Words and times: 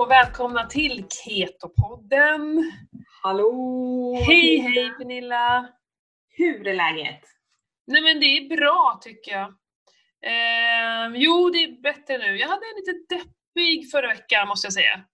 och 0.00 0.10
välkomna 0.10 0.66
till 0.66 1.06
Ketopodden. 1.08 2.72
Hallå! 3.22 4.14
Hej 4.26 4.58
hej 4.58 4.90
Pernilla! 4.90 5.68
Hur 6.28 6.66
är 6.66 6.74
läget? 6.74 7.20
Nej 7.86 8.02
men 8.02 8.20
det 8.20 8.26
är 8.26 8.56
bra 8.56 9.00
tycker 9.02 9.32
jag. 9.32 9.48
Eh, 10.22 11.12
jo, 11.14 11.50
det 11.50 11.58
är 11.58 11.82
bättre 11.82 12.18
nu. 12.18 12.38
Jag 12.38 12.48
hade 12.48 12.66
en 12.66 12.76
lite 12.76 13.14
deppig 13.14 13.90
förra 13.90 14.08
veckan 14.08 14.48
måste 14.48 14.66
jag 14.66 14.72
säga. 14.72 15.04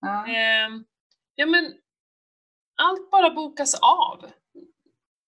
Ja. 0.00 0.26
Eh, 0.26 0.68
ja 1.34 1.46
men, 1.46 1.72
allt 2.82 3.10
bara 3.10 3.30
bokas 3.30 3.74
av. 3.74 4.30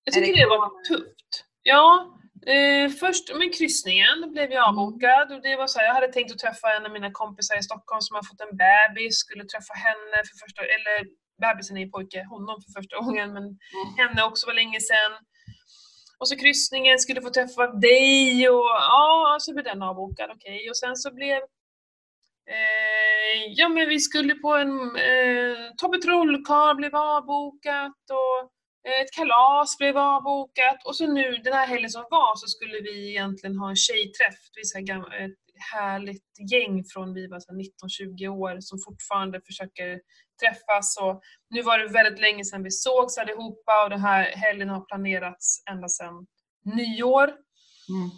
Jag 0.04 0.16
Är 0.16 0.20
det 0.20 0.26
tycker 0.26 0.40
det, 0.40 0.46
var 0.46 0.84
tufft. 0.84 1.44
Ja, 1.62 2.18
eh, 2.46 2.88
först 3.02 3.34
med 3.38 3.54
kryssningen 3.58 4.16
blev 4.32 4.52
jag 4.52 4.68
avbokad 4.68 5.32
och 5.32 5.42
det 5.42 5.56
var 5.56 5.66
så 5.66 5.78
här, 5.78 5.86
jag 5.86 5.94
hade 5.94 6.12
tänkt 6.12 6.32
att 6.32 6.38
träffa 6.38 6.76
en 6.76 6.86
av 6.86 6.92
mina 6.92 7.10
kompisar 7.12 7.58
i 7.58 7.62
Stockholm 7.62 8.00
som 8.00 8.14
har 8.14 8.22
fått 8.22 8.40
en 8.46 8.56
bebis, 8.62 9.14
skulle 9.24 9.44
träffa 9.44 9.74
henne 9.86 10.16
för 10.28 10.36
första, 10.42 10.62
eller 10.76 10.96
bebisen 11.42 11.76
är 11.76 11.80
ju 11.80 11.90
pojke, 11.90 12.24
honom 12.34 12.56
för 12.62 12.70
första 12.80 12.96
gången, 13.00 13.32
men 13.32 13.44
henne 13.98 14.22
också 14.24 14.46
var 14.46 14.54
länge 14.54 14.80
sedan. 14.80 15.12
Och 16.18 16.28
så 16.28 16.36
kryssningen, 16.36 16.98
skulle 16.98 17.22
få 17.22 17.30
träffa 17.30 17.66
dig 17.66 18.48
och 18.48 18.70
ja, 18.94 19.36
så 19.40 19.52
blev 19.52 19.64
den 19.64 19.82
avbokad, 19.82 20.30
okej. 20.34 20.70
Och 20.70 20.76
sen 20.76 20.96
så 20.96 21.14
blev 21.14 21.36
eh, 22.54 23.40
Ja 23.56 23.68
men 23.68 23.88
vi 23.88 24.00
skulle 24.00 24.34
på 24.34 24.54
en 24.54 24.96
eh, 24.96 25.56
Tobbe 25.76 25.98
Trollkarl 25.98 26.76
blev 26.76 26.96
avbokat 26.96 28.02
och 28.10 28.50
ett 28.84 29.12
kalas 29.12 29.78
blev 29.78 29.96
avbokat 29.96 30.84
och 30.84 30.96
så 30.96 31.06
nu 31.06 31.36
den 31.36 31.52
här 31.52 31.66
helgen 31.66 31.90
som 31.90 32.04
var 32.10 32.36
så 32.36 32.46
skulle 32.46 32.80
vi 32.80 33.10
egentligen 33.10 33.56
ha 33.56 33.68
en 33.68 33.76
tjejträff. 33.76 34.38
Vi 34.54 34.60
är 34.60 34.64
så 34.64 34.78
här 34.78 35.24
ett 35.24 35.38
härligt 35.72 36.50
gäng 36.52 36.84
från 36.84 37.14
vi 37.14 37.26
var 37.26 37.40
så 37.40 37.52
här 37.52 37.58
19-20 37.58 38.28
år 38.28 38.56
som 38.60 38.78
fortfarande 38.78 39.40
försöker 39.46 40.00
träffas 40.42 40.96
och 41.00 41.22
nu 41.50 41.62
var 41.62 41.78
det 41.78 41.88
väldigt 41.88 42.20
länge 42.20 42.44
sedan 42.44 42.62
vi 42.62 42.70
sågs 42.70 43.18
allihopa 43.18 43.84
och 43.84 43.90
den 43.90 44.00
här 44.00 44.24
helgen 44.24 44.68
har 44.68 44.80
planerats 44.80 45.62
ända 45.70 45.88
sedan 45.88 46.26
nyår. 46.64 47.28
Mm. 47.88 48.10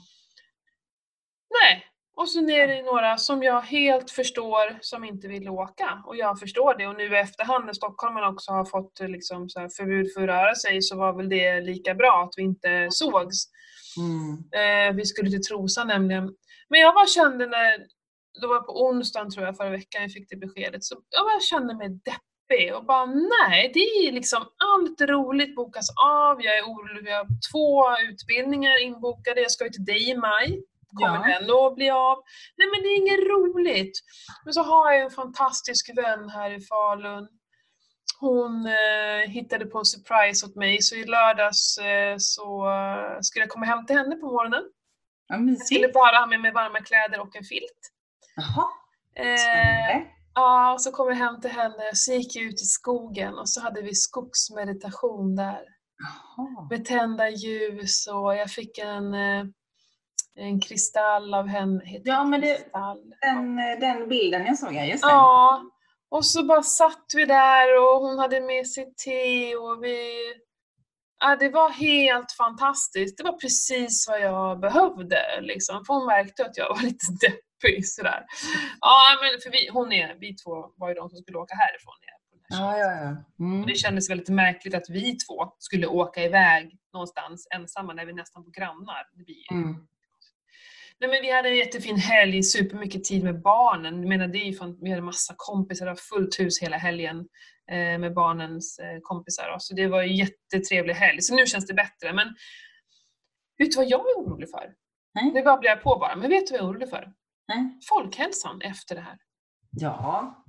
Nej, 1.62 1.84
och 2.17 2.31
sen 2.31 2.50
är 2.50 2.69
det 2.69 2.83
några 2.83 3.17
som 3.17 3.42
jag 3.42 3.61
helt 3.61 4.11
förstår 4.11 4.78
som 4.81 5.05
inte 5.05 5.28
vill 5.28 5.48
åka. 5.48 6.03
Och 6.06 6.17
jag 6.17 6.39
förstår 6.39 6.78
det. 6.78 6.86
Och 6.86 6.97
nu 6.97 7.14
i 7.14 7.19
efterhand 7.19 7.67
när 7.67 7.72
stockholmarna 7.72 8.28
också 8.28 8.53
har 8.53 8.64
fått 8.64 9.00
eh, 9.00 9.09
liksom 9.09 9.48
förbud 9.77 10.12
för 10.14 10.22
att 10.22 10.28
röra 10.28 10.55
sig 10.55 10.83
så 10.83 10.97
var 10.97 11.12
väl 11.12 11.28
det 11.28 11.61
lika 11.61 11.94
bra 11.94 12.22
att 12.22 12.34
vi 12.37 12.42
inte 12.42 12.89
sågs. 12.91 13.44
Mm. 13.98 14.31
Eh, 14.61 14.97
vi 14.97 15.05
skulle 15.05 15.31
till 15.31 15.42
Trosa 15.42 15.84
nämligen. 15.84 16.34
Men 16.69 16.81
jag 16.81 16.94
bara 16.94 17.06
kände 17.06 17.47
när, 17.47 17.78
det 18.41 18.47
var 18.47 18.61
på 18.61 18.87
onsdagen 18.87 19.31
tror 19.31 19.47
jag 19.47 19.56
förra 19.56 19.70
veckan 19.70 20.03
jag 20.03 20.12
fick 20.12 20.31
det 20.31 20.37
beskedet, 20.37 20.84
så 20.84 20.97
jag 21.11 21.25
bara 21.25 21.41
kände 21.41 21.75
mig 21.75 21.89
deppig 21.89 22.75
och 22.77 22.84
bara 22.84 23.06
nej, 23.06 23.70
det 23.75 23.81
är 23.81 24.12
liksom 24.12 24.42
allt 24.42 25.00
roligt 25.00 25.55
bokas 25.56 25.89
av, 25.97 26.42
jag 26.42 26.59
är 26.59 26.62
orolig, 26.62 27.11
jag 27.11 27.17
har 27.17 27.28
två 27.53 27.84
utbildningar 28.11 28.83
inbokade, 28.83 29.41
jag 29.41 29.50
ska 29.50 29.64
ju 29.64 29.70
till 29.70 29.84
dig 29.84 30.11
i 30.11 30.17
maj. 30.17 30.62
Kommer 30.97 31.28
Ja. 31.28 31.39
den 31.41 31.50
att 31.66 31.75
bli 31.75 31.91
av? 31.91 32.16
Nej 32.56 32.69
men 32.72 32.83
det 32.83 32.89
är 32.89 32.97
inget 32.97 33.28
roligt. 33.30 33.98
Men 34.44 34.55
så 34.55 34.62
har 34.62 34.92
jag 34.92 35.03
en 35.05 35.11
fantastisk 35.11 35.91
vän 35.97 36.28
här 36.28 36.50
i 36.50 36.61
Falun. 36.61 37.28
Hon 38.20 38.66
eh, 38.66 39.30
hittade 39.30 39.66
på 39.66 39.78
en 39.78 39.84
surprise 39.84 40.47
åt 40.47 40.56
mig, 40.56 40.83
så 40.83 40.94
i 40.97 41.05
lördags 41.05 41.78
eh, 41.78 42.14
så 42.19 42.69
eh, 42.70 43.19
skulle 43.20 43.42
jag 43.42 43.50
komma 43.50 43.66
hem 43.66 43.86
till 43.86 43.97
henne 43.97 44.16
på 44.16 44.26
morgonen. 44.26 44.62
Ja, 45.28 45.37
Jag 45.37 45.59
skulle 45.66 45.88
bara 45.88 46.16
ha 46.19 46.26
med 46.26 46.41
mig 46.41 46.53
varma 46.53 46.81
kläder 46.81 47.20
och 47.20 47.37
en 47.37 47.44
filt. 47.44 47.93
Jaha, 48.37 48.66
Eh, 49.19 49.37
spännande. 49.37 50.06
ja, 50.34 50.72
och 50.72 50.82
så 50.82 50.93
kom 50.93 51.09
jag 51.09 51.16
hem 51.16 51.41
till 51.41 51.50
henne, 51.50 51.91
så 51.94 52.12
gick 52.12 52.37
jag 52.37 52.44
ut 52.44 52.62
i 52.62 52.65
skogen 52.65 53.34
och 53.34 53.49
så 53.49 53.60
hade 53.60 53.82
vi 53.82 53.94
skogsmeditation 53.94 55.37
där. 55.37 55.60
Jaha. 55.99 56.66
Med 56.70 56.84
tända 56.84 57.28
ljus 57.31 58.06
och 58.06 58.37
jag 58.37 58.50
fick 58.50 58.78
en, 58.78 59.15
eh, 59.15 59.44
en 60.36 60.60
kristall 60.60 61.34
av 61.34 61.47
henne. 61.47 61.84
Heter 61.84 62.10
Ja, 62.10 62.24
men 62.24 62.41
det-? 62.41 62.66
Den, 63.20 63.56
den 63.56 64.08
bilden 64.08 64.47
jag 64.47 64.58
såg, 64.58 64.74
ja 64.74 64.84
just 64.84 65.04
det. 65.04 65.10
Ja, 65.10 65.62
och 66.08 66.26
så 66.26 66.44
bara 66.44 66.62
satt 66.62 67.06
vi 67.16 67.24
där 67.24 67.78
och 67.78 68.00
hon 68.00 68.19
hade 68.19 68.41
med 68.41 68.69
sig 68.69 68.94
te 69.04 69.56
och 69.56 69.84
vi... 69.84 70.19
Ja, 71.20 71.36
det 71.36 71.48
var 71.48 71.70
helt 71.70 72.32
fantastiskt. 72.32 73.19
Det 73.19 73.25
var 73.25 73.32
precis 73.32 74.08
vad 74.08 74.20
jag 74.20 74.60
behövde 74.60 75.41
liksom. 75.41 75.84
För 75.84 75.94
hon 75.94 76.06
märkte 76.06 76.44
att 76.46 76.56
jag 76.56 76.69
var 76.69 76.82
lite 76.82 77.06
deppig 77.20 77.88
sådär. 77.88 78.25
Ja, 78.80 78.98
men 79.22 79.41
för 79.42 79.50
vi, 79.50 79.69
hon 79.72 79.92
är, 79.92 80.14
vi 80.20 80.34
två 80.34 80.70
var 80.76 80.88
ju 80.88 80.94
de 80.94 81.10
som 81.10 81.19
skulle 81.19 81.38
åka 81.38 81.54
härifrån. 81.54 81.94
Ja, 82.48 82.78
ja, 82.78 82.92
ja. 82.92 83.44
Mm. 83.44 83.66
det 83.66 83.75
kändes 83.75 84.10
väldigt 84.10 84.28
märkligt 84.28 84.75
att 84.75 84.91
vi 84.91 85.16
två 85.16 85.52
skulle 85.58 85.86
åka 85.86 86.22
iväg 86.22 86.78
någonstans 86.92 87.48
ensamma 87.54 87.92
när 87.92 88.06
vi 88.06 88.12
nästan 88.12 88.42
var 88.44 88.50
grannar. 88.50 89.08
Det 89.12 89.25
blir 89.25 89.52
Mm. 89.52 89.86
Nej 91.00 91.10
men 91.10 91.22
vi 91.22 91.32
hade 91.32 91.48
en 91.48 91.56
jättefin 91.56 91.96
helg, 91.96 92.42
supermycket 92.42 93.04
tid 93.04 93.24
med 93.24 93.42
barnen. 93.42 94.00
Jag 94.00 94.08
menar, 94.08 94.26
det 94.28 94.38
är 94.38 94.44
ju 94.44 94.52
fan, 94.52 94.78
vi 94.80 94.90
hade 94.90 95.02
massa 95.02 95.34
kompisar, 95.36 95.86
det 95.86 95.96
fullt 95.96 96.40
hus 96.40 96.62
hela 96.62 96.76
helgen 96.76 97.18
eh, 97.70 97.98
med 97.98 98.14
barnens 98.14 98.78
eh, 98.78 98.98
kompisar. 99.02 99.50
då. 99.52 99.56
Så 99.58 99.74
det 99.74 99.86
var 99.86 100.02
en 100.02 100.16
jättetrevlig 100.16 100.94
helg. 100.94 101.20
Så 101.20 101.34
nu 101.34 101.46
känns 101.46 101.66
det 101.66 101.74
bättre. 101.74 102.12
Men 102.12 102.26
vet 103.58 103.70
du 103.70 103.76
vad 103.76 103.88
jag 103.88 104.00
är 104.00 104.14
orolig 104.14 104.50
för? 104.50 104.72
Nej. 105.14 105.32
Nu 105.34 105.42
babblar 105.42 105.70
jag 105.70 105.82
på 105.82 105.96
bara, 105.98 106.16
men 106.16 106.30
vet 106.30 106.46
du 106.46 106.52
vad 106.52 106.60
jag 106.60 106.68
är 106.68 106.70
orolig 106.70 106.90
för? 106.90 107.12
Nej. 107.48 107.78
Folkhälsan 107.88 108.60
efter 108.60 108.94
det 108.94 109.00
här. 109.00 109.18
Ja. 109.70 110.42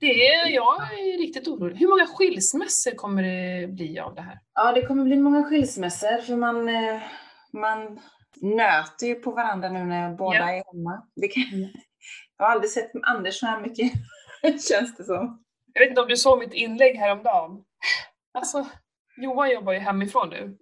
Det 0.00 0.26
är, 0.26 0.48
jag 0.48 0.82
är 0.82 1.18
riktigt 1.18 1.48
orolig. 1.48 1.76
Hur 1.76 1.88
många 1.88 2.06
skilsmässor 2.06 2.90
kommer 2.90 3.22
det 3.22 3.66
bli 3.66 3.98
av 3.98 4.14
det 4.14 4.22
här? 4.22 4.38
ja, 4.54 4.72
det 4.72 4.86
kommer 4.86 5.04
bli 5.04 5.16
många 5.16 5.44
skilsmässor 5.44 6.22
för 6.22 6.36
man, 6.36 6.68
eh, 6.68 7.02
man 7.52 8.00
nöter 8.42 9.06
ju 9.06 9.14
på 9.14 9.30
varandra 9.30 9.68
nu 9.68 9.84
när 9.84 10.14
båda 10.14 10.38
Ja. 10.38 10.50
är 10.50 10.64
hemma. 10.72 11.02
Kan, 11.34 11.60
jag 12.38 12.44
har 12.44 12.52
aldrig 12.52 12.70
sett 12.70 12.90
Anders 13.02 13.40
så 13.40 13.46
här 13.46 13.60
mycket, 13.60 13.92
känns 14.68 14.96
det 14.96 15.04
som. 15.04 15.44
Jag 15.72 15.80
vet 15.80 15.88
inte 15.88 16.00
om 16.00 16.08
du 16.08 16.16
såg 16.16 16.38
mitt 16.38 16.52
inlägg 16.52 16.96
häromdagen? 16.96 17.64
Alltså, 18.32 18.66
Johan 19.16 19.50
jobbar 19.50 19.72
ju 19.72 19.78
hemifrån 19.78 20.28
nu. 20.30 20.58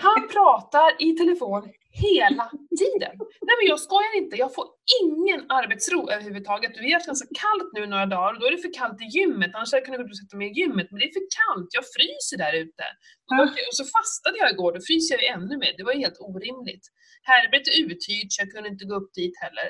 Han 0.00 0.28
pratar 0.28 1.02
i 1.02 1.12
telefon 1.16 1.68
hela 1.92 2.44
tiden. 2.80 3.14
Nej 3.46 3.54
men 3.58 3.66
jag 3.72 3.80
skojar 3.86 4.14
inte, 4.20 4.36
jag 4.44 4.54
får 4.54 4.66
ingen 5.02 5.40
arbetsro 5.60 6.00
överhuvudtaget. 6.14 6.72
Vi 6.84 6.88
har 6.90 6.98
haft 6.98 7.12
ganska 7.12 7.28
kallt 7.44 7.70
nu 7.76 7.82
några 7.86 8.06
dagar 8.06 8.30
och 8.32 8.40
då 8.40 8.46
är 8.46 8.52
det 8.56 8.62
för 8.66 8.74
kallt 8.80 8.98
i 9.06 9.08
gymmet. 9.16 9.50
Annars 9.54 9.70
hade 9.72 9.80
jag 9.80 9.86
kunnat 9.86 10.00
gå 10.00 10.06
ut 10.06 10.14
och 10.16 10.22
sätta 10.22 10.36
mig 10.40 10.48
i 10.50 10.54
gymmet, 10.60 10.86
men 10.90 10.98
det 11.00 11.06
är 11.10 11.14
för 11.18 11.28
kallt, 11.40 11.68
jag 11.78 11.84
fryser 11.96 12.36
där 12.44 12.54
ute. 12.62 12.84
Och, 13.28 13.34
då, 13.38 13.42
och 13.70 13.76
så 13.80 13.84
fastade 13.96 14.36
jag 14.42 14.48
igår, 14.54 14.70
då 14.76 14.80
fryser 14.88 15.10
jag 15.14 15.22
ju 15.26 15.30
ännu 15.36 15.54
mer. 15.62 15.72
Det 15.78 15.84
var 15.86 15.92
ju 15.96 16.00
helt 16.06 16.20
orimligt. 16.30 16.84
Härbret 17.30 17.66
är 17.70 17.76
uthyrt 17.84 18.28
så 18.32 18.36
jag 18.42 18.50
kunde 18.54 18.68
inte 18.74 18.84
gå 18.90 18.94
upp 19.00 19.10
dit 19.20 19.36
heller. 19.44 19.68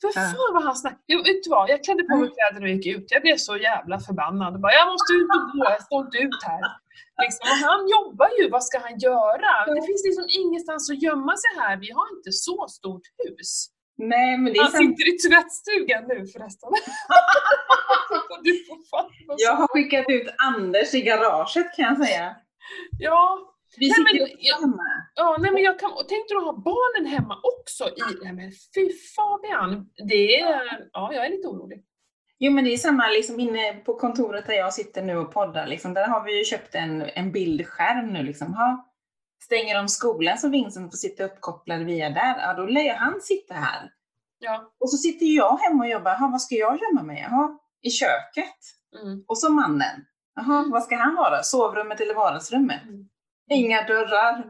För 0.00 0.10
fan 0.20 0.52
vad 0.56 0.64
han 0.68 0.76
snackade. 0.82 1.04
Jo, 1.12 1.18
vet 1.28 1.42
du 1.44 1.48
vad? 1.56 1.64
Jag 1.74 1.80
klädde 1.84 2.02
på 2.10 2.16
mig 2.20 2.30
kläder 2.36 2.60
och 2.66 2.70
gick 2.74 2.86
ut. 2.94 3.06
Jag 3.14 3.22
blev 3.22 3.36
så 3.48 3.54
jävla 3.56 3.96
förbannad. 4.06 4.50
Och 4.54 4.60
bara, 4.64 4.74
jag 4.80 4.86
måste 4.92 5.12
ut 5.20 5.30
och 5.36 5.44
gå, 5.52 5.64
jag 5.76 5.82
står 5.88 6.00
inte 6.06 6.18
ut 6.26 6.40
här. 6.50 6.62
Liksom. 7.22 7.44
Han 7.66 7.80
jobbar 7.88 8.28
ju, 8.40 8.48
vad 8.50 8.64
ska 8.64 8.78
han 8.78 8.98
göra? 8.98 9.50
Det 9.74 9.82
finns 9.86 10.02
liksom 10.08 10.26
ingenstans 10.42 10.90
att 10.90 11.02
gömma 11.02 11.34
sig 11.36 11.50
här. 11.60 11.76
Vi 11.76 11.90
har 11.90 12.06
inte 12.16 12.32
så 12.32 12.66
stort 12.68 13.02
hus. 13.24 13.66
Nej, 13.96 14.38
men 14.38 14.52
det 14.52 14.58
är 14.58 14.62
Han 14.62 14.70
sant. 14.72 14.98
sitter 14.98 15.04
i 15.14 15.18
tvättstugan 15.28 16.04
nu 16.08 16.26
förresten. 16.26 16.70
Jag 19.36 19.52
har 19.56 19.68
skickat 19.68 20.04
ut 20.08 20.28
Anders 20.38 20.94
i 20.94 21.00
garaget 21.02 21.76
kan 21.76 21.84
jag 21.84 22.06
säga. 22.06 22.36
Ja, 22.98 23.50
Vi 23.76 23.86
Nej, 23.88 23.94
sitter 23.94 24.20
men 24.26 24.28
jag- 24.38 24.60
hemma. 24.60 24.82
ja 25.14 25.36
nej, 25.40 25.50
men 25.52 25.62
jag 25.62 25.78
kan, 25.78 25.92
och 25.92 26.08
tänkte 26.08 26.34
du 26.34 26.40
ha 26.40 26.52
barnen 26.52 27.06
hemma 27.12 27.40
också? 27.42 27.84
I, 27.88 28.24
nej, 28.24 28.32
men 28.32 28.50
fy 28.74 28.90
Fabian, 29.16 29.86
det 30.08 30.40
är, 30.40 30.88
ja 30.92 31.10
jag 31.14 31.26
är 31.26 31.30
lite 31.30 31.48
orolig. 31.48 31.84
Jo 32.38 32.52
men 32.52 32.64
det 32.64 32.72
är 32.72 32.76
samma 32.76 33.08
liksom 33.08 33.40
inne 33.40 33.72
på 33.74 33.94
kontoret 33.94 34.46
där 34.46 34.54
jag 34.54 34.74
sitter 34.74 35.02
nu 35.02 35.16
och 35.16 35.32
poddar. 35.32 35.66
Liksom, 35.66 35.94
där 35.94 36.08
har 36.08 36.24
vi 36.24 36.38
ju 36.38 36.44
köpt 36.44 36.74
en, 36.74 37.02
en 37.02 37.32
bildskärm 37.32 38.12
nu. 38.12 38.22
Liksom. 38.22 38.54
Ha, 38.54 38.94
stänger 39.44 39.74
de 39.78 39.88
skolan 39.88 40.38
så 40.38 40.48
Vincent 40.48 40.92
får 40.92 40.96
sitta 40.96 41.24
uppkopplad 41.24 41.80
via 41.84 42.10
där, 42.10 42.38
ja 42.38 42.54
då 42.54 42.66
lär 42.66 42.94
han 42.94 43.20
sitta 43.20 43.54
här. 43.54 43.90
Ja. 44.38 44.74
Och 44.80 44.90
så 44.90 44.96
sitter 44.96 45.26
jag 45.26 45.56
hemma 45.56 45.84
och 45.84 45.90
jobbar. 45.90 46.10
Jaha, 46.10 46.28
vad 46.28 46.42
ska 46.42 46.54
jag 46.54 46.78
gömma 46.82 47.02
mig? 47.02 47.26
Jaha, 47.30 47.58
i 47.82 47.90
köket. 47.90 48.58
Mm. 49.02 49.24
Och 49.28 49.38
så 49.38 49.50
mannen. 49.50 50.04
Jaha, 50.36 50.64
vad 50.72 50.82
ska 50.82 50.96
han 50.96 51.14
vara? 51.14 51.42
Sovrummet 51.42 52.00
eller 52.00 52.14
vardagsrummet? 52.14 52.82
Mm. 52.82 53.08
Inga 53.50 53.82
dörrar. 53.86 54.44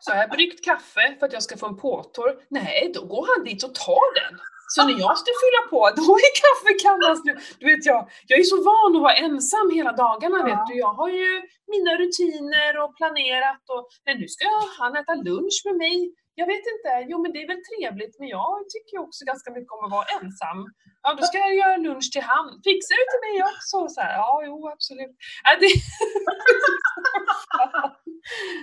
Så 0.00 0.12
har 0.12 0.18
jag 0.18 0.30
bryggt 0.30 0.64
kaffe 0.64 1.16
för 1.18 1.26
att 1.26 1.32
jag 1.32 1.42
ska 1.42 1.56
få 1.56 1.66
en 1.66 1.76
påtår. 1.76 2.36
Nej, 2.48 2.92
då 2.94 3.06
går 3.06 3.26
han 3.36 3.44
dit 3.44 3.64
och 3.64 3.74
tar 3.74 4.14
den. 4.30 4.40
Så 4.74 4.78
när 4.86 4.96
jag 5.04 5.14
ska 5.18 5.30
fylla 5.42 5.62
på, 5.72 5.80
då 6.00 6.06
är 6.26 6.32
kaffekannan 6.42 7.16
slut. 7.16 7.38
Du 7.58 7.64
vet 7.70 7.86
jag, 7.86 8.00
jag 8.26 8.38
är 8.42 8.44
så 8.54 8.58
van 8.68 8.96
att 8.96 9.02
vara 9.02 9.16
ensam 9.26 9.68
hela 9.78 9.92
dagarna 10.04 10.38
Ja. 10.38 10.44
vet 10.50 10.66
du. 10.68 10.74
Jag 10.86 10.94
har 11.00 11.08
ju 11.08 11.30
mina 11.74 11.92
rutiner 12.02 12.72
och 12.82 12.96
planerat 12.98 13.64
och 13.74 13.84
men 14.06 14.14
nu 14.20 14.28
ska 14.28 14.46
han 14.78 14.96
äta 15.00 15.14
lunch 15.14 15.58
med 15.64 15.76
mig 15.84 15.96
jag 16.40 16.46
vet 16.52 16.64
inte, 16.74 16.90
jo 17.10 17.16
men 17.22 17.32
det 17.32 17.40
är 17.44 17.48
väl 17.52 17.62
trevligt 17.70 18.14
men 18.18 18.28
jag 18.28 18.54
tycker 18.72 18.92
ju 18.96 19.00
också 19.06 19.24
ganska 19.24 19.48
mycket 19.56 19.72
om 19.76 19.84
att 19.84 19.96
vara 19.98 20.06
ensam. 20.16 20.58
Ja, 21.02 21.08
då 21.18 21.22
ska 21.28 21.36
jag 21.38 21.54
göra 21.62 21.76
lunch 21.76 22.08
till 22.12 22.26
han. 22.32 22.46
Fixar 22.66 22.94
du 23.00 23.04
till 23.10 23.24
mig 23.26 23.36
också? 23.50 23.76
Så 23.94 24.00
här, 24.00 24.12
ja, 24.22 24.42
jo 24.46 24.56
absolut. 24.74 25.14
Ja, 25.44 25.50
det... 25.60 25.70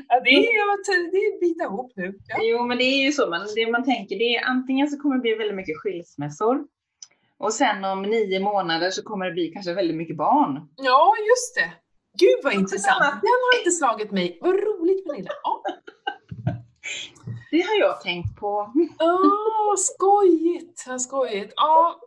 ja, 0.10 0.20
det 0.24 0.30
är 0.30 1.12
det 1.12 1.18
är 1.18 1.40
bita 1.40 1.64
ihop 1.64 1.92
nu. 1.96 2.14
Ja. 2.28 2.38
Jo, 2.42 2.66
men 2.66 2.78
det 2.78 2.84
är 2.84 3.06
ju 3.06 3.12
så. 3.12 3.30
Man, 3.30 3.48
det 3.56 3.72
man 3.72 3.84
tänker 3.84 4.20
det 4.20 4.36
är 4.36 4.46
antingen 4.46 4.88
så 4.88 5.00
kommer 5.00 5.16
det 5.16 5.22
bli 5.22 5.36
väldigt 5.36 5.56
mycket 5.56 5.78
skilsmässor 5.78 6.66
och 7.38 7.54
sen 7.54 7.86
om 7.86 8.02
nio 8.02 8.40
månader 8.40 8.92
så 8.92 9.04
kommer 9.04 9.26
det 9.26 9.32
bli 9.32 9.48
kanske 9.48 9.74
väldigt 9.74 9.98
mycket 9.98 10.18
barn. 10.18 10.70
Ja, 10.76 11.14
just 11.30 11.56
det. 11.56 11.74
Gud 12.20 12.40
vad 12.44 12.54
intressant. 12.54 13.00
Den 13.00 13.40
har 13.44 13.60
inte 13.60 13.72
slagit 13.72 14.12
mig. 14.12 14.38
Vad 14.42 14.54
roligt 14.54 15.06
Pernilla. 15.06 15.32
Ja. 15.44 15.64
Det 17.52 17.62
har 17.62 17.80
jag 17.80 18.02
tänkt 18.02 18.40
på. 18.40 18.72
Åh, 19.00 19.08
oh, 19.10 19.76
skojigt! 19.78 21.02
Skojigt. 21.02 21.54
Ja. 21.56 22.00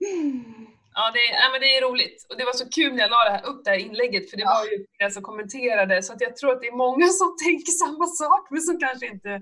Ja, 0.96 1.04
det, 1.14 1.24
nej, 1.40 1.48
men 1.52 1.60
det 1.60 1.70
är 1.76 1.82
roligt. 1.88 2.26
Och 2.28 2.36
det 2.38 2.44
var 2.44 2.52
så 2.62 2.68
kul 2.78 2.90
när 2.94 3.02
jag 3.04 3.10
la 3.10 3.24
det 3.24 3.34
här, 3.36 3.46
upp 3.50 3.64
det 3.64 3.70
här 3.70 3.78
inlägget, 3.88 4.30
för 4.30 4.36
det 4.36 4.42
ja. 4.42 4.54
var 4.58 4.64
ju 4.72 4.86
flera 4.96 5.10
som 5.10 5.22
kommenterade, 5.22 6.02
så 6.02 6.12
att 6.12 6.20
jag 6.20 6.36
tror 6.36 6.52
att 6.52 6.60
det 6.60 6.68
är 6.74 6.82
många 6.86 7.08
som 7.20 7.36
tänker 7.46 7.72
samma 7.84 8.06
sak, 8.06 8.42
men 8.50 8.60
som 8.68 8.76
kanske 8.84 9.06
inte 9.14 9.32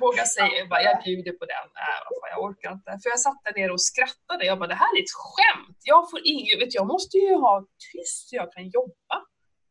vågar 0.00 0.24
säga, 0.24 0.66
bara, 0.70 0.82
jag 0.82 1.02
bjuder 1.04 1.32
på 1.40 1.44
den. 1.54 1.66
äh, 1.86 2.00
vad 2.22 2.30
jag 2.34 2.40
orkar 2.48 2.72
inte. 2.72 2.90
För 3.02 3.08
jag 3.14 3.20
satt 3.20 3.40
där 3.44 3.54
nere 3.60 3.72
och 3.72 3.82
skrattade. 3.90 4.44
Jag 4.44 4.58
bara, 4.58 4.66
det 4.74 4.80
här 4.84 4.92
är 4.96 5.02
ett 5.02 5.16
skämt. 5.22 5.78
Jag 5.92 6.10
får 6.10 6.20
inget, 6.24 6.74
jag 6.74 6.86
måste 6.86 7.16
ju 7.18 7.34
ha 7.34 7.66
tyst 7.92 8.28
så 8.28 8.36
jag 8.36 8.52
kan 8.52 8.64
jobba. 8.68 9.16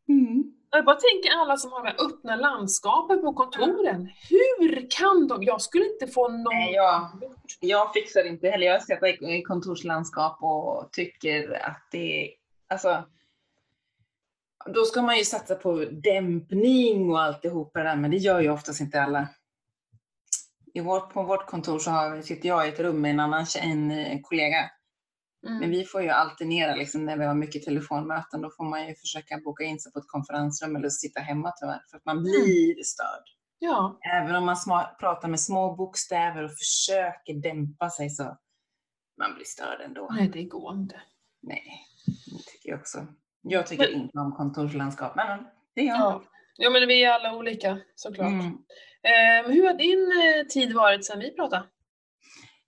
Mm. 0.10 0.59
Jag 0.72 0.86
bara 0.86 0.96
tänker 0.96 1.38
alla 1.38 1.58
som 1.58 1.72
har 1.72 1.84
det 1.84 1.90
här 1.90 2.06
öppna 2.06 2.36
landskapet 2.36 3.22
på 3.22 3.34
kontoren. 3.34 4.10
Hur 4.30 4.88
kan 4.90 5.28
de? 5.28 5.44
Jag 5.44 5.62
skulle 5.62 5.86
inte 5.86 6.08
få 6.08 6.28
någon... 6.28 6.54
Nej, 6.54 6.74
jag, 6.74 7.10
jag 7.60 7.94
fixar 7.94 8.28
inte 8.28 8.50
heller. 8.50 8.68
Jag 8.68 8.84
sätter 8.84 9.30
i 9.30 9.42
kontorslandskap 9.42 10.38
och 10.44 10.90
tycker 10.92 11.66
att 11.66 11.88
det 11.92 12.34
alltså, 12.68 13.04
då 14.66 14.86
ska 14.86 15.02
man 15.02 15.18
ju 15.18 15.26
satsa 15.26 15.56
på 15.56 15.86
dämpning 15.92 17.12
och 17.12 17.22
alltihopa 17.22 17.84
där, 17.84 17.96
men 17.96 18.12
det 18.12 18.18
gör 18.18 18.40
ju 18.40 18.50
oftast 18.50 18.82
inte 18.82 19.02
alla 19.02 19.28
i 20.74 20.80
vårt, 20.80 21.14
på 21.14 21.24
vårt 21.24 21.46
kontor 21.46 21.80
så 21.80 21.92
har, 21.92 22.22
sitter 22.22 22.50
jag 22.50 22.66
i 22.66 22.70
ett 22.70 22.80
rum 22.80 23.02
med 23.02 23.12
en 23.12 23.20
annan 23.20 23.46
en 23.62 23.92
eh, 23.92 24.20
kollega. 24.22 24.72
Mm. 25.48 25.60
Men 25.60 25.70
vi 25.70 25.86
får 25.86 26.02
ju 26.02 26.10
alternera 26.10 26.76
liksom, 26.76 27.06
när 27.06 27.18
vi 27.18 27.26
har 27.26 27.34
mycket 27.34 27.64
telefonmöten. 27.64 28.42
Då 28.42 28.50
får 28.50 28.64
man 28.64 28.88
ju 28.88 28.96
försöka 28.96 29.38
boka 29.38 29.64
in 29.64 29.80
sig 29.80 29.92
på 29.92 30.00
ett 30.00 30.08
konferensrum 30.08 30.76
eller 30.76 30.90
sitta 30.90 31.20
hemma 31.20 31.54
tyvärr. 31.60 31.82
För 31.92 31.98
att 31.98 32.06
man 32.06 32.18
mm. 32.18 32.24
blir 32.24 32.84
störd. 32.84 33.24
Ja. 33.60 34.00
Även 34.16 34.36
om 34.36 34.46
man 34.46 34.56
pratar 35.00 35.28
med 35.28 35.40
små 35.40 35.76
bokstäver 35.76 36.44
och 36.44 36.52
försöker 36.52 37.34
dämpa 37.34 37.90
sig 37.90 38.10
så 38.10 38.38
man 39.18 39.36
blir 39.36 39.46
störd 39.46 39.82
ändå. 39.86 40.10
Nej, 40.12 40.30
det 40.34 40.44
går 40.44 40.74
inte. 40.74 41.02
Nej, 41.42 41.86
det 42.06 42.52
tycker 42.52 42.70
jag 42.70 42.80
också. 42.80 43.08
Jag 43.42 43.68
tycker 43.68 43.92
men... 43.92 44.02
inte 44.02 44.20
om 44.20 44.32
kontorslandskap, 44.32 45.16
men 45.16 45.46
det 45.76 45.82
gör 45.82 45.96
ja. 45.96 46.24
ja, 46.58 46.70
men 46.70 46.88
vi 46.88 47.04
är 47.04 47.12
alla 47.12 47.36
olika 47.36 47.80
såklart. 47.96 48.28
Mm. 48.28 48.58
Eh, 49.04 49.52
hur 49.52 49.68
har 49.68 49.74
din 49.74 50.12
eh, 50.12 50.48
tid 50.48 50.74
varit 50.74 51.06
sedan 51.06 51.20
vi 51.20 51.36
pratade? 51.36 51.64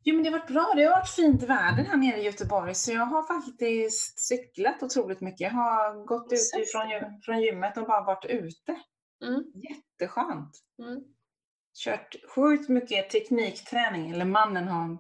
Jo, 0.03 0.15
men 0.15 0.24
det 0.24 0.30
har 0.30 0.39
varit 0.39 0.51
bra. 0.51 0.74
Det 0.75 0.83
har 0.83 0.92
varit 0.92 1.09
fint 1.09 1.44
väder 1.44 1.83
här 1.83 1.98
nere 1.98 2.18
i 2.18 2.24
Göteborg, 2.24 2.75
så 2.75 2.92
jag 2.92 3.06
har 3.06 3.24
faktiskt 3.24 4.19
cyklat 4.19 4.83
otroligt 4.83 5.21
mycket. 5.21 5.42
Jag 5.42 5.51
har 5.51 6.06
gått 6.06 6.33
ut 6.33 6.71
från, 6.71 7.21
från 7.21 7.42
gymmet 7.42 7.77
och 7.77 7.88
bara 7.88 8.03
varit 8.03 8.25
ute. 8.25 8.81
Mm. 9.24 9.44
Jätteskönt. 9.53 10.59
Mm. 10.80 11.03
Kört 11.83 12.15
sjukt 12.36 12.69
mycket 12.69 13.09
teknikträning, 13.09 14.12
eller 14.12 14.25
mannen 14.25 14.68
har 14.68 14.98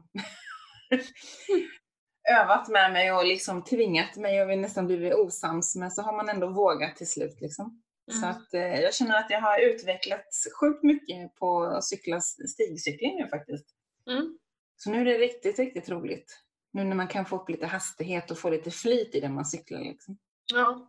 övat 2.41 2.69
med 2.69 2.93
mig 2.93 3.11
och 3.11 3.25
liksom 3.25 3.63
tvingat 3.63 4.15
mig 4.15 4.41
och 4.41 4.49
vi 4.49 4.55
nästan 4.55 4.87
blivit 4.87 5.13
osams, 5.13 5.75
men 5.75 5.91
så 5.91 6.01
har 6.01 6.13
man 6.13 6.29
ändå 6.29 6.47
vågat 6.47 6.95
till 6.95 7.09
slut. 7.09 7.41
Liksom. 7.41 7.81
Så 8.11 8.25
mm. 8.25 8.29
att, 8.29 8.53
eh, 8.53 8.81
jag 8.81 8.93
känner 8.93 9.17
att 9.17 9.29
jag 9.29 9.41
har 9.41 9.59
utvecklats 9.59 10.47
sjukt 10.59 10.83
mycket 10.83 11.35
på 11.35 11.63
att 11.63 11.83
cykla 11.83 12.21
stigcykling 12.21 13.15
nu 13.15 13.27
faktiskt. 13.27 13.65
Mm. 14.09 14.37
Så 14.83 14.89
nu 14.89 15.01
är 15.01 15.05
det 15.05 15.17
riktigt, 15.17 15.59
riktigt 15.59 15.89
roligt. 15.89 16.39
Nu 16.71 16.83
när 16.83 16.95
man 16.95 17.07
kan 17.07 17.25
få 17.25 17.35
upp 17.35 17.49
lite 17.49 17.67
hastighet 17.67 18.31
och 18.31 18.37
få 18.37 18.49
lite 18.49 18.71
flyt 18.71 19.15
i 19.15 19.19
det 19.19 19.29
man 19.29 19.45
cyklar. 19.45 19.79
Liksom. 19.79 20.17
Ja. 20.53 20.87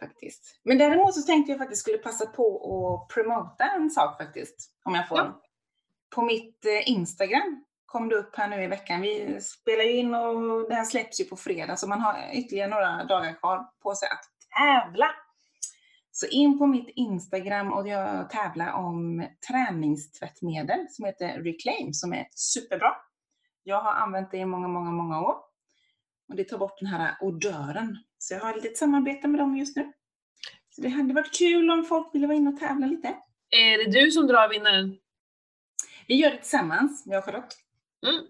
Faktiskt. 0.00 0.60
Men 0.62 0.78
däremot 0.78 1.14
så 1.14 1.22
tänkte 1.22 1.52
jag 1.52 1.58
faktiskt 1.58 1.82
skulle 1.82 1.98
passa 1.98 2.26
på 2.26 2.56
att 2.94 3.14
promota 3.14 3.64
en 3.64 3.90
sak 3.90 4.18
faktiskt. 4.18 4.72
Om 4.84 4.94
jag 4.94 5.08
får. 5.08 5.18
Ja. 5.18 5.42
På 6.14 6.22
mitt 6.22 6.64
eh, 6.64 6.90
Instagram 6.90 7.64
kom 7.86 8.08
det 8.08 8.16
upp 8.16 8.36
här 8.36 8.48
nu 8.48 8.62
i 8.62 8.66
veckan. 8.66 9.00
Vi 9.00 9.40
spelar 9.40 9.84
ju 9.84 9.96
in 9.96 10.14
och 10.14 10.68
det 10.68 10.74
här 10.74 10.84
släpps 10.84 11.20
ju 11.20 11.24
på 11.24 11.36
fredag 11.36 11.76
så 11.76 11.88
man 11.88 12.00
har 12.00 12.30
ytterligare 12.32 12.70
några 12.70 13.04
dagar 13.04 13.34
kvar 13.34 13.70
på 13.82 13.94
sig 13.94 14.08
att 14.08 14.24
tävla. 14.58 15.10
Så 16.14 16.26
in 16.26 16.58
på 16.58 16.66
mitt 16.66 16.88
Instagram 16.96 17.72
och 17.72 17.88
jag 17.88 18.30
tävlar 18.30 18.72
om 18.72 19.28
träningstvättmedel 19.48 20.86
som 20.90 21.04
heter 21.04 21.42
Reclaim 21.42 21.92
som 21.92 22.12
är 22.12 22.26
superbra. 22.30 22.92
Jag 23.62 23.80
har 23.80 23.92
använt 23.92 24.30
det 24.30 24.38
i 24.38 24.44
många, 24.44 24.68
många, 24.68 24.90
många 24.90 25.20
år. 25.20 25.36
Och 26.28 26.36
det 26.36 26.44
tar 26.44 26.58
bort 26.58 26.78
den 26.80 26.88
här 26.88 27.16
odören. 27.20 27.98
Så 28.18 28.34
jag 28.34 28.40
har 28.40 28.54
lite 28.54 28.74
samarbete 28.74 29.28
med 29.28 29.40
dem 29.40 29.56
just 29.56 29.76
nu. 29.76 29.92
Så 30.70 30.82
det 30.82 30.88
hade 30.88 31.14
varit 31.14 31.38
kul 31.38 31.70
om 31.70 31.84
folk 31.84 32.14
ville 32.14 32.26
vara 32.26 32.36
inne 32.36 32.50
och 32.50 32.60
tävla 32.60 32.86
lite. 32.86 33.16
Är 33.50 33.78
det 33.78 34.00
du 34.00 34.10
som 34.10 34.26
drar 34.26 34.48
vinnaren? 34.48 34.98
Vi 36.06 36.14
gör 36.14 36.30
det 36.30 36.36
tillsammans, 36.36 37.02
jag 37.06 37.18
och 37.18 37.24
Charlotte. 37.24 37.56
Mm. 38.06 38.24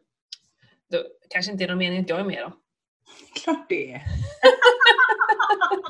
Då 0.90 0.98
kanske 1.28 1.52
inte 1.52 1.64
är 1.64 1.68
någon 1.68 1.78
mening 1.78 2.00
att 2.00 2.08
jag 2.08 2.20
är 2.20 2.24
med 2.24 2.42
då? 2.42 2.52
Klart 3.42 3.68
det 3.68 3.92
är. 3.92 4.02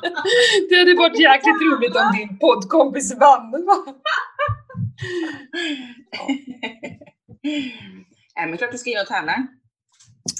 Det 0.69 0.79
hade 0.79 0.95
varit 0.95 1.21
jäkligt 1.21 1.63
roligt 1.63 1.97
om 1.97 2.13
din 2.17 2.39
poddkompis 2.39 3.15
vann. 3.21 3.51
Nej 8.37 8.47
men 8.49 8.59
klart 8.59 8.73
du 8.73 8.79
ska 8.79 8.91
in 8.91 9.01
och 9.01 9.07
tävla. 9.07 9.47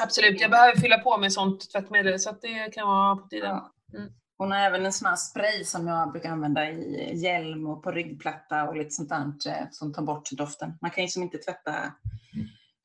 Absolut, 0.03 0.41
jag 0.41 0.51
behöver 0.51 0.81
fylla 0.81 0.99
på 0.99 1.19
med 1.19 1.33
sånt 1.33 1.73
tvättmedel 1.73 2.21
så 2.21 2.31
att 2.31 2.43
det 2.43 2.75
kan 2.75 2.89
vara 2.89 3.17
på 3.17 3.29
tiden. 3.29 3.61
Mm. 3.95 4.13
Hon 4.39 4.51
har 4.51 4.59
även 4.59 4.87
en 4.87 4.93
sån 4.93 5.09
här 5.09 5.17
spray 5.17 5.65
som 5.65 5.87
jag 5.87 6.13
brukar 6.13 6.31
använda 6.31 6.71
i 6.71 7.11
hjälm 7.15 7.67
och 7.67 7.83
på 7.83 7.91
ryggplatta 7.91 8.69
och 8.69 8.77
lite 8.77 8.91
sånt 8.91 9.09
där 9.09 9.33
eh, 9.47 9.67
som 9.71 9.93
tar 9.93 10.03
bort 10.03 10.31
doften. 10.31 10.79
Man 10.81 10.91
kan 10.91 11.05
ju 11.05 11.09
som 11.09 11.23
inte 11.23 11.39
tvätta 11.39 11.75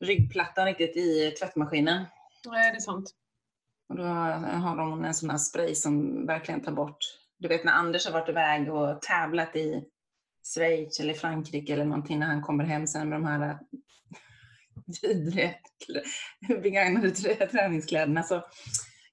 ryggplattan 0.06 0.66
riktigt 0.66 0.98
i 0.98 1.32
tvättmaskinen. 1.40 2.06
Nej, 2.46 2.72
det 2.72 2.78
är 2.78 2.82
sant. 2.82 3.12
Och 3.89 3.96
då 3.96 4.03
har 4.03 4.77
de 4.77 5.06
en 5.06 5.13
sån 5.13 5.29
här 5.29 5.38
spray 5.38 5.75
som 5.75 6.25
verkligen 6.25 6.62
tar 6.62 6.72
bort. 6.72 6.98
Du 7.39 7.48
vet 7.48 7.63
när 7.63 7.74
Anders 7.74 8.06
har 8.06 8.13
varit 8.13 8.29
iväg 8.29 8.74
och 8.74 9.01
tävlat 9.01 9.56
i 9.56 9.84
Schweiz 10.53 11.00
eller 11.00 11.13
Frankrike 11.13 11.74
eller 11.74 11.86
någonting 11.86 12.20
när 12.20 12.27
han 12.27 12.41
kommer 12.41 12.63
hem 12.63 12.88
sen 12.88 13.10
med 13.10 13.20
de 13.20 13.25
här 13.25 13.60
vidriga 15.01 15.53
begagnade 16.48 17.12
träningskläderna 17.48 18.24
så 18.24 18.44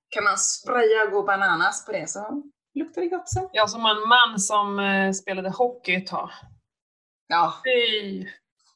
kan 0.09 0.25
man 0.25 0.39
spraya 0.39 1.05
och 1.05 1.13
gå 1.13 1.23
bananas 1.23 1.87
på 1.87 1.93
det 1.93 2.11
så 2.11 2.43
luktar 2.75 3.03
det 3.03 3.09
gott 3.09 3.29
så. 3.29 3.51
Ja, 3.53 3.67
som 3.67 3.87
en 3.87 4.09
man 4.09 4.41
som 4.41 4.79
eh, 4.79 5.13
spelade 5.13 5.51
hockey 5.51 5.95
ett 5.95 6.07
tag. 6.07 6.31
Ja. 7.27 7.55
Fy! 7.65 8.27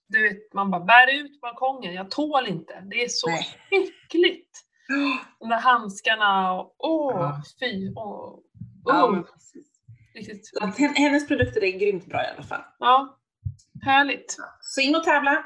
Du 0.08 0.28
vet, 0.28 0.52
man 0.54 0.70
bara 0.70 0.84
bär 0.84 1.14
ut 1.14 1.40
balkongen, 1.40 1.94
jag 1.94 2.10
tål 2.10 2.46
inte. 2.46 2.80
Det 2.90 3.04
är 3.04 3.08
så 3.08 3.28
Nej. 3.28 3.46
äckligt. 3.70 4.67
De 5.38 5.48
där 5.48 5.60
handskarna 5.60 6.52
och 6.52 6.74
åh, 6.78 7.12
ja. 7.14 7.42
fy. 7.60 7.92
Åh, 7.96 8.34
oh. 8.34 8.40
Ja. 8.84 9.24
Riktigt. 10.14 10.50
hennes 10.96 11.28
produkter 11.28 11.64
är 11.64 11.78
grymt 11.78 12.06
bra 12.06 12.24
i 12.24 12.26
alla 12.26 12.42
fall. 12.42 12.62
Ja, 12.78 13.18
härligt. 13.82 14.36
Så 14.60 14.80
in 14.80 14.96
och 14.96 15.04
tävla. 15.04 15.44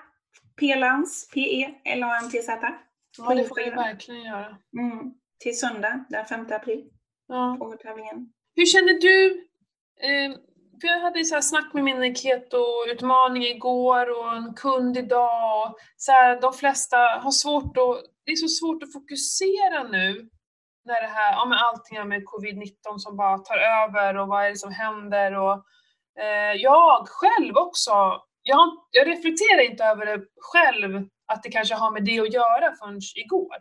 P-Lans, 0.60 1.30
P-E-L-A-N-T-Z. 1.34 2.74
Ja, 3.18 3.34
det 3.34 3.44
får 3.44 3.64
vi 3.64 3.70
verkligen 3.70 4.22
göra. 4.22 4.56
Mm. 4.78 5.14
Till 5.38 5.58
söndag 5.58 6.04
den 6.08 6.26
5 6.26 6.46
april. 6.50 6.84
Ja. 7.28 7.56
På 7.58 7.76
tävlingen. 7.82 8.32
Hur 8.54 8.66
känner 8.66 9.00
du? 9.00 9.46
Eh, 10.02 10.36
för 10.80 10.88
jag 10.88 11.00
hade 11.00 11.24
så 11.24 11.34
här 11.34 11.42
snack 11.42 11.72
med 11.72 11.84
min 11.84 12.14
keto-utmaning 12.14 13.42
igår 13.42 14.18
och 14.18 14.36
en 14.36 14.54
kund 14.54 14.96
idag. 14.98 15.70
Och 15.70 15.76
så 15.96 16.12
här, 16.12 16.40
de 16.40 16.52
flesta 16.52 16.96
har 16.96 17.30
svårt 17.30 17.76
att 17.76 18.11
det 18.24 18.32
är 18.32 18.36
så 18.36 18.48
svårt 18.48 18.82
att 18.82 18.92
fokusera 18.92 19.82
nu 19.82 20.28
när 20.84 21.00
det 21.00 21.06
här, 21.06 21.32
ja 21.32 21.44
men 21.44 21.58
allting 21.58 22.08
med 22.08 22.22
covid-19 22.24 22.98
som 22.98 23.16
bara 23.16 23.38
tar 23.38 23.58
över 23.58 24.16
och 24.16 24.28
vad 24.28 24.44
är 24.44 24.50
det 24.50 24.56
som 24.56 24.72
händer 24.72 25.34
och 25.34 25.64
eh, 26.22 26.52
jag 26.56 27.08
själv 27.08 27.56
också, 27.56 27.92
jag, 28.42 28.68
jag 28.90 29.08
reflekterar 29.08 29.70
inte 29.70 29.84
över 29.84 30.06
det 30.06 30.24
själv 30.36 31.08
att 31.26 31.42
det 31.42 31.50
kanske 31.50 31.74
har 31.74 31.90
med 31.90 32.04
det 32.04 32.20
att 32.20 32.32
göra 32.32 32.74
förrän 32.78 33.00
igår 33.14 33.56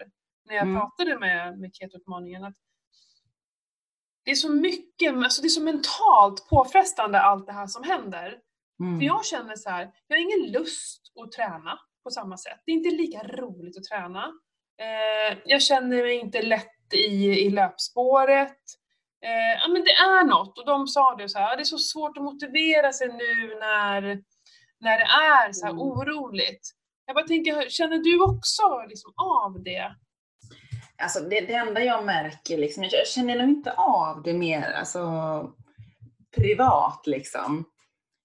när 0.45 0.55
jag 0.55 0.67
mm. 0.67 0.79
pratade 0.79 1.19
med, 1.19 1.59
med 1.59 1.75
Keto-utmaningen. 1.75 2.43
Att 2.43 2.55
det 4.25 4.31
är 4.31 4.35
så 4.35 4.49
mycket, 4.49 5.15
alltså 5.15 5.41
det 5.41 5.47
är 5.47 5.49
så 5.49 5.63
mentalt 5.63 6.49
påfrestande 6.49 7.21
allt 7.21 7.45
det 7.45 7.53
här 7.53 7.67
som 7.67 7.83
händer. 7.83 8.39
Mm. 8.79 8.99
För 8.99 9.05
jag 9.05 9.25
känner 9.25 9.55
så 9.55 9.69
här, 9.69 9.91
jag 10.07 10.17
har 10.17 10.21
ingen 10.21 10.51
lust 10.51 11.01
att 11.23 11.31
träna 11.31 11.79
på 12.03 12.09
samma 12.09 12.37
sätt. 12.37 12.59
Det 12.65 12.71
är 12.71 12.75
inte 12.75 12.95
lika 12.95 13.23
roligt 13.23 13.77
att 13.77 13.83
träna. 13.83 14.33
Eh, 14.81 15.37
jag 15.45 15.61
känner 15.61 16.03
mig 16.03 16.19
inte 16.19 16.41
lätt 16.41 16.93
i, 16.93 17.25
i 17.25 17.49
löpspåret. 17.49 18.57
Eh, 19.25 19.61
ja 19.61 19.67
men 19.67 19.83
det 19.83 19.91
är 19.91 20.25
något 20.25 20.59
och 20.59 20.65
de 20.65 20.87
sa 20.87 21.15
det 21.15 21.29
så 21.29 21.39
här, 21.39 21.55
det 21.57 21.63
är 21.63 21.65
så 21.65 21.77
svårt 21.77 22.17
att 22.17 22.23
motivera 22.23 22.93
sig 22.93 23.07
nu 23.07 23.55
när, 23.59 24.01
när 24.79 24.97
det 24.97 25.07
är 25.31 25.51
så 25.53 25.65
här 25.65 25.73
Mm. 25.73 25.81
oroligt. 25.81 26.71
Jag 27.05 27.15
bara 27.15 27.27
tänker, 27.27 27.69
känner 27.69 27.97
du 27.97 28.23
också 28.23 28.85
liksom 28.87 29.13
av 29.15 29.63
det? 29.63 29.95
Alltså 30.97 31.19
det, 31.19 31.41
det 31.41 31.53
enda 31.53 31.83
jag 31.83 32.05
märker, 32.05 32.57
liksom, 32.57 32.83
jag 32.83 33.07
känner 33.07 33.35
nog 33.35 33.49
inte 33.49 33.71
av 33.71 34.23
det 34.23 34.33
mer 34.33 34.71
alltså, 34.71 35.01
privat 36.35 37.01
liksom. 37.05 37.65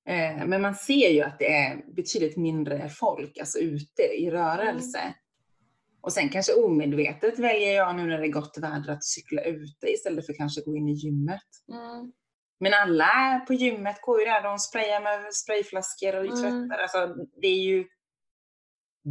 Eh, 0.09 0.47
men 0.47 0.63
man 0.63 0.75
ser 0.75 1.11
ju 1.11 1.23
att 1.23 1.39
det 1.39 1.53
är 1.57 1.95
betydligt 1.97 2.37
mindre 2.37 2.89
folk 2.89 3.39
alltså, 3.39 3.59
ute 3.59 4.03
i 4.03 4.31
rörelse. 4.31 5.15
Och 6.07 6.13
sen 6.13 6.29
kanske 6.29 6.53
omedvetet 6.53 7.39
väljer 7.39 7.75
jag 7.77 7.97
nu 7.97 8.07
när 8.07 8.19
det 8.19 8.27
är 8.27 8.33
gott 8.33 8.59
väder 8.61 8.93
att 8.93 9.05
cykla 9.05 9.43
ute 9.43 9.87
istället 9.87 10.27
för 10.27 10.33
kanske 10.33 10.61
gå 10.61 10.77
in 10.77 10.89
i 10.89 10.93
gymmet. 10.93 11.43
Mm. 11.73 12.13
Men 12.61 12.75
alla 12.75 13.45
på 13.47 13.55
gymmet 13.55 14.01
går 14.01 14.19
ju 14.21 14.25
där, 14.27 14.43
de 14.43 14.59
sprayar 14.59 15.01
med 15.01 15.35
sprayflaskor 15.35 16.17
och 16.17 16.25
Mm. 16.25 16.37
tvättar. 16.69 16.83
Alltså, 16.83 17.15
det 17.43 17.47
är 17.49 17.63
ju 17.63 17.85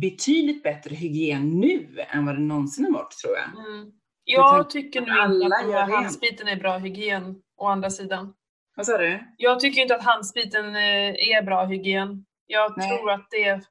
betydligt 0.02 0.64
bättre 0.64 0.96
hygien 0.96 1.50
nu 1.60 1.88
än 2.10 2.26
vad 2.26 2.36
det 2.36 2.42
någonsin 2.42 2.86
har 2.86 2.92
varit 2.92 3.12
tror 3.24 3.34
jag. 3.38 3.68
Mm. 3.68 3.92
Jag 4.24 4.70
tycker 4.70 5.02
att 5.02 5.08
nu 5.08 5.12
inte 5.14 5.22
alla 5.24 5.56
att 5.56 5.66
här 5.66 5.88
rent. 5.88 5.96
handspiten 5.96 6.48
är 6.48 6.56
bra 6.56 6.78
hygien, 6.78 7.36
å 7.58 7.68
andra 7.68 7.90
sidan. 7.90 8.34
Vad 8.76 8.86
sa 8.86 8.98
du? 8.98 9.24
Jag 9.38 9.60
tycker 9.60 9.82
inte 9.82 9.96
att 9.96 10.04
handspiten 10.06 10.76
eh, 10.76 11.10
är 11.38 11.42
bra 11.46 11.66
hygien. 11.66 12.26
Jag 12.48 12.78
Nej. 12.78 12.90
tror 12.98 13.12
att 13.12 13.28
det 13.32 13.62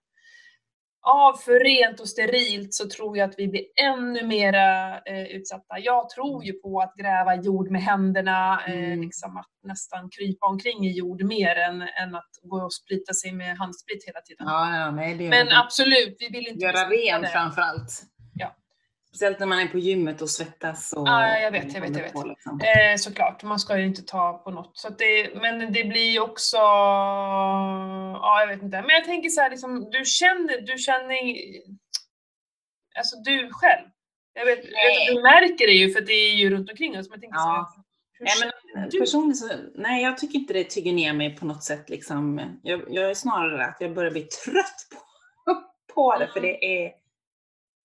av 1.04 1.32
för 1.36 1.60
rent 1.60 2.00
och 2.00 2.08
sterilt 2.08 2.74
så 2.74 2.88
tror 2.88 3.18
jag 3.18 3.30
att 3.30 3.34
vi 3.38 3.48
blir 3.48 3.64
ännu 3.82 4.26
mera 4.26 4.98
eh, 5.00 5.22
utsatta. 5.26 5.78
Jag 5.78 6.10
tror 6.10 6.44
ju 6.44 6.52
på 6.52 6.80
att 6.80 6.94
gräva 6.96 7.34
jord 7.34 7.70
med 7.70 7.82
händerna, 7.82 8.60
eh, 8.66 8.74
Mm. 8.74 9.00
liksom 9.00 9.36
att 9.36 9.46
nästan 9.64 10.10
krypa 10.10 10.46
omkring 10.46 10.86
i 10.86 10.92
jord 10.92 11.22
mer 11.22 11.56
än, 11.56 11.82
än 11.82 12.14
att 12.14 12.30
gå 12.42 12.56
och 12.56 12.72
sprita 12.72 13.12
sig 13.14 13.32
med 13.32 13.58
handsprit 13.58 14.04
hela 14.06 14.20
tiden. 14.20 14.46
Ja, 14.46 14.76
ja 14.76 14.90
nej, 14.90 15.28
Men 15.28 15.48
absolut, 15.52 16.16
vi 16.18 16.28
vill 16.28 16.46
inte 16.46 16.64
Göra 16.64 16.88
rent 16.88 17.28
smittade. 17.28 17.28
Ja. 19.14 19.16
Speciellt 19.16 19.38
när 19.40 19.46
man 19.46 19.58
är 19.58 19.66
på 19.68 19.78
gymmet 19.78 20.22
och 20.22 20.30
svettas 20.30 20.92
och 20.92 21.08
Ja, 21.08 21.38
jag 21.38 21.50
vet, 21.50 21.74
jag 21.74 21.80
vet, 21.80 21.96
jag 21.96 22.02
vet. 22.02 22.12
på, 22.12 22.22
liksom. 22.24 22.60
Eh, 22.60 22.96
såklart, 22.96 23.42
man 23.42 23.58
ska 23.58 23.78
ju 23.78 23.86
inte 23.86 24.02
ta 24.02 24.38
på 24.44 24.50
något. 24.50 24.70
Så 24.78 24.88
det, 24.88 25.34
men 25.34 25.72
det 25.72 25.84
blir 25.84 26.20
också, 26.22 26.56
ja 26.56 28.40
jag 28.40 28.46
vet 28.46 28.62
inte. 28.62 28.80
Men 28.80 28.90
jag 28.90 29.04
tänker 29.04 29.28
så 29.28 29.40
här, 29.40 29.50
liksom, 29.50 29.90
du 29.90 30.04
känner, 30.04 30.60
du 30.60 30.78
känner, 30.78 31.16
alltså 32.98 33.16
du 33.24 33.48
själv. 33.52 33.86
Jag 34.34 34.44
vet, 34.46 34.58
vet 34.58 34.64
att 34.66 35.14
du 35.14 35.22
märker 35.22 35.66
det 35.66 35.72
ju 35.72 35.90
för 35.92 36.00
det 36.00 36.12
är 36.12 36.34
ju 36.34 36.50
runt 36.50 36.70
omkring 36.70 36.98
oss. 36.98 37.08
Men 37.10 37.14
jag 37.14 37.20
tänker 37.20 37.38
så 37.38 37.48
här, 37.48 37.56
Ja. 37.56 37.74
Nej, 38.20 38.32
men 38.74 38.88
du? 38.90 39.00
Personligen 39.00 39.34
så, 39.34 39.48
nej 39.74 40.02
jag 40.02 40.18
tycker 40.18 40.38
inte 40.38 40.52
det 40.52 40.64
tygger 40.64 40.92
ner 40.92 41.12
mig 41.12 41.36
på 41.36 41.46
något 41.46 41.62
sätt 41.64 41.90
liksom. 41.90 42.40
Jag, 42.62 42.82
jag 42.88 43.10
är 43.10 43.14
snarare 43.14 43.66
att 43.66 43.76
jag 43.80 43.94
börjar 43.94 44.10
bli 44.10 44.22
trött 44.22 44.86
på, 44.94 45.00
på 45.94 46.18
det, 46.18 46.28
för 46.28 46.38
Mm. 46.40 46.50
det 46.60 46.84
är, 46.84 46.92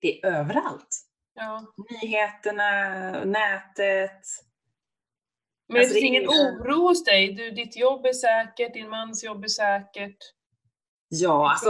det 0.01 0.21
är 0.21 0.27
överallt. 0.39 1.05
Ja. 1.39 1.74
Nyheterna, 2.01 2.69
nätet. 3.25 4.22
Men 5.67 5.77
Alltså, 5.79 5.93
det 5.93 6.00
det 6.00 6.01
finns 6.01 6.03
ingen 6.03 6.29
oro 6.29 6.88
hos 6.88 7.03
dig? 7.03 7.34
Du, 7.34 7.51
ditt 7.51 7.77
jobb 7.77 8.05
är 8.05 8.13
säkert, 8.13 8.74
din 8.74 8.89
mans 8.89 9.24
jobb 9.24 9.43
är 9.43 9.48
säkert. 9.48 10.17
Ja, 11.10 11.51
alltså 11.51 11.69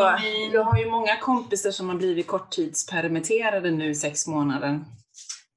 jag 0.54 0.64
har 0.64 0.78
ju 0.80 0.90
många 0.92 1.18
kompisar 1.18 1.72
som 1.72 1.90
har 1.90 1.96
blivit 1.96 2.28
korttidspermitterade 2.28 3.72
nu 3.72 3.96
sex 3.96 4.28
månader. 4.28 4.80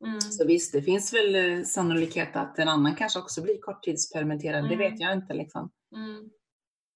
Mm. 0.07 0.21
Så 0.21 0.47
visst, 0.47 0.73
det 0.73 0.83
finns 0.83 1.15
väl 1.15 1.35
eh, 1.59 1.65
sannolikhet 1.65 2.37
att 2.37 2.59
en 2.59 2.69
annan 2.69 2.97
kanske 2.97 3.19
också 3.19 3.43
blir 3.43 3.61
korttidspermitterad. 3.61 4.65
Det 4.69 4.75
Mm. 4.75 4.79
vet 4.79 5.01
jag 5.01 5.13
inte 5.13 5.35
liksom. 5.35 5.71
Mm. 5.97 6.31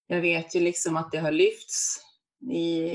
Jag 0.07 0.21
vet 0.21 0.55
ju 0.55 0.61
liksom 0.61 0.97
att 0.97 1.13
det 1.13 1.19
har 1.19 1.31
lyfts 1.33 2.01
i, 2.53 2.89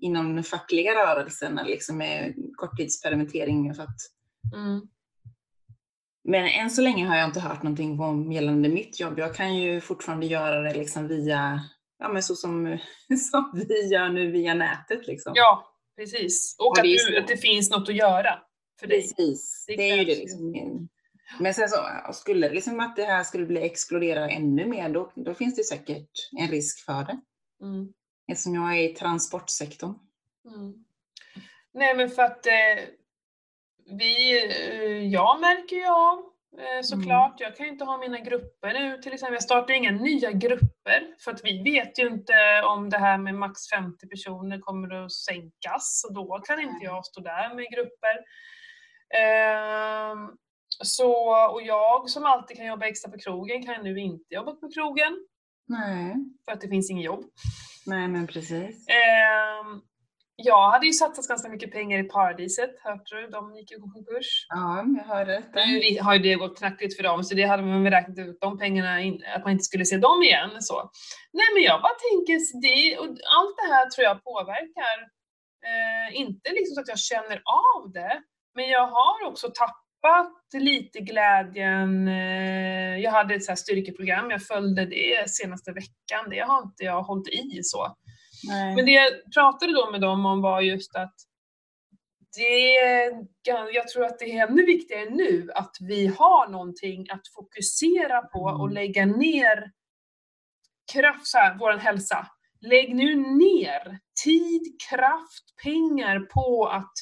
inom 0.00 0.34
den 0.34 0.44
fackliga 0.44 0.94
rörelsen 0.94 1.60
liksom 1.66 1.96
med 1.98 2.34
korttidspermittering. 2.58 3.74
För 3.74 3.82
att, 3.82 3.96
Mm. 4.54 4.80
men 6.24 6.46
än 6.46 6.70
så 6.70 6.82
länge 6.82 7.06
har 7.06 7.16
jag 7.16 7.28
inte 7.28 7.40
hört 7.40 7.62
någonting 7.62 8.00
om 8.00 8.32
gällande 8.32 8.68
mitt 8.68 9.00
jobb. 9.00 9.18
Jag 9.18 9.34
kan 9.34 9.56
ju 9.56 9.80
fortfarande 9.80 10.26
göra 10.26 10.60
det 10.60 10.74
liksom 10.74 11.08
via, 11.08 11.60
ja 11.98 12.08
men 12.08 12.22
så 12.22 12.34
som, 12.36 12.78
som 13.30 13.50
vi 13.54 13.88
gör 13.92 14.08
nu 14.08 14.30
via 14.30 14.54
nätet 14.54 15.06
liksom. 15.06 15.32
Ja, 15.36 15.64
precis. 15.96 16.56
Och 16.58 16.66
Och 16.66 16.78
att, 16.78 16.84
det 16.84 17.10
du, 17.10 17.18
att 17.18 17.28
det 17.28 17.36
finns 17.36 17.70
något 17.70 17.88
att 17.88 17.94
göra 17.94 18.42
för 18.80 18.86
dig. 18.86 19.00
Precis, 19.02 19.64
Det 19.66 19.76
det, 19.76 19.90
är 19.90 19.96
ju 19.96 20.04
det 20.04 20.14
liksom. 20.18 20.88
Men 21.40 21.54
sen 21.54 21.68
så 21.68 21.76
skulle 22.12 22.48
liksom 22.48 22.80
att 22.80 22.96
det 22.96 23.04
här 23.04 23.24
skulle 23.24 23.46
bli 23.46 23.62
explodera 23.62 24.30
ännu 24.30 24.66
mer, 24.66 24.88
då, 24.88 25.12
då 25.14 25.34
finns 25.34 25.56
det 25.56 25.64
säkert 25.64 26.10
en 26.38 26.48
risk 26.48 26.84
för 26.84 27.04
det. 27.04 27.20
Mm. 27.62 27.92
Eftersom 28.32 28.54
jag 28.54 28.78
är 28.78 28.90
i 28.90 28.94
transportsektorn. 28.94 29.94
Mm. 30.54 30.84
Nej 31.78 31.94
men 31.96 32.10
för 32.10 32.22
att 32.22 32.46
eh, 32.46 32.84
vi, 33.86 34.44
eh, 34.46 35.06
jag 35.06 35.40
märker 35.40 35.76
ju 35.76 35.86
av 35.86 36.18
eh, 36.58 36.82
såklart, 36.82 37.40
jag 37.40 37.56
kan 37.56 37.66
ju 37.66 37.72
inte 37.72 37.84
ha 37.84 37.98
mina 37.98 38.18
grupper 38.18 38.72
nu 38.72 38.98
till 39.02 39.12
exempel. 39.12 39.34
Jag 39.34 39.42
startar 39.42 39.74
inga 39.74 39.90
nya 39.90 40.32
grupper 40.32 41.14
för 41.18 41.30
att 41.30 41.40
vi 41.44 41.62
vet 41.62 41.98
ju 41.98 42.06
inte 42.06 42.62
om 42.64 42.90
det 42.90 42.98
här 42.98 43.18
med 43.18 43.34
max 43.34 43.60
50 43.70 44.08
personer 44.08 44.58
kommer 44.58 45.04
att 45.04 45.12
sänkas 45.12 46.04
och 46.08 46.14
då 46.14 46.38
kan 46.38 46.60
inte 46.60 46.84
jag 46.84 47.06
stå 47.06 47.20
där 47.20 47.54
med 47.54 47.66
grupper. 47.72 48.16
Ehm, 49.14 50.36
så, 50.84 51.12
och 51.52 51.62
jag 51.62 52.10
som 52.10 52.26
alltid 52.26 52.56
kan 52.56 52.66
jobba 52.66 52.86
extra 52.86 53.10
på 53.10 53.18
krogen 53.18 53.66
kan 53.66 53.84
nu 53.84 54.00
inte 54.00 54.34
jobba 54.34 54.52
på 54.52 54.70
krogen 54.70 55.26
Nej, 55.66 56.14
för 56.44 56.52
att 56.52 56.60
det 56.60 56.68
finns 56.68 56.90
inget 56.90 57.04
jobb. 57.04 57.24
nej 57.86 58.08
men 58.08 58.26
precis. 58.26 58.86
Jag 60.42 60.70
hade 60.70 60.86
ju 60.86 60.92
satsat 60.92 61.28
ganska 61.28 61.48
mycket 61.48 61.72
pengar 61.72 61.98
i 61.98 62.04
Paradiset, 62.04 62.70
hörde 62.80 63.02
du? 63.04 63.28
De 63.30 63.56
gick 63.56 63.70
ju 63.70 63.76
i 63.76 63.80
konkurs. 63.80 64.46
Ja, 64.48 64.84
jag 64.98 65.04
hörde 65.04 65.32
detta. 65.32 65.66
Nu 65.66 65.98
har 66.02 66.14
ju 66.14 66.20
det 66.20 66.34
gått 66.34 66.58
knackigt 66.58 66.96
för 66.96 67.02
dem, 67.02 67.24
så 67.24 67.34
det 67.34 67.44
hade 67.44 67.62
man 67.62 67.90
räknat 67.90 68.18
ut, 68.18 68.38
de 68.40 68.58
pengarna, 68.58 69.00
in, 69.00 69.22
att 69.36 69.44
man 69.44 69.52
inte 69.52 69.64
skulle 69.64 69.84
se 69.84 69.96
dem 69.96 70.22
igen. 70.22 70.50
Så. 70.60 70.90
Nej 71.32 71.46
men 71.54 71.62
jag 71.62 71.82
bara 71.82 71.98
tänker, 72.08 72.36
det, 72.62 72.98
och 72.98 73.06
allt 73.06 73.56
det 73.56 73.74
här 73.74 73.90
tror 73.90 74.04
jag 74.04 74.24
påverkar. 74.24 74.96
Eh, 75.68 76.20
inte 76.20 76.50
liksom 76.50 76.74
så 76.74 76.80
att 76.80 76.88
jag 76.88 76.98
känner 76.98 77.42
av 77.74 77.92
det, 77.92 78.22
men 78.54 78.68
jag 78.68 78.86
har 78.86 79.28
också 79.30 79.46
tappat 79.48 80.32
lite 80.54 81.00
glädjen. 81.00 82.08
Eh, 82.08 82.98
jag 82.98 83.10
hade 83.10 83.34
ett 83.34 83.44
så 83.44 83.50
här 83.50 83.56
styrkeprogram, 83.56 84.30
jag 84.30 84.42
följde 84.42 84.84
det 84.84 85.30
senaste 85.30 85.72
veckan, 85.72 86.30
det 86.30 86.40
har 86.40 86.62
inte 86.62 86.84
jag 86.84 87.02
hållit 87.02 87.28
i 87.28 87.60
så. 87.62 87.96
Nej. 88.44 88.76
Men 88.76 88.86
det 88.86 88.92
jag 88.92 89.32
pratade 89.34 89.72
då 89.72 89.90
med 89.90 90.00
dem 90.00 90.26
om 90.26 90.42
var 90.42 90.60
just 90.60 90.96
att 90.96 91.14
det, 92.36 92.72
jag 93.72 93.88
tror 93.88 94.04
att 94.04 94.18
det 94.18 94.24
är 94.38 94.48
ännu 94.48 94.66
viktigare 94.66 95.10
nu 95.10 95.50
att 95.54 95.76
vi 95.80 96.06
har 96.06 96.48
någonting 96.48 97.10
att 97.10 97.28
fokusera 97.34 98.22
på 98.22 98.38
och 98.40 98.64
Mm. 98.70 98.74
lägga 98.74 99.06
ner 99.06 99.72
kraft, 100.92 101.26
så 101.26 101.38
här, 101.38 101.56
vår 101.58 101.72
hälsa. 101.72 102.26
Lägg 102.60 102.94
nu 102.94 103.16
ner 103.16 103.98
tid, 104.24 104.62
kraft, 104.90 105.56
pengar 105.62 106.20
på 106.20 106.66
att 106.66 106.92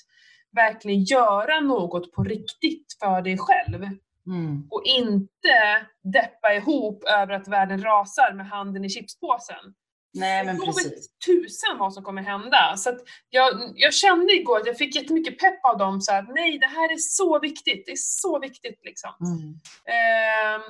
verkligen 0.53 1.05
göra 1.05 1.61
något 1.61 2.13
på 2.13 2.25
riktigt 2.25 2.87
för 3.01 3.23
dig 3.23 3.39
själv. 3.39 3.83
Mm. 4.27 4.69
Och 4.71 4.83
inte 4.85 5.87
deppa 6.03 6.55
ihop 6.55 7.05
över 7.05 7.35
att 7.35 7.49
världen 7.49 7.83
rasar 7.83 8.33
med 8.35 8.47
handen 8.49 8.85
i 8.85 8.89
chipspåsen. 8.89 9.75
Nej, 10.17 10.45
men 10.45 10.61
precis. 10.61 11.09
tusan 11.27 11.79
vad 11.79 11.95
som 11.95 12.05
kommer 12.05 12.23
hända. 12.23 12.75
Så 12.77 12.99
jag, 13.31 13.73
jag 13.75 13.95
kände 13.95 14.33
igår 14.33 14.59
att 14.61 14.67
jag 14.67 14.77
fick 14.79 14.97
jättemycket 14.97 15.39
pepp 15.39 15.65
av 15.65 15.79
dem, 15.79 16.01
så 16.01 16.15
att 16.15 16.29
nej, 16.35 16.59
det 16.59 16.67
här 16.67 16.93
är 16.93 16.97
så 16.97 17.39
viktigt. 17.41 17.87
Det 17.87 17.93
är 17.93 17.97
så 17.97 18.39
viktigt 18.41 18.81
liksom. 18.85 19.11
Mm. 19.21 19.55
Ehm, 19.97 20.63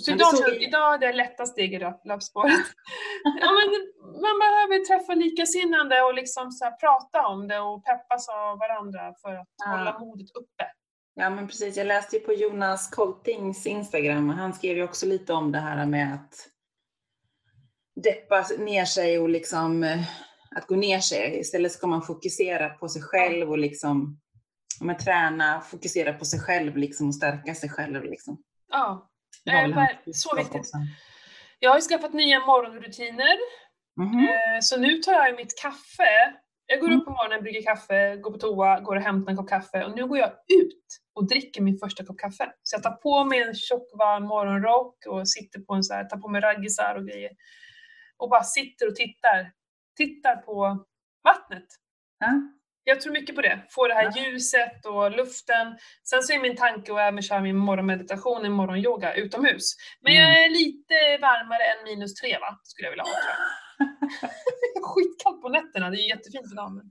så 0.00 0.10
Men 0.10 0.20
idag, 0.20 0.32
vi- 0.50 0.66
idag 0.66 0.94
är 0.94 0.98
det 0.98 1.12
lätta 1.12 1.46
steg 1.46 1.74
i 1.74 1.78
löp- 1.78 2.00
löpspåret. 2.08 2.52
ja, 3.40 3.50
men 3.52 3.68
man 4.22 4.38
behöver 4.44 4.84
träffa 4.84 5.14
likasinnande 5.14 6.02
och 6.02 6.14
liksom 6.14 6.50
så 6.52 6.64
här 6.64 6.72
prata 6.76 7.26
om 7.26 7.48
det 7.48 7.58
och 7.60 7.84
peppas 7.84 8.28
av 8.28 8.58
varandra 8.58 9.14
för 9.22 9.34
att 9.34 9.48
Ja. 9.64 9.70
hålla 9.70 9.98
modet 9.98 10.30
uppe. 10.36 10.64
Ja, 11.14 11.30
men 11.30 11.48
precis. 11.48 11.76
Jag 11.76 11.86
läste 11.86 12.16
ju 12.16 12.22
på 12.22 12.32
Jonas 12.32 12.90
Koltings 12.90 13.66
Instagram 13.66 14.30
och 14.30 14.36
han 14.36 14.52
skrev 14.54 14.76
ju 14.76 14.84
också 14.84 15.06
lite 15.06 15.32
om 15.32 15.52
det 15.52 15.58
här 15.58 15.86
med 15.86 16.14
att 16.14 16.48
deppa 18.02 18.46
ner 18.58 18.84
sig 18.84 19.18
och 19.18 19.28
liksom 19.28 19.84
eh, 19.84 19.98
att 20.56 20.66
gå 20.66 20.76
ner 20.76 20.98
sig. 21.00 21.38
Istället 21.40 21.72
ska 21.72 21.86
man 21.86 22.02
fokusera 22.02 22.68
på 22.70 22.88
sig 22.88 23.02
själv 23.02 23.50
och 23.50 23.58
liksom 23.58 24.20
men 24.80 24.96
träna, 24.96 25.60
fokusera 25.60 26.12
på 26.12 26.24
sig 26.24 26.40
själv 26.40 26.76
liksom 26.76 27.08
och 27.08 27.14
stärka 27.14 27.54
sig 27.54 27.68
själv 27.70 28.04
liksom. 28.04 28.42
Ja, 28.70 29.10
Det 29.44 29.50
ver- 29.50 29.72
hans 29.72 30.22
så 30.22 30.36
viktigt. 30.36 30.70
Jag 31.58 31.70
har 31.70 31.76
ju 31.76 31.82
skaffat 31.82 32.12
nya 32.12 32.40
morgonrutiner. 32.40 33.36
Mhm. 33.96 34.18
Eh, 34.28 34.60
Så 34.60 34.76
nu 34.80 34.98
tar 34.98 35.12
jag 35.12 35.36
mitt 35.36 35.62
kaffe. 35.62 36.34
Jag 36.66 36.80
går 36.80 36.86
Mm. 36.88 36.98
upp 37.00 37.04
på 37.04 37.10
morgonen, 37.10 37.42
brygger 37.42 37.62
kaffe, 37.62 38.16
går 38.16 38.30
på 38.30 38.38
toa, 38.38 38.80
går 38.80 38.96
och 38.96 39.02
hämtar 39.02 39.30
en 39.30 39.36
kopp 39.36 39.48
kaffe 39.48 39.84
och 39.84 39.96
nu 39.96 40.06
går 40.06 40.18
jag 40.18 40.28
ut 40.30 40.84
och 41.14 41.28
dricker 41.28 41.62
min 41.62 41.78
första 41.78 42.04
kopp 42.04 42.18
kaffe. 42.18 42.52
Så 42.62 42.76
jag 42.76 42.82
tar 42.82 42.90
på 42.92 43.24
mig 43.24 43.42
en 43.42 43.54
tjock 43.54 43.90
varm 43.98 44.22
morgonrock 44.26 45.06
och 45.08 45.28
sitter 45.28 45.60
på 45.60 45.74
en 45.74 45.82
så 45.84 45.94
här, 45.94 46.04
tar 46.04 46.16
på 46.16 46.28
mig 46.28 46.40
raggisar 46.40 46.94
och 46.94 47.06
grejer. 47.06 47.30
Och 48.18 48.28
bara 48.30 48.42
sitter 48.42 48.88
och 48.88 48.94
tittar. 48.96 49.52
Tittar 49.96 50.36
på 50.36 50.84
vattnet. 51.24 51.64
Ja. 52.18 52.32
Jag 52.86 53.00
tror 53.00 53.12
mycket 53.12 53.34
på 53.36 53.42
det. 53.42 53.66
Få 53.70 53.88
det 53.88 53.94
här 53.94 54.12
Ja. 54.14 54.22
ljuset 54.24 54.86
och 54.86 55.10
luften. 55.10 55.78
Sen 56.10 56.22
så 56.22 56.32
är 56.32 56.38
min 56.40 56.56
tanke 56.56 56.92
att 56.92 56.98
även 56.98 57.22
köra 57.22 57.40
min 57.40 57.56
morgonmeditation, 57.56 58.52
morgonyoga 58.52 59.14
utomhus. 59.14 59.74
Men 60.00 60.12
Mm. 60.12 60.22
jag 60.24 60.44
är 60.44 60.48
lite 60.50 60.94
varmare 61.20 61.62
än 61.64 61.84
minus 61.84 62.14
tre 62.14 62.38
va? 62.38 62.60
Skulle 62.62 62.86
jag 62.86 62.90
vilja 62.92 63.04
ha 63.04 63.10
tror 63.10 63.22
jag. 63.28 63.44
Skitkallt 64.84 65.42
på 65.42 65.48
nätterna, 65.48 65.90
det 65.90 65.96
är 65.96 66.08
jättefint 66.08 66.48
för 66.48 66.56
dagen. 66.56 66.76
men- 66.76 66.90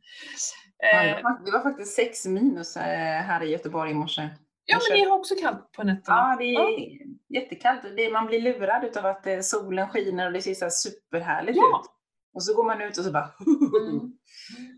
Ja, 0.77 1.03
det 1.03 1.09
Eh, 1.09 1.23
var- 1.23 1.45
Det 1.45 1.51
var 1.51 1.59
faktiskt 1.63 1.95
sex 1.95 2.25
minus 2.25 2.77
eh, 2.77 2.83
här 3.21 3.43
i 3.43 3.49
Göteborg 3.51 3.91
i 3.91 3.93
morse. 3.93 4.29
Ja 4.65 4.79
men 4.89 4.97
ni 4.99 5.05
har 5.05 5.17
också 5.17 5.35
kallt 5.41 5.71
på 5.71 5.83
nätterna. 5.83 6.17
Ja, 6.17 6.35
det 6.39 6.45
är 6.55 6.97
jättekallt. 7.41 7.81
Det, 7.97 8.11
man 8.11 8.25
blir 8.25 8.41
lurad 8.41 8.83
utav 8.83 9.05
att 9.05 9.27
eh, 9.27 9.39
solen 9.39 9.89
skiner 9.89 10.25
och 10.27 10.33
det 10.33 10.41
ser 10.41 10.53
så 10.53 10.65
här 10.65 10.69
superhärligt 10.69 11.57
Ja. 11.57 11.81
ut. 11.83 11.89
Och 12.33 12.43
så 12.43 12.53
går 12.55 12.63
man 12.63 12.81
ut 12.81 12.97
och 12.97 13.03
så 13.03 13.11
bara 13.11 13.29
Mm. 13.89 13.99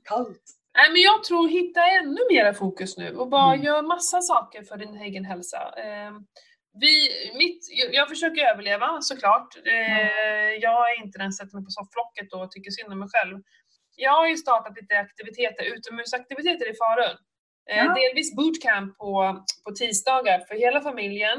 kallt. 0.03 0.43
Nej 0.77 0.91
men 0.91 1.01
jag 1.01 1.23
tror 1.23 1.47
hitta 1.47 1.81
ännu 1.87 2.19
mera 2.31 2.53
fokus 2.53 2.97
nu 2.97 3.15
och 3.15 3.29
bara 3.29 3.53
Mm. 3.53 3.65
gör 3.65 3.81
massa 3.81 4.21
saker 4.21 4.63
för 4.63 4.77
din 4.77 4.95
egen 4.97 5.25
hälsa. 5.25 5.57
Eh, 5.77 6.11
vi, 6.79 7.09
mitt, 7.37 7.59
jag, 7.93 8.09
försöker 8.09 8.41
överleva 8.53 9.01
såklart. 9.01 9.47
Eh, 9.65 10.51
Jag 10.61 10.91
är 10.91 11.03
inte 11.05 11.17
den 11.19 11.31
som 11.33 11.45
sätter 11.45 11.57
mig 11.57 11.65
på 11.65 11.71
sofflocket 11.71 12.33
och 12.33 12.51
tycker 12.51 12.71
synd 12.71 12.93
om 12.93 12.99
mig 12.99 13.09
själv. 13.11 13.37
Jag 13.95 14.11
har 14.11 14.27
ju 14.27 14.37
startat 14.37 14.75
lite 14.81 14.97
aktiviteter, 14.97 15.63
utomhusaktiviteter 15.75 16.69
i 16.71 16.73
Falun. 16.81 17.17
Eh, 17.71 17.77
Ja. 17.85 17.93
Delvis 17.93 18.35
bootcamp 18.35 18.97
på, 18.97 19.43
på 19.63 19.71
tisdagar 19.75 20.39
för 20.39 20.55
hela 20.55 20.81
familjen. 20.81 21.37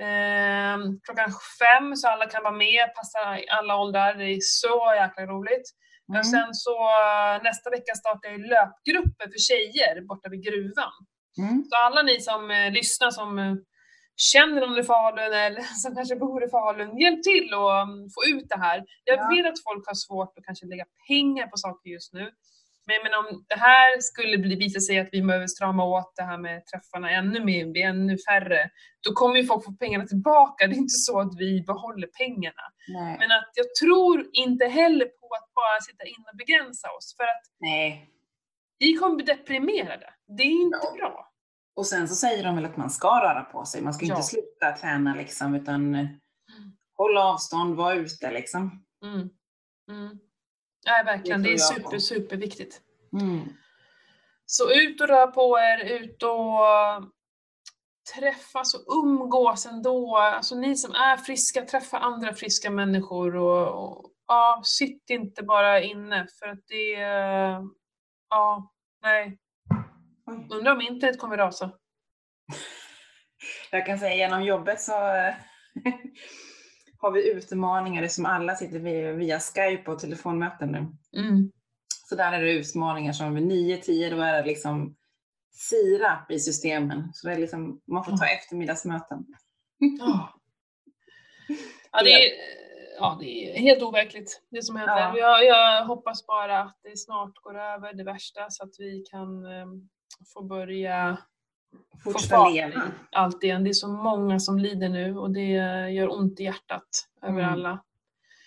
Eh, 0.00 0.76
klockan 1.04 1.30
fem 1.62 1.96
så 1.96 2.08
alla 2.08 2.26
kan 2.26 2.42
vara 2.42 2.54
med, 2.54 2.94
passar 2.96 3.40
alla 3.58 3.76
åldrar. 3.76 4.14
Det 4.14 4.24
är 4.24 4.38
så 4.40 4.92
jäkla 5.00 5.26
roligt. 5.26 5.66
Mm. 6.08 6.18
Och 6.20 6.26
sen 6.26 6.54
så 6.54 6.76
eh, 7.04 7.42
nästa 7.42 7.70
vecka 7.70 7.94
startar 7.94 8.28
jag 8.28 8.40
löpgrupper 8.40 9.26
för 9.32 9.38
tjejer 9.48 10.00
borta 10.08 10.28
vid 10.28 10.42
gruvan. 10.44 10.92
Mm. 11.38 11.64
Så 11.68 11.76
alla 11.76 12.02
ni 12.02 12.20
som 12.20 12.50
eh, 12.50 12.70
lyssnar 12.72 13.10
som 13.10 13.38
eh, 13.38 13.54
känner 14.16 14.60
någon 14.60 14.78
i 14.78 14.82
Falun 14.82 15.32
eller 15.32 15.62
som 15.82 15.94
kanske 15.94 16.16
bor 16.16 16.44
i 16.44 16.48
Falun, 16.50 16.98
hjälp 16.98 17.22
till 17.22 17.54
att 17.54 17.88
um, 17.88 18.10
få 18.14 18.20
ut 18.32 18.48
det 18.48 18.58
här. 18.66 18.84
Jag 19.04 19.18
Ja. 19.18 19.28
vet 19.28 19.46
att 19.52 19.62
folk 19.68 19.86
har 19.86 19.94
svårt 19.94 20.38
att 20.38 20.44
kanske 20.44 20.66
lägga 20.66 20.84
pengar 21.08 21.46
på 21.46 21.56
saker 21.56 21.90
just 21.90 22.12
nu. 22.12 22.30
Men, 22.86 22.96
men 23.04 23.14
om 23.14 23.44
det 23.48 23.56
här 23.58 24.00
skulle 24.00 24.38
bli, 24.38 24.56
visa 24.56 24.80
sig 24.80 24.98
att 24.98 25.08
vi 25.12 25.22
behöver 25.22 25.46
strama 25.46 25.84
åt 25.84 26.12
det 26.16 26.22
här 26.22 26.38
med 26.38 26.66
träffarna 26.66 27.10
ännu 27.10 27.44
mer, 27.44 27.66
bli 27.66 27.82
ännu 27.82 28.18
färre, 28.18 28.70
då 29.06 29.12
kommer 29.12 29.36
ju 29.36 29.44
folk 29.46 29.64
få 29.64 29.72
pengarna 29.72 30.06
tillbaka. 30.06 30.66
Det 30.66 30.74
är 30.74 30.76
inte 30.78 30.94
så 30.94 31.20
att 31.20 31.38
vi 31.38 31.62
behåller 31.66 32.06
pengarna. 32.06 32.62
Nej. 32.88 33.16
Men 33.18 33.30
att 33.30 33.50
jag 33.54 33.66
tror 33.80 34.26
inte 34.32 34.64
heller 34.66 35.04
på 35.06 35.26
att 35.34 35.54
bara 35.54 35.80
sitta 35.80 36.04
in 36.04 36.24
och 36.32 36.36
begränsa 36.36 36.88
oss. 36.98 37.14
För 37.16 37.24
att 37.24 37.42
Nej. 37.60 38.10
vi 38.78 38.94
kommer 38.94 39.16
bli 39.16 39.24
deprimerade. 39.24 40.14
Det 40.36 40.42
är 40.42 40.62
inte 40.62 40.78
Ja. 40.82 40.92
bra. 40.96 41.30
Och 41.76 41.86
sen 41.86 42.08
så 42.08 42.14
säger 42.14 42.44
de 42.44 42.56
väl 42.56 42.64
att 42.64 42.76
man 42.76 42.90
ska 42.90 43.08
röra 43.08 43.42
på 43.44 43.64
sig. 43.64 43.82
Man 43.82 43.94
ska 43.94 44.06
Ja. 44.06 44.14
inte 44.16 44.26
sluta 44.28 44.72
träna 44.80 45.14
liksom 45.14 45.54
utan 45.54 45.94
eh, 45.94 46.06
hålla 46.96 47.24
avstånd, 47.24 47.76
vara 47.76 47.94
ute 47.94 48.30
liksom. 48.30 48.84
Mm. 49.04 49.28
Mm. 49.90 50.18
Nej, 50.86 51.04
verkligen. 51.04 51.42
Det 51.42 51.52
är 51.52 51.58
super, 51.58 51.98
super 51.98 52.36
viktigt. 52.36 52.80
Mm. 53.12 53.48
Så 54.46 54.72
ut 54.72 55.00
och 55.00 55.08
rör 55.08 55.26
på 55.26 55.58
er, 55.58 56.00
ut 56.00 56.22
och 56.22 57.10
träffas 58.14 58.74
och 58.74 58.96
umgås 58.96 59.66
ändå. 59.66 60.16
Alltså 60.16 60.54
ni 60.54 60.76
som 60.76 60.94
är 60.94 61.16
friska, 61.16 61.64
träffa 61.64 61.98
andra 61.98 62.34
friska 62.34 62.70
människor 62.70 63.36
och, 63.36 63.84
och 63.84 64.10
ja, 64.26 64.60
sitt 64.64 65.10
inte 65.10 65.42
bara 65.42 65.80
inne 65.80 66.26
för 66.38 66.46
att 66.46 66.66
det, 66.66 66.90
ja, 68.30 68.72
nej. 69.02 69.38
Undrar 70.50 70.72
om 70.72 70.80
internet 70.80 71.20
kommer 71.20 71.36
rasa. 71.36 71.70
Jag 73.70 73.86
kan 73.86 73.98
säga 73.98 74.14
genom 74.14 74.44
jobbet 74.44 74.80
så 74.80 75.14
eh, 75.14 75.34
har 77.04 77.10
vi 77.10 77.30
utmaningar 77.30 78.08
som 78.08 78.26
alla 78.26 78.54
sitter 78.54 78.78
via, 78.78 79.12
via 79.12 79.40
Skype 79.40 79.90
och 79.90 79.98
telefonmöten 79.98 80.68
nu. 80.68 80.78
Mm. 81.20 81.52
Så 82.08 82.14
där 82.14 82.32
är 82.32 82.42
det 82.42 82.52
utmaningar 82.52 83.12
som 83.12 83.34
vid 83.34 83.44
9-10 83.44 84.10
då 84.10 84.22
är 84.22 84.32
det 84.32 84.48
liksom 84.48 84.96
sirap 85.52 86.30
i 86.30 86.38
systemen. 86.38 87.10
Så 87.14 87.26
det 87.26 87.34
är 87.34 87.38
liksom, 87.38 87.80
man 87.86 88.04
får 88.04 88.16
ta 88.16 88.26
eftermiddagsmöten. 88.26 89.26
Ja. 89.78 90.40
Ja, 91.92 92.02
det 92.02 92.12
är, 92.12 92.32
ja, 92.98 93.16
det 93.20 93.26
är 93.26 93.58
helt 93.58 93.82
overkligt 93.82 94.42
det 94.50 94.62
som 94.62 94.76
händer. 94.76 94.96
Ja. 94.96 95.18
Jag, 95.18 95.44
jag 95.44 95.84
hoppas 95.84 96.26
bara 96.26 96.60
att 96.60 96.78
det 96.82 96.98
snart 96.98 97.38
går 97.38 97.58
över 97.58 97.92
det 97.92 98.04
värsta 98.04 98.50
så 98.50 98.64
att 98.64 98.74
vi 98.78 99.04
kan 99.10 99.46
em, 99.46 99.88
få 100.34 100.42
börja 100.42 101.18
Fortsätta 102.04 102.48
leva. 102.48 102.82
allt 103.12 103.44
igen. 103.44 103.64
Det 103.64 103.70
är 103.70 103.74
så 103.74 103.88
många 103.88 104.40
som 104.40 104.58
lider 104.58 104.88
nu 104.88 105.18
och 105.18 105.30
det 105.30 105.50
gör 105.90 106.18
ont 106.18 106.40
i 106.40 106.44
hjärtat 106.44 107.08
över 107.22 107.38
Mm. 107.42 107.52
alla, 107.52 107.84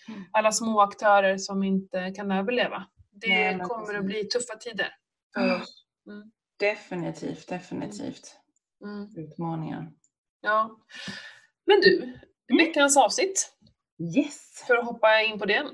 Mm. 0.09 0.23
alla 0.31 0.51
små 0.51 0.81
aktörer 0.81 1.37
som 1.37 1.63
inte 1.63 2.11
kan 2.15 2.31
överleva. 2.31 2.87
Det 3.11 3.27
Nej, 3.29 3.59
kommer 3.59 3.93
att 3.93 4.05
bli 4.05 4.23
tuffa 4.23 4.55
tider 4.59 4.95
för 5.33 5.47
Ja. 5.47 5.55
oss. 5.61 5.85
Mm. 6.07 6.31
Definitivt, 6.59 7.47
definitivt. 7.47 8.35
Mm. 8.83 9.09
Utmaningar. 9.17 9.91
Ja. 10.41 10.77
Men 11.65 11.81
du, 11.81 12.03
Mm. 12.49 12.65
veckans 12.67 12.97
avsnitt, 12.97 13.53
Yes! 14.17 14.63
för 14.67 14.77
att 14.77 14.85
hoppa 14.85 15.21
in 15.21 15.39
på 15.39 15.45
det. 15.45 15.67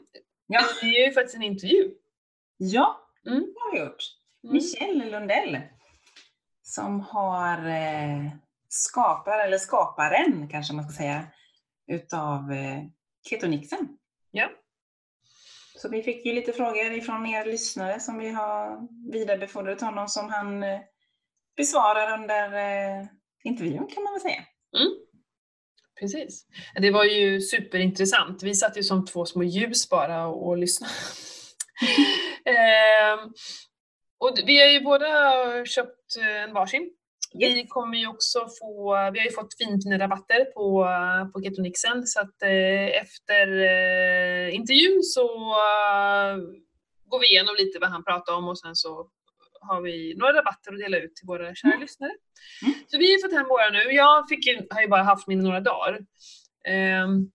Ja, 0.48 0.62
Det 0.82 0.88
är 0.88 1.08
ju 1.08 1.14
faktiskt 1.14 1.36
en 1.36 1.44
intervju. 1.44 1.92
ja 2.58 3.00
Mm. 3.28 3.40
det 3.40 3.54
har 3.60 3.72
vi 3.72 3.80
gjort. 3.80 4.04
Mm. 4.44 4.54
Michelle 4.54 5.06
Lundell 5.12 5.58
som 6.74 7.00
har 7.00 7.68
eh, 7.68 8.32
skapar, 8.70 9.40
eller 9.40 9.58
skaparen 9.58 10.50
kanske 10.50 10.74
man 10.74 10.84
ska 10.84 10.94
säga, 10.98 11.28
utav 11.88 12.52
eh, 12.52 12.84
Ketonixen. 13.30 13.98
Ja. 14.32 14.50
Så 15.76 15.90
vi 15.90 16.04
fick 16.04 16.26
ju 16.26 16.34
lite 16.34 16.54
frågor 16.54 16.92
ifrån 16.92 17.26
er 17.26 17.46
lyssnare 17.46 18.00
som 18.00 18.18
vi 18.18 18.30
har 18.30 18.88
vidarebefordrat 19.12 19.78
till 19.78 19.88
honom 19.88 20.08
som 20.08 20.30
han 20.30 20.64
eh, 20.64 20.80
besvarar 21.58 22.20
under 22.20 23.08
intervjun 23.44 23.88
kan 23.88 24.04
man 24.04 24.14
väl 24.14 24.22
säga. 24.22 24.44
Precis. 26.00 26.46
Det 26.82 26.92
var 26.92 27.04
ju 27.04 27.42
superintressant. 27.42 28.44
Vi 28.44 28.56
satt 28.56 28.78
ju 28.78 28.84
som 28.84 29.06
två 29.06 29.26
små 29.26 29.44
ljus 29.44 29.90
bara 29.90 30.28
och, 30.28 30.48
och 30.48 30.58
lyssnade. 30.58 30.94
Ehm, 32.46 33.34
och 34.24 34.38
vi 34.46 34.60
har 34.62 34.68
ju 34.68 34.82
båda 34.82 35.08
köpt 35.66 36.18
eh, 36.20 36.44
en 36.44 36.54
varsin. 36.54 36.90
Vi 37.34 37.68
kommer 37.68 37.98
ju 37.98 38.08
också 38.08 38.40
få, 38.60 38.94
vi 39.14 39.20
har 39.20 39.26
ju 39.26 39.32
fått 39.32 39.58
finfina 39.58 40.00
rabatter 40.00 40.46
på, 40.46 40.88
på 41.34 41.44
Ketonixen 41.44 42.08
så 42.08 42.20
att 42.20 42.42
eh, 42.42 43.02
efter 43.02 43.48
eh, 43.48 44.56
intervjun 44.56 45.04
så 45.04 45.26
eh, 45.68 46.38
går 47.06 47.20
vi 47.20 47.28
igenom 47.28 47.56
lite 47.58 47.80
vad 47.80 47.90
han 47.90 48.04
pratar 48.04 48.34
om 48.36 48.48
och 48.48 48.60
sen 48.60 48.76
så 48.76 49.10
har 49.62 49.82
vi 49.82 50.16
några 50.18 50.34
rabatter 50.34 50.74
att 50.74 50.80
dela 50.80 50.98
ut 50.98 51.16
till 51.16 51.28
våra 51.28 51.56
kära 51.56 51.72
Mm. 51.72 51.82
lyssnare. 51.82 52.12
Mm. 52.62 52.74
Så 52.88 52.98
vi 52.98 53.14
har 53.14 53.22
fått 53.22 53.38
hem 53.38 53.48
våra 53.48 53.70
nu. 53.70 53.94
Jag 53.94 54.30
fick 54.30 54.44
har 54.70 54.82
ju 54.82 54.88
bara 54.88 55.04
haft 55.04 55.28
min 55.28 55.40
några 55.40 55.60
dagar. 55.60 56.00
Ehm, 56.68 57.32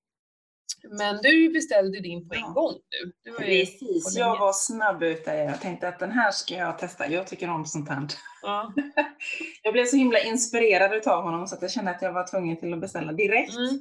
men 0.91 1.19
du 1.23 1.49
beställde 1.53 2.01
din 2.01 2.29
på 2.29 2.35
en 2.35 2.41
Ja. 2.41 2.49
gång 2.49 2.73
nu. 2.73 3.13
Du 3.25 3.37
Precis, 3.37 4.17
jag 4.17 4.39
var 4.39 4.53
snabb 4.53 5.03
ute. 5.03 5.31
Jag 5.35 5.61
tänkte 5.61 5.89
att 5.89 5.99
den 5.99 6.11
här 6.13 6.31
ska 6.31 6.55
jag 6.55 6.79
testa. 6.79 7.09
Jag 7.09 7.27
tycker 7.27 7.51
om 7.51 7.65
sånt 7.65 7.89
här. 7.89 8.07
ja. 8.43 8.73
Jag 9.63 9.73
blev 9.73 9.85
så 9.85 9.97
himla 9.97 10.19
inspirerad 10.19 10.95
utav 10.95 11.23
honom 11.23 11.47
så 11.47 11.55
att 11.55 11.63
jag 11.63 11.71
kände 11.71 11.91
att 11.91 12.03
jag 12.03 12.13
var 12.13 12.27
tvungen 12.27 12.57
till 12.57 12.73
att 12.73 12.81
beställa 12.81 13.13
direkt. 13.13 13.55
mm. 13.57 13.81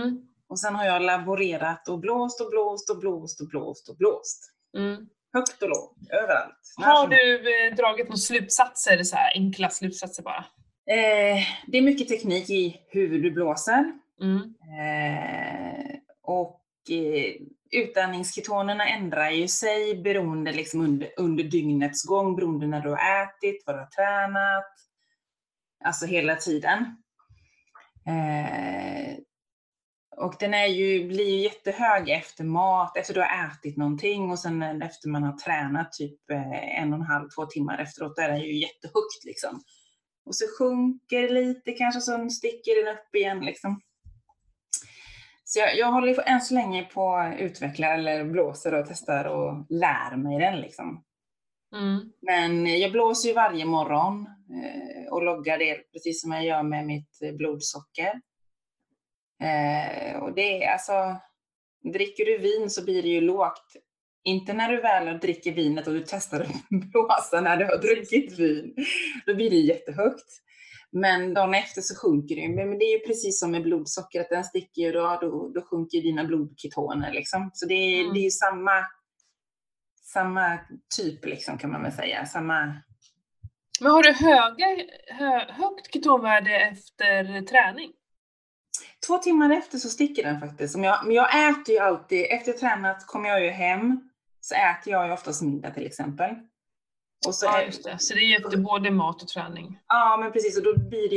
Mm. 0.00 0.18
Och 0.48 0.58
sen 0.58 0.74
har 0.74 0.84
jag 0.84 1.02
laborerat 1.02 1.88
och 1.88 1.98
blåst 1.98 2.40
och 2.40 2.50
blåst 2.50 2.90
och 2.90 2.98
blåst 2.98 3.40
och 3.40 3.48
blåst 3.48 3.88
och 3.88 3.96
blåst. 3.96 4.52
Mm. 4.78 5.06
Högt 5.34 5.62
och 5.62 5.68
lågt, 5.68 5.96
överallt. 6.22 6.54
Har 6.76 7.08
du 7.08 7.36
eh, 7.66 7.74
dragit 7.74 8.06
några 8.08 8.16
slutsatser, 8.16 9.02
så 9.02 9.16
här, 9.16 9.32
enkla 9.34 9.70
slutsatser 9.70 10.22
bara? 10.22 10.44
Eh, 10.90 11.38
det 11.66 11.78
är 11.78 11.82
mycket 11.82 12.08
teknik 12.08 12.50
i 12.50 12.76
hur 12.88 13.22
du 13.22 13.30
blåser. 13.30 13.92
Mm. 14.22 14.36
Eh, 14.80 15.65
och 16.26 16.62
eh, 16.90 17.34
utandningsketonerna 17.70 18.88
ändrar 18.88 19.30
ju 19.30 19.48
sig 19.48 20.02
beroende 20.02 20.52
liksom 20.52 20.80
under, 20.80 21.10
under 21.16 21.44
dygnets 21.44 22.04
gång, 22.04 22.36
beroende 22.36 22.66
när 22.66 22.80
du 22.80 22.88
har 22.88 23.22
ätit, 23.22 23.62
vad 23.66 23.76
du 23.76 23.80
har 23.80 23.86
tränat. 23.86 24.72
Alltså 25.84 26.06
hela 26.06 26.36
tiden. 26.36 26.78
Eh, 28.06 29.16
Och 30.16 30.34
den 30.40 30.54
är 30.54 30.66
ju, 30.66 31.08
blir 31.08 31.30
ju 31.30 31.40
jättehög 31.42 32.10
efter 32.10 32.44
mat, 32.44 32.96
efter 32.96 33.14
du 33.14 33.20
har 33.20 33.46
ätit 33.46 33.76
någonting 33.76 34.30
och 34.30 34.38
sen 34.38 34.82
efter 34.82 35.08
man 35.08 35.22
har 35.22 35.32
tränat 35.32 35.92
typ 35.92 36.30
eh, 36.30 36.80
en 36.82 36.92
och 36.92 36.98
en 36.98 37.06
halv, 37.06 37.28
två 37.28 37.46
timmar 37.46 37.78
efteråt, 37.78 38.16
där 38.16 38.28
är 38.28 38.32
den 38.32 38.40
ju 38.40 38.60
jättehögt 38.60 39.24
liksom. 39.24 39.62
Och 40.24 40.36
så 40.36 40.44
sjunker 40.58 41.22
det 41.22 41.28
lite 41.28 41.72
kanske, 41.72 42.00
så 42.00 42.30
sticker 42.30 42.84
den 42.84 42.94
upp 42.94 43.14
igen 43.14 43.40
liksom. 43.44 43.80
Så 45.48 45.58
jag, 45.58 45.76
jag 45.76 45.92
håller 45.92 46.28
än 46.28 46.40
så 46.40 46.54
länge 46.54 46.84
på 46.84 47.16
att 47.16 47.40
utveckla 47.40 47.94
eller 47.94 48.24
blåser 48.24 48.74
och 48.74 48.86
testar 48.88 49.24
och 49.24 49.66
lär 49.68 50.16
mig 50.16 50.38
den 50.38 50.60
liksom. 50.60 51.04
Mm. 51.76 52.12
Men 52.20 52.80
jag 52.80 52.92
blåser 52.92 53.28
ju 53.28 53.34
varje 53.34 53.64
morgon 53.64 54.26
eh, 54.26 55.12
och 55.12 55.22
loggar 55.22 55.58
det 55.58 55.92
precis 55.92 56.22
som 56.22 56.32
jag 56.32 56.44
gör 56.44 56.62
med 56.62 56.86
mitt 56.86 57.18
blodsocker. 57.38 58.20
Eh, 59.42 60.22
och 60.22 60.34
det 60.34 60.64
är 60.64 60.72
alltså, 60.72 61.16
dricker 61.92 62.24
du 62.24 62.38
vin 62.38 62.70
så 62.70 62.84
blir 62.84 63.02
det 63.02 63.08
ju 63.08 63.20
lågt. 63.20 63.72
Inte 64.24 64.52
när 64.52 64.72
du 64.72 64.80
väl 64.80 65.18
dricker 65.18 65.52
vinet 65.52 65.86
och 65.86 65.94
du 65.94 66.04
testar 66.06 66.40
att 66.40 66.68
blåsa 66.90 67.40
när 67.40 67.56
du 67.56 67.64
har 67.64 67.78
druckit 67.78 68.38
vin. 68.38 68.74
Då 69.26 69.34
blir 69.34 69.50
det 69.50 69.56
jättehögt. 69.56 70.42
Men 70.92 71.34
dagen 71.34 71.54
efter 71.54 71.82
så 71.82 71.94
sjunker 71.94 72.36
det. 72.36 72.48
Men 72.48 72.78
det 72.78 72.84
är 72.84 72.98
ju 72.98 73.06
precis 73.06 73.40
som 73.40 73.50
med 73.50 73.62
blodsocker, 73.62 74.20
att 74.20 74.28
den 74.30 74.44
sticker 74.44 74.82
ju 74.82 74.92
då, 74.92 75.18
då, 75.20 75.48
då 75.54 75.62
sjunker 75.62 76.02
dina 76.02 76.24
blodketoner 76.24 77.12
liksom. 77.12 77.50
Så 77.54 77.66
det 77.66 77.74
är, 77.74 78.00
mm. 78.00 78.14
det 78.14 78.20
är 78.20 78.24
ju 78.24 78.30
samma, 78.30 78.86
samma 80.12 80.58
typ 80.96 81.24
liksom 81.24 81.58
kan 81.58 81.72
man 81.72 81.82
väl 81.82 81.92
säga. 81.92 82.26
Samma... 82.26 82.74
Men 83.80 83.90
har 83.90 84.02
du 84.02 84.12
höga, 84.12 84.66
hö, 85.06 85.52
högt 85.52 85.92
ketonvärde 85.92 86.60
efter 86.60 87.42
träning? 87.42 87.92
Två 89.06 89.18
timmar 89.18 89.50
efter 89.50 89.78
så 89.78 89.88
sticker 89.88 90.22
den 90.22 90.40
faktiskt. 90.40 90.76
Men 90.76 90.84
jag 91.14 91.50
äter 91.50 91.74
ju 91.74 91.78
alltid, 91.78 92.26
efter 92.30 92.52
tränat 92.52 93.06
kommer 93.06 93.28
jag 93.28 93.44
ju 93.44 93.50
hem, 93.50 94.10
så 94.40 94.54
äter 94.54 94.92
jag 94.92 95.06
ju 95.06 95.12
oftast 95.12 95.42
middag 95.42 95.70
till 95.70 95.86
exempel. 95.86 96.30
Och 97.26 97.34
så 97.34 97.46
ja, 97.46 97.62
just 97.62 97.84
det. 97.84 97.98
Så 97.98 98.14
det 98.14 98.34
efter 98.34 98.56
både 98.56 98.90
mat 98.90 99.22
och 99.22 99.28
träning? 99.28 99.78
Ja, 99.88 100.16
men 100.20 100.32
precis. 100.32 100.58
Och 100.58 100.64
då 100.64 100.78
blir 100.78 101.10
det 101.10 101.16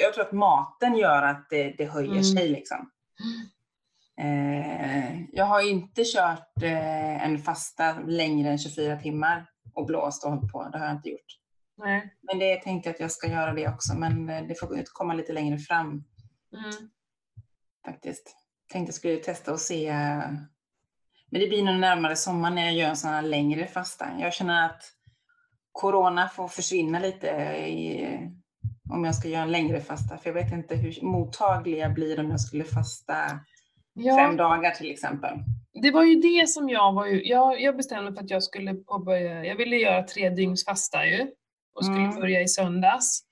jag 0.00 0.14
tror 0.14 0.24
att 0.24 0.32
maten 0.32 0.96
gör 0.96 1.22
att 1.22 1.46
det, 1.50 1.74
det 1.78 1.84
höjer 1.84 2.10
mm. 2.10 2.24
sig 2.24 2.48
liksom. 2.48 2.90
Eh, 4.20 5.20
jag 5.32 5.44
har 5.44 5.68
inte 5.68 6.04
kört 6.04 6.62
eh, 6.62 7.24
en 7.24 7.38
fasta 7.38 8.00
längre 8.00 8.50
än 8.50 8.58
24 8.58 8.96
timmar 8.96 9.46
och 9.74 9.86
blåst 9.86 10.24
och 10.24 10.30
hållit 10.30 10.52
på. 10.52 10.68
Det 10.72 10.78
har 10.78 10.86
jag 10.86 10.96
inte 10.96 11.10
gjort. 11.10 11.38
Nej. 11.76 12.14
Men 12.22 12.38
det 12.38 12.56
tänkte 12.56 12.88
jag 12.88 12.94
att 12.94 13.00
jag 13.00 13.10
ska 13.10 13.28
göra 13.28 13.52
det 13.52 13.68
också, 13.68 13.94
men 13.94 14.30
eh, 14.30 14.46
det 14.46 14.54
får 14.54 14.82
komma 14.84 15.14
lite 15.14 15.32
längre 15.32 15.58
fram. 15.58 15.88
Mm. 15.88 16.90
Faktiskt. 17.84 18.36
Tänkte 18.72 18.88
jag 18.88 18.94
skulle 18.94 19.16
testa 19.16 19.52
och 19.52 19.60
se. 19.60 19.92
Men 21.30 21.40
det 21.40 21.48
blir 21.48 21.62
nog 21.62 21.80
närmare 21.80 22.16
sommar 22.16 22.50
när 22.50 22.64
jag 22.64 22.74
gör 22.74 22.88
en 22.88 22.96
sån 22.96 23.10
här 23.10 23.22
längre 23.22 23.66
fasta. 23.66 24.06
Jag 24.18 24.32
känner 24.32 24.66
att 24.66 24.82
corona 25.80 26.28
får 26.28 26.48
försvinna 26.48 26.98
lite 26.98 27.26
i, 27.66 28.06
om 28.90 29.04
jag 29.04 29.14
ska 29.14 29.28
göra 29.28 29.42
en 29.42 29.52
längre 29.52 29.80
fasta. 29.80 30.18
För 30.18 30.30
jag 30.30 30.34
vet 30.34 30.52
inte 30.52 30.74
hur 30.74 31.02
mottaglig 31.02 31.78
jag 31.78 31.94
blir 31.94 32.20
om 32.20 32.30
jag 32.30 32.40
skulle 32.40 32.64
fasta 32.64 33.14
ja. 33.94 34.16
fem 34.16 34.36
dagar 34.36 34.70
till 34.70 34.90
exempel. 34.90 35.38
Det 35.82 35.90
var 35.90 36.04
ju 36.04 36.14
det 36.14 36.48
som 36.48 36.68
jag 36.68 36.92
var 36.92 37.06
ju, 37.06 37.24
jag, 37.24 37.60
jag 37.60 37.76
bestämde 37.76 38.12
för 38.12 38.20
att 38.22 38.30
jag 38.30 38.42
skulle 38.42 38.74
påbörja, 38.74 39.44
jag 39.44 39.56
ville 39.56 39.76
göra 39.76 40.02
tre 40.02 40.30
dygns 40.30 40.64
fasta 40.64 41.06
ju 41.06 41.30
och 41.74 41.84
skulle 41.84 42.04
mm. 42.04 42.20
börja 42.20 42.40
i 42.40 42.48
söndags. 42.48 43.22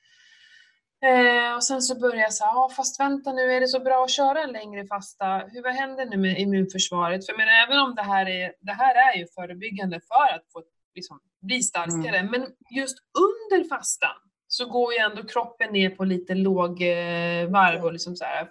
Eh, 1.04 1.54
och 1.54 1.64
sen 1.64 1.82
så 1.82 2.00
började 2.00 2.20
jag 2.20 2.34
säga, 2.34 2.50
ah, 2.50 2.70
fast 2.76 3.00
vänta 3.00 3.32
nu, 3.32 3.52
är 3.52 3.60
det 3.60 3.68
så 3.68 3.80
bra 3.80 4.04
att 4.04 4.10
köra 4.10 4.42
en 4.42 4.52
längre 4.52 4.86
fasta? 4.86 5.26
Hur, 5.52 5.62
vad 5.62 5.74
händer 5.74 6.06
nu 6.06 6.16
med 6.16 6.38
immunförsvaret? 6.38 7.26
För 7.26 7.36
men 7.36 7.48
även 7.48 7.78
om 7.78 7.94
det 7.94 8.02
här 8.02 8.28
är, 8.28 8.52
det 8.60 8.72
här 8.72 8.94
är 8.94 9.18
ju 9.18 9.26
förebyggande 9.26 10.00
för 10.00 10.34
att 10.34 10.52
få 10.52 10.62
liksom, 10.94 11.20
bli 11.40 11.62
starkare. 11.62 12.18
Mm. 12.18 12.30
Men 12.30 12.46
just 12.76 12.98
under 13.18 13.68
fastan 13.68 14.16
så 14.48 14.66
går 14.66 14.92
ju 14.92 14.98
ändå 14.98 15.22
kroppen 15.22 15.72
ner 15.72 15.90
på 15.90 16.04
lite 16.04 16.34
låg 16.34 16.82
eh, 16.82 17.48
varv 17.48 17.84
och 17.84 17.92
liksom 17.92 18.16
så 18.16 18.24
här, 18.24 18.48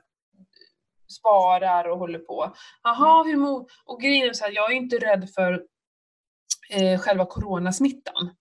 sparar 1.07 1.89
och 1.89 1.99
håller 1.99 2.19
på. 2.19 2.55
Jaha, 2.83 3.21
mm. 3.21 3.27
hur 3.27 3.45
mo 3.45 3.67
och 3.85 4.01
grejen 4.01 4.29
är 4.29 4.33
så 4.33 4.45
här, 4.45 4.51
jag 4.51 4.71
är 4.71 4.75
inte 4.75 4.97
rädd 4.97 5.29
för 5.35 5.63
eh, 6.69 6.99
själva 6.99 7.25
coronasmittan. 7.25 8.35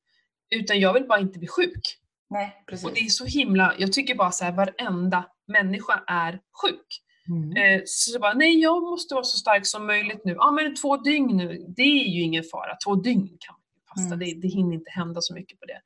Utan 0.50 0.80
jag 0.80 0.92
vill 0.92 1.06
bara 1.06 1.18
inte 1.18 1.38
bli 1.38 1.48
sjuk. 1.48 1.98
Nej, 2.30 2.64
precis. 2.66 2.86
Och 2.86 2.94
det 2.94 3.00
är 3.00 3.08
så 3.08 3.24
himla, 3.24 3.74
jag 3.78 3.92
tycker 3.92 4.14
bara 4.14 4.30
så 4.30 4.44
här, 4.44 4.52
varenda 4.52 5.24
människa 5.46 6.04
är 6.06 6.40
sjuk. 6.62 7.02
Mm. 7.28 7.56
Eh, 7.56 7.82
så 7.86 8.18
bara, 8.18 8.34
nej 8.34 8.60
jag 8.60 8.82
måste 8.82 9.14
vara 9.14 9.24
så 9.24 9.38
stark 9.38 9.66
som 9.66 9.86
möjligt 9.86 10.24
nu. 10.24 10.32
Ja 10.32 10.50
men 10.50 10.76
två 10.76 10.96
dygn 10.96 11.36
nu, 11.36 11.64
det 11.76 11.82
är 11.82 12.08
ju 12.08 12.22
ingen 12.22 12.44
fara. 12.44 12.76
Två 12.84 12.94
dygn 12.94 13.36
kan 13.40 13.56
fasta. 13.96 14.14
Mm. 14.14 14.18
Det, 14.18 14.40
det 14.40 14.48
hinner 14.48 14.74
inte 14.74 14.90
hända 14.90 15.20
så 15.20 15.34
mycket 15.34 15.60
på 15.60 15.66
det. 15.66 15.80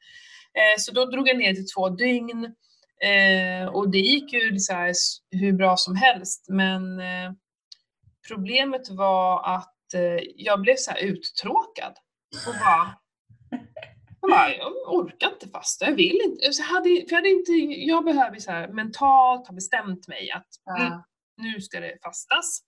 Eh, 0.60 0.76
så 0.78 0.92
då 0.92 1.04
drog 1.04 1.28
jag 1.28 1.38
ner 1.38 1.54
till 1.54 1.68
två 1.74 1.88
dygn. 1.88 2.44
Eh, 3.04 3.68
och 3.68 3.90
det 3.90 3.98
gick 3.98 4.32
ju 4.32 4.58
så 4.58 4.72
här, 4.72 4.94
hur 5.30 5.52
bra 5.52 5.76
som 5.76 5.96
helst. 5.96 6.46
Men 6.48 7.00
eh, 7.00 7.32
problemet 8.28 8.90
var 8.90 9.56
att 9.56 9.94
eh, 9.94 10.24
jag 10.36 10.60
blev 10.60 10.76
så 10.76 10.92
uttråkad. 10.96 11.92
Och 12.46 12.54
bara, 12.54 12.94
jag, 14.20 14.30
bara, 14.30 14.54
jag 14.54 14.94
orkar 14.94 15.28
inte 15.32 15.48
fasta, 15.48 15.86
jag 15.86 15.96
vill 15.96 16.20
inte. 16.24 16.52
Så 16.52 16.62
hade, 16.62 16.88
för 16.88 17.06
jag, 17.08 17.16
hade 17.16 17.28
inte, 17.28 17.52
jag 17.52 18.04
behöver 18.04 18.38
så 18.38 18.50
här, 18.50 18.68
mentalt 18.68 19.46
ha 19.46 19.54
bestämt 19.54 20.08
mig 20.08 20.30
att 20.30 20.78
mm, 20.80 21.02
nu 21.36 21.60
ska 21.60 21.80
det 21.80 21.98
fastas. 22.02 22.62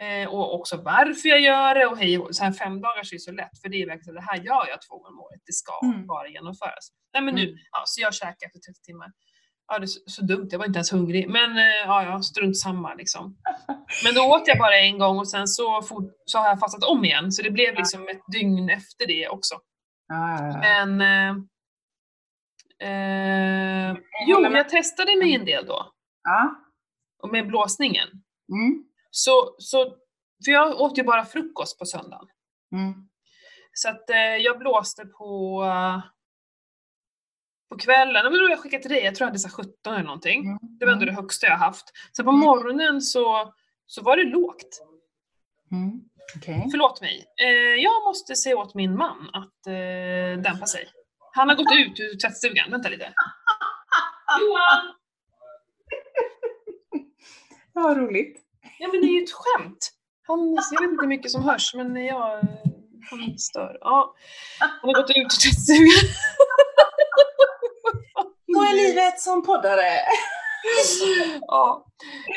Eh, 0.00 0.28
och 0.28 0.54
också 0.54 0.76
varför 0.76 1.28
jag 1.28 1.40
gör 1.40 1.74
det 1.74 1.86
och 1.86 1.98
hej 1.98 2.26
så 2.30 2.44
här 2.44 2.52
fem 2.52 2.80
dagar 2.80 3.00
är 3.00 3.18
så 3.18 3.32
lätt 3.32 3.60
för 3.62 3.68
det 3.68 3.82
är 3.82 3.86
verkligen 3.86 4.04
så 4.04 4.12
det 4.12 4.26
här 4.30 4.36
gör 4.36 4.68
jag 4.68 4.78
två 4.82 4.96
gånger 4.96 5.10
om 5.10 5.20
året, 5.20 5.40
det 5.46 5.52
ska 5.52 5.72
mm. 5.82 6.06
bara 6.06 6.28
genomföras. 6.28 6.88
Nej 7.14 7.22
men 7.22 7.34
nu, 7.34 7.42
mm. 7.42 7.54
ja, 7.72 7.82
så 7.86 8.00
jag 8.00 8.14
käkar 8.14 8.46
efter 8.46 8.58
30 8.58 8.82
timmar. 8.82 9.12
Ja 9.68 9.78
det 9.78 9.84
är 9.84 9.86
så, 9.86 10.00
så, 10.06 10.22
dumt, 10.22 10.48
jag 10.50 10.58
var 10.58 10.66
inte 10.66 10.76
ens 10.76 10.92
hungrig. 10.92 11.28
Men 11.28 11.56
eh, 11.56 11.82
ja, 11.86 12.04
ja, 12.04 12.22
strunt 12.22 12.58
samma 12.58 12.94
liksom. 12.94 13.36
Men 14.04 14.14
då 14.14 14.22
åt 14.22 14.48
jag 14.48 14.58
bara 14.58 14.78
en 14.78 14.98
gång 14.98 15.18
och 15.18 15.28
sen 15.28 15.48
så, 15.48 15.82
for, 15.82 16.10
så 16.24 16.38
har 16.38 16.48
jag 16.48 16.60
fastat 16.60 16.84
om 16.84 17.04
igen. 17.04 17.32
Så 17.32 17.42
det 17.42 17.50
blev 17.50 17.74
liksom 17.74 18.08
ett 18.08 18.22
dygn 18.32 18.70
efter 18.70 19.06
det 19.06 19.28
också. 19.28 19.54
Men 20.60 21.00
eh, 21.00 21.30
eh, 22.88 23.96
jo, 24.26 24.40
jag 24.40 24.68
testade 24.68 25.16
mig 25.18 25.34
en 25.34 25.44
del 25.44 25.66
då. 25.66 25.92
Ja. 26.22 26.54
Och 27.22 27.32
med 27.32 27.46
blåsningen. 27.46 28.08
Mm. 28.52 28.89
Så, 29.10 29.54
så, 29.58 29.84
för 30.44 30.52
jag 30.52 30.80
åt 30.80 30.98
ju 30.98 31.02
bara 31.02 31.24
frukost 31.24 31.78
på 31.78 31.86
söndagen. 31.86 32.26
Mm. 32.72 33.08
Så 33.72 33.88
att 33.88 34.10
eh, 34.10 34.16
jag 34.16 34.58
blåste 34.58 35.04
på, 35.04 35.62
uh, 35.64 36.00
på 37.68 37.78
kvällen, 37.78 38.32
men 38.32 38.32
då 38.32 38.50
jag 38.50 38.60
skickade 38.60 38.82
till 38.82 38.90
dig, 38.90 39.04
jag 39.04 39.14
tror 39.14 39.24
jag 39.24 39.30
hade 39.30 39.38
så 39.38 39.48
17 39.48 39.94
eller 39.94 40.04
någonting. 40.04 40.40
Mm. 40.40 40.58
Det 40.62 40.84
var 40.84 40.92
ändå 40.92 41.04
det 41.04 41.12
högsta 41.12 41.46
jag 41.46 41.56
haft. 41.56 41.92
Sen 42.16 42.24
på 42.24 42.30
mm. 42.30 42.40
morgonen 42.40 43.00
så, 43.00 43.52
så 43.86 44.02
var 44.02 44.16
det 44.16 44.24
lågt. 44.24 44.82
Mm. 45.72 46.00
Okay. 46.36 46.70
Förlåt 46.70 47.00
mig. 47.00 47.26
Eh, 47.42 47.74
jag 47.82 48.04
måste 48.04 48.36
säga 48.36 48.56
åt 48.56 48.74
min 48.74 48.96
man 48.96 49.30
att 49.32 49.66
eh, 49.66 50.42
dämpa 50.42 50.66
sig. 50.66 50.88
Han 51.32 51.48
har 51.48 51.56
gått 51.56 51.72
ut 51.72 52.00
ur 52.00 52.18
tvättstugan. 52.18 52.70
Vänta 52.70 52.88
lite. 52.88 53.04
Johan! 54.40 54.94
Ja, 57.74 57.80
vad 57.82 57.96
roligt. 57.96 58.49
Ja 58.80 58.88
men 58.92 59.00
det 59.00 59.06
är 59.06 59.16
ju 59.18 59.22
ett 59.22 59.32
skämt. 59.32 59.92
Han, 60.26 60.54
jag 60.54 60.80
vet 60.80 60.90
inte 60.90 61.02
hur 61.02 61.08
mycket 61.08 61.30
som 61.30 61.42
hörs 61.42 61.74
men 61.74 61.96
jag, 61.96 62.40
han 63.10 63.38
stör. 63.38 63.78
Ja. 63.80 64.14
Han 64.58 64.70
har 64.82 64.94
gått 64.94 65.10
ut 65.10 65.16
ur 65.16 65.22
tvättstugan. 65.22 66.14
Så 68.54 68.62
är 68.62 68.72
livet 68.72 69.20
som 69.20 69.42
poddare. 69.42 69.98
ja. 71.40 71.86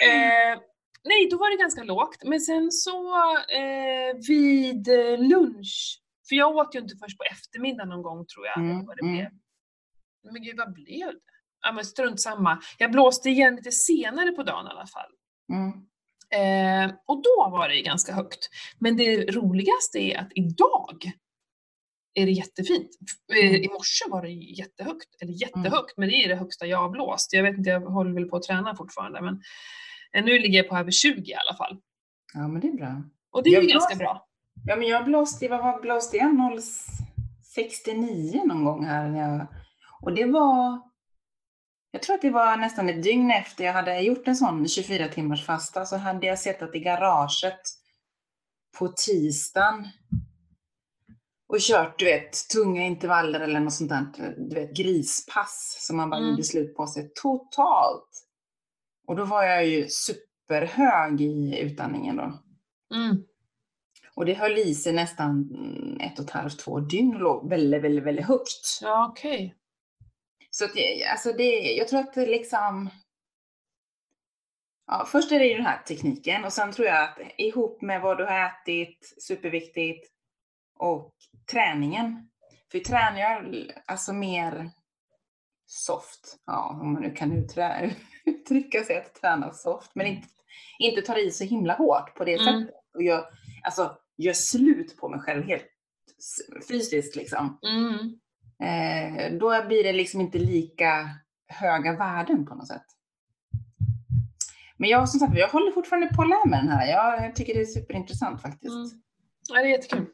Eh, 0.04 0.60
nej, 1.04 1.30
då 1.32 1.38
var 1.38 1.50
det 1.50 1.58
ganska 1.58 1.84
lågt. 1.84 2.24
Men 2.24 2.40
sen 2.40 2.72
så 2.72 3.16
eh, 3.34 4.18
vid 4.28 4.88
lunch, 5.20 6.02
för 6.30 6.36
jag 6.36 6.56
åt 6.56 6.76
ju 6.76 6.80
inte 6.80 6.96
först 7.04 7.18
på 7.18 7.24
eftermiddagen 7.24 7.90
någon 7.90 8.02
gång 8.02 8.26
tror 8.26 8.46
jag. 8.46 8.58
Mm, 8.58 8.86
vad 8.86 8.98
det 8.98 9.04
blev. 9.04 9.26
Mm. 9.26 9.34
Men 10.34 10.44
gud, 10.44 10.58
vad 10.58 10.74
blev 10.74 11.08
det? 11.08 11.20
Ja 11.62 11.72
men 11.72 11.86
strunt 11.86 12.22
samma. 12.22 12.62
Jag 12.78 12.92
blåste 12.92 13.30
igen 13.30 13.56
lite 13.56 13.72
senare 13.72 14.32
på 14.32 14.44
dagen 14.44 14.68
i 14.68 14.70
alla 14.70 14.88
fall. 14.88 15.12
Mm. 15.54 15.72
Eh, 16.34 16.92
och 17.06 17.24
då 17.24 17.50
var 17.52 17.70
det 17.70 17.82
ganska 17.82 18.14
högt. 18.14 18.50
Men 18.80 18.98
det 18.98 19.36
roligaste 19.36 20.00
är 20.00 20.20
att 20.20 20.32
idag 20.36 21.12
är 22.14 22.26
det 22.26 22.32
jättefint. 22.32 22.90
Eh, 23.34 23.50
mm. 23.50 23.62
I 23.62 23.68
morse 23.68 24.06
var 24.10 24.22
det 24.22 24.30
jättehögt, 24.30 25.22
eller 25.22 25.34
jättehögt, 25.34 25.72
mm. 25.72 25.94
men 25.98 26.10
det 26.10 26.16
är 26.16 26.30
det 26.30 26.36
högsta 26.36 26.66
jag 26.66 26.78
har 26.78 26.90
blåst. 26.90 27.34
Jag 27.34 27.44
vet 27.44 27.58
inte, 27.58 27.70
jag 27.70 27.82
håller 27.82 28.12
väl 28.14 28.26
på 28.26 28.36
att 28.36 28.44
träna 28.44 28.76
fortfarande, 28.76 29.22
men 29.22 29.42
eh, 30.14 30.26
nu 30.26 30.40
ligger 30.40 30.58
jag 30.58 30.70
på 30.70 30.78
över 30.78 30.92
20 30.92 31.32
i 31.32 31.36
alla 31.36 31.58
fall. 31.58 31.78
Ja, 32.34 32.48
men 32.48 32.62
det 32.62 32.68
är 32.68 32.74
bra. 32.74 33.04
Och 33.32 33.44
det 33.44 33.50
är 33.50 33.54
jag 33.54 33.64
ju 33.64 33.70
blåst, 33.70 33.90
ganska 33.90 34.04
bra. 34.04 34.28
Ja, 34.66 34.76
men 34.76 34.88
jag 34.88 35.06
blåste, 35.06 35.48
vad 35.48 35.64
var 35.64 35.82
blåste 35.82 36.18
jag? 36.18 36.60
069 37.56 38.42
någon 38.46 38.66
gång 38.66 38.86
här. 38.86 39.10
När 39.10 39.20
jag, 39.20 39.48
och 40.02 40.14
det 40.14 40.26
var 40.26 40.82
jag 41.94 42.02
tror 42.02 42.16
att 42.16 42.22
det 42.22 42.30
var 42.30 42.58
nästan 42.58 42.90
ett 42.90 43.04
dygn 43.04 43.32
efter 43.32 43.64
jag 43.64 43.74
hade 43.74 44.00
gjort 44.00 44.28
en 44.28 44.36
sån 44.36 44.68
24 44.68 45.08
timmars 45.08 45.46
fasta 45.46 45.86
så 45.86 45.98
hade 45.98 46.28
jag 46.28 46.40
sett 46.40 46.62
att 46.62 46.76
i 46.76 46.80
garaget 46.80 47.62
på 48.80 48.88
tisdagen 48.88 49.88
och 51.48 51.60
kört, 51.60 52.00
du 52.00 52.06
vet, 52.06 52.50
tunga 52.54 52.86
intervaller 52.86 53.40
eller 53.40 53.60
något 53.60 53.74
sånt 53.74 53.90
där, 53.90 54.36
du 54.38 54.56
vet, 54.56 54.78
grispass 54.78 55.78
som 55.80 55.98
man 55.98 56.10
bara 56.10 56.18
Mm. 56.18 56.30
gjorde 56.30 56.44
slut 56.44 56.76
på 56.76 56.88
sig 56.88 57.12
totalt. 57.16 58.10
Och 59.08 59.16
då 59.16 59.26
var 59.26 59.44
jag 59.44 59.66
ju 59.66 59.88
superhög 59.90 61.22
i 61.22 61.60
utandningen 61.60 62.16
då. 62.16 62.40
Mm. 62.96 63.24
Och 64.16 64.26
det 64.26 64.34
höll 64.34 64.58
i 64.58 64.76
sig 64.76 64.94
nästan 64.94 65.50
ett 66.02 66.20
och 66.20 66.26
ett 66.26 66.32
halvt, 66.32 66.60
två 66.60 66.80
dygn 66.80 67.16
och 67.16 67.22
låg 67.22 67.50
väldigt, 67.50 67.84
väldigt, 67.84 68.04
väldigt 68.04 68.26
högt. 68.26 68.80
Ja, 68.82 69.08
okej. 69.12 69.56
Så 70.56 70.66
att, 70.66 70.72
alltså 71.12 71.34
det, 71.34 71.74
jag 71.74 71.88
tror 71.88 72.00
att 72.00 72.14
det 72.14 72.26
liksom... 72.26 72.90
Ja, 74.86 75.06
först 75.12 75.32
är 75.32 75.40
det 75.40 75.46
ju 75.46 75.56
den 75.56 75.66
här 75.66 75.84
tekniken 75.84 76.46
och 76.46 76.54
sen 76.54 76.72
tror 76.72 76.88
jag 76.88 77.04
att 77.04 77.20
ihop 77.38 77.82
med 77.82 78.02
vad 78.02 78.18
du 78.18 78.26
har 78.26 78.46
ätit, 78.46 79.16
superviktigt, 79.22 80.14
och 80.76 81.14
träningen. 81.52 82.30
För 82.72 82.80
tränar 82.80 83.20
jag 83.20 83.68
alltså 83.86 84.14
mer 84.14 84.70
soft, 85.66 86.38
ja 86.46 86.80
om 86.82 86.94
man 86.94 87.02
nu 87.02 87.12
kan 87.12 87.32
uttrycka 88.26 88.84
sig 88.84 88.98
att 88.98 89.16
träna 89.16 89.54
soft, 89.54 89.92
men 89.96 90.08
inte, 90.08 90.28
inte 90.80 91.02
tar 91.02 91.28
i 91.28 91.32
så 91.32 91.44
himla 91.44 91.74
hårt 91.74 92.16
på 92.16 92.26
det 92.26 92.34
Mm. 92.34 92.62
sättet. 92.62 92.76
Och 92.94 93.04
jag, 93.04 93.26
alltså, 93.64 93.98
gör 94.18 94.34
slut 94.34 94.98
på 94.98 95.10
mig 95.10 95.20
själv 95.20 95.44
helt 95.44 95.66
fysiskt 96.68 97.16
liksom. 97.16 97.60
Mm. 97.68 98.20
Eh, 98.64 99.32
då 99.40 99.64
blir 99.68 99.84
det 99.84 99.94
liksom 99.94 100.22
inte 100.22 100.38
lika 100.38 101.10
höga 101.48 101.94
värden 101.98 102.46
på 102.46 102.56
något 102.56 102.68
sätt. 102.68 102.86
Men 104.78 104.90
jag 104.90 105.10
som 105.10 105.20
sagt, 105.20 105.38
jag 105.38 105.48
håller 105.50 105.72
fortfarande 105.72 106.08
på 106.16 106.22
att 106.22 106.30
lära 106.30 106.46
mig 106.46 106.60
den 106.60 106.70
här. 106.70 106.88
Jag, 106.88 107.36
tycker 107.36 107.54
det 107.54 107.62
är 107.62 107.66
superintressant 107.66 108.42
faktiskt. 108.42 108.74
Mm. 108.76 108.90
Ja, 109.50 109.62
det 109.62 109.68
är 109.68 109.72
jättekul. 109.72 110.06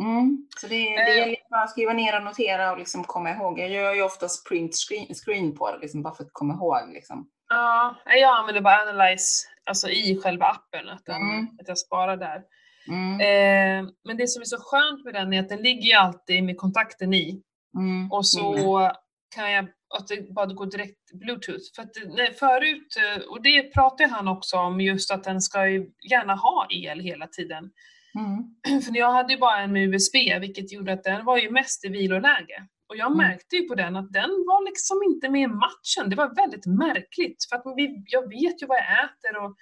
Mm. 0.00 0.46
Så 0.60 0.66
det, 0.66 0.74
det 0.74 1.10
Eh. 1.10 1.16
gäller 1.18 1.36
bara 1.50 1.62
att 1.62 1.70
skriva 1.70 1.92
ner 1.92 2.16
och 2.18 2.24
notera 2.24 2.72
och 2.72 2.78
liksom 2.78 3.04
komma 3.04 3.30
ihåg. 3.30 3.58
Jag 3.58 3.68
gör 3.70 3.94
ju 3.94 4.02
oftast 4.02 4.48
print 4.48 4.74
screen, 4.88 5.14
screen 5.24 5.54
på 5.56 5.70
det, 5.72 5.78
liksom, 5.78 6.02
bara 6.02 6.14
för 6.14 6.24
att 6.24 6.32
komma 6.32 6.54
ihåg. 6.54 6.92
Liksom. 6.92 7.28
Ja, 7.48 7.96
jag 8.06 8.38
använder 8.38 8.60
bara 8.62 8.82
Analyze 8.82 9.46
alltså 9.64 9.88
i 9.88 10.20
själva 10.22 10.46
appen, 10.46 10.88
att, 10.88 11.04
den, 11.04 11.22
Mm. 11.22 11.46
att 11.60 11.68
jag 11.68 11.78
sparar 11.78 12.16
där. 12.16 12.42
Mm. 12.88 13.20
Eh, 13.20 13.90
men 14.04 14.16
det 14.16 14.28
som 14.28 14.40
är 14.42 14.46
så 14.46 14.56
skönt 14.60 15.04
med 15.04 15.14
den 15.14 15.32
är 15.32 15.40
att 15.40 15.48
den 15.48 15.62
ligger 15.62 15.82
ju 15.82 15.92
alltid 15.92 16.44
med 16.44 16.56
kontakten 16.58 17.14
i. 17.14 17.42
Mm. 17.76 18.12
Och 18.12 18.26
så 18.26 18.90
kan 19.34 19.52
jag, 19.52 19.64
att 19.98 20.08
det 20.08 20.34
bara 20.34 20.46
går 20.46 20.66
direkt 20.66 21.12
bluetooth. 21.12 21.64
För 21.76 21.82
att, 21.82 21.94
det- 21.94 22.38
förut, 22.38 22.96
eh, 22.96 23.22
och 23.22 23.42
det 23.42 23.74
pratar 23.74 24.08
han 24.08 24.28
också 24.28 24.56
om, 24.56 24.80
just 24.80 25.10
att 25.10 25.24
den 25.24 25.40
ska 25.40 25.68
ju 25.68 25.90
gärna 26.10 26.34
ha 26.34 26.66
el 26.70 27.00
hela 27.00 27.26
tiden. 27.26 27.70
Mm. 28.18 28.80
För 28.82 28.96
jag 28.96 29.12
hade 29.12 29.32
ju 29.32 29.38
bara 29.38 29.58
en 29.60 29.72
med 29.72 29.88
USB, 29.94 30.14
vilket 30.40 30.72
gjorde 30.72 30.92
att 30.92 31.04
den 31.04 31.24
var 31.24 31.38
ju 31.38 31.50
mest 31.50 31.84
i 31.84 31.88
viloläge. 31.88 32.66
Och 32.88 32.96
jag 32.96 33.06
Mm. 33.06 33.18
märkte 33.18 33.56
ju 33.56 33.68
på 33.68 33.74
den 33.74 33.96
att 33.96 34.12
den 34.12 34.30
var 34.30 34.64
liksom 34.64 35.02
inte 35.02 35.28
med 35.28 35.42
i 35.42 35.46
matchen. 35.46 36.10
Det 36.10 36.16
var 36.16 36.34
väldigt 36.34 36.66
märkligt. 36.66 37.44
För 37.48 37.56
att 37.56 37.76
vi, 37.76 38.02
jag 38.06 38.28
vet 38.28 38.62
ju 38.62 38.66
vad 38.66 38.78
jag 38.78 39.04
äter 39.04 39.36
och 39.44 39.56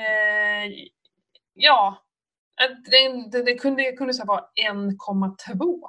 eh, 0.00 0.72
ja, 1.54 2.02
den, 2.90 3.30
det, 3.30 3.42
det 3.42 3.54
kunde, 3.54 3.92
kunde 3.92 4.14
så 4.14 4.24
vara 4.24 4.44
1,2. 4.70 5.80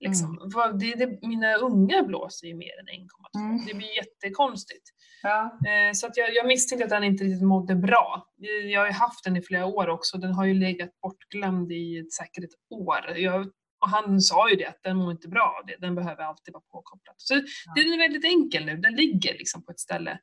Liksom. 0.00 0.50
Vad- 0.54 0.78
Det, 0.80 0.94
det, 0.94 1.26
mina 1.26 1.54
unga 1.54 2.02
blåser 2.02 2.46
ju 2.46 2.54
mer 2.54 2.78
än 2.80 2.86
1,2. 3.00 3.38
Mm. 3.40 3.66
Det 3.66 3.74
blir 3.74 3.96
jättekonstigt. 3.96 4.82
Ja. 5.22 5.58
Eh, 5.66 5.92
Så 5.94 6.06
att 6.06 6.16
jag, 6.16 6.34
jag 6.34 6.46
misstänkte 6.46 6.84
att 6.84 6.90
den 6.90 7.04
inte 7.04 7.24
riktigt 7.24 7.42
mådde 7.46 7.74
bra. 7.74 8.26
Eh, 8.42 8.70
Jag 8.70 8.80
har 8.80 8.86
ju 8.86 8.92
haft 8.92 9.24
den 9.24 9.36
i 9.36 9.42
flera 9.42 9.66
år 9.66 9.88
också. 9.88 10.18
Den 10.18 10.32
har 10.32 10.44
ju 10.44 10.54
legat 10.54 10.90
bortglömd 11.02 11.72
i 11.72 12.08
säkert 12.18 12.44
ett 12.44 12.50
år. 12.70 13.16
Jag, 13.16 13.40
och 13.80 13.88
han 13.88 14.20
sa 14.20 14.50
ju 14.50 14.56
det, 14.56 14.66
att 14.66 14.82
den 14.82 14.96
mår 14.96 15.10
inte 15.12 15.28
bra 15.28 15.56
av 15.60 15.66
det. 15.66 15.76
Den 15.86 15.94
behöver 15.94 16.22
alltid 16.22 16.52
vara 16.54 16.64
påkopplad. 16.72 17.14
Så 17.18 17.34
den 17.74 17.92
är 17.92 17.98
väldigt 17.98 18.24
enkel 18.24 18.64
nu. 18.66 18.76
Den 18.76 18.94
ligger 18.94 19.32
liksom 19.32 19.64
på 19.64 19.70
ett 19.72 19.80
ställe. 19.80 20.18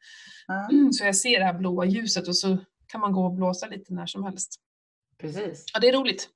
Ja. 0.47 0.69
Så 0.91 1.05
jag 1.05 1.15
ser 1.15 1.39
det 1.39 1.45
här 1.45 1.53
blåa 1.53 1.85
ljuset 1.85 2.27
och 2.27 2.37
så 2.37 2.57
kan 2.87 3.01
man 3.01 3.11
gå 3.11 3.25
och 3.25 3.33
blåsa 3.33 3.67
lite 3.67 3.93
när 3.93 4.05
som 4.05 4.23
helst. 4.23 4.55
Precis. 5.21 5.65
Ja, 5.73 5.79
det 5.79 5.89
är 5.89 5.93
roligt. 5.93 6.29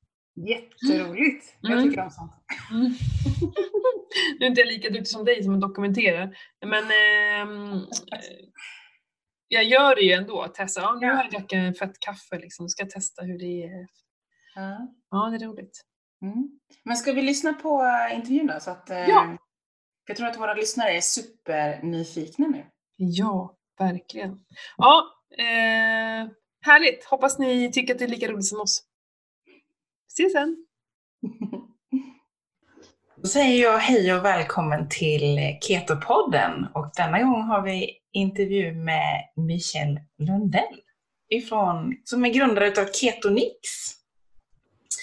Jätteroligt. 0.47 1.55
Jag 1.61 1.71
Mm. 1.71 1.89
tycker 1.89 2.03
om 2.03 2.11
sånt. 2.11 2.31
Mm. 2.71 2.83
nu 4.39 4.45
är 4.45 4.49
inte 4.49 4.61
jag 4.61 4.67
lika 4.67 4.89
duktig 4.89 5.07
som 5.07 5.25
dig 5.25 5.43
som 5.43 5.59
dokumenterar. 5.59 6.37
Men 6.65 6.83
eh, 6.83 7.81
jag 9.47 9.63
gör 9.63 9.95
det 9.95 10.01
ju 10.01 10.11
ändå. 10.11 10.47
Testa. 10.47 10.81
Ja, 10.81 10.97
nu 11.01 11.07
har 11.07 11.23
jag 11.23 11.31
druckit 11.31 11.53
en 11.53 11.73
fett 11.73 11.99
kaffe 11.99 12.39
liksom. 12.39 12.69
Ska 12.69 12.83
jag 12.83 12.89
testa 12.89 13.21
hur 13.23 13.39
det 13.39 13.63
är. 13.63 13.87
Ja. 14.55 14.87
Ja, 15.11 15.29
det 15.29 15.45
är 15.45 15.47
roligt. 15.47 15.81
Mm. 16.21 16.59
Men 16.83 16.97
ska 16.97 17.11
vi 17.13 17.21
lyssna 17.21 17.53
på 17.53 17.83
eh, 17.83 18.15
intervjun 18.15 18.47
då? 18.47 18.59
Så 18.59 18.71
att, 18.71 18.89
eh, 18.89 18.97
Ja. 19.09 19.37
Jag 20.07 20.17
tror 20.17 20.27
att 20.27 20.39
våra 20.39 20.53
lyssnare 20.53 20.89
är 20.91 21.01
supernyfikna 21.01 22.47
nu. 22.47 22.65
Ja, 22.95 23.57
verkligen. 23.79 24.39
Ja, 24.77 25.03
eh, 25.37 26.29
härligt. 26.65 27.05
Hoppas 27.05 27.39
ni 27.39 27.71
tycker 27.71 27.93
att 27.93 27.99
det 27.99 28.05
är 28.05 28.09
lika 28.09 28.31
roligt 28.31 28.45
som 28.45 28.61
oss. 28.61 28.83
Ses 30.17 30.31
sen. 30.31 30.65
Då 33.15 33.27
säger 33.27 33.63
jag 33.63 33.77
hej 33.77 34.13
och 34.13 34.25
välkommen 34.25 34.89
till 34.89 35.57
Ketopodden 35.61 36.67
och 36.73 36.91
denna 36.95 37.19
gång 37.19 37.41
har 37.41 37.61
vi 37.61 37.97
intervju 38.11 38.73
med 38.73 39.29
Michel 39.35 39.99
Lundell 40.17 40.81
ifrån, 41.29 41.95
som 42.03 42.25
är 42.25 42.29
grundare 42.29 42.67
av 42.67 42.85
Ketonix. 42.93 43.59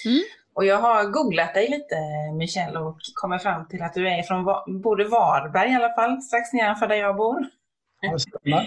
Mm. 0.05 0.23
Och 0.53 0.65
jag 0.65 0.77
har 0.77 1.05
googlat 1.05 1.53
dig 1.53 1.69
lite 1.69 1.95
Michel 2.37 2.77
och 2.77 2.97
kommit 3.13 3.43
fram 3.43 3.67
till 3.67 3.81
att 3.81 3.93
du 3.93 4.09
är 4.09 4.23
från 4.23 4.43
borde 4.81 5.07
Varberg 5.07 5.71
i 5.71 5.75
alla 5.75 5.93
fall, 5.95 6.21
strax 6.21 6.53
nedanför 6.53 6.87
där 6.87 6.95
jag 6.95 7.15
bor. 7.15 7.49
Ja. 8.43 8.65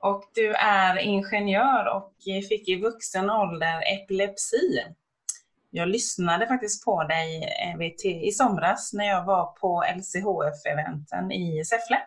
Och 0.00 0.24
du 0.34 0.54
är 0.54 0.98
ingenjör 0.98 1.96
och 1.96 2.12
fick 2.48 2.68
i 2.68 2.80
vuxen 2.80 3.30
ålder 3.30 3.82
epilepsi. 3.94 4.84
Jag 5.70 5.88
lyssnade 5.88 6.46
faktiskt 6.46 6.84
på 6.84 7.04
dig 7.04 7.44
eh, 7.44 8.26
i 8.26 8.32
somras 8.32 8.92
när 8.92 9.04
jag 9.04 9.24
var 9.24 9.46
på 9.46 9.84
LCHF-eventen 9.96 11.32
i 11.32 11.64
Säffle. 11.64 11.98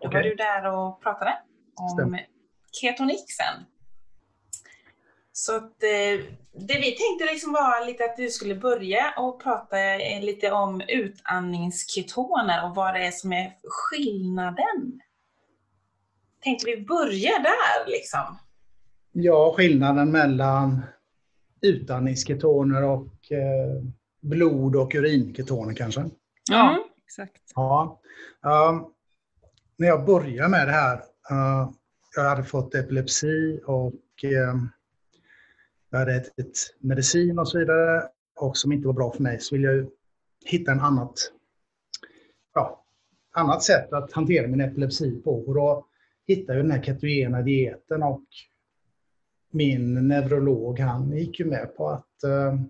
Då 0.00 0.08
var 0.08 0.20
Okej. 0.20 0.30
du 0.30 0.34
där 0.34 0.66
och 0.72 1.02
pratade 1.02 1.38
om 1.74 1.88
Stämmer. 1.88 2.26
ketonixen. 2.72 3.64
Så 5.32 5.56
att, 5.56 5.82
eh, 5.82 6.24
det 6.52 6.78
vi 6.78 6.96
tänkte 6.96 7.24
liksom 7.32 7.52
var 7.52 7.86
lite 7.86 8.04
att 8.04 8.16
du 8.16 8.30
skulle 8.30 8.54
börja 8.54 9.14
och 9.18 9.42
prata 9.42 9.78
eh, 9.78 10.22
lite 10.22 10.52
om 10.52 10.80
utandningsketoner 10.88 12.64
och 12.64 12.74
vad 12.74 12.94
det 12.94 13.06
är 13.06 13.10
som 13.10 13.32
är 13.32 13.52
skillnaden. 13.64 15.00
Tänkte 16.40 16.66
vi 16.66 16.84
börja 16.84 17.30
där 17.38 17.90
liksom. 17.90 18.38
Ja, 19.12 19.54
skillnaden 19.56 20.10
mellan 20.10 20.82
utandningsketoner 21.62 22.82
och 22.84 23.32
eh, 23.32 23.82
blod 24.20 24.76
och 24.76 24.94
urinketoner 24.94 25.74
kanske. 25.74 26.10
Ja. 26.50 26.84
exakt. 27.06 27.42
Ja. 27.54 28.00
ehm, 28.44 28.84
när 29.76 29.88
jag 29.88 30.06
började 30.06 30.48
med 30.48 30.68
det 30.68 30.72
här, 30.72 30.96
eh, 31.30 31.70
jag 32.16 32.24
hade 32.24 32.44
fått 32.44 32.74
epilepsi 32.74 33.60
och 33.66 34.24
ehm, 34.24 34.68
jag 35.90 35.98
hade 35.98 36.16
ätit 36.16 36.76
medicin 36.78 37.38
och 37.38 37.48
så 37.48 37.58
vidare 37.58 38.02
och 38.36 38.56
som 38.56 38.72
inte 38.72 38.86
var 38.86 38.94
bra 38.94 39.12
för 39.12 39.22
mig 39.22 39.40
så 39.40 39.54
ville 39.54 39.66
jag 39.66 39.76
ju 39.76 39.86
hitta 40.44 40.72
en 40.72 40.80
annat, 40.80 41.14
ja, 42.54 42.84
annat 43.32 43.62
sätt 43.62 43.92
att 43.92 44.12
hantera 44.12 44.48
min 44.48 44.60
epilepsi 44.60 45.20
på. 45.24 45.40
Och 45.40 45.54
då 45.54 45.86
hittade 46.26 46.58
jag 46.58 46.64
den 46.64 46.72
här 46.72 46.82
ketogena 46.82 47.42
dieten 47.42 48.02
och 48.02 48.24
min 49.52 50.08
neurolog 50.08 50.80
han 50.80 51.16
gick 51.16 51.40
ju 51.40 51.46
med 51.46 51.76
på 51.76 51.88
att 51.88 52.24
eh, 52.24 52.60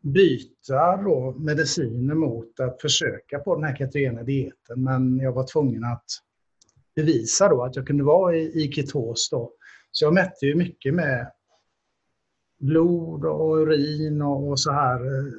byta 0.00 0.96
då 0.96 1.34
mediciner 1.38 2.14
mot 2.14 2.60
att 2.60 2.80
försöka 2.80 3.38
på 3.38 3.54
den 3.54 3.64
här 3.64 3.76
ketogena 3.76 4.22
dieten. 4.22 4.82
Men 4.82 5.18
jag 5.18 5.32
var 5.32 5.46
tvungen 5.46 5.84
att 5.84 6.04
bevisa 6.96 7.48
då 7.48 7.62
att 7.64 7.76
jag 7.76 7.86
kunde 7.86 8.04
vara 8.04 8.36
i, 8.36 8.64
i 8.64 8.72
ketos 8.72 9.30
då. 9.30 9.52
Så 9.90 10.04
jag 10.04 10.14
mätte 10.14 10.46
ju 10.46 10.54
mycket 10.54 10.94
med 10.94 11.32
blod 12.58 13.24
och 13.24 13.56
urin 13.56 14.22
och, 14.22 14.48
och 14.48 14.60
så 14.60 14.72
här 14.72 15.04
eh, 15.04 15.32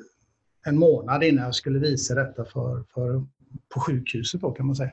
en 0.67 0.77
månad 0.77 1.23
innan 1.23 1.45
jag 1.45 1.55
skulle 1.55 1.79
visa 1.79 2.15
detta 2.15 2.45
för, 2.45 2.83
för, 2.93 3.25
på 3.73 3.79
sjukhuset 3.79 4.41
då 4.41 4.51
kan 4.51 4.65
man 4.65 4.75
säga. 4.75 4.91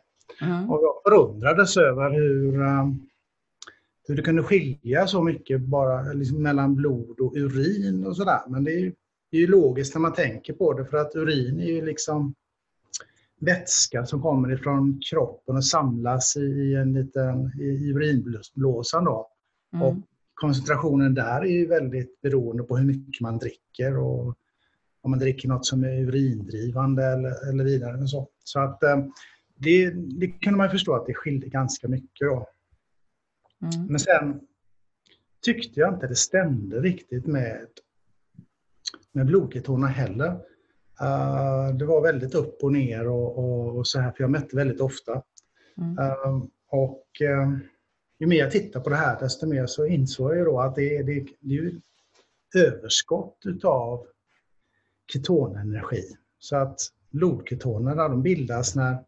Och 0.69 0.81
jag 0.83 0.95
förundrades 1.05 1.77
över 1.77 2.11
hur, 2.11 2.63
eh, 2.63 2.87
hur 4.09 4.17
det 4.17 4.23
kunde 4.23 4.43
skilja 4.43 5.07
så 5.07 5.23
mycket 5.23 5.61
bara 5.61 6.13
liksom 6.13 6.43
mellan 6.43 6.75
blod 6.75 7.21
och 7.21 7.33
urin 7.37 8.07
och 8.07 8.17
sådär. 8.17 8.41
Men 8.49 8.65
det 8.65 8.73
är, 8.73 8.79
ju, 8.79 8.93
det 9.31 9.37
är 9.37 9.41
ju 9.41 9.47
logiskt 9.47 9.95
när 9.95 10.01
man 10.01 10.13
tänker 10.13 10.53
på 10.53 10.73
det 10.73 10.85
för 10.85 10.97
att 10.97 11.17
urin 11.17 11.61
är 11.61 11.67
ju 11.67 11.85
liksom 11.85 12.35
vätska 13.41 14.07
som 14.07 14.23
kommer 14.23 14.53
ifrån 14.53 15.01
kroppen 15.11 15.57
och 15.57 15.65
samlas 15.65 16.37
i 16.37 16.75
en 16.75 16.93
liten 16.93 17.61
i 17.61 17.91
urinblåsan. 17.91 19.05
Då. 19.05 19.29
Mm. 19.73 19.87
Och 19.87 19.97
koncentrationen 20.35 21.15
där 21.15 21.41
är 21.41 21.51
ju 21.51 21.67
väldigt 21.67 22.21
beroende 22.21 22.63
på 22.63 22.77
hur 22.77 22.87
mycket 22.87 23.21
man 23.21 23.39
dricker 23.39 23.99
och 23.99 24.35
om 25.03 25.11
man 25.11 25.19
dricker 25.19 25.49
något 25.49 25.67
som 25.67 25.85
är 25.85 26.01
urindrivande 26.01 27.05
eller, 27.05 27.49
eller 27.49 27.65
vidare. 27.65 28.09
Så, 28.09 28.29
så 28.45 28.61
att 28.61 28.83
eh, 28.83 29.05
det, 29.57 29.91
det 29.91 30.27
kunde 30.29 30.57
man 30.57 30.71
förstå 30.71 30.95
att 30.95 31.07
det 31.07 31.15
skilde 31.15 31.49
ganska 31.49 31.89
mycket. 31.89 32.29
Då. 32.29 32.49
Mm. 33.63 33.87
Men 33.87 34.01
sen 34.01 34.41
tyckte 35.45 35.81
jag 35.81 35.95
inte 35.95 36.07
det 36.07 36.17
stämde 36.17 36.81
riktigt 36.81 37.27
med, 37.27 37.67
med 39.13 39.27
blodketonerna 39.27 39.87
heller. 39.87 40.31
Uh, 41.03 41.77
det 41.77 41.85
var 41.85 42.03
väldigt 42.03 42.35
upp 42.35 42.63
och 42.63 42.73
ner 42.73 43.09
och, 43.09 43.39
och, 43.39 43.77
och, 43.77 43.87
så 43.87 44.01
här, 44.01 44.13
för 44.13 44.25
jag 44.25 44.31
mätte 44.31 44.57
väldigt 44.57 44.81
ofta. 44.81 45.23
Mm. 45.77 45.99
Uh, 45.99 46.45
och 46.69 47.07
uh, 47.23 47.59
ju 48.19 48.27
mer 48.27 48.39
jag 48.39 48.51
tittar 48.51 48.81
på 48.81 48.91
det 48.91 48.97
här, 48.97 49.21
desto 49.21 49.47
mer 49.47 49.67
så 49.67 49.87
insåg 49.87 50.37
jag 50.37 50.47
då 50.47 50.61
att 50.61 50.75
det, 50.75 51.03
det, 51.03 51.27
det 51.41 51.57
är 51.57 51.81
överskott 52.57 53.43
utav 53.45 54.07
ketonenergi. 55.13 56.03
Så 56.39 56.57
att 56.57 56.81
blodketonerna 57.11 58.09
de 58.09 58.23
bildas 58.23 58.77
när, 58.77 58.99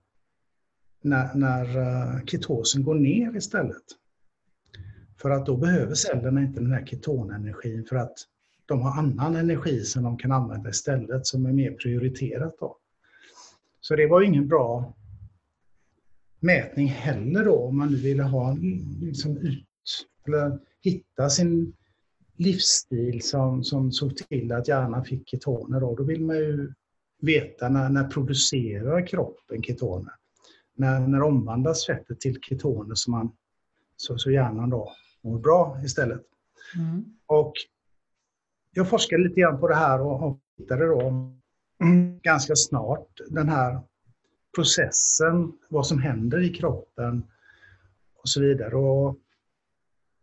när, 1.03 1.35
när 1.35 2.27
ketosen 2.27 2.85
går 2.85 2.95
ner 2.95 3.37
istället. 3.37 3.85
För 5.25 5.31
att 5.31 5.47
då 5.47 5.57
behöver 5.57 5.95
cellerna 5.95 6.43
inte 6.43 6.61
den 6.61 6.73
här 6.73 6.87
ketonenergin 6.87 7.85
för 7.85 7.97
att 7.97 8.19
de 8.67 8.81
har 8.81 8.99
annan 8.99 9.37
energi 9.37 9.81
som 9.81 10.03
de 10.03 10.19
kan 10.19 10.33
använda 10.33 10.71
istället 10.71 11.27
som 11.27 11.47
är 11.47 11.53
mer 11.53 11.71
prioriterat. 11.71 12.57
Då. 12.61 12.77
Så 13.81 13.97
det 13.97 14.07
var 14.07 14.23
ingen 14.23 14.49
bra 14.49 14.95
mätning 16.41 16.89
heller 16.89 17.45
då 17.45 17.59
om 17.59 17.79
man 17.79 17.89
nu 17.89 17.97
ville 17.97 18.23
ha 18.23 18.57
liksom 19.01 19.37
ut, 19.37 19.67
eller 20.27 20.59
hitta 20.83 21.31
sin 21.31 21.73
livsstil 22.37 23.23
som, 23.23 23.65
som 23.65 23.93
såg 23.93 24.17
till 24.17 24.53
att 24.53 24.69
hjärnan 24.69 25.05
fick 25.05 25.29
ketoner. 25.29 25.81
Då, 25.81 25.95
då 25.95 26.03
vill 26.03 26.25
man 26.25 26.37
ju 26.37 26.73
veta 27.21 27.69
när, 27.69 27.89
när 27.89 28.05
producerar 28.05 29.07
kroppen 29.07 29.63
ketoner? 29.63 30.13
När, 30.75 31.01
när 31.01 31.23
omvandlas 31.23 31.87
fettet 31.87 32.21
till 32.21 32.41
ketoner 32.41 32.95
som 32.95 33.13
man, 33.13 33.33
så, 33.97 34.19
så 34.19 34.31
hjärnan 34.31 34.71
då 34.71 34.93
mår 35.25 35.39
bra 35.39 35.81
istället. 35.85 36.23
Mm. 36.77 37.05
Och 37.27 37.53
jag 38.73 38.89
forskade 38.89 39.23
lite 39.23 39.41
grann 39.41 39.61
på 39.61 39.69
det 39.69 39.75
här 39.75 40.01
och, 40.01 40.23
och 40.23 40.39
hittade 40.59 40.87
då 40.87 41.33
ganska 42.23 42.57
snart 42.57 43.21
den 43.29 43.49
här 43.49 43.81
processen, 44.55 45.53
vad 45.69 45.87
som 45.87 45.99
händer 45.99 46.43
i 46.43 46.49
kroppen 46.49 47.25
och 48.23 48.29
så 48.29 48.41
vidare. 48.41 48.77
Och 48.77 49.19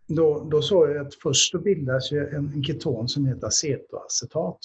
då, 0.07 0.47
då 0.51 0.61
såg 0.61 0.89
jag 0.89 1.07
att 1.07 1.15
först 1.15 1.53
då 1.53 1.59
bildas 1.59 2.11
ju 2.11 2.27
en, 2.27 2.53
en 2.53 2.63
keton 2.63 3.09
som 3.09 3.25
heter 3.25 3.47
acetoacetat. 3.47 4.59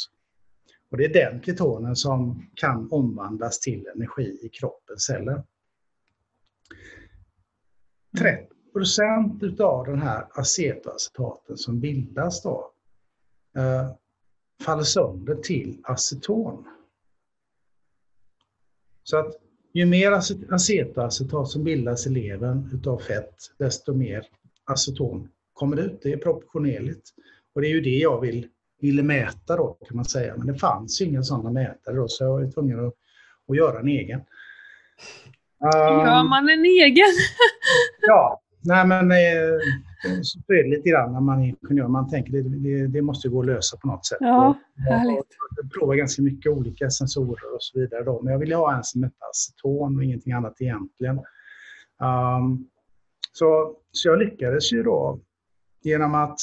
Och 0.90 0.96
det 0.96 1.05
är 1.05 1.12
den 1.12 1.42
ketonen 1.42 1.96
som 1.96 2.51
kan 2.55 2.92
omvandlas 2.92 3.61
till 3.61 3.87
energi 3.94 4.38
i 4.42 4.49
kroppens 4.49 5.03
celler. 5.03 5.42
30 8.18 8.55
procent 8.76 9.42
utav 9.42 9.86
den 9.86 9.98
här 10.02 10.26
acetoacetaten 10.30 11.56
som 11.56 11.80
bildas 11.80 12.42
då 12.42 12.70
eh, 13.56 13.90
faller 14.64 14.82
sönder 14.82 15.34
till 15.34 15.80
aceton. 15.82 16.64
Så 19.02 19.16
att 19.16 19.34
ju 19.72 19.86
mer 19.86 20.12
acetoacetat 20.12 21.48
som 21.48 21.64
bildas 21.64 22.06
i 22.06 22.10
levern 22.10 22.70
utav 22.72 22.98
fett, 22.98 23.34
desto 23.58 23.94
mer 23.94 24.26
aceton 24.64 25.28
kommer 25.52 25.76
ut. 25.76 26.00
Det 26.02 26.12
är 26.12 26.16
proportionerligt. 26.16 27.10
Och 27.54 27.60
det 27.60 27.66
är 27.68 27.72
ju 27.72 27.80
det 27.80 27.98
jag 27.98 28.20
vill, 28.20 28.48
ville 28.80 29.02
mäta 29.02 29.56
då 29.56 29.78
kan 29.88 29.96
man 29.96 30.04
säga. 30.04 30.36
Men 30.36 30.46
det 30.46 30.54
fanns 30.54 31.00
ju 31.00 31.04
inga 31.04 31.22
sådana 31.22 31.50
mätare 31.50 31.96
då 31.96 32.08
så 32.08 32.24
jag 32.24 32.30
var 32.30 32.50
tvungen 32.50 32.86
att, 32.86 32.94
att 33.48 33.56
göra 33.56 33.80
en 33.80 33.88
egen. 33.88 34.20
Gör 35.60 36.20
um, 36.20 36.28
man 36.28 36.48
en 36.48 36.64
egen? 36.64 37.06
ja, 38.00 38.42
Nej, 38.60 38.86
men 38.86 39.10
eh, 39.10 39.58
så 40.22 40.38
är 40.52 40.62
det 40.62 40.76
lite 40.76 40.90
grann 40.90 41.12
när 41.12 41.20
man 41.20 41.42
är 41.42 41.54
ingenjör. 41.62 41.88
Man 41.88 42.10
tänker 42.10 42.32
det, 42.32 42.42
det, 42.42 42.86
det 42.86 43.02
måste 43.02 43.28
gå 43.28 43.40
att 43.40 43.46
lösa 43.46 43.76
på 43.76 43.86
något 43.86 44.06
sätt. 44.06 44.18
Ja, 44.20 44.58
härligt. 44.88 45.26
Jag 45.56 45.72
provar 45.72 45.94
ganska 45.94 46.22
mycket 46.22 46.52
olika 46.52 46.90
sensorer 46.90 47.54
och 47.54 47.62
så 47.62 47.80
vidare. 47.80 48.04
Då. 48.04 48.22
Men 48.22 48.32
jag 48.32 48.38
ville 48.38 48.56
ha 48.56 48.76
en 48.76 48.84
som 48.84 49.02
hette 49.02 49.16
aceton 49.30 49.96
och 49.96 50.04
ingenting 50.04 50.32
annat 50.32 50.60
egentligen. 50.60 51.18
Um, 52.38 52.68
så, 53.32 53.76
så 53.92 54.08
jag 54.08 54.18
lyckades 54.18 54.72
ju 54.72 54.82
då 54.82 55.20
genom 55.82 56.14
att 56.14 56.38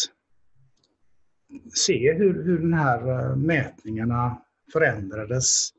se 1.74 2.14
hur, 2.14 2.44
hur 2.44 2.60
den 2.60 2.74
här 2.74 3.10
eh, 3.10 3.36
mätningarna 3.36 4.42
förändrades. 4.74 5.70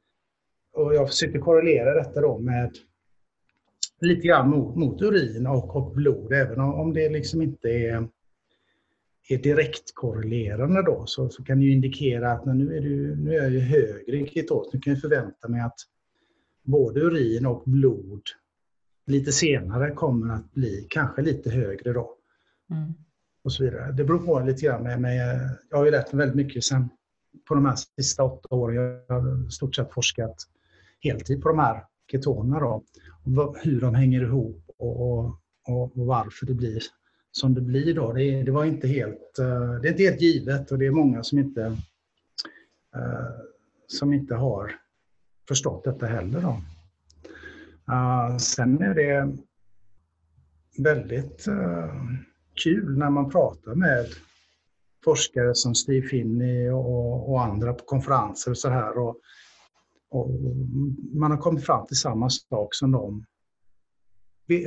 Och 0.72 0.94
jag 0.94 1.08
försökte 1.08 1.38
korrelera 1.38 1.94
detta 1.94 2.20
då 2.20 2.38
med 2.38 2.70
lite 4.04 4.28
grann 4.28 4.50
mot, 4.50 4.76
mot 4.76 5.02
urin 5.02 5.46
och, 5.46 5.76
och 5.76 5.94
blod, 5.94 6.32
även 6.32 6.60
om, 6.60 6.74
om 6.74 6.92
det 6.94 7.08
liksom 7.08 7.42
inte 7.42 7.68
är, 7.68 8.08
är 9.28 9.38
direkt 9.38 9.94
korrelerande 9.94 10.82
då, 10.82 11.04
så, 11.06 11.28
så 11.28 11.44
kan 11.44 11.58
det 11.58 11.64
ju 11.64 11.72
indikera 11.72 12.32
att 12.32 12.46
nu 12.46 12.76
är, 12.76 12.80
du, 12.80 13.16
nu 13.16 13.30
är 13.30 13.42
jag 13.42 13.50
ju 13.50 13.60
högre 13.60 14.16
i 14.16 14.26
ketos. 14.26 14.70
Nu 14.72 14.80
kan 14.80 14.92
jag 14.92 15.00
förvänta 15.00 15.48
mig 15.48 15.60
att 15.60 15.78
både 16.62 17.00
urin 17.00 17.46
och 17.46 17.62
blod 17.66 18.22
lite 19.06 19.32
senare 19.32 19.90
kommer 19.90 20.34
att 20.34 20.52
bli 20.52 20.86
kanske 20.90 21.22
lite 21.22 21.50
högre 21.50 21.92
då. 21.92 22.14
Mm. 22.70 22.94
Och 23.44 23.52
så 23.52 23.64
vidare. 23.64 23.92
Det 23.92 24.04
beror 24.04 24.18
på 24.18 24.40
lite 24.40 24.66
grann 24.66 24.82
med, 24.82 25.00
med 25.00 25.40
jag 25.70 25.78
har 25.78 25.84
ju 25.84 25.90
lärt 25.90 26.12
mig 26.12 26.26
väldigt 26.26 26.46
mycket 26.46 26.64
sen 26.64 26.88
på 27.48 27.54
de 27.54 27.66
här 27.66 27.76
sista 27.96 28.24
åtta 28.24 28.54
åren. 28.54 28.74
Jag 28.76 29.14
har 29.14 29.50
stort 29.50 29.74
sett 29.74 29.92
forskat 29.92 30.36
heltid 31.00 31.42
på 31.42 31.48
de 31.48 31.58
här 31.58 31.84
ketonerna 32.10 32.60
då 32.60 32.84
hur 33.62 33.80
de 33.80 33.94
hänger 33.94 34.22
ihop 34.22 34.70
och, 34.78 35.12
och, 35.12 35.40
och, 35.66 35.92
varför 35.94 36.46
det 36.46 36.54
blir 36.54 36.82
som 37.32 37.54
det 37.54 37.60
blir. 37.60 37.94
Då. 37.94 38.12
Det, 38.12 38.42
det, 38.42 38.50
var 38.50 38.64
inte 38.64 38.88
helt, 38.88 39.38
eh, 39.38 39.74
det 39.82 39.88
är 39.88 39.90
inte 39.90 40.02
helt 40.02 40.20
givet 40.20 40.72
och 40.72 40.78
det 40.78 40.86
är 40.86 40.90
många 40.90 41.22
som 41.22 41.38
inte, 41.38 41.62
eh, 42.94 43.30
som 43.86 44.12
inte 44.12 44.34
har 44.34 44.72
förstått 45.48 45.84
detta 45.84 46.06
heller. 46.06 46.40
Då. 46.40 46.60
Eh, 47.92 48.36
sen 48.36 48.82
är 48.82 48.94
det 48.94 49.36
väldigt 50.78 51.44
kul 52.64 52.98
när 52.98 53.10
man 53.10 53.30
pratar 53.30 53.74
med 53.74 54.06
forskare 55.04 55.54
som 55.54 55.74
Steve 55.74 56.06
Finney 56.06 56.70
och, 56.70 57.30
och 57.30 57.44
andra 57.44 57.72
på 57.72 57.84
konferenser 57.84 58.50
och 58.50 58.58
så 58.58 58.68
här. 58.68 58.98
Och, 58.98 59.16
och 60.14 60.30
man 61.12 61.30
har 61.30 61.38
kommit 61.38 61.64
fram 61.64 61.86
till 61.86 61.96
samma 61.96 62.30
sak 62.30 62.74
som 62.74 62.92
de 62.92 63.24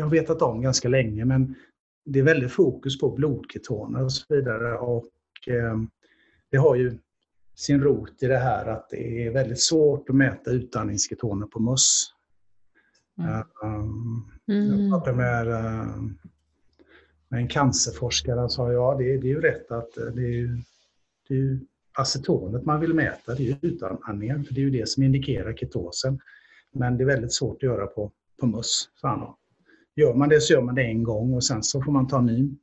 har 0.02 0.10
vetat 0.10 0.42
om 0.42 0.62
ganska 0.62 0.90
länge, 0.90 1.26
men 1.26 1.56
det 2.06 2.20
är 2.20 2.24
väldigt 2.24 2.52
fokus 2.52 3.00
på 3.00 3.12
blodketoner 3.12 4.04
och 4.04 4.12
så 4.12 4.36
vidare. 4.36 4.78
Och, 4.78 5.08
eh, 5.48 5.78
det 6.52 6.58
har 6.58 6.76
ju 6.76 6.98
sin 7.56 7.82
rot 7.82 8.24
i 8.24 8.28
det 8.28 8.38
här 8.38 8.66
att 8.66 8.90
det 8.90 9.26
är 9.26 9.32
väldigt 9.32 9.62
svårt 9.62 10.10
att 10.10 10.16
mäta 10.16 10.52
utandningsketoner 10.52 11.48
på 11.48 11.60
möss. 11.60 12.14
Mm. 13.18 13.44
mm. 14.48 14.82
Jag 14.82 14.92
pratade 14.92 15.18
med, 15.18 15.48
eh, 15.48 16.02
med 17.28 17.40
en 17.42 17.48
cancerforskare 17.48 18.44
och 18.44 18.52
sa 18.52 18.72
ja, 18.72 18.96
det, 18.98 19.04
det 19.04 19.28
är 19.28 19.34
ju 19.34 19.42
rätt 19.42 19.72
att 19.72 19.94
det 19.94 20.40
är, 20.40 20.64
det 21.28 21.36
är 21.36 21.60
acetonet 21.98 22.66
man 22.66 22.80
vill 22.80 22.94
mäta, 22.94 23.36
det 23.36 23.44
är 23.44 23.48
ju 23.48 23.56
utandningen, 23.62 24.46
för 24.46 24.54
det 24.54 24.62
är 24.62 24.64
ju 24.66 24.70
det 24.70 24.90
som 24.90 25.04
indikerar 25.04 25.54
ketosen. 25.54 26.20
Men 26.72 26.98
det 26.98 27.04
är 27.04 27.06
väldigt 27.06 27.34
svårt 27.34 27.56
att 27.56 27.64
göra 27.64 27.88
på, 27.88 28.12
på 28.39 28.48
möss, 28.48 28.89
sa 28.95 29.08
han. 29.08 29.34
Gör 29.95 30.14
man 30.14 30.30
det 30.30 30.41
så 30.41 30.54
gör 30.54 30.62
man 30.62 30.76
det 30.76 30.84
en 30.84 31.04
gång 31.04 31.34
och 31.34 31.43
sen 31.43 31.64
så 31.64 31.82
får 31.82 31.91
man 31.91 32.08
ta 32.08 32.18
en 32.18 32.26
ny 32.26 32.56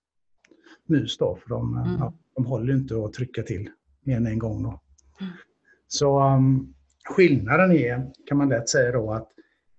mus 0.86 1.18
då, 1.18 1.38
för 1.42 1.48
de, 1.48 1.78
mm. 1.78 1.96
ja, 1.98 2.14
de 2.34 2.46
håller 2.46 2.74
inte 2.74 3.04
att 3.04 3.12
trycka 3.12 3.42
till 3.42 3.70
mer 4.02 4.16
än 4.16 4.26
en 4.26 4.38
gång. 4.38 4.62
Då. 4.62 4.80
Mm. 5.20 5.32
Så 5.88 6.22
um, 6.22 6.74
skillnaden 7.04 7.72
är, 7.72 8.12
kan 8.26 8.38
man 8.38 8.48
lätt 8.48 8.68
säga 8.68 8.92
då, 8.92 9.12
att 9.12 9.28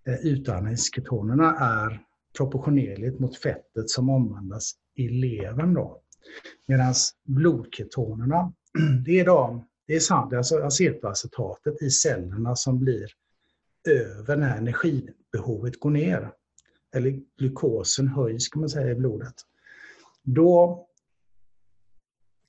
eh, 0.08 0.26
utandningsketonerna 0.26 1.56
är 1.56 2.02
proportionerligt 2.38 3.20
mot 3.20 3.38
fettet 3.38 3.90
som 3.90 4.10
omvandlas 4.10 4.72
i 4.96 5.10
levern. 5.10 5.74
Då. 5.74 6.02
Medan 6.66 6.94
blodketonerna 7.24 8.54
det 9.06 9.20
är, 9.20 9.26
de, 9.26 9.66
det 9.88 9.96
är 9.96 10.00
sant, 10.00 10.34
alltså 10.34 10.60
acetoacetatet 10.60 11.82
i 11.82 11.90
cellerna 11.90 12.56
som 12.56 12.80
blir 12.80 13.08
över 13.88 14.36
när 14.36 14.58
energibehovet 14.58 15.80
går 15.80 15.90
ner. 15.90 16.32
Eller 16.96 17.20
glukosen 17.38 18.08
höjs 18.08 18.48
kan 18.48 18.60
man 18.60 18.70
säga 18.70 18.92
i 18.92 18.96
blodet. 18.96 19.34
Då 20.24 20.88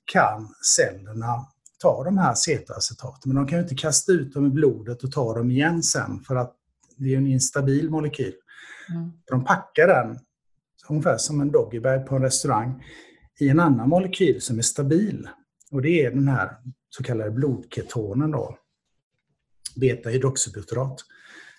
kan 0.05 0.53
cellerna 0.75 1.47
ta 1.79 2.03
de 2.03 2.17
här 2.17 2.31
acetoacetaten, 2.31 3.21
men 3.25 3.35
de 3.35 3.47
kan 3.47 3.57
ju 3.57 3.63
inte 3.63 3.75
kasta 3.75 4.11
ut 4.11 4.33
dem 4.33 4.45
i 4.45 4.49
blodet 4.49 5.03
och 5.03 5.11
ta 5.11 5.33
dem 5.33 5.51
igen 5.51 5.83
sen 5.83 6.19
för 6.19 6.35
att 6.35 6.55
det 6.95 7.13
är 7.13 7.17
en 7.17 7.27
instabil 7.27 7.89
molekyl. 7.89 8.33
Mm. 8.89 9.11
De 9.25 9.43
packar 9.43 9.87
den, 9.87 10.19
ungefär 10.89 11.17
som 11.17 11.41
en 11.41 11.51
doggybag 11.51 12.07
på 12.07 12.15
en 12.15 12.21
restaurang, 12.21 12.83
i 13.39 13.49
en 13.49 13.59
annan 13.59 13.89
molekyl 13.89 14.41
som 14.41 14.57
är 14.57 14.61
stabil. 14.61 15.29
Och 15.71 15.81
det 15.81 16.05
är 16.05 16.11
den 16.11 16.27
här 16.27 16.57
så 16.89 17.03
kallade 17.03 17.31
blodketonen 17.31 18.31
då, 18.31 18.57
beta-hydroxybutyrat. 19.75 20.95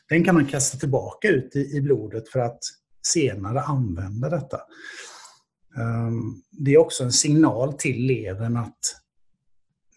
Den 0.08 0.24
kan 0.24 0.34
man 0.34 0.46
kasta 0.46 0.78
tillbaka 0.78 1.28
ut 1.28 1.56
i, 1.56 1.76
i 1.76 1.80
blodet 1.80 2.28
för 2.28 2.40
att 2.40 2.60
senare 3.06 3.60
använda 3.60 4.28
detta. 4.28 4.60
Um, 5.76 6.42
det 6.50 6.74
är 6.74 6.78
också 6.78 7.04
en 7.04 7.12
signal 7.12 7.72
till 7.72 8.06
levern 8.06 8.56
att 8.56 8.78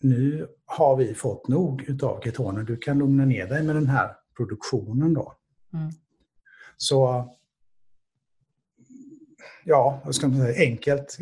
nu 0.01 0.47
har 0.65 0.95
vi 0.95 1.13
fått 1.13 1.47
nog 1.47 1.83
utav 1.89 2.21
ketoner. 2.21 2.63
Du 2.63 2.77
kan 2.77 2.99
lugna 2.99 3.25
ner 3.25 3.47
dig 3.47 3.63
med 3.63 3.75
den 3.75 3.87
här 3.87 4.15
produktionen 4.37 5.13
då. 5.13 5.33
Mm. 5.73 5.91
Så 6.77 7.29
ja, 9.63 10.01
vad 10.05 10.15
ska 10.15 10.27
man 10.27 10.37
säga, 10.37 10.69
enkelt. 10.69 11.17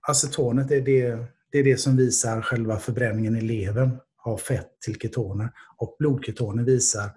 Acetonet 0.00 0.70
är 0.70 0.80
det, 0.80 1.26
det 1.54 1.60
är 1.60 1.64
det 1.64 1.76
som 1.76 1.96
visar 1.96 2.42
själva 2.42 2.78
förbränningen 2.78 3.36
i 3.36 3.40
levern 3.40 3.98
av 4.24 4.36
fett 4.36 4.80
till 4.80 5.00
ketoner. 5.00 5.50
Och 5.76 5.96
blodketoner 5.98 6.64
visar 6.64 7.10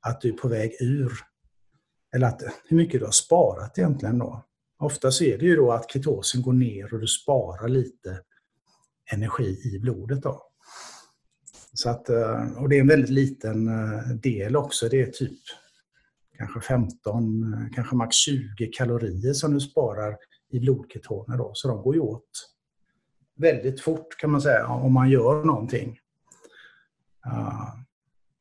att 0.00 0.20
du 0.20 0.28
är 0.28 0.32
på 0.32 0.48
väg 0.48 0.76
ur, 0.80 1.12
eller 2.14 2.26
att, 2.26 2.42
hur 2.68 2.76
mycket 2.76 3.00
du 3.00 3.04
har 3.04 3.12
sparat 3.12 3.78
egentligen 3.78 4.18
då. 4.18 4.44
Ofta 4.78 5.10
så 5.10 5.24
är 5.24 5.38
det 5.38 5.44
ju 5.44 5.56
då 5.56 5.72
att 5.72 5.90
ketosen 5.90 6.42
går 6.42 6.52
ner 6.52 6.94
och 6.94 7.00
du 7.00 7.06
sparar 7.06 7.68
lite 7.68 8.20
energi 9.12 9.74
i 9.74 9.78
blodet. 9.78 10.22
Då. 10.22 10.42
Så 11.72 11.90
att, 11.90 12.08
eh, 12.08 12.52
och 12.56 12.68
det 12.68 12.76
är 12.76 12.80
en 12.80 12.88
väldigt 12.88 13.10
liten 13.10 13.68
eh, 13.68 14.08
del 14.22 14.56
också. 14.56 14.88
Det 14.88 15.02
är 15.02 15.10
typ 15.10 15.40
kanske 16.38 16.60
15, 16.60 17.52
eh, 17.52 17.74
kanske 17.74 17.96
max 17.96 18.16
20 18.16 18.66
kalorier 18.72 19.32
som 19.32 19.54
du 19.54 19.60
sparar 19.60 20.16
i 20.50 20.60
blodketoner. 20.60 21.36
Då. 21.36 21.50
Så 21.54 21.68
de 21.68 21.82
går 21.82 21.94
ju 21.94 22.00
åt 22.00 22.57
väldigt 23.38 23.80
fort 23.80 24.16
kan 24.18 24.30
man 24.30 24.40
säga 24.40 24.66
om 24.66 24.92
man 24.92 25.10
gör 25.10 25.44
någonting. 25.44 25.98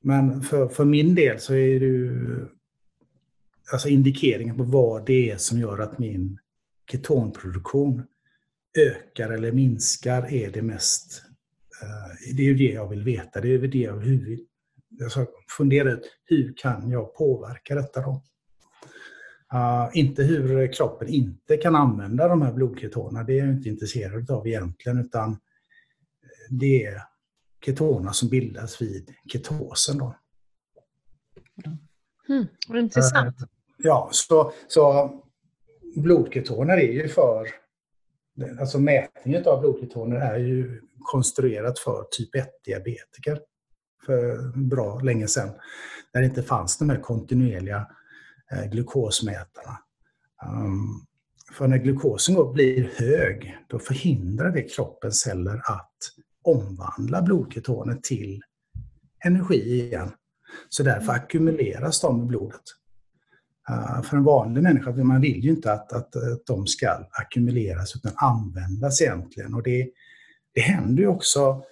Men 0.03 0.41
för, 0.41 0.67
för 0.67 0.85
min 0.85 1.15
del 1.15 1.39
så 1.39 1.53
är 1.53 1.79
det 1.79 1.85
ju 1.85 2.45
alltså 3.71 3.89
indikeringen 3.89 4.57
på 4.57 4.63
vad 4.63 5.05
det 5.05 5.31
är 5.31 5.37
som 5.37 5.59
gör 5.59 5.79
att 5.79 5.99
min 5.99 6.39
ketonproduktion 6.91 8.03
ökar 8.77 9.29
eller 9.29 9.51
minskar 9.51 10.33
är 10.33 10.51
det 10.51 10.61
mest... 10.61 11.23
Eh, 11.81 12.35
det 12.35 12.41
är 12.41 12.45
ju 12.45 12.55
det 12.55 12.73
jag 12.73 12.89
vill 12.89 13.03
veta. 13.03 13.41
Det 13.41 13.53
är 13.53 13.59
det 13.59 13.77
jag 13.77 13.97
vill 13.97 14.45
alltså 15.03 15.25
fundera 15.57 15.91
ut. 15.91 16.11
Hur 16.25 16.53
kan 16.57 16.89
jag 16.89 17.15
påverka 17.15 17.75
detta 17.75 18.01
då? 18.01 18.23
Uh, 19.53 19.89
inte 19.93 20.23
hur 20.23 20.73
kroppen 20.73 21.07
inte 21.07 21.57
kan 21.57 21.75
använda 21.75 22.27
de 22.27 22.41
här 22.41 22.53
blodketonerna. 22.53 23.23
Det 23.23 23.39
är 23.39 23.45
jag 23.45 23.53
inte 23.53 23.69
intresserad 23.69 24.31
av 24.31 24.47
egentligen. 24.47 24.99
Utan 24.99 25.37
det 26.49 26.85
är 26.85 27.01
ketonerna 27.65 28.13
som 28.13 28.29
bildas 28.29 28.81
vid 28.81 29.13
ketosen. 29.33 29.97
Då. 29.97 30.15
Mm, 32.29 32.47
intressant. 32.73 33.41
Uh, 33.41 33.47
ja, 33.77 34.09
så, 34.11 34.51
så 34.67 35.11
blodketoner 35.95 36.77
är 36.77 36.91
ju 36.91 37.07
för 37.07 37.47
Alltså 38.59 38.79
mätningen 38.79 39.47
av 39.47 39.61
blodketoner 39.61 40.15
är 40.15 40.37
ju 40.37 40.81
konstruerat 40.99 41.79
för 41.79 42.05
typ 42.11 42.35
1-diabetiker 42.35 43.39
för 44.05 44.51
bra 44.57 44.99
länge 44.99 45.27
sedan. 45.27 45.49
Där 46.13 46.19
det 46.21 46.25
inte 46.25 46.43
fanns 46.43 46.77
de 46.77 46.89
här 46.89 47.01
kontinuerliga 47.01 47.77
eh, 47.77 47.85
glukosmätarna. 48.71 49.79
Um, 50.45 51.05
för 51.53 51.67
när 51.67 51.77
glukosen 51.77 52.53
blir 52.53 52.91
hög, 52.95 53.57
då 53.67 53.79
förhindrar 53.79 54.51
det 54.51 54.61
kroppens 54.61 55.19
celler 55.19 55.55
att 55.55 55.97
omvandla 56.43 57.21
blodketoner 57.21 57.95
till 58.03 58.41
energi 59.25 59.85
igen. 59.85 60.11
Så 60.69 60.83
därför 60.83 61.13
ackumuleras 61.13 62.01
de 62.01 62.23
i 62.23 62.25
blodet. 62.25 62.61
Uh, 63.69 64.01
för 64.01 64.17
en 64.17 64.23
vanlig 64.23 64.63
människa, 64.63 64.91
man 64.91 65.21
vill 65.21 65.43
ju 65.43 65.49
inte 65.49 65.73
att, 65.73 65.93
att, 65.93 66.15
att 66.15 66.45
de 66.45 66.67
ska 66.67 67.07
ackumuleras 67.11 67.95
utan 67.95 68.11
användas 68.15 69.01
egentligen. 69.01 69.53
Och 69.53 69.63
det, 69.63 69.89
det 70.53 70.61
händer 70.61 71.03
ju 71.03 71.07
också 71.07 71.63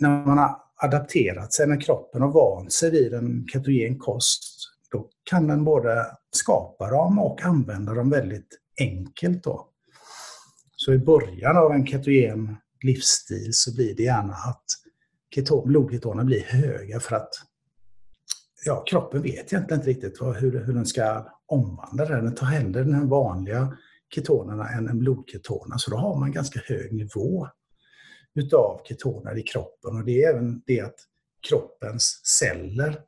när 0.00 0.26
man 0.26 0.38
har 0.38 0.56
adapterat 0.76 1.52
sig, 1.52 1.66
när 1.66 1.80
kroppen 1.80 2.22
har 2.22 2.32
vant 2.32 2.72
sig 2.72 2.90
vid 2.90 3.14
en 3.14 3.46
ketogen 3.48 3.98
kost, 3.98 4.73
då 4.94 5.08
kan 5.24 5.46
den 5.46 5.64
både 5.64 6.06
skapa 6.30 6.90
dem 6.90 7.18
och 7.18 7.42
använda 7.42 7.94
dem 7.94 8.10
väldigt 8.10 8.60
enkelt. 8.80 9.44
Då. 9.44 9.68
Så 10.76 10.92
i 10.92 10.98
början 10.98 11.56
av 11.56 11.72
en 11.72 11.86
ketogen 11.86 12.56
livsstil 12.82 13.50
så 13.52 13.74
blir 13.74 13.96
det 13.96 14.02
gärna 14.02 14.32
att 14.32 14.64
keton, 15.34 15.68
blodketonerna 15.68 16.24
blir 16.24 16.42
höga 16.42 17.00
för 17.00 17.16
att 17.16 17.30
ja, 18.64 18.84
kroppen 18.86 19.22
vet 19.22 19.52
egentligen 19.52 19.80
inte 19.80 19.90
riktigt 19.90 20.22
hur, 20.22 20.64
hur 20.64 20.74
den 20.74 20.86
ska 20.86 21.26
omvandla 21.46 22.04
det. 22.04 22.20
Den 22.20 22.34
tar 22.34 22.46
hellre 22.46 22.84
den 22.84 22.94
här 22.94 23.04
vanliga 23.04 23.76
ketonerna 24.14 24.68
än 24.68 24.88
en 24.88 24.98
blodketoner. 24.98 25.76
Så 25.78 25.90
då 25.90 25.96
har 25.96 26.20
man 26.20 26.32
ganska 26.32 26.60
hög 26.64 26.92
nivå 26.92 27.48
utav 28.34 28.80
ketoner 28.84 29.38
i 29.38 29.42
kroppen. 29.42 29.96
Och 29.96 30.04
det 30.04 30.22
är 30.22 30.30
även 30.30 30.62
det 30.66 30.80
att 30.80 30.96
kroppens 31.48 32.20
celler, 32.24 33.00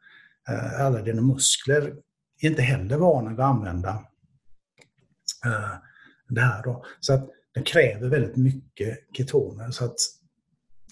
alla 0.78 1.03
dina 1.03 1.22
muskler, 1.22 1.82
är 2.40 2.49
inte 2.49 2.62
heller 2.62 2.97
vana 2.97 3.30
vid 3.30 3.40
att 3.40 3.47
använda 3.47 3.90
eh, 5.44 5.74
det 6.28 6.40
här. 6.40 6.62
Då. 6.62 6.84
Så 7.01 7.12
att 7.12 7.30
den 7.55 7.64
kräver 7.64 8.09
väldigt 8.09 8.36
mycket 8.36 8.99
ketoner 9.12 9.70
så 9.70 9.84
att, 9.84 9.97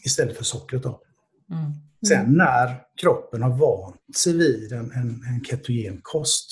istället 0.04 0.36
för 0.36 0.44
sockret. 0.44 0.82
Då. 0.82 1.02
Mm. 1.50 1.72
Sen 2.08 2.32
när 2.32 2.82
kroppen 3.00 3.42
har 3.42 3.50
vant 3.50 4.16
sig 4.16 4.32
vid 4.32 4.72
en, 4.72 4.92
en, 4.92 5.24
en 5.28 5.44
ketogen 5.44 6.00
kost, 6.02 6.46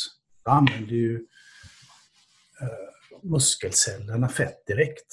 då 0.44 0.50
använder 0.50 0.92
ju 0.92 1.14
eh, 2.60 3.22
muskelcellerna 3.22 4.28
fett 4.28 4.66
direkt. 4.66 5.06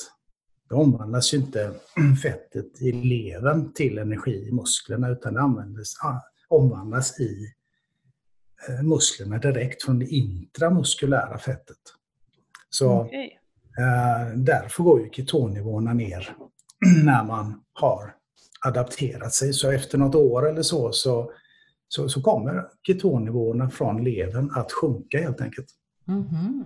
Då 0.69 0.75
omvandlas 0.75 1.33
ju 1.33 1.37
inte 1.37 1.73
fettet 2.23 2.81
i 2.81 2.91
levern 2.91 3.73
till 3.73 3.97
energi 3.97 4.47
i 4.47 4.51
musklerna 4.51 5.09
utan 5.09 5.33
det 5.33 5.41
användes, 5.41 5.93
ah, 6.03 6.21
omvandlas 6.49 7.19
i 7.19 7.43
eh, 7.43 7.58
musklerna 8.83 9.37
direkt 9.37 9.83
från 9.83 9.99
det 9.99 10.05
intramuskulära 10.05 11.37
fettet. 11.37 11.77
Så 12.69 13.01
okay. 13.01 13.25
eh, 13.79 14.35
därför 14.35 14.83
går 14.83 15.01
ju 15.01 15.09
ketonnivåerna 15.09 15.93
ner 15.93 16.35
när 17.03 17.23
man 17.23 17.61
har 17.73 18.15
adapterat 18.65 19.33
sig. 19.33 19.53
Så 19.53 19.71
efter 19.71 19.97
något 19.97 20.15
år 20.15 20.49
eller 20.49 20.61
så, 20.61 20.91
så, 20.91 21.31
så, 21.87 22.09
så 22.09 22.21
kommer 22.21 22.65
ketonnivåerna 22.87 23.69
från 23.69 24.03
levern 24.03 24.51
att 24.55 24.71
sjunka 24.71 25.19
helt 25.21 25.41
enkelt. 25.41 25.67
Mm 26.07 26.23
-hmm. 26.23 26.63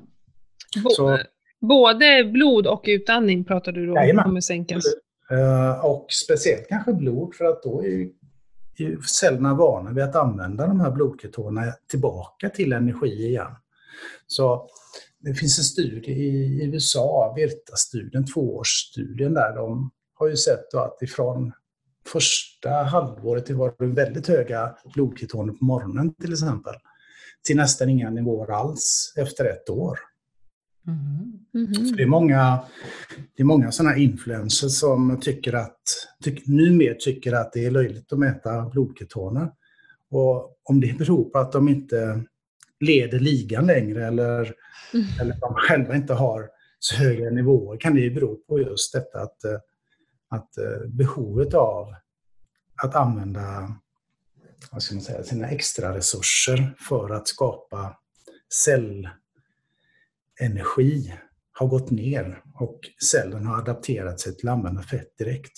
Så, 0.90 1.20
Både 1.68 2.24
blod 2.24 2.68
och 2.68 2.84
utandning 2.88 3.44
pratar 3.44 3.72
du 3.72 3.86
då 3.86 3.94
om 3.94 4.24
kommer 4.24 4.42
sänkas? 4.42 4.84
Uh, 5.32 5.86
och 5.86 6.06
speciellt 6.10 6.68
kanske 6.68 6.94
blod 6.94 7.36
för 7.36 7.46
att 7.46 7.64
då 7.64 7.84
är 7.84 7.88
ju, 7.88 8.14
är 8.78 9.02
cellerna 9.02 9.54
vana 9.54 9.92
vid 9.92 10.04
att 10.04 10.16
använda 10.16 10.68
de 10.68 10.80
här 10.80 10.92
blodketonerna 10.92 11.74
tillbaka 11.88 12.50
till 12.50 12.74
energi 12.74 13.28
igen. 13.28 13.52
Så 14.28 14.70
det 15.20 15.34
finns 15.34 15.58
en 15.58 15.64
studie 15.64 16.12
i 16.12 16.66
USA, 16.66 17.34
Virta-studien, 17.38 18.26
tvåårsstudien 18.26 19.34
där 19.34 19.56
de 19.56 19.92
har 20.14 20.28
ju 20.28 20.38
sett 20.38 20.74
att 20.74 21.02
ifrån 21.02 21.52
första 22.08 22.70
halvåret 22.70 23.50
var 23.50 23.76
det 23.80 23.86
väldigt 23.86 24.28
höga 24.28 24.76
blodketoner 24.94 25.54
på 25.54 25.66
morgonen 25.66 26.14
till 26.14 26.34
exempel. 26.34 26.74
Till 27.46 27.58
nästan 27.58 27.90
inga 27.90 28.10
nivåer 28.10 28.52
alls 28.52 29.14
efter 29.18 29.46
ett 29.46 29.70
år. 29.70 30.00
Mm. 30.88 31.34
Mm. 31.56 31.86
Så 31.86 31.96
det 31.96 32.04
är 32.04 32.08
många, 32.08 32.64
det 33.36 33.44
är 33.44 33.46
många 33.46 33.72
sådana 33.72 33.98
influencers 33.98 34.72
som 34.72 35.20
tycker 35.22 35.54
att, 35.54 35.82
tyck, 36.24 36.48
numera 36.48 36.96
tycker 36.96 37.34
att 37.34 37.54
det 37.54 37.66
är 37.66 37.72
löjligt 37.72 38.14
att 38.14 38.20
mäta 38.20 38.70
blodketoner. 38.70 39.52
Och 40.10 40.60
om 40.64 40.82
det 40.82 40.98
beror 40.98 41.30
på 41.30 41.40
att 41.40 41.52
de 41.52 41.70
inte 41.70 42.24
leder 42.80 43.20
ligan 43.20 43.66
längre 43.66 44.08
eller, 44.08 44.54
mm. 44.94 45.06
eller 45.22 45.40
de 45.40 45.54
själva 45.56 45.96
inte 45.96 46.14
har 46.14 46.50
så 46.80 46.96
höga 46.96 47.30
nivåer 47.30 47.78
kan 47.78 47.96
det 47.96 48.02
ju 48.02 48.14
bero 48.14 48.36
på 48.36 48.60
just 48.60 48.94
detta 48.94 49.22
att, 49.22 49.46
att 50.30 50.58
eh, 50.58 50.88
behovet 50.88 51.54
av 51.54 51.94
att 52.84 52.96
använda 52.96 53.76
vad 54.72 54.84
ska 54.84 54.96
man 54.96 55.04
säga, 55.04 55.24
sina 55.24 55.48
extra 55.48 55.98
resurser 55.98 56.76
för 56.90 57.10
att 57.10 57.28
skapa 57.28 57.98
energi 60.44 61.14
har 61.52 61.68
gått 61.68 61.92
ner 61.92 62.44
och 62.54 62.80
cellen 63.04 63.46
har 63.46 63.58
adapterat 63.58 64.20
sig 64.20 64.36
till 64.36 64.50
att 64.50 64.54
använda 64.54 64.82
fett 64.82 65.18
direkt. 65.18 65.52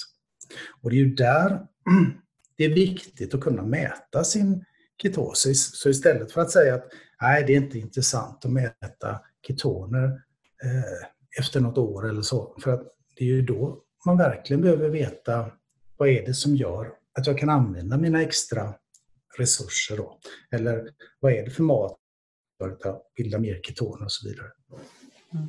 Och 0.81 0.89
det 0.89 0.95
är 0.95 0.99
ju 0.99 1.15
där 1.15 1.67
det 2.57 2.65
är 2.65 2.69
viktigt 2.69 3.33
att 3.33 3.41
kunna 3.41 3.63
mäta 3.63 4.23
sin 4.23 4.65
ketosis. 5.01 5.69
Så 5.73 5.89
istället 5.89 6.31
för 6.31 6.41
att 6.41 6.51
säga 6.51 6.75
att 6.75 6.86
nej, 7.21 7.43
det 7.47 7.53
är 7.53 7.57
inte 7.57 7.79
intressant 7.79 8.45
att 8.45 8.51
mäta 8.51 9.19
ketoner 9.47 10.05
eh, 10.63 11.39
efter 11.39 11.59
något 11.59 11.77
år 11.77 12.09
eller 12.09 12.21
så, 12.21 12.57
för 12.63 12.73
att 12.73 12.88
det 13.15 13.23
är 13.23 13.27
ju 13.29 13.41
då 13.41 13.81
man 14.05 14.17
verkligen 14.17 14.61
behöver 14.61 14.89
veta 14.89 15.51
vad 15.97 16.09
är 16.09 16.25
det 16.25 16.33
som 16.33 16.55
gör 16.55 16.91
att 17.19 17.27
jag 17.27 17.38
kan 17.38 17.49
använda 17.49 17.97
mina 17.97 18.21
extra 18.21 18.73
resurser 19.38 19.97
då? 19.97 20.19
Eller 20.51 20.89
vad 21.19 21.31
är 21.31 21.45
det 21.45 21.51
för 21.51 21.63
mat 21.63 21.97
att 22.60 23.16
bilda 23.18 23.39
mer 23.39 23.60
ketoner 23.64 24.06
och 24.06 24.12
så 24.12 24.30
vidare. 24.30 24.47
Mm. 25.34 25.47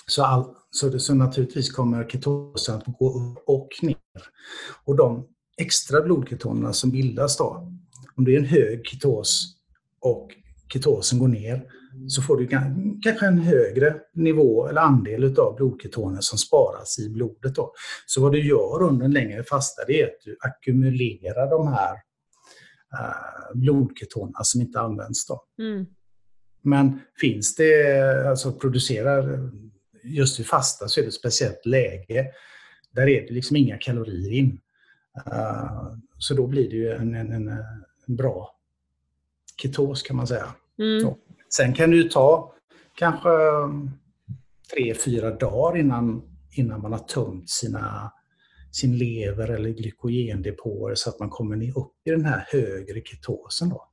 Så, 0.08 0.24
all, 0.24 0.56
så, 0.72 0.90
det, 0.90 1.00
så 1.00 1.14
naturligtvis 1.14 1.72
kommer 1.72 2.10
ketosen 2.10 2.76
att 2.76 2.86
gå 2.86 3.10
upp 3.10 3.44
och 3.48 3.70
ner. 3.82 3.96
Och 4.86 4.96
de 4.96 5.28
extra 5.58 6.02
blodketonerna 6.02 6.74
som 6.74 6.92
bildas 6.92 7.38
då, 7.38 7.72
om 8.16 8.26
det 8.26 8.36
är 8.36 8.40
en 8.40 8.46
hög 8.46 8.88
ketos 8.88 9.56
och 10.00 10.32
ketosen 10.74 11.20
går 11.20 11.28
ner, 11.28 11.68
så 12.08 12.22
får 12.22 12.38
du 12.38 12.48
kanske 13.04 13.26
en 13.26 13.38
högre 13.38 13.96
nivå 14.14 14.68
eller 14.68 14.82
andel 14.82 15.40
av 15.40 15.56
blodketoner 15.56 16.22
som 16.22 16.38
sparas 16.38 17.00
i 17.00 17.10
blodet. 17.10 17.56
Då. 17.56 17.74
Så 18.06 18.22
vad 18.22 18.32
du 18.32 18.48
gör 18.48 18.84
under 18.84 19.06
en 19.06 19.12
längre 19.12 19.44
fasta 19.44 19.82
är 19.88 20.04
att 20.04 20.22
du 20.26 20.38
ackumulerar 20.40 21.50
de 21.50 21.68
här 21.68 21.94
uh, 21.94 23.62
blodketonerna 23.62 24.44
som 24.44 24.62
inte 24.62 24.80
används. 24.80 25.28
Då. 25.28 25.44
Mm. 25.60 25.86
Men 26.62 27.00
finns 27.22 27.56
det, 27.56 28.30
alltså 28.30 28.52
producerar, 28.52 29.50
just 30.04 30.40
vid 30.40 30.48
fasta 30.48 30.88
så 30.88 31.00
är 31.00 31.02
det 31.02 31.08
ett 31.08 31.14
speciellt 31.14 31.66
läge. 31.66 32.28
Där 32.92 33.10
är 33.10 33.22
det 33.22 33.34
liksom 33.34 33.58
inga 33.58 33.78
kalorier 33.78 34.32
in. 34.32 34.60
Uh, 35.28 35.96
så 36.18 36.34
då 36.34 36.48
blir 36.48 36.70
det 36.70 36.76
ju 36.76 36.90
en, 36.90 37.16
en, 37.16 37.32
en, 37.32 37.48
en 38.08 38.16
bra 38.16 38.50
ketos 39.62 40.04
kan 40.04 40.16
man 40.16 40.28
säga. 40.28 40.56
Mm. 40.80 41.14
Sen 41.56 41.74
kan 41.74 41.92
det 41.92 41.98
ju 41.98 42.04
ta 42.04 42.54
kanske 42.96 43.30
tre, 44.74 44.96
fyra 44.96 45.32
dagar 45.32 45.80
innan, 45.80 46.22
innan 46.52 46.82
man 46.82 46.92
har 46.92 47.00
tömt 47.00 47.50
sina, 47.50 48.14
sin 48.72 48.98
lever 48.98 49.48
eller 49.48 49.70
glykogendepåer 49.70 50.96
så 50.96 51.10
att 51.10 51.20
man 51.20 51.30
kommer 51.30 51.78
upp 51.78 51.94
i 52.06 52.10
den 52.10 52.26
här 52.26 52.48
högre 52.48 53.02
ketosen. 53.02 53.70
Då. 53.70 53.90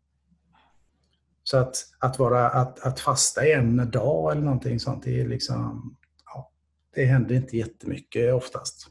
Så 1.43 1.57
att, 1.57 1.77
att, 1.99 2.19
vara, 2.19 2.49
att, 2.49 2.81
att 2.81 3.01
fasta 3.01 3.47
en 3.47 3.91
dag 3.91 4.33
eller 4.33 4.43
någonting 4.43 4.81
sånt, 4.81 5.05
det 5.05 5.21
är 5.21 5.29
liksom, 5.29 5.97
ja, 6.25 6.53
det 6.95 7.05
händer 7.05 7.35
inte 7.35 7.57
jättemycket 7.57 8.35
oftast. 8.35 8.91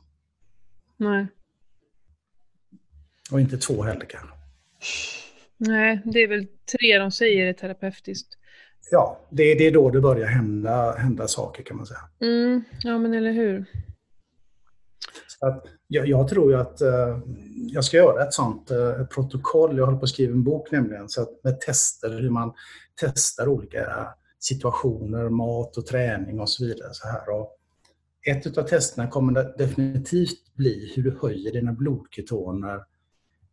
Nej. 0.98 1.28
Och 3.32 3.42
inte 3.42 3.58
två 3.58 3.84
heller 3.84 4.06
kanske. 4.06 4.36
Nej, 5.58 6.02
det 6.06 6.20
är 6.20 6.28
väl 6.28 6.48
tre 6.48 7.00
de 7.00 7.12
säger 7.12 7.46
är 7.46 7.54
terapeutiskt 7.54 8.39
ja, 8.92 9.20
det, 9.30 9.56
det 9.56 9.68
är 9.68 9.72
då 9.72 9.90
det 9.90 10.02
börjar 10.02 10.28
hända, 10.28 10.92
hända 10.98 11.28
saker 11.28 11.64
kan 11.64 11.78
man 11.78 11.86
säga. 11.86 12.00
Mm, 12.22 12.64
ja, 12.84 12.98
men 12.98 13.14
eller 13.14 13.32
hur. 13.32 13.66
Så 15.28 15.48
att, 15.48 15.66
jag, 15.88 16.08
jag 16.08 16.28
tror 16.28 16.52
ju 16.52 16.58
att 16.58 16.82
uh, 16.82 17.20
jag 17.74 17.84
ska 17.84 17.98
göra 17.98 18.24
ett 18.24 18.34
sånt 18.34 18.72
uh, 18.72 19.06
protokoll. 19.06 19.78
Jag 19.78 19.86
håller 19.86 19.98
på 19.98 20.04
att 20.04 20.10
skriva 20.10 20.34
en 20.34 20.44
bok 20.44 20.72
nämligen, 20.72 21.10
så 21.10 21.22
att 21.22 21.44
med 21.44 21.62
tester, 21.62 22.10
hur 22.22 22.30
man 22.30 22.54
testar 23.02 23.48
olika 23.48 24.08
situationer, 24.40 25.30
mat 25.30 25.78
och 25.78 25.86
träning 25.86 26.40
och 26.40 26.50
så 26.50 26.66
vidare. 26.66 26.90
Så 26.94 27.08
här. 27.08 27.30
Och 27.30 27.56
ett 28.28 28.58
av 28.58 28.64
testerna 28.64 29.08
kommer 29.08 29.58
definitivt 29.58 30.54
bli 30.56 30.94
hur 30.96 31.04
du 31.04 31.18
höjer 31.22 31.52
dina 31.52 31.72
blodketoner 31.72 32.84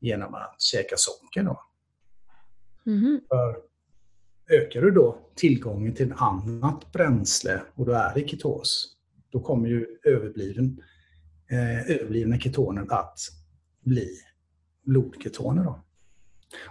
genom 0.01 0.34
att 0.34 0.61
käka 0.61 0.95
socker. 0.99 1.43
Då. 1.43 1.62
Mm. 2.87 3.20
För 3.28 3.57
Ökar 4.51 4.80
du 4.82 4.90
då 4.90 5.18
tillgången 5.34 5.94
till 5.94 6.11
ett 6.12 6.18
annat 6.20 6.92
bränsle 6.92 7.61
och 7.74 7.86
du 7.86 7.97
är 7.97 8.18
i 8.18 8.28
ketos, 8.28 8.97
då 9.30 9.40
kommer 9.40 9.68
ju 9.68 9.86
överbliven, 10.05 10.82
eh, 11.51 11.90
överblivna 11.90 12.38
ketoner 12.38 12.86
att 12.88 13.18
bli 13.80 14.09
blodketoner. 14.82 15.64
Då. 15.64 15.80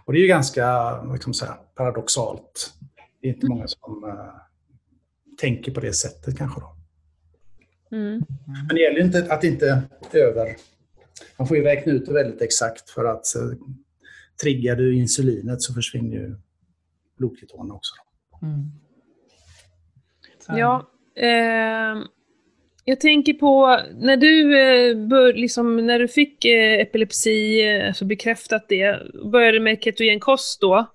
Och 0.05 0.13
det 0.13 0.19
är 0.19 0.21
ju 0.21 0.27
ganska 0.27 1.03
liksom 1.03 1.33
här, 1.41 1.55
paradoxalt. 1.75 2.73
Det 3.21 3.27
är 3.27 3.33
inte 3.33 3.47
många 3.47 3.67
som 3.67 4.03
eh, 4.03 4.33
tänker 5.37 5.71
på 5.71 5.79
det 5.79 5.93
sättet 5.93 6.37
kanske. 6.37 6.61
Då. 6.61 6.75
Mm. 7.91 8.23
Men 8.67 8.75
det 8.75 8.81
gäller 8.81 8.97
ju 8.97 9.05
inte 9.05 9.33
att 9.33 9.43
inte 9.43 9.83
över... 10.11 10.55
Man 11.37 11.47
får 11.47 11.57
ju 11.57 11.63
räkna 11.63 11.91
ut 11.91 12.05
det 12.05 12.13
väldigt 12.13 12.41
exakt 12.41 12.89
för 12.89 13.05
att 13.05 13.35
eh, 13.35 13.57
triggar 14.41 14.75
du 14.75 14.95
insulinet 14.95 15.61
så 15.61 15.73
försvinner 15.73 16.15
ju 16.15 16.35
blodketonerna 17.17 17.73
också. 17.73 17.93
Mm. 18.41 18.71
Ja, 20.47 20.89
eh, 21.15 22.05
jag 22.87 22.99
tänker 22.99 23.33
på 23.33 23.79
när 23.95 24.17
du, 24.17 24.59
eh, 24.59 25.07
bör, 25.07 25.33
liksom, 25.33 25.85
när 25.85 25.99
du 25.99 26.07
fick 26.07 26.45
eh, 26.45 26.81
epilepsi, 26.81 27.67
eh, 27.67 27.87
alltså 27.87 28.05
bekräftat 28.05 28.65
det, 28.69 29.01
började 29.31 29.59
med 29.59 29.83
ketogen 29.83 30.19
kost 30.19 30.61
då. 30.61 30.85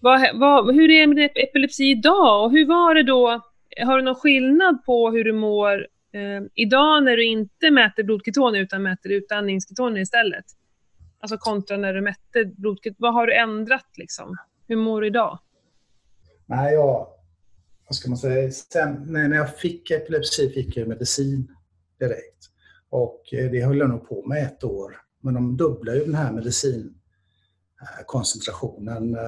Vad, 0.00 0.20
vad, 0.34 0.74
hur 0.74 0.90
är 0.90 1.00
det 1.00 1.14
med 1.14 1.30
epilepsi 1.34 1.84
idag 1.84 2.44
och 2.44 2.50
hur 2.50 2.66
var 2.66 2.94
det 2.94 3.02
då? 3.02 3.40
Har 3.84 3.96
du 3.96 4.02
någon 4.02 4.14
skillnad 4.14 4.84
på 4.84 5.10
hur 5.10 5.24
du 5.24 5.32
mår 5.32 5.86
eh, 6.12 6.42
idag 6.54 7.04
när 7.04 7.16
du 7.16 7.24
inte 7.24 7.70
mäter 7.70 8.02
blodketoner 8.02 8.60
utan 8.60 8.82
mäter 8.82 9.12
utandningsketoner 9.12 10.00
istället? 10.00 10.44
Alltså 11.20 11.36
kontra 11.38 11.76
när 11.76 11.94
du 11.94 12.00
mätte 12.00 12.44
blodketoner. 12.44 12.96
Vad 12.98 13.14
har 13.14 13.26
du 13.26 13.34
ändrat 13.34 13.88
liksom? 13.96 14.36
Hur 14.66 14.76
mår 14.76 15.00
du 15.00 15.06
idag? 15.06 15.38
Nej, 16.46 16.74
jag, 16.74 17.08
vad 17.86 17.96
ska 17.96 18.08
man 18.08 18.18
säga, 18.18 18.50
sen 18.50 19.12
när 19.12 19.36
jag 19.36 19.56
fick 19.56 19.90
epilepsi 19.90 20.50
fick 20.50 20.76
jag 20.76 20.88
medicin 20.88 21.54
direkt. 21.98 22.50
Och 22.88 23.34
eh, 23.34 23.50
det 23.50 23.64
höll 23.64 23.78
jag 23.78 23.88
nog 23.88 24.08
på 24.08 24.26
med 24.26 24.42
ett 24.42 24.64
år. 24.64 25.00
Men 25.20 25.34
de 25.34 25.56
dubblar 25.56 25.94
ju 25.94 26.04
den 26.04 26.14
här 26.14 26.32
medicinkoncentrationen, 26.32 29.14
eh, 29.14 29.20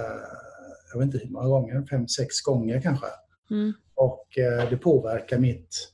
jag 0.92 0.98
vet 0.98 1.06
inte 1.06 1.18
hur 1.18 1.30
många 1.30 1.48
gånger, 1.48 1.86
fem, 1.90 2.08
sex 2.08 2.40
gånger 2.40 2.80
kanske. 2.80 3.06
Mm. 3.50 3.72
Och 3.94 4.38
eh, 4.38 4.70
det 4.70 4.76
påverkar 4.76 5.38
mitt, 5.38 5.92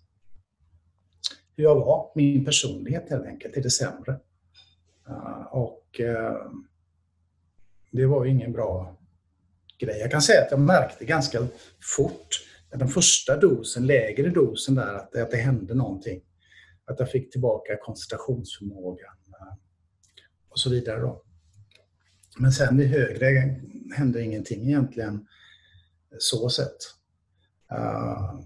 hur 1.56 1.64
jag 1.64 1.74
var, 1.74 2.12
min 2.14 2.44
personlighet 2.44 3.10
helt 3.10 3.26
enkelt, 3.26 3.54
till 3.54 3.62
det 3.62 3.70
sämre. 3.70 4.20
Och 5.50 6.00
det 7.90 8.06
var 8.06 8.24
ju 8.24 8.30
ingen 8.30 8.52
bra 8.52 8.96
grej. 9.82 9.98
Jag 10.00 10.10
kan 10.10 10.22
säga 10.22 10.42
att 10.42 10.50
jag 10.50 10.60
märkte 10.60 11.04
ganska 11.04 11.46
fort, 11.96 12.40
den 12.70 12.88
första 12.88 13.36
dosen, 13.36 13.86
lägre 13.86 14.28
dosen 14.28 14.74
där, 14.74 14.94
att 14.94 15.12
det, 15.12 15.22
att 15.22 15.30
det 15.30 15.36
hände 15.36 15.74
någonting. 15.74 16.22
Att 16.84 16.98
jag 16.98 17.10
fick 17.10 17.32
tillbaka 17.32 17.76
koncentrationsförmågan 17.76 19.14
eh, 19.40 19.56
och 20.48 20.58
så 20.58 20.70
vidare. 20.70 21.00
Då. 21.00 21.22
Men 22.38 22.52
sen 22.52 22.76
vid 22.76 22.88
högre 22.88 23.60
hände 23.96 24.22
ingenting 24.22 24.62
egentligen. 24.62 25.14
Eh, 25.14 26.16
så 26.18 26.48
sett. 26.48 26.76
Uh, 27.72 28.40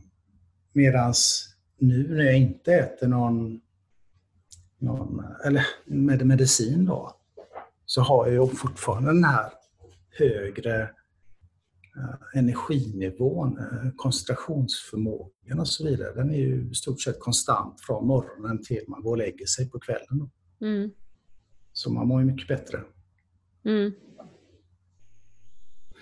medans 0.73 1.49
nu 1.79 2.15
när 2.15 2.25
jag 2.25 2.37
inte 2.37 2.75
äter 2.75 3.09
någon, 3.09 3.61
någon 4.79 5.25
eller 5.45 5.67
med 5.85 6.27
medicin 6.27 6.85
då, 6.85 7.17
så 7.87 8.01
har 8.01 8.27
jag 8.29 8.59
fortfarande 8.59 9.09
den 9.13 9.25
här 9.25 9.53
högre 10.19 10.91
energinivån, 12.35 13.59
uh, 13.59 13.91
koncentrationsförmågan 13.97 15.61
och 15.61 15.69
så 15.69 15.85
vidare. 15.85 16.15
Den 16.15 16.31
är 16.31 16.39
ju 16.39 16.71
i 16.71 16.75
stort 16.75 17.01
sett 17.01 17.21
konstant 17.21 17.81
från 17.81 18.07
morgonen 18.07 18.63
till 18.63 18.85
man 18.89 19.03
går 19.03 19.11
och 19.11 19.19
lägger 19.19 19.47
sig 19.47 19.71
på 19.71 19.79
kvällen. 19.79 20.31
Mm. 20.61 20.91
Så 21.73 21.93
man 21.93 22.09
mår 22.09 22.21
ju 22.21 22.27
mycket 22.27 22.49
bättre. 22.49 22.81
Mm. 23.65 23.93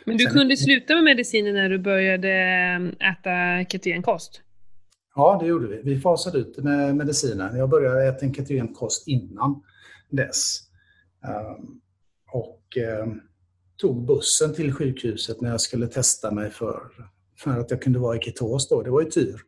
Men 0.04 0.16
du 0.16 0.24
Sen, 0.24 0.32
kunde 0.32 0.56
sluta 0.56 0.94
med 0.94 1.04
medicinen 1.04 1.54
när 1.54 1.68
du 1.68 1.78
började 1.78 2.30
eh, 3.00 3.10
äta 3.10 3.64
ketogenkost? 3.70 4.42
Ja, 5.14 5.38
det 5.40 5.46
gjorde 5.46 5.66
vi. 5.66 5.82
Vi 5.82 6.00
fasade 6.00 6.38
ut 6.38 6.58
med 6.58 6.96
medicinen. 6.96 7.56
Jag 7.56 7.70
började 7.70 8.08
äta 8.08 8.26
en 8.26 8.34
ketogenkost 8.34 9.08
innan 9.08 9.62
dess. 10.10 10.60
Um, 11.58 11.80
och 12.32 12.62
um, 13.02 13.20
tog 13.76 14.06
bussen 14.06 14.54
till 14.54 14.72
sjukhuset 14.72 15.40
när 15.40 15.50
jag 15.50 15.60
skulle 15.60 15.86
testa 15.86 16.30
mig 16.30 16.50
för, 16.50 16.80
för 17.38 17.60
att 17.60 17.70
jag 17.70 17.82
kunde 17.82 17.98
vara 17.98 18.16
i 18.16 18.20
ketos 18.20 18.68
då. 18.68 18.82
Det 18.82 18.90
var 18.90 19.00
ju 19.00 19.10
tur. 19.10 19.40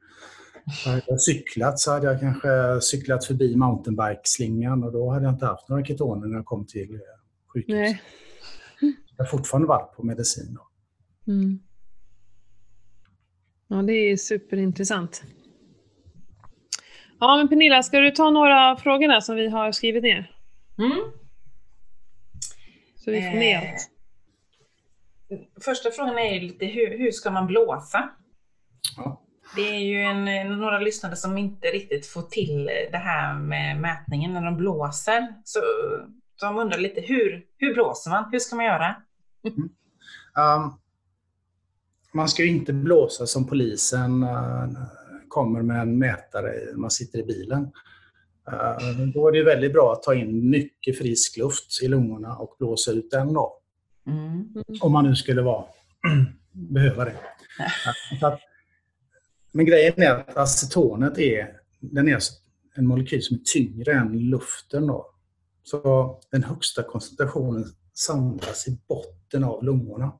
Hade 0.84 1.02
jag 1.06 1.20
cyklat 1.20 1.78
så 1.78 1.92
hade 1.92 2.06
jag 2.06 2.20
kanske 2.20 2.80
cyklat 2.80 3.24
förbi 3.24 3.56
mountainbike-slingan 3.56 4.84
och 4.84 4.92
då 4.92 5.10
hade 5.10 5.24
jag 5.24 5.34
inte 5.34 5.46
haft 5.46 5.68
några 5.68 5.84
ketoner 5.84 6.26
när 6.26 6.36
jag 6.36 6.44
kom 6.44 6.66
till 6.66 7.00
sjukhuset. 7.52 7.80
Nej. 7.80 8.02
Jag 9.16 9.24
har 9.24 9.30
fortfarande 9.30 9.68
varit 9.68 9.96
på 9.96 10.02
medicin. 10.02 10.54
Då. 10.54 10.68
Mm. 11.32 11.58
Ja, 13.68 13.76
det 13.76 13.92
är 13.92 14.16
superintressant. 14.16 15.22
Ja, 17.20 17.36
men 17.36 17.48
Pernilla, 17.48 17.82
ska 17.82 17.98
du 17.98 18.10
ta 18.10 18.30
några 18.30 18.70
av 18.70 18.76
frågorna 18.76 19.20
som 19.20 19.36
vi 19.36 19.48
har 19.48 19.72
skrivit 19.72 20.02
ner? 20.02 20.30
Mm. 20.78 21.12
Så 22.96 23.10
vi 23.10 23.22
får 23.22 23.38
med 23.38 23.62
eh, 23.62 23.72
allt. 23.72 23.90
Första 25.64 25.90
frågan 25.90 26.18
är 26.18 26.40
lite 26.40 26.66
hur, 26.66 26.98
hur 26.98 27.10
ska 27.10 27.30
man 27.30 27.46
blåsa? 27.46 28.08
Ja. 28.96 29.22
Det 29.56 29.62
är 29.62 29.78
ju 29.78 30.02
en, 30.02 30.24
några 30.60 30.78
lyssnare 30.78 31.16
som 31.16 31.38
inte 31.38 31.68
riktigt 31.68 32.06
får 32.06 32.22
till 32.22 32.64
det 32.66 32.98
här 32.98 33.38
med 33.38 33.80
mätningen 33.80 34.32
när 34.32 34.44
de 34.44 34.56
blåser. 34.56 35.34
Så 35.44 35.60
de 36.40 36.58
undrar 36.58 36.78
lite 36.78 37.00
hur, 37.00 37.44
hur 37.58 37.74
blåser 37.74 38.10
man? 38.10 38.24
Hur 38.32 38.38
ska 38.38 38.56
man 38.56 38.64
göra? 38.64 38.96
Mm. 39.44 39.68
Um, 40.62 40.78
man 42.12 42.28
ska 42.28 42.42
ju 42.42 42.48
inte 42.48 42.72
blåsa 42.72 43.26
som 43.26 43.46
polisen 43.46 44.22
uh, 44.22 44.68
kommer 45.28 45.62
med 45.62 45.80
en 45.80 45.98
mätare 45.98 46.52
när 46.72 46.78
man 46.78 46.90
sitter 46.90 47.18
i 47.18 47.22
bilen. 47.22 47.62
Uh, 48.52 49.08
då 49.14 49.28
är 49.28 49.32
det 49.32 49.44
väldigt 49.44 49.72
bra 49.72 49.92
att 49.92 50.02
ta 50.02 50.14
in 50.14 50.50
mycket 50.50 50.98
frisk 50.98 51.36
luft 51.36 51.82
i 51.82 51.88
lungorna 51.88 52.36
och 52.36 52.56
blåsa 52.58 52.90
ut 52.92 53.10
den 53.10 53.32
då. 53.32 53.60
Mm. 54.06 54.54
Om 54.80 54.92
man 54.92 55.04
nu 55.04 55.16
skulle 55.16 55.42
vara, 55.42 55.64
behöva 56.52 57.04
det. 57.04 57.16
Men 59.52 59.66
grejen 59.66 60.02
är 60.02 60.10
att 60.10 60.36
acetonet 60.36 61.18
är, 61.18 61.60
den 61.80 62.08
är 62.08 62.18
en 62.74 62.86
molekyl 62.86 63.22
som 63.22 63.36
är 63.36 63.40
tyngre 63.44 63.92
än 63.92 64.18
luften. 64.18 64.86
Då. 64.86 65.10
Så 65.62 66.20
den 66.30 66.42
högsta 66.42 66.82
koncentrationen 66.82 67.64
samlas 67.94 68.68
i 68.68 68.78
botten 68.88 69.44
av 69.44 69.64
lungorna. 69.64 70.12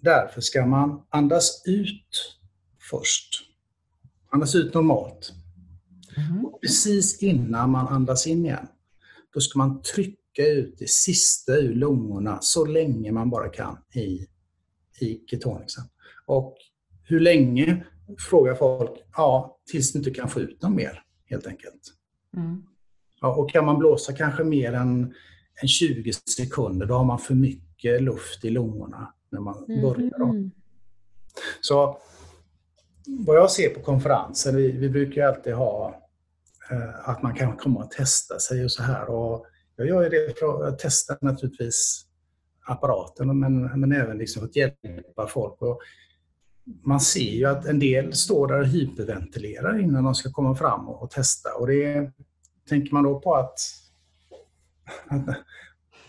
Därför 0.00 0.40
ska 0.40 0.66
man 0.66 1.02
andas 1.08 1.62
ut 1.66 2.38
först. 2.90 3.28
Andas 4.30 4.54
ut 4.54 4.74
normalt. 4.74 5.32
Mm. 6.16 6.46
Precis 6.62 7.22
innan 7.22 7.70
man 7.70 7.88
andas 7.88 8.26
in 8.26 8.46
igen, 8.46 8.68
då 9.34 9.40
ska 9.40 9.58
man 9.58 9.82
trycka 9.82 10.20
ut 10.42 10.78
det 10.78 10.90
sista 10.90 11.52
ur 11.52 11.74
lungorna 11.74 12.38
så 12.40 12.64
länge 12.64 13.12
man 13.12 13.30
bara 13.30 13.48
kan 13.48 13.78
i, 13.94 14.26
i 15.00 15.20
ketonicen. 15.26 15.84
Och 16.26 16.56
hur 17.04 17.20
länge? 17.20 17.86
Frågar 18.28 18.54
folk. 18.54 18.90
Ja, 19.16 19.60
tills 19.70 19.92
du 19.92 19.98
inte 19.98 20.10
kan 20.10 20.28
få 20.28 20.40
ut 20.40 20.62
något 20.62 20.74
mer, 20.74 21.02
helt 21.24 21.46
enkelt. 21.46 21.82
Mm. 22.36 22.62
Ja, 23.20 23.34
och 23.34 23.50
kan 23.50 23.66
man 23.66 23.78
blåsa 23.78 24.12
kanske 24.12 24.44
mer 24.44 24.72
än, 24.72 25.14
än 25.62 25.68
20 25.68 26.12
sekunder, 26.12 26.86
då 26.86 26.94
har 26.94 27.04
man 27.04 27.18
för 27.18 27.34
mycket 27.34 28.02
luft 28.02 28.44
i 28.44 28.50
lungorna 28.50 29.14
när 29.30 29.40
man 29.40 29.64
mm. 29.68 29.82
börjar. 29.82 30.18
Då. 30.18 30.50
Så 31.60 31.98
vad 33.06 33.36
jag 33.36 33.50
ser 33.50 33.68
på 33.68 33.80
konferenser, 33.80 34.52
vi, 34.52 34.72
vi 34.72 34.88
brukar 34.88 35.22
ju 35.22 35.28
alltid 35.28 35.54
ha 35.54 36.02
eh, 36.70 37.08
att 37.08 37.22
man 37.22 37.34
kan 37.34 37.56
komma 37.56 37.84
och 37.84 37.90
testa 37.90 38.38
sig 38.38 38.64
och 38.64 38.72
så 38.72 38.82
här. 38.82 39.10
Och 39.10 39.46
jag 39.76 39.86
gör 39.86 40.10
det 40.10 40.38
för 40.38 40.64
att 40.64 40.78
testa 40.78 41.16
naturligtvis 41.20 42.06
apparaten 42.66 43.38
men, 43.38 43.80
men 43.80 43.92
även 43.92 44.18
liksom 44.18 44.40
för 44.40 44.48
att 44.48 44.56
hjälpa 44.56 45.26
folk. 45.26 45.62
Och 45.62 45.80
man 46.82 47.00
ser 47.00 47.30
ju 47.30 47.44
att 47.44 47.66
en 47.66 47.78
del 47.78 48.12
står 48.12 48.48
där 48.48 48.60
och 48.60 48.66
hyperventilerar 48.66 49.80
innan 49.80 50.04
de 50.04 50.14
ska 50.14 50.30
komma 50.30 50.54
fram 50.54 50.88
och, 50.88 51.02
och 51.02 51.10
testa. 51.10 51.54
Och 51.54 51.66
det 51.66 52.10
tänker 52.68 52.92
man 52.92 53.04
då 53.04 53.20
på 53.20 53.34
att, 53.34 53.58
att 55.08 55.36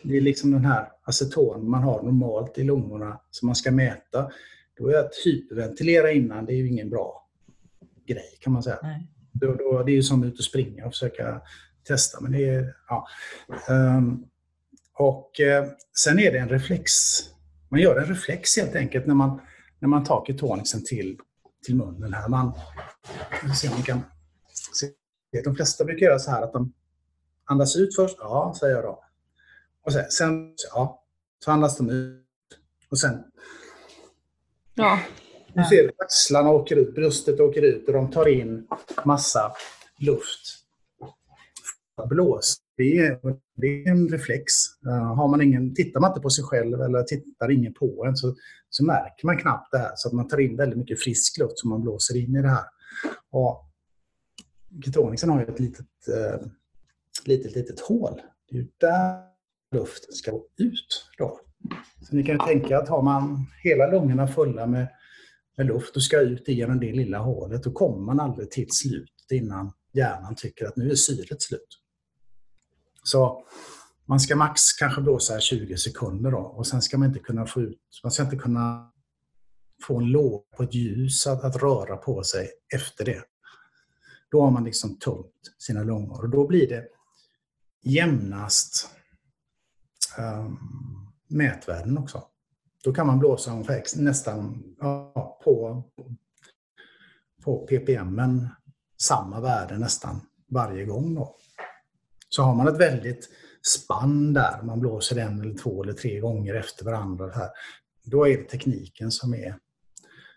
det 0.01 0.17
är 0.17 0.21
liksom 0.21 0.51
den 0.51 0.65
här 0.65 0.91
aceton 1.03 1.69
man 1.69 1.83
har 1.83 2.03
normalt 2.03 2.57
i 2.57 2.63
lungorna 2.63 3.19
som 3.31 3.45
man 3.45 3.55
ska 3.55 3.71
mäta. 3.71 4.31
Då 4.77 4.87
är 4.87 4.99
att 4.99 5.15
hyperventilera 5.25 6.11
innan, 6.11 6.45
det 6.45 6.53
är 6.53 6.57
ju 6.57 6.67
ingen 6.67 6.89
bra 6.89 7.27
grej 8.05 8.37
kan 8.39 8.53
man 8.53 8.63
säga. 8.63 8.79
Då, 9.31 9.53
då, 9.55 9.83
det 9.83 9.91
är 9.91 9.95
ju 9.95 10.03
som 10.03 10.21
att 10.21 10.27
ut 10.27 10.39
och 10.39 10.45
springa 10.45 10.85
och 10.85 10.91
försöka 10.91 11.41
testa. 11.87 12.21
Men 12.21 12.31
det 12.31 12.49
är, 12.49 12.75
ja. 12.87 13.07
Um, 13.69 14.25
och 14.93 15.39
uh, 15.39 15.71
sen 16.03 16.19
är 16.19 16.31
det 16.31 16.37
en 16.37 16.49
reflex. 16.49 16.91
Man 17.69 17.79
gör 17.79 17.95
en 17.95 18.05
reflex 18.05 18.57
helt 18.57 18.75
enkelt 18.75 19.05
när 19.05 19.15
man 19.15 19.41
när 19.79 19.89
man 19.89 20.03
tar 20.03 20.25
ketonicen 20.27 20.83
till, 20.83 21.19
till 21.65 21.75
munnen 21.75 22.13
här. 22.13 22.27
Man, 22.27 22.53
se 23.55 23.67
om 23.67 23.73
man 23.73 23.83
kan 23.83 24.01
se. 24.73 24.91
De 25.43 25.55
flesta 25.55 25.85
brukar 25.85 26.05
göra 26.05 26.19
så 26.19 26.31
här 26.31 26.41
att 26.41 26.53
de 26.53 26.73
andas 27.45 27.75
ut 27.75 27.95
först. 27.95 28.17
Ja, 28.19 28.55
säger 28.59 28.75
jag 28.75 28.83
då. 28.83 29.03
Och 29.83 29.93
sen, 29.93 30.11
sen 30.11 30.55
ja, 30.73 31.03
så 31.45 31.51
andas 31.51 31.77
de 31.77 31.89
ut. 31.89 32.23
Och 32.89 32.99
sen... 32.99 33.23
Ja. 34.73 34.99
Du 35.53 35.63
ser 35.63 35.91
axlarna 35.97 36.49
åker 36.49 36.75
ut, 36.75 36.95
bröstet 36.95 37.39
åker 37.39 37.61
ut 37.61 37.87
och 37.87 37.93
de 37.93 38.11
tar 38.11 38.27
in 38.27 38.67
massa 39.05 39.53
luft. 39.97 40.66
Blås 42.05 42.61
det 42.77 42.97
är, 42.97 43.19
det 43.55 43.67
är 43.67 43.91
en 43.91 44.09
reflex. 44.09 44.53
Eh, 44.87 45.15
har 45.15 45.27
man 45.27 45.41
ingen, 45.41 45.75
tittar 45.75 45.99
man 45.99 46.11
inte 46.11 46.21
på 46.21 46.29
sig 46.29 46.43
själv 46.43 46.81
eller 46.81 47.03
tittar 47.03 47.51
ingen 47.51 47.73
på 47.73 48.05
en 48.05 48.15
så, 48.15 48.35
så 48.69 48.85
märker 48.85 49.25
man 49.25 49.37
knappt 49.37 49.71
det 49.71 49.77
här. 49.77 49.91
Så 49.95 50.07
att 50.07 50.13
man 50.13 50.27
tar 50.27 50.39
in 50.39 50.57
väldigt 50.57 50.79
mycket 50.79 51.03
frisk 51.03 51.37
luft 51.37 51.59
som 51.59 51.69
man 51.69 51.81
blåser 51.81 52.17
in 52.17 52.35
i 52.35 52.41
det 52.41 52.49
här. 52.49 52.65
Och 53.31 53.69
ketoniksen 54.85 55.29
har 55.29 55.39
ju 55.39 55.45
ett 55.45 55.59
litet, 55.59 56.07
eh, 56.07 56.47
litet, 57.25 57.55
litet 57.55 57.79
hål. 57.79 58.21
Det 58.49 58.57
är 58.57 58.67
där 58.77 59.21
luften 59.71 60.13
ska 60.13 60.31
gå 60.31 60.47
ut. 60.57 61.09
Då. 61.17 61.39
Så 62.09 62.15
ni 62.15 62.23
kan 62.23 62.39
tänka 62.39 62.77
att 62.77 62.89
har 62.89 63.01
man 63.01 63.45
hela 63.63 63.87
lungorna 63.87 64.27
fulla 64.27 64.65
med, 64.65 64.87
med 65.57 65.65
luft 65.65 65.95
och 65.95 66.03
ska 66.03 66.19
ut 66.19 66.47
genom 66.47 66.79
det 66.79 66.91
lilla 66.91 67.17
hålet, 67.17 67.63
då 67.63 67.71
kommer 67.71 68.05
man 68.05 68.19
aldrig 68.19 68.51
till 68.51 68.67
slut 68.69 69.25
innan 69.31 69.71
hjärnan 69.93 70.35
tycker 70.35 70.65
att 70.65 70.77
nu 70.77 70.91
är 70.91 70.95
syret 70.95 71.41
slut. 71.41 71.86
Så 73.07 73.43
man 74.05 74.19
ska 74.19 74.35
max 74.35 74.73
kanske 74.73 75.01
blåsa 75.01 75.39
20 75.39 75.77
sekunder 75.77 76.31
då 76.31 76.37
och 76.37 76.67
sen 76.67 76.81
ska 76.81 76.97
man 76.97 77.07
inte 77.07 77.19
kunna 77.19 77.45
få 77.45 77.61
ut, 77.61 77.79
man 78.03 78.11
ska 78.11 78.23
inte 78.23 78.37
kunna 78.37 78.91
få 79.83 79.97
en 79.97 80.05
låg 80.05 80.49
på 80.49 80.63
ett 80.63 80.73
ljus 80.73 81.27
att, 81.27 81.43
att 81.43 81.55
röra 81.55 81.97
på 81.97 82.23
sig 82.23 82.49
efter 82.73 83.05
det. 83.05 83.23
Då 84.31 84.41
har 84.41 84.51
man 84.51 84.63
liksom 84.63 84.99
tömt 84.99 85.55
sina 85.57 85.83
lungor 85.83 86.23
och 86.23 86.29
då 86.29 86.47
blir 86.47 86.69
det 86.69 86.87
jämnast 87.81 88.89
um, 90.17 90.59
mätvärden 91.27 91.97
också. 91.97 92.23
Då 92.83 92.93
kan 92.93 93.07
man 93.07 93.19
blåsa 93.19 93.51
ungefär 93.51 93.83
nästan 93.95 94.63
ja, 94.79 95.39
på, 95.43 95.83
på 97.43 97.67
ppm 97.67 98.47
samma 99.01 99.39
värde 99.39 99.77
nästan 99.77 100.21
varje 100.49 100.85
gång. 100.85 101.15
Då. 101.15 101.35
Så 102.29 102.43
har 102.43 102.55
man 102.55 102.67
ett 102.67 102.79
väldigt 102.79 103.29
spann 103.67 104.33
där, 104.33 104.61
man 104.63 104.79
blåser 104.79 105.17
en 105.17 105.41
eller 105.41 105.57
två 105.57 105.83
eller 105.83 105.93
tre 105.93 106.19
gånger 106.19 106.53
efter 106.53 106.85
varandra, 106.85 107.31
här, 107.31 107.49
då 108.03 108.27
är 108.27 108.37
det 108.37 108.43
tekniken 108.43 109.11
som 109.11 109.33
är, 109.33 109.57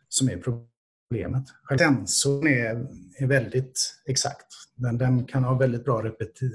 som 0.08 0.28
är 0.28 0.36
problemet. 0.36 1.44
Sensorn 1.78 2.46
är, 2.46 2.86
är 3.18 3.26
väldigt 3.26 4.02
exakt. 4.06 4.46
Den, 4.74 4.98
den 4.98 5.24
kan 5.24 5.44
ha 5.44 5.54
väldigt 5.54 5.84
bra 5.84 6.02
repeti, 6.02 6.50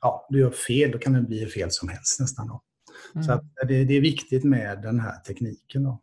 ja, 0.00 0.26
du 0.28 0.40
gör 0.40 0.50
fel, 0.50 0.90
då 0.90 0.98
kan 0.98 1.12
det 1.12 1.20
bli 1.20 1.46
fel 1.46 1.70
som 1.70 1.88
helst 1.88 2.20
nästan. 2.20 2.48
Då. 2.48 2.62
Mm. 3.14 3.26
Så 3.26 3.40
det, 3.66 3.84
det, 3.84 3.96
är 3.96 4.00
viktigt 4.00 4.44
med 4.44 4.82
den 4.82 5.00
här 5.00 5.16
tekniken. 5.18 5.82
Då. 5.82 6.00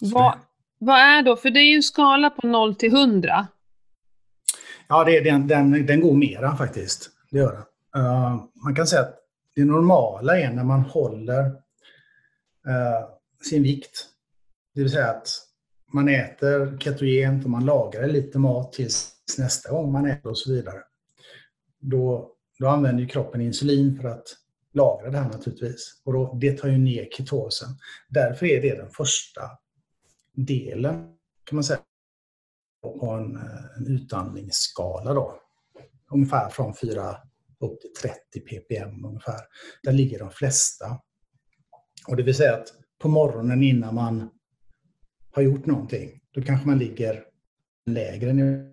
Vad, 0.00 0.38
vad 0.78 0.98
är 0.98 1.22
då, 1.22 1.36
för 1.36 1.50
det 1.50 1.60
är 1.60 1.70
ju 1.70 1.76
en 1.76 1.82
skala 1.82 2.30
på 2.30 2.46
0 2.46 2.74
till 2.74 2.94
100. 2.94 3.46
Ja, 4.88 5.04
det, 5.04 5.20
den, 5.20 5.46
den, 5.46 5.86
den 5.86 6.00
går 6.00 6.14
mera 6.14 6.56
faktiskt. 6.56 7.10
Det 7.30 7.38
gör 7.38 7.52
den. 7.52 8.02
Uh, 8.02 8.44
man 8.64 8.74
kan 8.74 8.86
säga 8.86 9.02
att 9.02 9.14
det 9.54 9.64
normala 9.64 10.38
är 10.38 10.52
när 10.52 10.64
man 10.64 10.80
håller 10.80 11.44
uh, 11.46 13.08
sin 13.50 13.62
vikt. 13.62 14.06
Det 14.74 14.80
vill 14.80 14.90
säga 14.90 15.10
att 15.10 15.28
man 15.92 16.08
äter 16.08 16.78
ketogent 16.78 17.44
och 17.44 17.50
man 17.50 17.64
lagrar 17.64 18.06
lite 18.06 18.38
mat 18.38 18.72
tills 18.72 19.12
nästa 19.38 19.70
gång 19.70 19.92
man 19.92 20.06
äter 20.06 20.30
och 20.30 20.38
så 20.38 20.52
vidare. 20.52 20.82
Då, 21.80 22.32
då 22.58 22.68
använder 22.68 23.08
kroppen 23.08 23.40
insulin 23.40 24.00
för 24.00 24.08
att 24.08 24.26
lagra 24.72 25.10
det 25.10 25.18
här 25.18 25.28
naturligtvis. 25.28 26.02
Och 26.04 26.12
då, 26.12 26.38
det 26.40 26.58
tar 26.58 26.68
ju 26.68 26.78
ner 26.78 27.08
ketosen. 27.10 27.68
Därför 28.08 28.46
är 28.46 28.62
det 28.62 28.76
den 28.76 28.90
första 28.90 29.42
delen, 30.32 30.94
kan 31.44 31.56
man 31.56 31.64
säga, 31.64 31.80
på 32.82 33.10
en, 33.10 33.36
en 33.76 33.86
utandningsskala 33.86 35.14
då. 35.14 35.34
Ungefär 36.10 36.48
från 36.48 36.74
4 36.74 37.16
upp 37.60 37.80
till 37.80 37.92
30 38.02 38.40
ppm 38.40 39.04
ungefär. 39.04 39.40
Där 39.82 39.92
ligger 39.92 40.18
de 40.18 40.30
flesta. 40.30 41.00
Och 42.08 42.16
det 42.16 42.22
vill 42.22 42.34
säga 42.34 42.56
att 42.56 42.68
på 42.98 43.08
morgonen 43.08 43.62
innan 43.62 43.94
man 43.94 44.30
har 45.36 45.42
gjort 45.42 45.66
någonting, 45.66 46.20
då 46.30 46.42
kanske 46.42 46.66
man 46.66 46.78
ligger 46.78 47.24
lägre 47.86 48.32
nivå. 48.32 48.72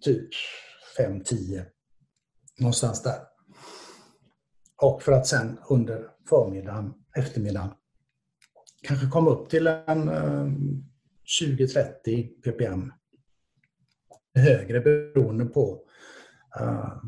Typ 0.00 0.28
5-10. 0.98 1.64
Någonstans 2.58 3.02
där. 3.02 3.18
Och 4.82 5.02
för 5.02 5.12
att 5.12 5.26
sen 5.26 5.58
under 5.68 6.08
förmiddagen, 6.28 6.94
eftermiddagen, 7.16 7.70
kanske 8.82 9.06
komma 9.06 9.30
upp 9.30 9.50
till 9.50 9.66
en 9.66 10.08
eh, 10.08 10.52
20-30 11.42 12.40
ppm 12.42 12.92
högre 14.34 14.80
beroende 14.80 15.44
på 15.44 15.80
uh, 16.60 17.02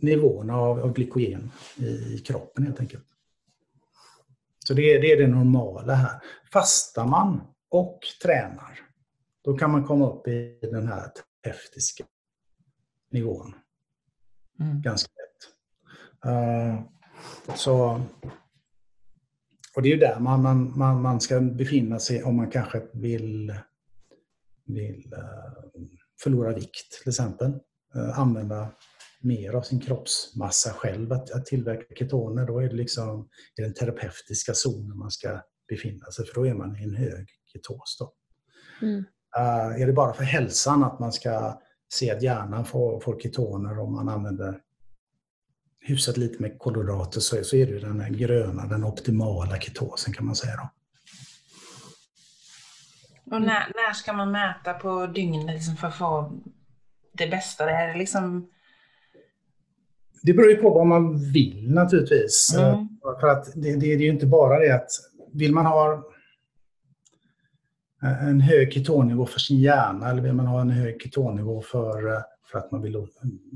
nivåerna 0.00 0.56
av, 0.56 0.80
av 0.80 0.92
glykogen 0.92 1.50
i, 1.76 1.86
i, 1.86 2.18
kroppen 2.18 2.64
helt 2.64 2.80
enkelt. 2.80 3.04
Så 4.68 4.74
det, 4.74 4.98
det 4.98 5.12
är 5.12 5.16
det 5.16 5.26
normala 5.26 5.94
här. 5.94 6.20
Fastar 6.52 7.06
man 7.06 7.40
och 7.68 8.00
tränar, 8.22 8.80
då 9.44 9.56
kan 9.56 9.70
man 9.70 9.84
komma 9.84 10.10
upp 10.10 10.28
i 10.28 10.58
den 10.62 10.88
här 10.88 11.10
terapeutiska 11.44 12.04
nivån. 13.10 13.54
Mm. 14.60 14.82
Ganska 14.82 15.08
lätt. 15.08 15.54
Uh, 16.32 16.82
så, 17.56 18.02
och 19.76 19.82
det 19.82 19.88
är 19.88 19.92
ju 19.92 19.98
där 19.98 20.20
man, 20.20 20.42
man, 20.42 20.78
man, 20.78 21.02
man 21.02 21.20
ska 21.20 21.40
befinna 21.40 21.98
sig 21.98 22.22
om 22.22 22.36
man 22.36 22.50
kanske 22.50 22.82
vill, 22.92 23.54
vill 24.64 25.14
uh, 25.16 25.82
förlora 26.22 26.54
vikt 26.54 27.02
till 27.02 27.08
exempel. 27.08 27.52
Uh, 27.96 28.18
använda 28.18 28.68
mer 29.24 29.52
av 29.54 29.62
sin 29.62 29.80
kroppsmassa 29.80 30.70
själv 30.70 31.12
att, 31.12 31.30
att 31.30 31.46
tillverka 31.46 31.94
ketoner. 31.94 32.46
Då 32.46 32.58
är 32.58 32.68
det 32.68 32.76
liksom 32.76 33.28
i 33.58 33.62
den 33.62 33.74
terapeutiska 33.74 34.54
zonen 34.54 34.98
man 34.98 35.10
ska 35.10 35.40
befinna 35.68 36.10
sig 36.10 36.26
för 36.26 36.34
då 36.34 36.46
är 36.46 36.54
man 36.54 36.76
i 36.76 36.82
en 36.82 36.94
hög 36.94 37.28
ketos. 37.52 37.96
Då. 37.98 38.12
Mm. 38.86 39.04
Uh, 39.38 39.82
är 39.82 39.86
det 39.86 39.92
bara 39.92 40.14
för 40.14 40.24
hälsan 40.24 40.84
att 40.84 41.00
man 41.00 41.12
ska 41.12 41.60
se 41.92 42.10
att 42.10 42.22
hjärnan 42.22 42.64
får, 42.64 43.00
får 43.00 43.20
ketoner 43.20 43.78
om 43.78 43.92
man 43.92 44.08
använder 44.08 44.60
hyfsat 45.80 46.16
lite 46.16 46.42
med 46.42 46.58
kolhydrater 46.58 47.20
så, 47.20 47.44
så 47.44 47.56
är 47.56 47.66
det 47.66 47.78
den 47.78 48.00
här 48.00 48.10
gröna, 48.10 48.66
den 48.66 48.84
optimala 48.84 49.56
ketosen 49.60 50.14
kan 50.14 50.26
man 50.26 50.36
säga. 50.36 50.56
Då. 50.56 50.68
Och 53.34 53.42
när, 53.42 53.72
när 53.74 53.92
ska 53.92 54.12
man 54.12 54.32
mäta 54.32 54.74
på 54.74 55.06
dygnet 55.06 55.54
liksom 55.54 55.76
för 55.76 55.88
att 55.88 55.94
få 55.94 56.32
det 57.12 57.26
bästa? 57.26 57.66
Det 57.66 57.72
är 57.72 57.94
liksom... 57.94 58.50
Det 60.24 60.32
beror 60.32 60.50
ju 60.50 60.56
på 60.56 60.70
vad 60.70 60.86
man 60.86 61.32
vill 61.32 61.70
naturligtvis. 61.70 62.56
Mm. 62.58 62.88
För 63.20 63.26
att 63.26 63.52
det, 63.54 63.72
det, 63.72 63.76
det 63.76 63.92
är 63.92 63.98
ju 63.98 64.08
inte 64.08 64.26
bara 64.26 64.58
det 64.58 64.74
att 64.74 64.88
vill 65.32 65.52
man 65.52 65.66
ha 65.66 66.10
en 68.02 68.40
hög 68.40 68.72
ketonnivå 68.72 69.26
för 69.26 69.40
sin 69.40 69.60
hjärna 69.60 70.10
eller 70.10 70.22
vill 70.22 70.32
man 70.32 70.46
ha 70.46 70.60
en 70.60 70.70
hög 70.70 71.02
ketonnivå 71.02 71.62
för, 71.62 72.22
för 72.52 72.58
att 72.58 72.72
man 72.72 72.82
vill 72.82 73.06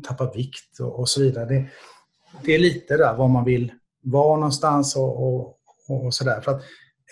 tappa 0.09 0.33
vikt 0.33 0.81
och, 0.81 1.01
och 1.01 1.09
så 1.09 1.21
vidare. 1.21 1.45
Det, 1.45 1.67
det 2.45 2.55
är 2.55 2.59
lite 2.59 2.97
där 2.97 3.17
var 3.17 3.29
man 3.29 3.45
vill 3.45 3.73
vara 4.03 4.37
någonstans 4.37 4.97
och, 4.97 5.23
och, 5.23 5.59
och 5.89 6.15
sådär. 6.15 6.41
För 6.41 6.53
att 6.53 6.63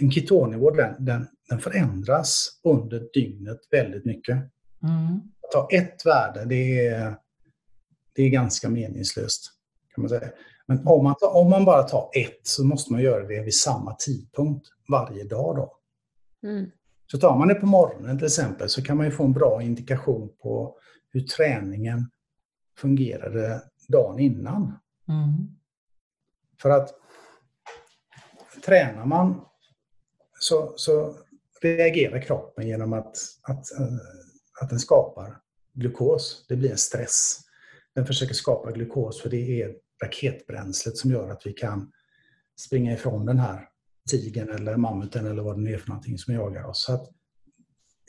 en 0.00 0.10
ketonnivå 0.10 0.70
den, 0.70 1.04
den, 1.04 1.26
den, 1.48 1.58
förändras 1.58 2.60
under 2.64 3.08
dygnet 3.14 3.58
väldigt 3.70 4.04
mycket. 4.04 4.36
Mm. 4.82 5.20
Att 5.42 5.50
ta 5.52 5.68
ett 5.70 6.06
värde, 6.06 6.44
det 6.44 6.86
är, 6.86 7.16
det 8.16 8.22
är 8.22 8.28
ganska 8.28 8.68
meningslöst. 8.68 9.52
kan 9.94 10.02
man 10.02 10.08
säga. 10.08 10.30
Men 10.66 10.86
om 10.86 11.04
man, 11.04 11.14
tar, 11.14 11.36
om 11.36 11.50
man 11.50 11.64
bara 11.64 11.82
tar 11.82 12.10
ett 12.12 12.40
så 12.42 12.64
måste 12.64 12.92
man 12.92 13.02
göra 13.02 13.26
det 13.26 13.40
vid 13.40 13.54
samma 13.54 13.94
tidpunkt 13.94 14.66
varje 14.88 15.24
dag. 15.24 15.56
Då. 15.56 15.78
Mm. 16.48 16.70
Så 17.06 17.18
tar 17.18 17.38
man 17.38 17.48
det 17.48 17.54
på 17.54 17.66
morgonen 17.66 18.18
till 18.18 18.26
exempel 18.26 18.68
så 18.68 18.82
kan 18.82 18.96
man 18.96 19.06
ju 19.06 19.12
få 19.12 19.24
en 19.24 19.32
bra 19.32 19.62
indikation 19.62 20.28
på 20.42 20.78
hur 21.10 21.20
träningen 21.20 22.10
fungerade 22.78 23.62
dagen 23.88 24.18
innan. 24.18 24.78
Mm. 25.08 25.56
För 26.62 26.70
att 26.70 26.94
tränar 28.64 29.06
man 29.06 29.40
så, 30.40 30.72
så 30.76 31.14
reagerar 31.62 32.22
kroppen 32.22 32.66
genom 32.66 32.92
att, 32.92 33.16
att, 33.42 33.78
eh, 33.78 33.86
att 34.60 34.70
den 34.70 34.78
skapar 34.78 35.40
glukos. 35.72 36.46
Det 36.48 36.56
blir 36.56 36.70
en 36.70 36.78
stress. 36.78 37.45
Den 37.96 38.06
försöker 38.06 38.34
skapa 38.34 38.72
glukos 38.72 39.22
för 39.22 39.30
det 39.30 39.62
är 39.62 39.74
raketbränslet 40.04 40.96
som 40.96 41.10
gör 41.10 41.30
att 41.30 41.46
vi 41.46 41.52
kan 41.52 41.92
springa 42.60 42.92
ifrån 42.92 43.26
den 43.26 43.38
här 43.38 43.68
tigen 44.10 44.50
eller 44.50 44.76
mammuten 44.76 45.26
eller 45.26 45.42
vad 45.42 45.56
det 45.56 45.62
nu 45.62 45.74
är 45.74 45.78
för 45.78 45.88
någonting 45.88 46.18
som 46.18 46.34
jagar 46.34 46.64
oss. 46.64 46.84
Så 46.84 46.92
att 46.92 47.10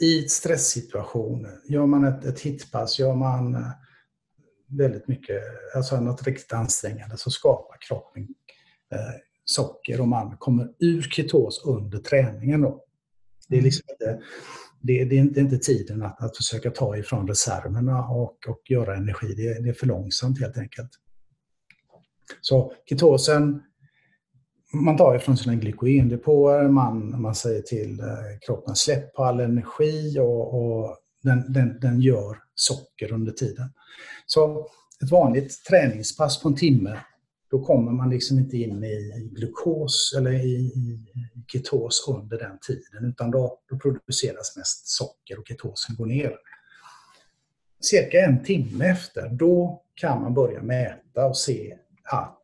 I 0.01 0.21
stresssituation, 0.21 1.47
gör 1.69 1.85
man 1.85 2.03
ett, 2.03 2.25
ett 2.25 2.39
hitpass, 2.39 2.99
gör 2.99 3.15
man 3.15 3.55
eh, 3.55 3.71
väldigt 4.67 5.07
mycket, 5.07 5.43
alltså 5.75 6.01
något 6.01 6.27
riktigt 6.27 6.53
ansträngande, 6.53 7.17
så 7.17 7.31
skapar 7.31 7.77
kroppen 7.87 8.27
eh, 8.91 8.99
socker 9.45 10.01
och 10.01 10.07
man 10.07 10.37
kommer 10.37 10.69
ur 10.79 11.01
ketos 11.01 11.61
under 11.65 11.97
träningen. 11.99 12.61
Då. 12.61 12.83
Det, 13.47 13.55
är 13.55 13.59
mm. 13.59 13.65
liksom 13.65 13.83
inte, 13.89 14.21
det, 14.81 15.05
det, 15.05 15.15
är 15.15 15.19
inte, 15.19 15.33
det 15.33 15.39
är 15.39 15.43
inte 15.43 15.57
tiden 15.57 16.03
att, 16.03 16.23
att 16.23 16.37
försöka 16.37 16.71
ta 16.71 16.97
ifrån 16.97 17.27
reserverna 17.27 18.07
och, 18.07 18.37
och 18.47 18.61
göra 18.69 18.95
energi. 18.95 19.33
Det, 19.37 19.63
det 19.63 19.69
är 19.69 19.73
för 19.73 19.87
långsamt 19.87 20.39
helt 20.39 20.57
enkelt. 20.57 20.89
Så 22.41 22.73
ketosen 22.85 23.61
man 24.73 24.97
tar 24.97 25.15
ifrån 25.15 25.37
sina 25.37 25.55
glykogendepåer, 25.55 26.67
man, 26.67 27.21
man 27.21 27.35
säger 27.35 27.61
till 27.61 27.99
eh, 27.99 28.05
kroppen 28.45 28.75
släpp 28.75 29.13
på 29.13 29.23
all 29.23 29.39
energi 29.39 30.19
och, 30.19 30.53
och 30.53 30.97
den, 31.23 31.53
den, 31.53 31.79
den, 31.79 32.01
gör 32.01 32.37
socker 32.55 33.13
under 33.13 33.31
tiden. 33.31 33.73
Så 34.25 34.67
ett 35.03 35.11
vanligt 35.11 35.65
träningspass 35.69 36.41
på 36.41 36.49
en 36.49 36.55
timme, 36.55 36.97
då 37.49 37.65
kommer 37.65 37.91
man 37.91 38.09
liksom 38.09 38.39
inte 38.39 38.57
in 38.57 38.83
i, 38.83 39.29
glukos 39.31 40.13
eller 40.17 40.31
i, 40.31 40.53
i, 40.55 40.99
ketos 41.47 42.05
under 42.07 42.37
den 42.37 42.59
tiden, 42.67 43.05
utan 43.09 43.31
då, 43.31 43.59
då 43.69 43.79
produceras 43.79 44.57
mest 44.57 44.87
socker 44.87 45.39
och 45.39 45.47
ketosen 45.47 45.95
går 45.95 46.05
ner. 46.05 46.37
Cirka 47.81 48.25
en 48.25 48.43
timme 48.43 48.85
efter, 48.85 49.29
då 49.29 49.83
kan 49.95 50.21
man 50.21 50.33
börja 50.33 50.61
mäta 50.61 51.25
och 51.25 51.37
se 51.37 51.77
att 52.03 52.37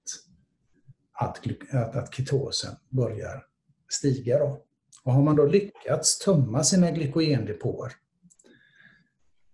att, 1.13 1.47
att, 1.71 1.95
att 1.95 2.15
ketosen 2.15 2.75
börjar 2.89 3.45
stiga. 3.89 4.39
Då. 4.39 4.63
Och 5.03 5.13
har 5.13 5.23
man 5.23 5.35
då 5.35 5.45
lyckats 5.45 6.19
tömma 6.19 6.63
sina 6.63 6.91
glykogendepåer 6.91 7.91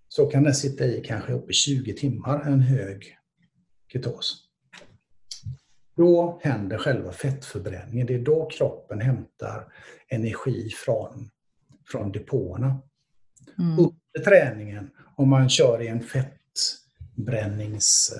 så 0.07 0.25
kan 0.25 0.43
den 0.43 0.55
sitta 0.55 0.85
i 0.85 1.03
kanske 1.05 1.33
upp 1.33 1.49
i 1.49 1.53
20 1.53 1.93
timmar, 1.93 2.41
en 2.41 2.61
hög 2.61 3.17
ketos. 3.93 4.48
Då 5.99 6.39
händer 6.43 6.77
själva 6.77 7.11
fettförbränningen. 7.11 8.07
Det 8.07 8.15
är 8.15 8.19
då 8.19 8.49
kroppen 8.49 9.01
hämtar 9.01 9.73
energi 10.07 10.69
från, 10.69 11.29
från 11.91 12.11
depåerna. 12.11 12.79
Mm. 13.57 13.79
Under 13.79 14.25
träningen, 14.25 14.91
om 15.15 15.29
man 15.29 15.49
kör 15.49 15.81
i 15.81 15.87
en 15.87 16.03
fettbrännings 16.03 18.13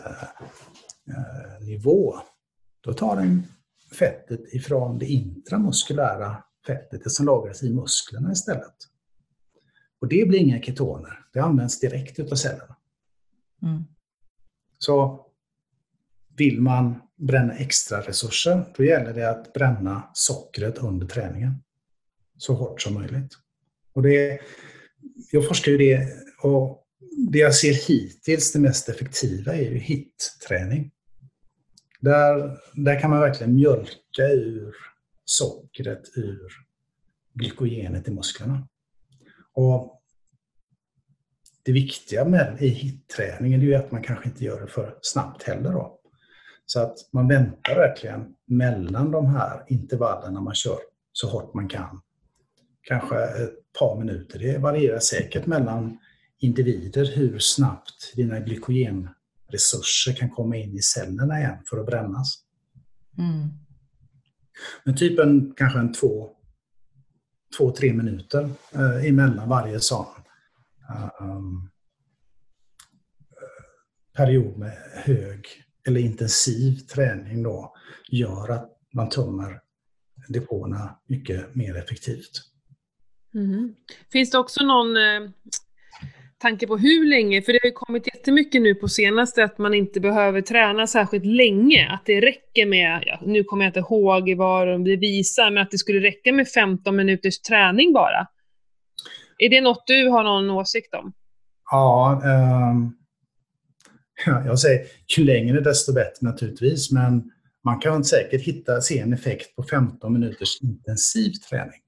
eh, 1.08 1.64
nivå, 1.66 2.16
då 2.82 2.94
tar 2.94 3.16
den 3.16 3.44
fettet 4.00 4.54
ifrån 4.54 5.00
det 5.00 5.06
intramuskulära 5.06 6.44
fettet, 6.68 7.04
det 7.04 7.10
som 7.10 7.26
lagras 7.26 7.64
i 7.64 7.74
musklerna 7.74 8.32
istället. 8.32 8.76
Och 10.00 10.08
det 10.08 10.28
blir 10.28 10.40
inga 10.40 10.62
ketoner, 10.62 11.26
det 11.34 11.40
används 11.40 11.80
direkt 11.80 12.20
utav 12.20 12.36
cellerna. 12.36 12.76
Mm. 13.62 13.84
Så 14.78 15.26
vill 16.38 16.62
man 16.62 17.02
bränna 17.20 17.54
extra 17.54 18.02
resurser, 18.02 18.66
då 18.78 18.84
gäller 18.84 19.14
det 19.14 19.30
att 19.30 19.54
bränna 19.54 20.10
sockret 20.14 20.78
under 20.78 21.08
träningen 21.08 21.64
så 22.38 22.54
hårt 22.54 22.82
som 22.82 22.94
möjligt. 22.94 23.34
Och 23.94 24.04
det, 24.04 24.40
jag 25.32 25.48
forskar 25.48 25.72
ju 25.72 25.78
det 25.78 26.08
och 26.42 26.86
det 27.32 27.40
jag 27.40 27.56
ser 27.56 27.74
hittills 27.74 28.52
det 28.52 28.60
mest 28.60 28.90
effektiva 28.90 29.56
är 29.56 29.72
ju 29.72 29.78
HIT-träning. 29.78 30.92
Där, 32.00 32.60
där 32.74 33.00
kan 33.00 33.10
man 33.10 33.20
verkligen 33.20 33.56
mjölka 33.56 34.28
ur 34.34 34.76
sockret 35.26 36.18
ur 36.18 36.52
glykogenet 37.34 38.08
i 38.08 38.12
musklerna. 38.12 38.68
Och 39.54 40.02
det 41.64 41.72
viktiga 41.72 42.26
med 42.26 42.58
i 42.60 42.68
HIT-träningen 42.68 43.62
är 43.62 43.66
ju 43.66 43.76
att 43.76 43.92
man 43.92 44.04
kanske 44.04 44.30
inte 44.30 44.44
gör 44.44 44.62
det 44.62 44.68
för 44.68 44.98
snabbt 45.02 45.44
heller. 45.44 45.72
Då. 45.72 45.99
Så 46.72 46.80
att 46.80 46.98
man 47.12 47.28
väntar 47.28 47.76
verkligen 47.76 48.36
mellan 48.46 49.12
de 49.12 49.26
här 49.26 49.66
intervallerna 49.68 50.42
man 50.42 50.56
kör 50.56 50.78
så 51.12 51.30
hårt 51.30 51.54
man 51.54 51.68
kan. 51.68 52.02
Kanske 52.82 53.16
ett 53.16 53.74
par 53.80 54.00
minuter. 54.00 54.40
Det 54.40 54.58
varierar 54.58 55.00
säkert 55.00 55.46
mellan 55.46 56.00
individer 56.40 57.06
hur 57.06 57.40
snabbt 57.40 58.14
dina 58.16 58.40
glykogenresurser 58.40 60.14
kan 60.18 60.30
komma 60.30 60.56
in 60.56 60.76
i 60.76 60.82
cellerna 60.82 61.40
igen 61.40 61.58
för 61.70 61.78
att 61.78 61.86
brännas. 61.86 62.44
Mm. 63.18 63.50
Men 64.84 64.96
typ 64.96 65.20
en, 65.20 65.54
kanske 65.58 65.80
en 65.80 65.94
två, 65.94 66.30
två 67.58 67.72
tre 67.72 67.94
minuter 67.94 68.50
eh, 68.72 69.06
emellan 69.06 69.50
varje 69.50 69.80
sån 69.80 70.06
um, 71.20 71.70
period 74.14 74.58
med 74.58 74.78
hög 74.94 75.48
eller 75.88 76.00
intensiv 76.00 76.76
träning 76.76 77.44
då 77.44 77.76
gör 78.12 78.52
att 78.52 78.70
man 78.94 79.10
tömmer 79.10 79.60
depåerna 80.28 81.00
mycket 81.08 81.56
mer 81.56 81.78
effektivt. 81.78 82.32
Mm. 83.34 83.76
Finns 84.12 84.32
det 84.32 84.38
också 84.38 84.64
någon 84.64 84.98
eh, 84.98 85.30
tanke 86.38 86.68
på 86.68 86.78
hur 86.78 87.10
länge? 87.10 87.42
För 87.42 87.54
det 87.54 87.60
har 87.64 87.68
ju 87.68 87.74
kommit 87.74 88.08
jättemycket 88.08 88.62
nu 88.62 88.76
på 88.76 88.88
senaste 88.88 89.44
att 89.44 89.58
man 89.58 89.74
inte 89.74 90.00
behöver 90.00 90.42
träna 90.42 90.88
särskilt 90.88 91.26
länge. 91.26 91.90
Att 91.92 92.06
det 92.06 92.22
räcker 92.22 92.66
med, 92.66 93.04
ja, 93.06 93.20
nu 93.26 93.44
kommer 93.44 93.66
jag 93.66 93.70
inte 93.70 93.80
ihåg 93.80 94.36
vad 94.38 94.86
det 94.86 94.96
visar, 94.96 95.52
men 95.52 95.64
att 95.64 95.72
det 95.72 95.78
skulle 95.78 96.08
räcka 96.08 96.34
med 96.34 96.48
15 96.48 96.96
minuters 96.96 97.40
träning 97.40 97.94
bara. 97.94 98.28
Är 99.38 99.50
det 99.50 99.62
något 99.62 99.84
du 99.88 100.10
har 100.10 100.24
någon 100.24 100.50
åsikt 100.50 100.94
om? 100.94 101.14
Ja, 101.72 102.22
um, 102.72 102.99
jag 104.26 104.60
säger 104.60 104.86
ju 105.18 105.24
längre 105.24 105.62
desto 105.62 105.94
bättre 105.94 106.28
naturligtvis, 106.28 106.92
men 106.92 107.32
man 107.64 107.80
kan 107.80 108.04
säkert 108.04 108.42
hitta, 108.42 108.82
se 108.82 109.00
en 109.00 109.14
effekt 109.14 109.56
på 109.56 109.64
15 109.64 110.14
minuters 110.14 110.62
intensiv 110.62 111.32
träning. 111.50 111.82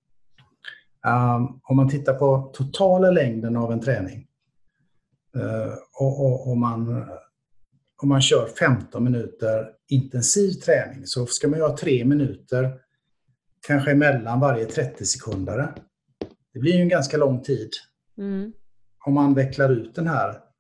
Um, 1.08 1.62
om 1.64 1.78
man 1.78 1.90
tittar 1.90 2.14
på 2.14 2.52
totala 2.54 3.12
längden 3.12 3.58
av 3.58 3.72
en 3.72 3.82
träning 3.82 4.28
uh, 5.38 5.74
och, 6.00 6.26
och, 6.26 6.50
och 6.50 6.58
man, 6.58 7.06
om 8.02 8.10
man 8.10 8.22
kör 8.22 8.48
15 8.60 9.04
minuter 9.04 9.68
intensiv 9.90 10.52
träning 10.52 11.06
så 11.06 11.26
ska 11.26 11.48
man 11.48 11.60
ju 11.60 11.66
ha 11.66 11.78
tre 11.78 12.06
minuter 12.06 12.74
kanske 13.68 13.92
emellan 13.92 14.40
varje 14.40 14.66
30 14.66 15.06
sekunder. 15.06 15.74
Det 16.54 16.60
blir 16.60 16.74
ju 16.74 16.82
en 16.82 16.90
ganska 16.90 17.18
lång 17.18 17.42
tid. 17.42 17.70
Mm. 18.18 18.54
Om 19.06 19.14
man 19.14 19.34
vecklar 19.34 19.70
ut 19.70 19.96
den 19.96 20.08
här. 20.08 20.51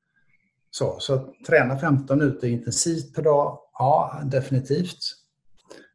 Så, 0.72 1.00
så 1.00 1.34
träna 1.48 1.80
15 1.80 2.18
minuter 2.18 2.48
intensivt 2.48 3.16
per 3.16 3.22
dag, 3.22 3.60
ja 3.74 4.22
definitivt. 4.26 5.00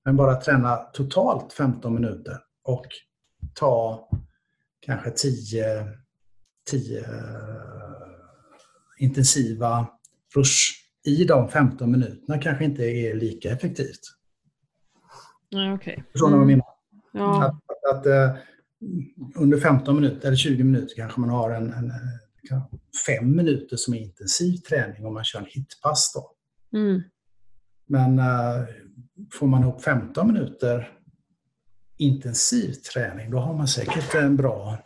Men 0.04 0.16
bara 0.16 0.40
träna 0.40 0.76
totalt 0.76 1.52
15 1.52 1.94
minuter 1.94 2.38
och 2.64 2.86
ta 3.54 4.08
kanske 4.80 5.10
10, 5.10 5.86
10 6.70 7.04
intensiva 8.98 9.86
rush 10.34 10.72
i 11.06 11.24
de 11.24 11.48
15 11.48 11.90
minuterna 11.90 12.38
kanske 12.38 12.64
inte 12.64 12.82
är 12.82 13.14
lika 13.14 13.50
effektivt. 13.50 14.00
Okay. 15.74 15.96
Förstår 16.12 16.28
ni 16.28 16.32
vad 16.32 16.40
jag 16.40 16.46
menar? 16.46 16.66
Ja. 17.12 17.44
Att, 17.44 17.54
att, 17.54 17.98
att, 17.98 18.06
uh, 18.06 18.38
under 19.36 19.58
15 19.58 19.94
minuter 19.94 20.26
eller 20.26 20.36
20 20.36 20.64
minuter 20.64 20.96
kanske 20.96 21.20
man 21.20 21.30
har 21.30 21.50
en, 21.50 21.72
en, 21.72 21.92
fem 23.06 23.36
minuter 23.36 23.76
som 23.76 23.94
är 23.94 23.98
intensiv 23.98 24.56
träning 24.56 25.06
om 25.06 25.14
man 25.14 25.24
kör 25.24 25.38
en 25.38 25.46
hitpass. 25.48 26.12
Då. 26.14 26.32
Mm. 26.78 27.02
Men 27.88 28.18
uh, 28.18 28.66
får 29.32 29.46
man 29.46 29.62
ihop 29.62 29.82
15 29.82 30.26
minuter 30.26 30.96
intensiv 31.98 32.72
träning, 32.72 33.30
då 33.30 33.38
har 33.38 33.54
man 33.54 33.68
säkert 33.68 34.14
en 34.14 34.36
bra, 34.36 34.78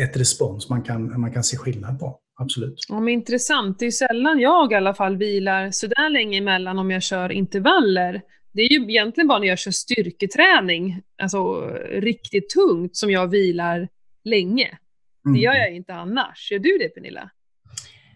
ett 0.00 0.16
respons 0.16 0.70
man 0.70 0.82
kan, 0.82 1.20
man 1.20 1.32
kan 1.32 1.44
se 1.44 1.56
skillnad 1.56 1.98
på. 1.98 2.20
Absolut. 2.36 2.74
Ja, 2.88 3.00
men 3.00 3.14
intressant. 3.14 3.78
Det 3.78 3.86
är 3.86 3.90
sällan 3.90 4.38
jag 4.40 4.72
i 4.72 4.74
alla 4.74 4.94
fall 4.94 5.16
vilar 5.16 5.70
sådär 5.70 6.10
länge 6.10 6.38
emellan 6.38 6.78
om 6.78 6.90
jag 6.90 7.02
kör 7.02 7.32
intervaller. 7.32 8.22
Det 8.52 8.62
är 8.62 8.72
ju 8.72 8.90
egentligen 8.90 9.28
bara 9.28 9.38
när 9.38 9.46
jag 9.46 9.58
kör 9.58 9.70
styrketräning, 9.70 11.02
alltså 11.22 11.60
riktigt 11.90 12.50
tungt, 12.50 12.96
som 12.96 13.10
jag 13.10 13.26
vilar 13.26 13.88
länge. 14.24 14.78
Det 15.24 15.38
gör 15.38 15.54
jag 15.54 15.74
inte 15.74 15.94
annars. 15.94 16.52
Gör 16.52 16.58
du 16.58 16.78
det 16.78 16.88
Pernilla? 16.88 17.30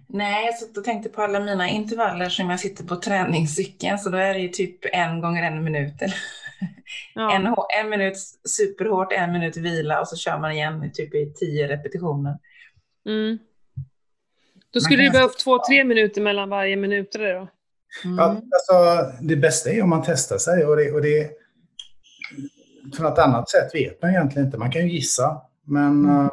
Nej, 0.06 0.46
jag 0.46 0.54
satt 0.54 0.76
och 0.76 0.84
tänkte 0.84 1.08
på 1.08 1.22
alla 1.22 1.40
mina 1.40 1.68
intervaller 1.68 2.28
som 2.28 2.50
jag 2.50 2.60
sitter 2.60 2.84
på 2.84 2.96
träningscykeln, 2.96 3.98
så 3.98 4.10
då 4.10 4.18
är 4.18 4.34
det 4.34 4.40
ju 4.40 4.48
typ 4.48 4.78
en 4.92 5.20
gånger 5.20 5.42
en 5.42 5.64
minut. 5.64 5.94
Ja. 7.14 7.34
En, 7.34 7.54
en 7.80 7.90
minut 7.90 8.16
superhårt, 8.58 9.12
en 9.12 9.32
minut 9.32 9.56
vila 9.56 10.00
och 10.00 10.08
så 10.08 10.16
kör 10.16 10.38
man 10.38 10.52
igen 10.52 10.90
typ 10.94 11.14
i 11.14 11.32
tio 11.36 11.68
repetitioner. 11.68 12.38
Mm. 13.06 13.38
Då 14.70 14.80
skulle 14.80 15.02
det 15.02 15.10
behövas 15.10 15.36
två, 15.36 15.58
tre 15.68 15.84
minuter 15.84 16.20
mellan 16.20 16.48
varje 16.48 16.76
minut 16.76 17.14
eller 17.14 17.34
då? 17.34 17.48
Mm. 18.04 18.16
Ja, 18.16 18.24
alltså, 18.24 19.12
det 19.20 19.36
bästa 19.36 19.70
är 19.70 19.82
om 19.82 19.90
man 19.90 20.02
testar 20.06 20.38
sig 20.38 20.64
och 20.64 20.76
det, 20.76 20.92
och 20.92 21.02
det 21.02 21.30
för 22.96 23.02
något 23.02 23.18
annat 23.18 23.50
sätt 23.50 23.74
vet 23.74 24.02
man 24.02 24.10
egentligen 24.10 24.46
inte. 24.46 24.58
Man 24.58 24.72
kan 24.72 24.82
ju 24.82 24.92
gissa, 24.94 25.42
men 25.64 26.04
mm. 26.04 26.20
uh, 26.20 26.30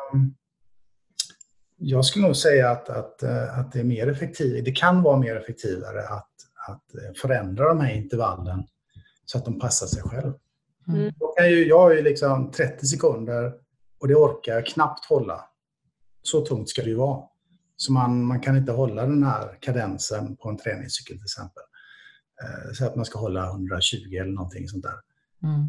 jag 1.87 2.05
skulle 2.05 2.25
nog 2.25 2.35
säga 2.35 2.69
att, 2.69 2.89
att, 2.89 3.23
uh, 3.23 3.59
att 3.59 3.71
det 3.71 3.79
är 3.79 3.83
mer 3.83 4.07
effektivt. 4.07 4.65
Det 4.65 4.71
kan 4.71 5.03
vara 5.03 5.17
mer 5.17 5.35
effektivare 5.35 6.07
att, 6.07 6.29
att 6.67 7.17
förändra 7.21 7.67
de 7.67 7.79
här 7.79 7.93
intervallen 7.93 8.63
så 9.25 9.37
att 9.37 9.45
de 9.45 9.59
passar 9.59 9.87
sig 9.87 10.01
själv. 10.03 10.33
Mm. 10.87 11.13
Kan 11.37 11.49
ju, 11.49 11.67
jag 11.67 11.79
har 11.79 11.93
ju 11.93 12.01
liksom 12.01 12.51
30 12.51 12.85
sekunder 12.85 13.53
och 13.99 14.07
det 14.07 14.15
orkar 14.15 14.53
jag 14.53 14.65
knappt 14.65 15.05
hålla. 15.05 15.45
Så 16.21 16.45
tungt 16.45 16.69
ska 16.69 16.81
det 16.81 16.89
ju 16.89 16.95
vara. 16.95 17.23
Så 17.77 17.91
man, 17.91 18.25
man 18.25 18.39
kan 18.39 18.57
inte 18.57 18.71
hålla 18.71 19.01
den 19.01 19.23
här 19.23 19.57
kadensen 19.61 20.35
på 20.35 20.49
en 20.49 20.57
träningscykel 20.57 21.17
till 21.17 21.23
exempel. 21.23 21.63
Eh, 22.43 22.73
så 22.73 22.85
att 22.85 22.95
man 22.95 23.05
ska 23.05 23.19
hålla 23.19 23.49
120 23.49 23.97
eller 24.21 24.31
någonting 24.31 24.67
sånt 24.67 24.83
där. 24.83 24.99
Mm. 25.43 25.67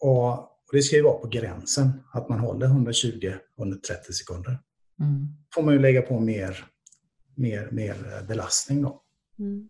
Och, 0.00 0.38
och, 0.38 0.72
det 0.72 0.82
ska 0.82 0.96
ju 0.96 1.02
vara 1.02 1.18
på 1.18 1.28
gränsen, 1.28 2.02
att 2.12 2.28
man 2.28 2.38
håller 2.38 2.66
120 2.66 3.32
under 3.56 3.76
30 3.76 4.12
sekunder. 4.12 4.58
Mm. 5.00 5.28
får 5.54 5.62
man 5.62 5.74
ju 5.74 5.80
lägga 5.80 6.02
på 6.02 6.20
mer, 6.20 6.64
mer, 7.34 7.68
mer 7.70 8.22
belastning 8.28 8.82
då. 8.82 9.02
Mm. 9.38 9.68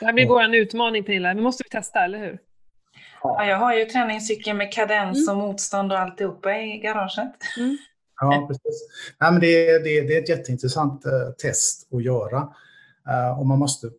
Det 0.00 0.06
här 0.06 0.12
blir 0.12 0.28
vår 0.28 0.54
utmaning 0.54 1.04
Pernilla, 1.04 1.34
vi 1.34 1.40
måste 1.40 1.62
vi 1.64 1.70
testa, 1.70 2.04
eller 2.04 2.18
hur? 2.18 2.38
Ja, 3.22 3.46
jag 3.46 3.56
har 3.56 3.74
ju 3.74 3.84
träningscykeln 3.84 4.58
med 4.58 4.72
kadens 4.72 5.28
och 5.28 5.36
motstånd 5.36 5.92
och 5.92 5.98
alltihopa 5.98 6.58
i 6.58 6.78
garaget. 6.78 7.34
Mm. 7.58 7.76
Ja, 8.20 8.46
precis. 8.48 8.88
Nej, 9.20 9.32
men 9.32 9.40
det, 9.40 9.70
är, 9.70 9.78
det, 9.78 10.00
det 10.00 10.16
är 10.16 10.22
ett 10.22 10.28
jätteintressant 10.28 11.06
uh, 11.06 11.32
test 11.38 11.88
att 11.92 12.04
göra. 12.04 12.38
Uh, 13.08 13.40
och 13.40 13.46
man 13.46 13.58
måste, 13.58 13.90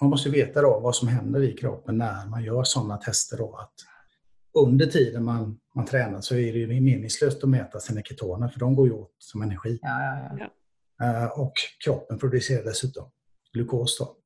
man 0.00 0.10
måste 0.10 0.30
veta 0.30 0.62
då 0.62 0.80
vad 0.80 0.96
som 0.96 1.08
händer 1.08 1.42
i 1.42 1.52
kroppen 1.52 1.98
när 1.98 2.26
man 2.26 2.44
gör 2.44 2.64
sådana 2.64 2.96
tester. 2.96 3.36
Då, 3.36 3.56
att 3.56 3.74
under 4.64 4.86
tiden 4.86 5.24
man, 5.24 5.58
man 5.76 5.86
tränar 5.86 6.20
så 6.20 6.34
är 6.34 6.52
det 6.52 6.58
ju 6.58 6.80
meningslöst 6.80 7.44
att 7.44 7.48
mäta 7.48 7.80
sina 7.80 8.02
ketoner 8.02 8.48
för 8.48 8.60
de 8.60 8.74
går 8.74 8.86
ju 8.86 8.92
åt 8.92 9.14
som 9.18 9.42
energi. 9.42 9.78
Ja, 9.82 10.02
ja, 10.02 10.38
ja. 10.38 10.50
Uh, 11.02 11.40
och 11.40 11.52
kroppen 11.84 12.18
producerar 12.18 12.64
dessutom 12.64 13.10
glukos. 13.52 13.98
Då. 13.98 14.16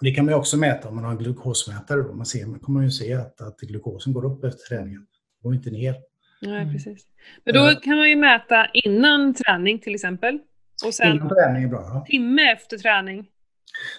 Det 0.00 0.10
kan 0.10 0.24
man 0.24 0.34
också 0.34 0.56
mäta 0.56 0.88
om 0.88 0.94
man 0.94 1.04
har 1.04 1.10
en 1.10 1.18
glukosmätare. 1.18 2.02
Då. 2.02 2.12
Man, 2.12 2.26
ser, 2.26 2.46
man 2.46 2.60
kommer 2.60 2.82
ju 2.82 2.90
se 2.90 3.14
att, 3.14 3.40
att 3.40 3.60
glukosen 3.60 4.12
går 4.12 4.24
upp 4.24 4.44
efter 4.44 4.76
träningen. 4.76 5.00
Det 5.00 5.42
går 5.42 5.54
inte 5.54 5.70
ner. 5.70 5.96
Nej, 6.42 6.72
precis. 6.72 7.06
Men 7.44 7.54
då 7.54 7.80
kan 7.80 7.96
man 7.96 8.10
ju 8.10 8.16
mäta 8.16 8.66
innan 8.72 9.34
träning 9.34 9.78
till 9.78 9.94
exempel. 9.94 10.38
Och 10.86 10.94
sen 10.94 11.16
innan 11.16 11.28
träning 11.28 11.62
är 11.62 11.68
bra. 11.68 11.80
Ja. 11.80 12.04
timme 12.08 12.52
efter 12.52 12.78
träning. 12.78 13.26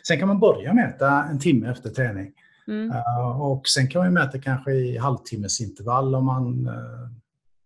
Sen 0.07 0.19
kan 0.19 0.27
man 0.27 0.39
börja 0.39 0.73
mäta 0.73 1.23
en 1.23 1.39
timme 1.39 1.71
efter 1.71 1.89
träning. 1.89 2.33
Mm. 2.67 2.91
Eh, 2.91 3.41
och 3.41 3.67
sen 3.67 3.89
kan 3.89 4.03
man 4.03 4.13
mäta 4.13 4.39
kanske 4.39 4.71
i 4.71 4.97
halvtimmesintervall 4.97 6.15
om 6.15 6.25
man, 6.25 6.67
eh, 6.67 7.09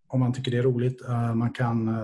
om 0.08 0.20
man 0.20 0.34
tycker 0.34 0.52
det 0.52 0.58
är 0.58 0.64
roligt. 0.64 1.02
Eh, 1.06 1.36
man 1.36 1.54
kan 1.54 1.98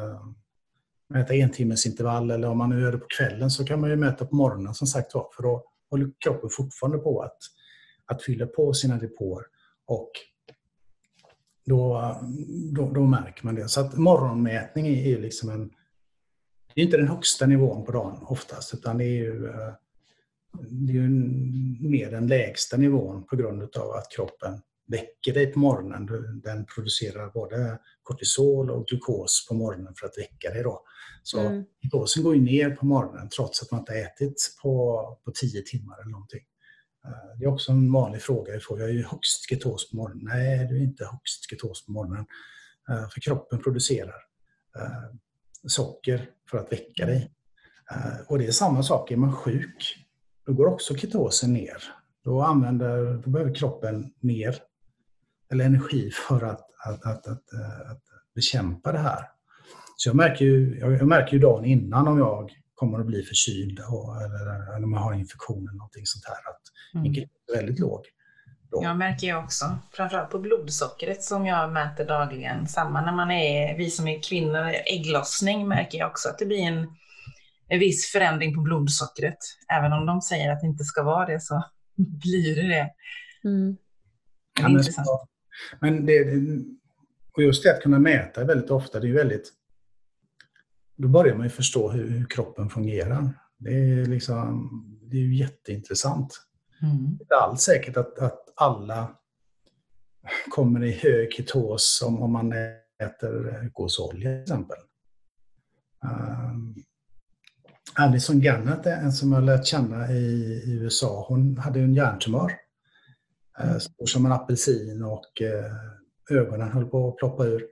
mäta 1.10 1.34
en 1.34 1.52
timmes 1.52 1.86
intervall 1.86 2.32
eller 2.32 2.50
om 2.50 2.58
man 2.58 2.70
nu 2.70 2.82
gör 2.82 2.92
det 2.92 2.98
på 2.98 3.08
kvällen 3.18 3.52
så 3.52 3.66
kan 3.66 3.82
man 3.82 3.90
ju 3.90 3.96
mäta 3.96 4.26
på 4.26 4.36
morgonen 4.36 4.74
som 4.74 4.88
sagt 4.88 5.16
var. 5.16 5.28
För 5.36 5.44
då 5.44 5.64
håller 5.90 6.12
kroppen 6.20 6.50
fortfarande 6.50 6.98
på 6.98 7.22
att, 7.22 7.38
att 8.06 8.24
fylla 8.24 8.46
på 8.46 8.74
sina 8.74 8.98
depåer. 8.98 9.44
Och 9.86 10.12
då, 11.66 12.16
då, 12.72 12.92
då 12.92 13.06
märker 13.06 13.46
man 13.46 13.56
det. 13.56 13.68
Så 13.68 13.82
att 13.82 13.98
morgonmätning 13.98 14.88
är 14.88 15.20
liksom 15.20 15.50
en... 15.50 15.70
Det 16.76 16.82
är 16.82 16.86
inte 16.86 16.98
den 16.98 17.08
högsta 17.08 17.46
nivån 17.46 17.86
på 17.86 17.92
dagen 17.92 18.18
oftast 18.22 18.74
utan 18.74 18.98
det 18.98 19.04
är 19.04 19.24
ju 19.24 19.54
det 20.70 20.92
är 20.92 20.96
ju 20.96 21.10
mer 21.90 22.12
den 22.12 22.28
lägsta 22.28 22.78
nivån 22.78 23.24
på 23.24 23.36
grund 23.36 23.62
av 23.62 23.92
att 23.92 24.12
kroppen 24.12 24.62
väcker 24.88 25.34
dig 25.34 25.48
på 25.48 25.60
morgonen. 25.60 26.06
Den 26.44 26.66
producerar 26.66 27.30
både 27.30 27.80
kortisol 28.04 28.72
och 28.72 28.88
glukos 28.88 29.48
på 29.50 29.54
morgonen 29.54 29.94
för 29.96 30.06
att 30.06 30.18
väcka 30.18 30.50
dig. 30.50 30.64
Då. 30.64 30.84
Så 31.24 31.40
mm. 31.40 31.66
glukosen 31.82 32.24
går 32.24 32.36
ju 32.36 32.42
ner 32.42 32.70
på 32.70 32.86
morgonen 32.86 33.30
trots 33.30 33.62
att 33.62 33.72
man 33.72 33.80
inte 33.80 33.94
ätit 33.94 34.56
på, 34.62 35.18
på 35.26 35.32
tio 35.32 35.62
timmar 35.62 36.02
eller 36.02 36.12
någonting. 36.12 36.44
Eh, 37.06 37.40
det 37.40 37.46
är 37.46 37.50
också 37.50 37.72
en 37.72 37.92
vanlig 37.92 38.22
fråga 38.22 38.54
jag 38.54 38.64
får. 38.64 38.80
Jag 38.80 38.90
är 38.90 38.94
ju 38.94 39.04
högst 39.04 39.50
ketos 39.50 39.90
på 39.92 39.96
morgonen. 39.96 40.24
Nej, 40.24 40.68
du 40.68 40.78
är 40.78 40.84
inte 40.84 41.06
högst 41.06 41.50
ketos 41.50 41.86
på 41.86 41.92
morgonen. 41.92 42.26
Eh, 42.90 43.10
för 43.10 43.22
kroppen 43.22 43.64
producerar 43.64 44.22
eh, 44.76 45.16
socker 45.68 46.30
för 46.50 46.58
att 46.58 46.72
väcka 46.72 47.06
dig. 47.06 47.34
Och 48.28 48.40
det 48.40 48.48
är 48.48 48.52
samma 48.52 48.84
sak, 48.84 49.12
är 49.12 49.18
man 49.18 49.36
sjuk 49.36 50.07
då 50.48 50.54
går 50.54 50.68
också 50.68 50.96
ketosen 50.96 51.54
ner. 51.54 51.84
Då, 52.24 52.42
använder, 52.42 53.22
då 53.24 53.30
behöver 53.30 53.56
kroppen 53.56 54.14
mer 54.20 54.56
eller 55.52 55.66
energi 55.66 56.12
för 56.12 56.46
att, 56.46 56.62
att, 56.86 57.06
att, 57.06 57.28
att, 57.28 57.54
att 57.92 58.02
bekämpa 58.36 58.92
det 58.92 59.00
här. 59.00 59.30
Så 59.96 60.10
jag 60.10 60.16
märker, 60.16 60.46
ju, 60.46 60.80
jag 60.80 61.08
märker 61.08 61.34
ju 61.34 61.40
dagen 61.40 61.66
innan 61.66 62.08
om 62.08 62.18
jag 62.18 62.52
kommer 62.76 63.00
att 63.00 63.06
bli 63.06 63.24
förkyld 63.24 63.80
och, 63.80 64.22
eller, 64.22 64.76
eller 64.76 64.86
om 64.86 64.94
jag 64.94 65.00
har 65.00 65.14
infektion 65.14 65.68
eller 65.68 65.78
någonting 65.78 66.06
sånt 66.06 66.26
här, 66.26 66.52
att 66.52 66.62
mm. 66.94 67.24
är 67.24 67.56
väldigt 67.56 67.80
låg. 67.80 68.02
Då. 68.72 68.84
Jag 68.84 68.98
märker 68.98 69.28
jag 69.28 69.44
också, 69.44 69.78
framförallt 69.92 70.30
på 70.30 70.40
blodsockret 70.40 71.24
som 71.24 71.46
jag 71.46 71.72
mäter 71.72 72.06
dagligen. 72.06 72.68
Samma 72.68 73.02
när 73.02 73.12
man 73.12 73.32
är, 73.32 73.78
vi 73.78 73.90
som 73.90 74.08
är 74.08 74.22
kvinnor, 74.24 74.74
ägglossning 74.86 75.68
märker 75.68 75.98
jag 75.98 76.10
också 76.10 76.30
att 76.30 76.40
det 76.40 76.46
blir 76.46 76.60
en 76.60 76.88
en 77.68 77.80
viss 77.80 78.12
förändring 78.12 78.56
på 78.56 78.62
blodsockret. 78.62 79.38
Även 79.74 79.94
om 79.94 80.06
de 80.06 80.22
säger 80.22 80.52
att 80.52 80.62
det 80.62 80.68
inte 80.68 80.84
ska 80.84 81.04
vara 81.04 81.26
det 81.26 81.40
så 81.40 81.64
blir 81.96 82.56
det 82.56 82.68
det. 82.68 82.90
Mm. 83.50 83.78
Det 84.56 84.62
är 84.62 84.70
intressant. 84.70 85.08
Men 85.82 86.06
det, 86.06 86.24
och 87.34 87.44
just 87.44 87.64
det 87.64 87.76
att 87.76 87.82
kunna 87.82 88.00
mäta 88.00 88.44
väldigt 88.44 88.72
ofta, 88.72 89.00
det 89.00 89.10
är 89.10 89.14
väldigt... 89.14 89.54
Då 90.96 91.08
börjar 91.08 91.36
man 91.36 91.44
ju 91.44 91.50
förstå 91.50 91.90
hur, 91.90 92.10
hur 92.10 92.26
kroppen 92.26 92.70
fungerar. 92.70 93.34
Det 93.58 93.70
är, 93.70 94.06
liksom, 94.06 94.70
det 95.02 95.18
är 95.18 95.22
ju 95.22 95.36
jätteintressant. 95.36 96.48
Mm. 96.82 96.98
Det 96.98 97.22
är 97.22 97.22
inte 97.22 97.36
alls 97.36 97.62
säkert 97.62 97.98
att, 97.98 98.20
att 98.20 98.54
alla 98.56 99.18
kommer 100.50 100.84
i 100.84 100.92
hög 100.92 101.34
ketos 101.34 102.04
om, 102.06 102.22
om 102.22 102.32
man 102.32 102.54
äter 103.04 103.70
gåsolja 103.74 104.30
till 104.30 104.42
exempel. 104.42 104.78
Um, 106.04 106.76
Alison 107.94 108.42
Gannett, 108.42 108.86
en 108.86 109.12
som 109.12 109.32
jag 109.32 109.44
lärt 109.44 109.66
känna 109.66 110.12
i, 110.12 110.64
USA, 110.68 111.26
hon 111.30 111.58
hade 111.58 111.80
en 111.80 111.94
hjärntumör. 111.94 112.52
Mm. 113.60 113.80
Stor 113.80 114.06
som 114.06 114.26
en 114.26 114.32
apelsin 114.32 115.04
och 115.04 115.42
eh, 115.42 116.38
ögonen 116.38 116.72
höll 116.72 116.86
på 116.86 117.10
att 117.10 117.18
ploppa 117.18 117.46
ur. 117.46 117.68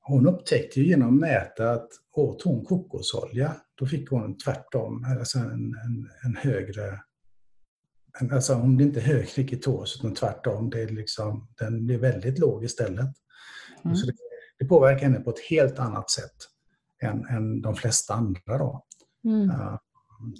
Hon 0.00 0.26
upptäckte 0.26 0.80
genom 0.80 1.08
att 1.08 1.20
mäta 1.20 1.70
att 1.70 1.88
åt 2.12 2.42
hon 2.42 2.64
kokosolja, 2.64 3.56
då 3.74 3.86
fick 3.86 4.10
hon 4.10 4.38
tvärtom, 4.38 5.04
alltså 5.20 5.38
en, 5.38 5.74
en, 5.84 6.10
en 6.24 6.36
högre 6.36 7.00
Alltså 8.32 8.54
hon 8.54 8.76
blir 8.76 8.86
inte 8.86 9.00
högre 9.00 9.42
i 9.42 9.48
ketos 9.48 9.96
utan 9.96 10.14
tvärtom. 10.14 10.70
Det 10.70 10.82
är 10.82 10.88
liksom, 10.88 11.48
den 11.58 11.86
blir 11.86 11.98
väldigt 11.98 12.38
låg 12.38 12.64
istället. 12.64 13.10
Mm. 13.84 13.96
Så 13.96 14.06
det, 14.06 14.12
det, 14.58 14.64
påverkar 14.64 15.02
henne 15.02 15.20
på 15.20 15.30
ett 15.30 15.40
helt 15.50 15.78
annat 15.78 16.10
sätt 16.10 16.36
än, 17.02 17.24
än 17.26 17.60
de 17.60 17.76
flesta 17.76 18.14
andra. 18.14 18.58
Då. 18.58 18.84
Mm. 19.24 19.50
Uh, 19.50 19.78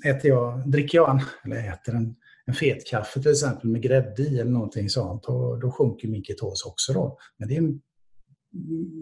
äter 0.04 0.30
jag, 0.30 0.70
dricker 0.70 0.98
jag 0.98 1.10
en, 1.10 1.20
eller 1.44 1.72
äter 1.72 1.94
en, 1.94 2.16
en 2.44 2.54
fet 2.54 2.86
kaffe 2.86 3.22
till 3.22 3.30
exempel 3.30 3.70
med 3.70 3.82
grädde 3.82 4.22
i 4.22 4.40
eller 4.40 4.50
någonting 4.50 4.90
sånt, 4.90 5.22
då, 5.22 5.56
då 5.56 5.70
sjunker 5.70 6.08
min 6.08 6.24
ketos 6.24 6.64
också. 6.64 6.92
Då. 6.92 7.18
Men 7.36 7.48
det 7.48 7.56
är, 7.56 7.78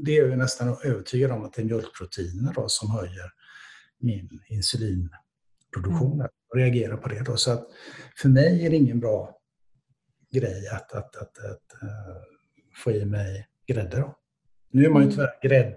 det 0.05 0.19
är 0.19 0.29
jag 0.29 0.39
nästan 0.39 0.77
övertygad 0.85 1.31
om 1.31 1.45
att 1.45 1.53
det 1.53 1.63
är 1.63 1.67
mjölkproteiner 1.67 2.53
då, 2.55 2.65
som 2.69 2.91
höjer 2.91 3.31
min 3.99 4.41
insulinproduktion 4.49 6.13
mm. 6.13 6.27
och 6.51 6.57
reagerar 6.57 6.97
på 6.97 7.09
det. 7.09 7.23
Då. 7.23 7.37
Så 7.37 7.53
att 7.53 7.69
för 8.17 8.29
mig 8.29 8.67
är 8.67 8.71
det 8.71 8.77
ingen 8.77 9.01
bra 9.01 9.39
grej 10.33 10.69
att, 10.69 10.93
att, 10.93 11.17
att, 11.17 11.39
att 11.39 11.83
uh, 11.83 12.23
få 12.77 12.91
i 12.91 13.05
mig 13.05 13.49
grädde. 13.67 13.97
Då. 13.97 14.19
Nu 14.71 14.85
är 14.85 14.91
man 14.91 15.03
ju 15.03 15.07
mm. 15.07 15.17
tyvärr 15.17 15.49
grädd 15.49 15.77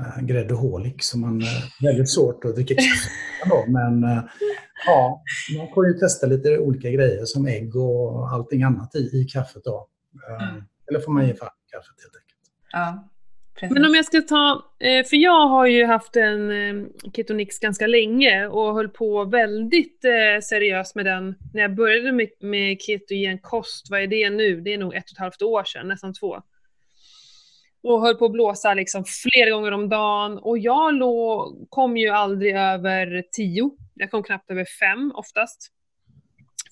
äh, 0.00 0.24
gräddoholik 0.24 1.02
så 1.02 1.18
man 1.18 1.40
äh, 1.40 1.46
väldigt 1.82 2.10
svårt 2.10 2.44
att 2.44 2.54
dricka 2.54 2.74
kaffe. 2.74 3.70
Men 3.70 4.04
äh, 4.04 4.24
ja, 4.86 5.22
man 5.58 5.68
får 5.74 5.86
ju 5.86 5.92
testa 5.92 6.26
lite 6.26 6.58
olika 6.58 6.90
grejer 6.90 7.24
som 7.24 7.46
ägg 7.46 7.76
och 7.76 8.32
allting 8.32 8.62
annat 8.62 8.94
i, 8.94 8.98
i 8.98 9.24
kaffet. 9.24 9.64
Då. 9.64 9.88
Mm. 10.40 10.64
Eller 10.90 11.00
får 11.00 11.12
man 11.12 11.26
ge 11.26 11.34
fan 11.34 11.48
kaffet 11.72 11.94
helt 12.02 12.16
enkelt. 12.16 12.40
Ja. 12.72 13.06
Precis. 13.54 13.74
Men 13.74 13.84
om 13.84 13.94
jag 13.94 14.04
ska 14.04 14.20
ta, 14.20 14.62
för 14.80 15.16
jag 15.16 15.48
har 15.48 15.66
ju 15.66 15.84
haft 15.84 16.16
en 16.16 16.52
ketonix 17.16 17.58
ganska 17.58 17.86
länge 17.86 18.46
och 18.46 18.74
höll 18.74 18.88
på 18.88 19.24
väldigt 19.24 20.00
seriöst 20.42 20.94
med 20.94 21.04
den 21.04 21.34
när 21.54 21.62
jag 21.62 21.74
började 21.74 22.12
med, 22.12 22.28
med 22.40 22.80
ketogen 22.80 23.38
kost. 23.38 23.90
Vad 23.90 24.02
är 24.02 24.06
det 24.06 24.30
nu? 24.30 24.60
Det 24.60 24.74
är 24.74 24.78
nog 24.78 24.94
ett 24.94 25.04
och 25.04 25.12
ett 25.12 25.18
halvt 25.18 25.42
år 25.42 25.64
sedan, 25.64 25.88
nästan 25.88 26.14
två 26.14 26.42
och 27.82 28.00
höll 28.00 28.16
på 28.16 28.24
att 28.24 28.32
blåsa 28.32 28.74
liksom 28.74 29.04
flera 29.04 29.50
gånger 29.50 29.72
om 29.72 29.88
dagen. 29.88 30.38
Och 30.38 30.58
jag 30.58 30.94
låg, 30.94 31.66
kom 31.68 31.96
ju 31.96 32.08
aldrig 32.08 32.56
över 32.56 33.24
tio. 33.32 33.70
Jag 33.94 34.10
kom 34.10 34.22
knappt 34.22 34.50
över 34.50 34.64
fem 34.64 35.12
oftast. 35.14 35.72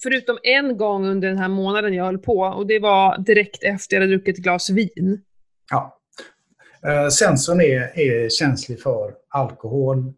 Förutom 0.03 0.39
en 0.43 0.77
gång 0.77 1.07
under 1.07 1.29
den 1.29 1.39
här 1.39 1.49
månaden 1.49 1.95
jag 1.95 2.05
höll 2.05 2.19
på 2.19 2.39
och 2.39 2.67
det 2.67 2.79
var 2.79 3.19
direkt 3.19 3.63
efter 3.63 3.97
jag 3.97 4.01
hade 4.01 4.13
druckit 4.13 4.39
ett 4.39 4.45
glas 4.45 4.71
vin. 4.71 5.25
Ja. 5.71 6.01
Eh, 6.87 7.09
sensorn 7.09 7.61
är, 7.61 7.99
är 7.99 8.29
känslig 8.29 8.83
för 8.83 9.15
alkohol, 9.29 10.13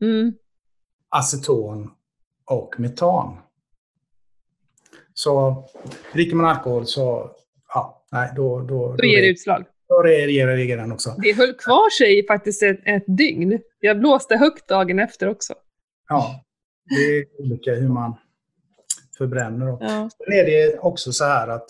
mm. 0.00 0.34
aceton 1.08 1.90
och 2.44 2.74
metan. 2.78 3.36
Så 5.14 5.64
dricker 6.12 6.36
man 6.36 6.46
alkohol 6.46 6.86
så, 6.86 7.30
ja, 7.74 8.04
nej, 8.12 8.32
då... 8.36 8.60
Då, 8.60 8.66
då, 8.66 8.96
då 8.96 9.04
ger 9.04 9.22
det 9.22 9.28
utslag. 9.28 9.64
Den 9.88 10.92
också. 10.92 11.14
Det 11.22 11.32
höll 11.32 11.54
kvar 11.54 11.90
sig 11.90 12.18
i 12.18 12.26
faktiskt 12.26 12.62
ett, 12.62 12.80
ett 12.84 13.04
dygn. 13.06 13.60
Jag 13.80 13.98
blåste 13.98 14.36
högt 14.36 14.68
dagen 14.68 14.98
efter 14.98 15.28
också. 15.28 15.54
Ja, 16.08 16.44
det 16.88 17.18
är 17.18 17.40
olika 17.40 17.74
hur 17.74 17.88
man 17.88 18.16
förbränner. 19.18 19.66
Ja. 19.66 20.10
Sen 20.18 20.32
är 20.32 20.44
det 20.44 20.78
också 20.78 21.12
så 21.12 21.24
här 21.24 21.48
att 21.48 21.66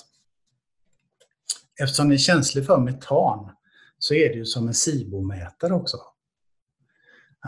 eftersom 1.82 2.08
den 2.08 2.12
är 2.12 2.18
känslig 2.18 2.66
för 2.66 2.78
metan 2.78 3.50
så 3.98 4.14
är 4.14 4.28
det 4.28 4.34
ju 4.34 4.44
som 4.44 4.68
en 4.68 4.74
SIBO-mätare 4.74 5.72
också. 5.72 5.96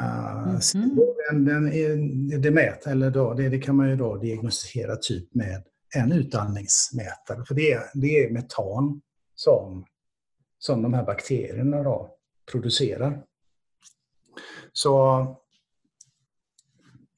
Uh, 0.01 0.49
mm 0.49 0.57
-hmm. 0.57 0.99
den, 1.31 1.45
den 1.45 1.73
är, 1.73 2.39
det, 2.39 2.51
mät, 2.51 2.87
eller 2.87 3.11
då, 3.11 3.35
det, 3.35 3.49
det, 3.49 3.59
kan 3.59 3.77
man 3.77 3.91
ju 3.91 3.97
då 3.97 4.17
diagnostisera 4.17 4.97
typ 4.97 5.35
med 5.35 5.65
en 5.95 6.13
utandningsmätare. 6.13 7.45
För 7.45 7.55
det 7.55 7.81
det 7.95 8.25
är 8.25 8.31
metan 8.31 9.01
som 9.35 9.87
som 10.67 10.83
de 10.83 10.95
här 10.95 11.05
bakterierna 11.05 11.83
då 11.83 12.11
producerar. 12.53 13.23
Så 14.73 15.27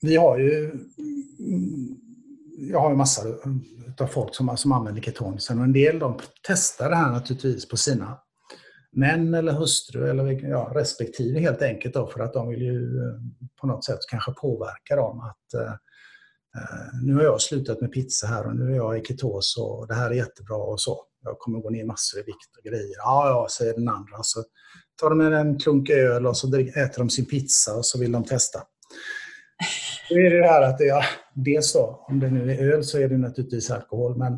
vi 0.00 0.16
har 0.16 0.38
ju 0.38 0.70
mm, 1.38 1.98
jag 2.58 2.80
har 2.80 2.90
ju 2.90 2.96
massor 2.96 3.38
av 4.00 4.06
folk 4.06 4.34
som, 4.34 4.56
som 4.56 4.72
använder 4.72 5.02
ketonisen 5.02 5.58
och 5.58 5.64
en 5.64 5.72
del 5.72 5.98
de 5.98 6.18
testar 6.42 6.90
det 6.90 6.96
här 6.96 7.12
naturligtvis 7.12 7.68
på 7.68 7.76
sina 7.76 8.18
män 8.92 9.34
eller 9.34 9.52
hustru 9.52 10.10
eller 10.10 10.48
ja, 10.48 10.72
respektive 10.74 11.40
helt 11.40 11.62
enkelt 11.62 11.94
då, 11.94 12.06
för 12.06 12.20
att 12.20 12.32
de 12.32 12.48
vill 12.48 12.62
ju 12.62 12.98
eh, 12.98 13.14
på 13.60 13.66
något 13.66 13.84
sätt 13.84 13.98
kanske 14.10 14.32
påverka 14.32 14.96
dem 14.96 15.20
att 15.20 15.54
eh, 15.54 15.72
eh, 16.56 17.02
nu 17.02 17.14
har 17.14 17.22
jag 17.22 17.40
slutat 17.40 17.80
med 17.80 17.92
pizza 17.92 18.26
här 18.26 18.46
och 18.46 18.56
nu 18.56 18.72
är 18.72 18.76
jag 18.76 18.98
i 18.98 19.04
ketos 19.04 19.56
och 19.58 19.88
det 19.88 19.94
här 19.94 20.10
är 20.10 20.14
jättebra 20.14 20.56
och 20.56 20.80
så 20.80 21.07
jag 21.24 21.38
kommer 21.38 21.58
gå 21.58 21.70
ner 21.70 21.84
massor 21.84 22.20
i 22.20 22.22
vikt 22.22 22.56
och 22.58 22.64
grejer. 22.64 22.96
Ja, 22.96 23.28
ja, 23.28 23.46
säger 23.50 23.74
den 23.74 23.88
andra. 23.88 24.22
Så 24.22 24.44
tar 25.00 25.10
de 25.10 25.20
en 25.20 25.58
klunk 25.58 25.90
öl 25.90 26.26
och 26.26 26.36
så 26.36 26.56
äter 26.58 26.98
de 26.98 27.10
sin 27.10 27.26
pizza 27.26 27.74
och 27.76 27.86
så 27.86 27.98
vill 27.98 28.12
de 28.12 28.24
testa. 28.24 28.58
Då 30.10 30.18
är 30.18 30.30
det 30.30 30.46
här 30.46 30.62
att 30.62 30.78
det 30.78 30.88
är, 30.88 31.04
dels 31.34 31.72
då, 31.72 32.04
om 32.08 32.20
det 32.20 32.30
nu 32.30 32.52
är 32.52 32.72
öl 32.72 32.84
så 32.84 32.98
är 32.98 33.08
det 33.08 33.18
naturligtvis 33.18 33.70
alkohol, 33.70 34.16
men 34.16 34.32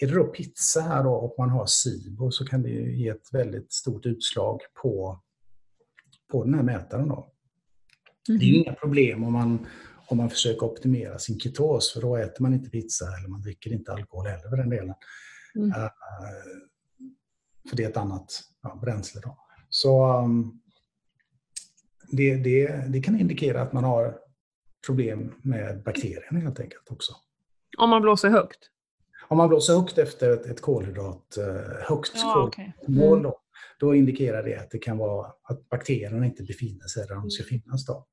är 0.00 0.06
det 0.06 0.14
då 0.14 0.24
pizza 0.24 0.80
här 0.80 1.04
då 1.04 1.12
och 1.12 1.34
man 1.38 1.50
har 1.50 1.66
SIBO 1.66 2.30
så 2.30 2.44
kan 2.44 2.62
det 2.62 2.68
ju 2.68 2.96
ge 2.96 3.08
ett 3.08 3.28
väldigt 3.32 3.72
stort 3.72 4.06
utslag 4.06 4.60
på, 4.82 5.20
på 6.30 6.44
den 6.44 6.54
här 6.54 6.62
mätaren. 6.62 7.08
Då. 7.08 7.32
Det 8.26 8.32
är 8.32 8.48
ju 8.48 8.56
inga 8.56 8.74
problem 8.74 9.24
om 9.24 9.32
man, 9.32 9.66
om 10.08 10.16
man 10.16 10.30
försöker 10.30 10.66
optimera 10.66 11.18
sin 11.18 11.40
ketos, 11.40 11.92
för 11.92 12.00
då 12.00 12.16
äter 12.16 12.42
man 12.42 12.54
inte 12.54 12.70
pizza 12.70 13.04
eller 13.18 13.28
man 13.28 13.42
dricker 13.42 13.72
inte 13.72 13.92
alkohol 13.92 14.26
heller 14.26 14.48
för 14.48 14.56
den 14.56 14.70
delen. 14.70 14.94
Mm. 15.56 15.68
Uh, 15.68 15.88
för 17.68 17.76
det 17.76 17.84
är 17.84 17.88
ett 17.88 17.96
annat 17.96 18.42
ja, 18.62 18.78
bränsle. 18.82 19.20
Då. 19.24 19.36
Så 19.68 20.18
um, 20.18 20.60
det, 22.10 22.36
det, 22.36 22.84
det 22.88 23.00
kan 23.02 23.20
indikera 23.20 23.62
att 23.62 23.72
man 23.72 23.84
har 23.84 24.18
problem 24.86 25.34
med 25.42 25.82
bakterierna 25.82 26.40
helt 26.40 26.60
enkelt 26.60 26.90
också. 26.90 27.12
Om 27.78 27.90
man 27.90 28.02
blåser 28.02 28.28
högt? 28.28 28.58
Om 29.28 29.36
man 29.38 29.48
blåser 29.48 29.74
högt 29.74 29.98
efter 29.98 30.30
ett, 30.32 30.46
ett 30.46 30.60
kolhydrat, 30.60 31.36
eh, 31.36 31.44
högt 31.88 32.12
Ja, 32.14 32.50
kolhydratmål, 32.54 33.18
Mm. 33.18 33.22
då, 33.22 33.38
då 33.78 33.94
indikerar 33.94 34.42
det 34.42 34.56
att 34.56 34.70
det 34.70 34.78
kan 34.78 34.98
vara 34.98 35.32
att 35.42 35.68
bakterierna 35.68 36.26
inte 36.26 36.42
befinner 36.42 36.86
sig 36.86 37.06
där 37.06 37.14
de 37.14 37.30
ska 37.30 37.44
finnas. 37.44 37.86
Då. 37.86 38.06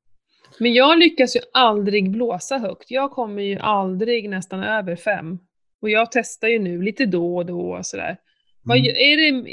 Men 0.59 0.73
jag 0.73 0.99
lyckas 0.99 1.35
ju 1.35 1.39
aldrig 1.53 2.11
blåsa 2.11 2.57
högt. 2.57 2.91
Jag 2.91 3.11
kommer 3.11 3.41
ju 3.41 3.57
aldrig 3.57 4.29
nästan 4.29 4.63
över 4.63 4.95
fem. 4.95 5.39
Och 5.81 5.89
jag 5.89 6.11
testar 6.11 6.47
ju 6.47 6.59
nu 6.59 6.81
lite 6.81 7.05
då 7.05 7.37
och 7.37 7.45
då 7.45 7.75
och 7.75 7.85
sådär. 7.85 8.17
Vad, 8.63 8.77
Mm. 8.77 8.89
är, 8.89 9.17
det, 9.17 9.49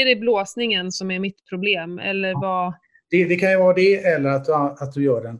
är 0.00 0.04
det 0.04 0.16
blåsningen 0.20 0.92
som 0.92 1.10
är 1.10 1.18
mitt 1.18 1.44
problem? 1.48 1.98
Eller 1.98 2.34
vad? 2.34 2.74
Det, 3.10 3.24
det 3.24 3.36
kan 3.36 3.50
ju 3.50 3.56
vara 3.56 3.74
det 3.74 4.04
eller 4.04 4.30
att 4.30 4.44
du, 4.44 4.54
att 4.54 4.92
du 4.92 5.04
gör 5.04 5.22
den 5.22 5.34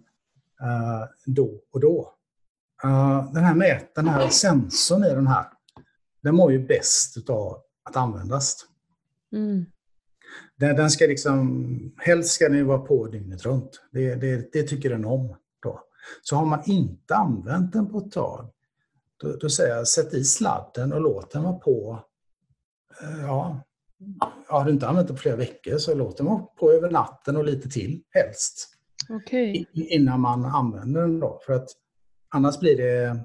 eh, 0.62 1.08
då 1.26 1.60
och 1.72 1.80
då. 1.80 2.14
Eh, 2.84 3.32
den 3.32 3.44
här 3.44 3.54
mät, 3.54 3.94
den 3.94 4.08
här 4.08 4.28
sensorn 4.28 5.04
i 5.04 5.08
den 5.08 5.26
här, 5.26 5.44
den 6.22 6.34
mår 6.34 6.52
ju 6.52 6.58
bäst 6.58 7.30
av 7.30 7.56
att 7.84 7.96
användas. 7.96 8.56
Mm. 9.32 9.66
Den, 10.56 10.76
den 10.76 10.90
ska 10.90 11.06
liksom, 11.06 11.94
helst 11.98 12.30
ska 12.30 12.48
den 12.48 12.66
vara 12.66 12.78
på 12.78 13.06
dygnet 13.06 13.46
runt. 13.46 13.82
Det, 13.92 14.14
det, 14.14 14.52
det 14.52 14.62
tycker 14.62 14.90
den 14.90 15.04
om. 15.04 15.36
Då. 15.62 15.80
Så 16.22 16.36
har 16.36 16.46
man 16.46 16.62
inte 16.66 17.14
använt 17.14 17.72
den 17.72 17.90
på 17.92 17.98
ett 17.98 18.12
tag, 18.12 18.50
då, 19.20 19.32
då 19.36 19.48
säger 19.50 19.76
jag 19.76 19.88
sätt 19.88 20.14
i 20.14 20.24
sladden 20.24 20.92
och 20.92 21.00
låt 21.00 21.30
den 21.30 21.42
vara 21.42 21.54
på. 21.58 22.04
eh, 23.02 23.20
Ja, 23.22 23.60
har 24.48 24.64
du 24.64 24.70
inte 24.70 24.88
använt 24.88 25.08
den 25.08 25.16
på 25.16 25.22
flera 25.22 25.36
veckor 25.36 25.78
så 25.78 25.94
låt 25.94 26.16
den 26.16 26.26
vara 26.26 26.38
på 26.38 26.72
över 26.72 26.90
natten 26.90 27.36
och 27.36 27.44
lite 27.44 27.68
till 27.68 28.02
helst. 28.10 28.74
I- 29.72 29.94
innan 29.94 30.20
man 30.20 30.44
använder 30.44 31.00
den. 31.00 31.20
Då. 31.20 31.40
För 31.46 31.52
att 31.52 31.68
annars 32.28 32.58
blir 32.60 32.76
det, 32.76 33.20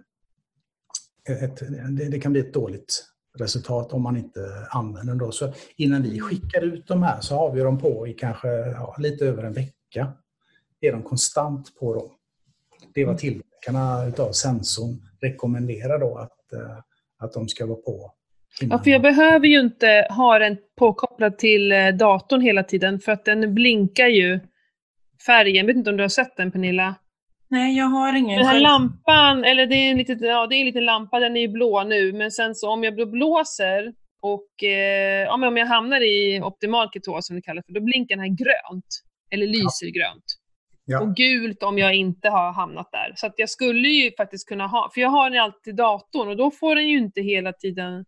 ett, 1.29 1.57
det, 1.97 2.09
det 2.09 2.19
kan 2.19 2.31
bli 2.31 2.41
ett 2.41 2.53
dåligt 2.53 3.05
resultat 3.37 3.93
om 3.93 4.01
man 4.01 4.17
inte 4.17 4.67
använder 4.69 5.11
den. 5.13 5.17
Då. 5.17 5.31
Så 5.31 5.53
innan 5.75 6.01
vi 6.01 6.19
skickar 6.19 6.61
ut 6.61 6.87
de 6.87 7.03
här 7.03 7.21
så 7.21 7.35
har 7.35 7.51
vi 7.51 7.61
dem 7.61 7.77
på 7.79 8.07
i 8.07 8.13
kanske 8.13 8.47
ja, 8.47 8.95
lite 8.99 9.25
över 9.25 9.43
en 9.43 9.53
vecka. 9.53 10.13
Är 10.81 10.91
de 10.91 11.03
konstant 11.03 11.75
på 11.79 11.93
dem. 11.93 12.11
Det 12.93 13.01
är 13.01 13.05
vad 13.05 13.17
tillverkarna 13.17 14.05
utav 14.07 14.31
sensorn 14.31 15.01
rekommenderar 15.21 15.99
då 15.99 16.17
att, 16.17 16.53
eh, 16.53 16.77
att 17.19 17.33
de 17.33 17.47
ska 17.47 17.65
vara 17.65 17.81
på. 17.81 18.13
Ja, 18.61 18.79
för 18.83 18.91
jag 18.91 19.01
behöver 19.01 19.47
ju 19.47 19.59
inte 19.59 20.07
ha 20.09 20.39
den 20.39 20.57
påkopplad 20.77 21.37
till 21.37 21.71
eh, 21.71 21.87
datorn 21.87 22.41
hela 22.41 22.63
tiden, 22.63 22.99
för 22.99 23.11
att 23.11 23.25
den 23.25 23.53
blinkar 23.53 24.07
ju 24.07 24.39
färgen. 25.25 25.55
Jag 25.55 25.65
vet 25.65 25.75
inte 25.75 25.89
om 25.89 25.97
du 25.97 26.03
har 26.03 26.09
sett 26.09 26.37
den 26.37 26.51
Pernilla? 26.51 26.95
Nej, 27.47 27.77
jag 27.77 27.85
har 27.85 28.17
ingen 28.17 28.37
Den 28.37 28.47
här 28.47 28.59
lampan, 28.59 29.43
eller 29.43 29.65
det 29.65 29.75
är 29.75 29.91
en 29.91 29.97
liten, 29.97 30.19
ja, 30.19 30.47
det 30.47 30.55
är 30.55 30.59
en 30.59 30.65
liten 30.65 30.85
lampa, 30.85 31.19
den 31.19 31.37
är 31.37 31.41
ju 31.41 31.47
blå 31.47 31.83
nu, 31.83 32.13
men 32.13 32.31
sen 32.31 32.55
så 32.55 32.69
om 32.69 32.83
jag 32.83 33.11
blåser 33.11 33.93
och 34.21 34.63
eh, 34.63 35.23
ja, 35.23 35.37
men 35.37 35.47
om 35.47 35.57
jag 35.57 35.65
hamnar 35.65 36.01
i 36.01 36.41
optimal 36.43 36.89
ketos 36.93 37.27
som 37.27 37.35
det 37.35 37.41
kallas 37.41 37.65
för, 37.65 37.73
då 37.73 37.81
blinkar 37.81 38.15
den 38.15 38.25
här 38.25 38.37
grönt. 38.37 38.85
Eller 39.31 39.47
lyser 39.47 39.87
grönt. 39.99 40.23
Ja. 40.85 41.01
Och 41.01 41.15
gult 41.15 41.63
om 41.63 41.77
jag 41.77 41.95
inte 41.95 42.29
har 42.29 42.51
hamnat 42.51 42.91
där. 42.91 43.13
Så 43.15 43.27
att 43.27 43.33
jag 43.37 43.49
skulle 43.49 43.87
ju 43.87 44.11
faktiskt 44.17 44.47
kunna 44.47 44.67
ha, 44.67 44.91
för 44.93 45.01
jag 45.01 45.09
har 45.09 45.29
den 45.29 45.41
alltid 45.43 45.73
i 45.73 45.77
datorn 45.77 46.27
och 46.27 46.37
då 46.37 46.51
får 46.51 46.75
den 46.75 46.87
ju 46.87 46.97
inte 46.97 47.21
hela 47.21 47.53
tiden 47.53 48.05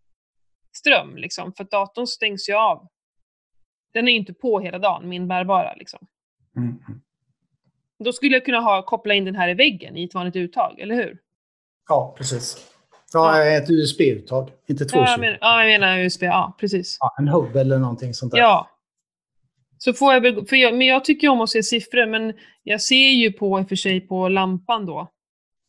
ström 0.78 1.16
liksom, 1.18 1.54
för 1.54 1.64
datorn 1.64 2.08
stängs 2.08 2.50
ju 2.50 2.54
av. 2.54 2.88
Den 3.94 4.08
är 4.08 4.12
ju 4.12 4.18
inte 4.18 4.34
på 4.34 4.60
hela 4.60 4.80
dagen, 4.80 5.10
min 5.10 5.28
bärbara 5.28 5.74
liksom. 5.76 6.08
Mm. 6.58 6.80
Då 8.04 8.14
skulle 8.14 8.34
jag 8.34 8.46
kunna 8.46 8.60
ha, 8.60 8.82
koppla 8.82 9.14
in 9.14 9.26
den 9.26 9.36
här 9.36 9.50
i 9.50 9.54
väggen 9.54 9.98
i 9.98 10.04
ett 10.04 10.14
vanligt 10.14 10.36
uttag, 10.36 10.80
eller 10.80 10.96
hur? 10.96 11.20
Ja, 11.88 12.16
precis. 12.18 12.72
Ja, 13.14 13.44
ett 13.44 13.70
USB-uttag, 13.70 14.52
inte 14.68 14.86
två 14.86 14.98
Ja, 14.98 15.12
jag 15.12 15.20
menar, 15.20 15.38
ja, 15.42 15.64
jag 15.64 15.68
menar 15.80 16.00
USB, 16.00 16.24
ja 16.24 16.56
precis. 16.60 16.98
ja, 17.00 17.16
En 17.20 17.28
hub 17.28 17.56
eller 17.56 17.78
någonting 17.78 18.14
sånt 18.14 18.32
där. 18.32 18.40
Ja. 18.40 18.70
Så 19.78 19.94
får 19.94 20.14
jag 20.14 20.50
för 20.50 20.56
jag, 20.56 20.74
men 20.78 20.88
jag 20.88 21.06
tycker 21.06 21.30
om 21.30 21.42
att 21.42 21.50
se 21.50 21.64
siffror, 21.64 22.08
men 22.08 22.34
jag 22.64 22.82
ser 22.82 23.10
ju 23.10 23.32
på 23.32 23.60
i 23.60 23.64
och 23.64 23.70
för 23.70 23.76
sig 23.76 24.02
på 24.02 24.28
lampan 24.28 24.86
då. 24.86 25.12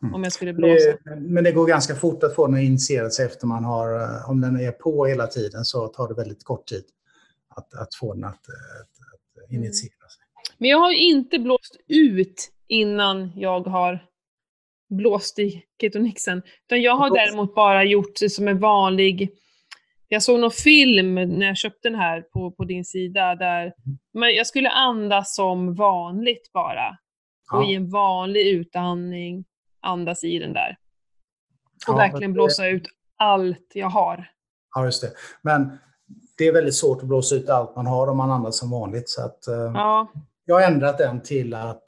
Mm. 0.02 0.14
Om 0.14 0.24
jag 0.24 0.32
skulle 0.32 0.52
blåsa. 0.52 0.90
Det, 1.04 1.16
men 1.16 1.44
det 1.44 1.52
går 1.52 1.66
ganska 1.66 1.94
fort 1.94 2.22
att 2.22 2.34
få 2.34 2.46
den 2.46 2.56
att 2.56 2.62
initiera 2.62 3.10
sig 3.10 3.26
efter 3.26 3.46
man 3.46 3.64
har, 3.64 4.00
eh, 4.00 4.30
om 4.30 4.40
den 4.40 4.60
är 4.60 4.72
på 4.72 5.06
hela 5.06 5.26
tiden 5.26 5.64
så 5.64 5.88
tar 5.88 6.08
det 6.08 6.14
väldigt 6.14 6.44
kort 6.44 6.66
tid 6.66 6.84
att, 7.48 7.74
att 7.74 7.94
få 7.94 8.14
den 8.14 8.24
att, 8.24 8.48
eh, 8.48 8.80
att, 8.80 9.44
att 9.44 9.52
initiera 9.52 10.08
sig. 10.08 10.24
Men 10.58 10.70
jag 10.70 10.78
har 10.78 10.92
inte 10.92 11.38
blåst 11.38 11.76
ut 11.88 12.52
innan 12.68 13.32
jag 13.36 13.60
har 13.60 14.06
blåst 14.88 15.38
i 15.38 15.62
ketonixen. 15.80 16.42
Utan 16.66 16.82
jag 16.82 16.96
har 16.96 17.10
däremot 17.10 17.54
bara 17.54 17.84
gjort 17.84 18.20
det 18.20 18.30
som 18.30 18.48
en 18.48 18.58
vanlig... 18.58 19.30
Jag 20.08 20.22
såg 20.22 20.40
någon 20.40 20.50
film 20.50 21.14
när 21.14 21.46
jag 21.46 21.56
köpte 21.56 21.88
den 21.88 21.98
här 21.98 22.20
på, 22.20 22.50
på 22.50 22.64
din 22.64 22.84
sida 22.84 23.34
där 23.34 23.72
men 24.14 24.34
jag 24.34 24.46
skulle 24.46 24.68
andas 24.70 25.34
som 25.34 25.74
vanligt 25.74 26.52
bara. 26.52 26.88
Och 27.52 27.62
Ja. 27.62 27.70
i 27.70 27.74
en 27.74 27.90
vanlig 27.90 28.46
utandning 28.48 29.44
andas 29.80 30.24
i 30.24 30.38
den 30.38 30.52
där. 30.52 30.76
Och 31.88 31.92
Ja, 31.92 31.96
verkligen 31.96 32.30
det- 32.30 32.34
blåsa 32.34 32.66
ut 32.68 32.82
allt 33.16 33.70
jag 33.74 33.88
har. 33.90 34.30
Ja, 34.74 34.84
just 34.84 35.02
det. 35.02 35.12
Men 35.42 35.78
det 36.38 36.44
är 36.44 36.52
väldigt 36.52 36.74
svårt 36.74 37.02
att 37.02 37.08
blåsa 37.08 37.34
ut 37.34 37.48
allt 37.48 37.76
man 37.76 37.86
har 37.86 38.06
om 38.06 38.16
man 38.16 38.30
andas 38.30 38.58
som 38.58 38.70
vanligt. 38.70 39.08
Så 39.08 39.24
att, 39.24 39.46
eh, 39.46 39.54
Ja, 39.74 40.12
Jag 40.44 40.54
har 40.54 40.62
ändrat 40.62 40.98
den 40.98 41.22
till 41.22 41.54
att 41.54 41.84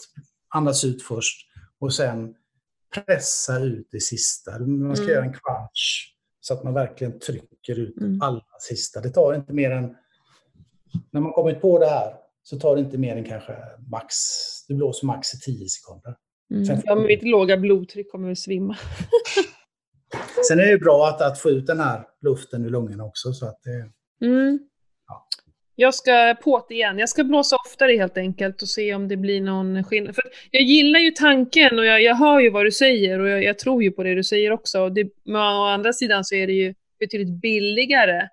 andas 0.55 0.84
ut 0.84 1.03
först 1.03 1.47
och 1.80 1.95
sen 1.95 2.34
pressa 2.95 3.59
ut 3.59 3.88
det 3.92 4.01
sista. 4.01 4.59
Man 4.59 4.97
ska 4.97 5.05
Mm. 5.05 5.14
göra 5.14 5.25
en 5.25 5.33
crunch 5.33 6.14
så 6.41 6.55
att 6.55 6.64
man 6.64 6.75
verkligen 6.75 7.18
trycker 7.21 7.58
ut 7.76 7.96
Mm. 8.00 8.18
det 8.18 8.24
allra 8.26 8.42
sista. 8.61 9.00
Det 9.00 9.11
tar 9.11 9.34
inte 9.34 9.53
mer 9.53 9.70
än... 9.70 9.96
När 11.11 11.20
man 11.20 11.32
kommit 11.32 11.61
på 11.61 11.78
det 11.78 11.86
här 11.86 12.14
så 12.42 12.58
tar 12.58 12.74
det 12.74 12.80
inte 12.80 12.99
mer 12.99 13.16
än 13.16 13.24
kanske 13.24 13.57
max... 13.90 14.14
Det 14.68 14.74
blåser 14.74 15.07
max 15.07 15.34
i 15.34 15.38
10 15.38 15.68
sekunder. 15.68 16.14
mm. 16.50 16.64
Sen- 16.64 16.82
ja 16.84 16.95
mitt 16.95 17.22
låga 17.22 17.57
blodtryck 17.57 18.11
kommer 18.12 18.26
väl 18.26 18.36
svimma. 18.36 18.76
Sen 20.49 20.58
är 20.61 20.66
det 20.66 20.78
bra 20.78 21.08
att, 21.08 21.20
att 21.22 21.38
få 21.38 21.50
ut 21.50 21.66
den 21.66 21.80
här 21.80 22.03
luften 22.22 22.64
ur 22.64 22.70
lungorna 22.70 23.04
också. 23.04 23.32
Så 23.32 23.46
att 23.46 23.61
det, 23.62 23.90
Mm. 24.26 24.58
Ja. 25.08 25.26
Jag 25.74 25.95
ska 25.95 26.36
på 26.45 26.66
det 26.68 26.74
igen. 26.74 26.99
Jag 26.99 27.08
ska 27.08 27.24
blåsa 27.24 27.57
oftare 27.66 27.92
helt 27.96 28.16
enkelt 28.18 28.62
och 28.62 28.68
se 28.68 28.95
om 28.95 29.08
det 29.08 29.16
blir 29.16 29.40
någon 29.40 29.84
skillnad. 29.84 30.14
För 30.14 30.22
att 30.22 30.32
jag 30.50 30.62
gillar 30.62 31.00
ju 31.00 31.11
tanken 31.11 31.78
och 31.78 31.84
jag, 31.84 32.03
jag 32.03 32.14
hör 32.14 32.40
ju 32.40 32.50
vad 32.50 32.64
du 32.66 32.72
säger 32.72 33.18
och 33.18 33.28
jag, 33.28 33.45
jag 33.45 33.58
tror 33.58 33.82
ju 33.82 33.90
på 33.90 34.03
det 34.03 34.14
du 34.14 34.24
säger 34.24 34.50
också. 34.53 34.80
Och 34.80 34.92
det, 34.92 35.04
men 35.24 35.36
å 35.40 35.64
andra 35.64 35.92
sidan 35.92 36.24
så 36.24 36.34
är 36.34 36.46
det 36.46 36.53
ju 36.53 36.74
betydligt 36.99 37.41
billigare 37.41 38.29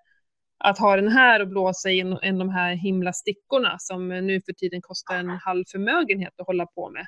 att 0.57 0.79
ha 0.79 0.95
den 0.95 1.07
här 1.07 1.41
och 1.41 1.47
blåsa 1.47 1.91
i 1.91 1.99
än, 1.99 2.17
än 2.21 2.37
de 2.37 2.49
här 2.49 2.73
himla 2.75 3.13
stickorna 3.13 3.75
som 3.79 4.07
nu 4.07 4.41
för 4.41 4.53
tiden 4.53 4.81
kostar 4.81 5.15
en 5.15 5.29
halv 5.29 5.63
förmögenhet 5.71 6.33
att 6.37 6.47
hålla 6.47 6.65
på 6.65 6.89
med. 6.89 7.05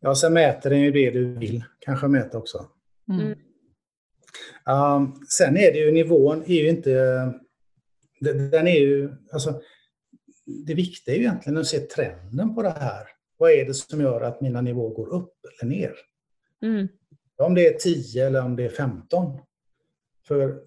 ja, 0.00 0.14
sen 0.14 0.32
mäter 0.32 0.70
den 0.70 0.80
ju 0.80 0.90
det 0.90 1.10
du 1.10 1.34
vill 1.38 1.64
kanske 1.78 2.08
mäta 2.08 2.38
också. 2.38 2.66
Mm. 3.12 3.38
Um, 4.68 5.14
sen 5.28 5.56
är 5.56 5.72
det 5.72 5.78
ju 5.78 5.92
nivån 5.92 6.42
är 6.42 6.62
ju 6.62 6.68
inte... 6.68 6.90
den- 8.20 8.50
Den 8.50 8.66
är 8.68 8.80
ju... 8.80 9.10
Alltså, 9.32 9.60
det 10.66 10.74
viktiga 10.74 11.14
är 11.14 11.18
ju 11.18 11.24
egentligen 11.24 11.58
att 11.58 11.66
se 11.66 11.78
trenden 11.78 12.54
på 12.54 12.62
det 12.62 12.70
här. 12.70 13.06
Vad 13.38 13.50
är 13.50 13.64
det 13.64 13.74
som 13.74 14.00
gör 14.00 14.20
att 14.20 14.40
mina 14.40 14.60
nivåer 14.60 14.94
går 14.94 15.08
upp 15.14 15.34
eller 15.62 15.70
ner? 15.70 15.92
Mm. 16.62 16.88
Om 17.38 17.54
det 17.54 17.66
är 17.66 17.78
10 17.78 18.26
eller 18.26 18.42
om 18.44 18.56
det 18.56 18.64
är 18.64 18.68
15. 18.68 19.38
För 20.28 20.60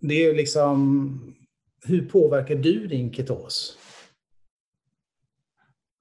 det 0.00 0.14
är 0.14 0.28
ju 0.28 0.34
liksom... 0.34 1.36
Hur 1.84 2.08
påverkar 2.08 2.54
du 2.54 2.86
din 2.86 3.12
ketos? 3.12 3.78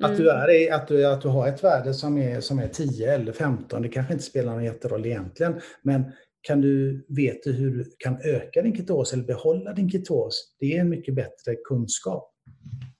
Att 0.03 0.18
du, 0.18 0.32
Mm. 0.32 0.49
är, 0.49 0.73
att, 0.73 0.88
du, 0.88 1.06
att 1.06 1.22
du 1.22 1.28
har 1.28 1.48
ett 1.48 1.64
värde 1.64 1.94
som 1.94 2.18
är, 2.18 2.41
som 2.41 2.60
är 2.60 2.68
10 2.68 3.14
eller 3.14 3.34
15, 3.34 3.82
det 3.82 3.90
kanske 3.90 4.14
inte 4.14 4.26
spelar 4.26 4.53
någon 4.53 4.64
jätteroll 4.64 5.06
egentligen. 5.06 5.61
Men 5.82 6.11
kan 6.41 6.61
du, 6.61 7.06
vet 7.10 7.44
du 7.44 7.52
hur 7.52 7.78
du 7.78 7.86
kan 7.98 8.22
öka 8.23 8.61
din 8.61 8.76
ketos 8.76 9.14
eller 9.14 9.23
behålla 9.23 9.73
din 9.73 9.90
ketos? 9.90 10.56
Det 10.60 10.78
är 10.78 10.82
en 10.82 10.90
mycket 10.90 11.15
bättre 11.15 11.56
kunskap. 11.68 12.34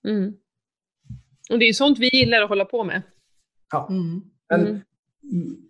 Mm. 0.08 0.34
Och 1.52 1.60
det 1.60 1.66
är 1.66 1.74
sånt 1.74 2.00
vi 2.00 2.10
gillar 2.14 2.42
att 2.42 2.50
hålla 2.50 2.66
på 2.66 2.84
med. 2.84 3.02
Ja. 3.72 3.88
Mm. 3.90 4.22
Men 4.50 4.62
mm, 4.68 4.82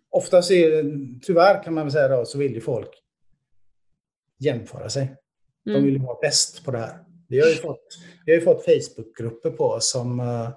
oftast 0.10 0.52
är 0.52 0.84
tyvärr 1.22 1.64
kan 1.64 1.74
man 1.74 1.84
väl 1.84 1.92
säga 1.92 2.08
då, 2.08 2.26
så 2.26 2.38
vill 2.38 2.54
ju 2.54 2.62
folk 2.62 3.01
jämföra 4.42 4.90
sig. 4.90 5.16
De 5.66 5.72
Mm. 5.72 5.84
vill 5.84 5.94
ju 5.94 6.00
vara 6.00 6.18
bäst 6.22 6.66
på 6.66 6.72
det 6.72 6.78
här. 6.78 6.98
Vi 7.28 7.40
har 7.40 7.48
ju 7.48 7.56
fått, 7.56 7.88
vi 8.26 8.32
har 8.32 8.40
ju 8.40 8.46
fått 8.46 8.66
Facebookgrupper 8.66 9.50
på 9.50 9.64
oss 9.66 9.92
som 9.92 10.20
eh, 10.20 10.50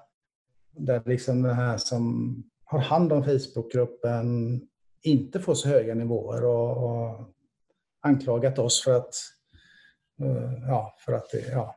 där 0.71 1.01
liksom 1.05 1.41
det 1.41 1.53
här 1.53 1.77
som 1.77 2.35
har 2.63 2.79
hand 2.79 3.13
om 3.13 3.23
Facebookgruppen 3.23 4.61
inte 5.01 5.39
får 5.39 5.53
så 5.53 5.67
höga 5.69 5.95
nivåer 5.95 6.45
och, 6.45 6.83
och 6.83 7.33
anklagat 8.01 8.59
oss 8.59 8.83
för 8.83 8.97
att 8.97 9.13
eh, 10.21 10.53
ja, 10.67 10.95
för 11.05 11.13
att, 11.13 11.27
ja, 11.51 11.75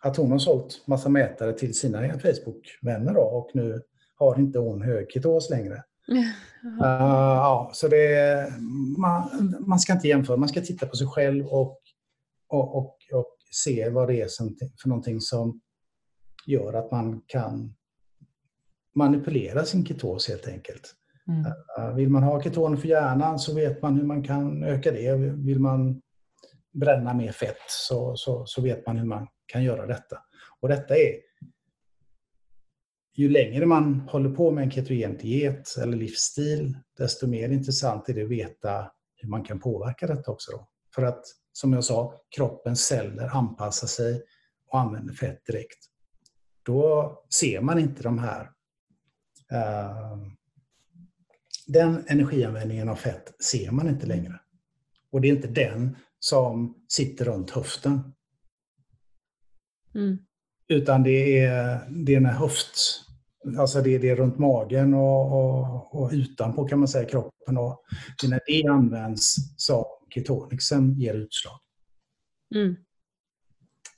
att 0.00 0.16
hon 0.16 0.30
har 0.30 0.38
sålt 0.38 0.86
massa 0.86 1.08
mätare 1.08 1.52
till 1.52 1.74
sina 1.74 2.18
Facebook-vänner 2.18 3.16
och 3.16 3.50
nu 3.54 3.82
har 4.14 4.38
inte 4.38 4.58
hon 4.58 4.82
hög 4.82 5.10
ketos 5.10 5.50
längre. 5.50 5.82
Uh, 6.08 6.78
ja, 6.80 7.70
så 7.74 7.88
det 7.88 8.14
är, 8.14 8.50
man, 8.98 9.54
man 9.66 9.78
ska 9.78 9.92
inte 9.92 10.08
jämföra, 10.08 10.36
man 10.36 10.48
ska 10.48 10.60
titta 10.60 10.86
på 10.86 10.96
sig 10.96 11.06
själv 11.06 11.46
och, 11.46 11.78
och, 12.48 12.76
och, 12.76 12.96
och 13.12 13.36
se 13.52 13.88
vad 13.88 14.08
det 14.08 14.20
är 14.20 14.28
som, 14.28 14.56
för 14.82 14.88
någonting 14.88 15.20
som 15.20 15.60
gör 16.46 16.72
att 16.72 16.90
man 16.90 17.22
kan 17.26 17.74
manipulera 18.94 19.64
sin 19.64 19.86
ketos 19.86 20.28
helt 20.28 20.48
enkelt. 20.48 20.94
Mm. 21.28 21.46
Uh, 21.78 21.96
vill 21.96 22.08
man 22.08 22.22
ha 22.22 22.42
ketoner 22.42 22.76
för 22.76 22.88
hjärnan 22.88 23.38
så 23.38 23.54
vet 23.54 23.82
man 23.82 23.96
hur 23.96 24.04
man 24.04 24.22
kan 24.22 24.64
öka 24.64 24.90
det. 24.90 25.14
Vill 25.16 25.60
man 25.60 26.00
bränna 26.72 27.14
mer 27.14 27.32
fett 27.32 27.56
så, 27.68 28.16
så, 28.16 28.46
så 28.46 28.62
vet 28.62 28.86
man 28.86 28.96
hur 28.96 29.06
man 29.06 29.28
kan 29.46 29.64
göra 29.64 29.86
detta. 29.86 30.18
Och 30.60 30.68
detta 30.68 30.96
är 30.96 31.31
ju 33.14 33.28
längre 33.28 33.66
man 33.66 34.00
håller 34.00 34.30
på 34.30 34.50
med 34.50 34.64
en 34.64 34.70
ketogen 34.70 35.16
diet 35.16 35.76
eller 35.82 35.96
livsstil, 35.96 36.78
desto 36.98 37.26
mer 37.26 37.48
intressant 37.48 38.08
är 38.08 38.14
det 38.14 38.22
att 38.22 38.30
veta 38.30 38.90
hur 39.16 39.28
man 39.28 39.44
kan 39.44 39.60
påverka 39.60 40.06
detta 40.06 40.30
också. 40.30 40.52
Då. 40.52 40.68
För 40.94 41.02
att, 41.02 41.24
som 41.52 41.72
jag 41.72 41.84
sa, 41.84 42.20
kroppens 42.36 42.86
celler 42.86 43.36
anpassar 43.36 43.86
sig 43.86 44.22
och 44.66 44.80
använder 44.80 45.14
fett 45.14 45.46
direkt. 45.46 45.78
Då 46.62 47.12
ser 47.30 47.60
man 47.60 47.78
inte 47.78 48.02
de 48.02 48.18
här 48.18 48.50
Uh, 49.52 50.26
den 51.66 52.04
energianvändningen 52.06 52.88
av 52.88 52.96
fett 52.96 53.34
ser 53.44 53.70
man 53.70 53.88
inte 53.88 54.06
längre. 54.06 54.40
Och 55.10 55.20
det 55.20 55.28
är 55.28 55.32
inte 55.32 55.48
den 55.48 55.96
som 56.18 56.84
sitter 56.88 57.24
runt 57.24 57.50
höften. 57.50 58.14
Mm. 59.94 60.18
Utan 60.72 61.02
det 61.02 61.38
är, 61.38 61.80
det 61.90 62.14
är 62.14 62.20
när 62.20 62.32
höft, 62.32 62.76
alltså 63.58 63.80
det 63.80 63.94
är 63.94 63.98
det 63.98 64.14
runt 64.14 64.38
magen 64.38 64.94
och, 64.94 65.32
och, 65.32 65.94
och 65.94 66.10
utanpå 66.12 66.68
kan 66.68 66.78
man 66.78 66.88
säga 66.88 67.08
kroppen. 67.08 67.58
Och 67.58 67.84
det 68.20 68.26
är 68.26 68.30
när 68.30 68.40
det 68.46 68.68
används 68.68 69.36
som 69.56 69.84
ketonixen 70.14 70.94
ger 70.94 71.14
utslag. 71.14 71.58
Mm. 72.54 72.76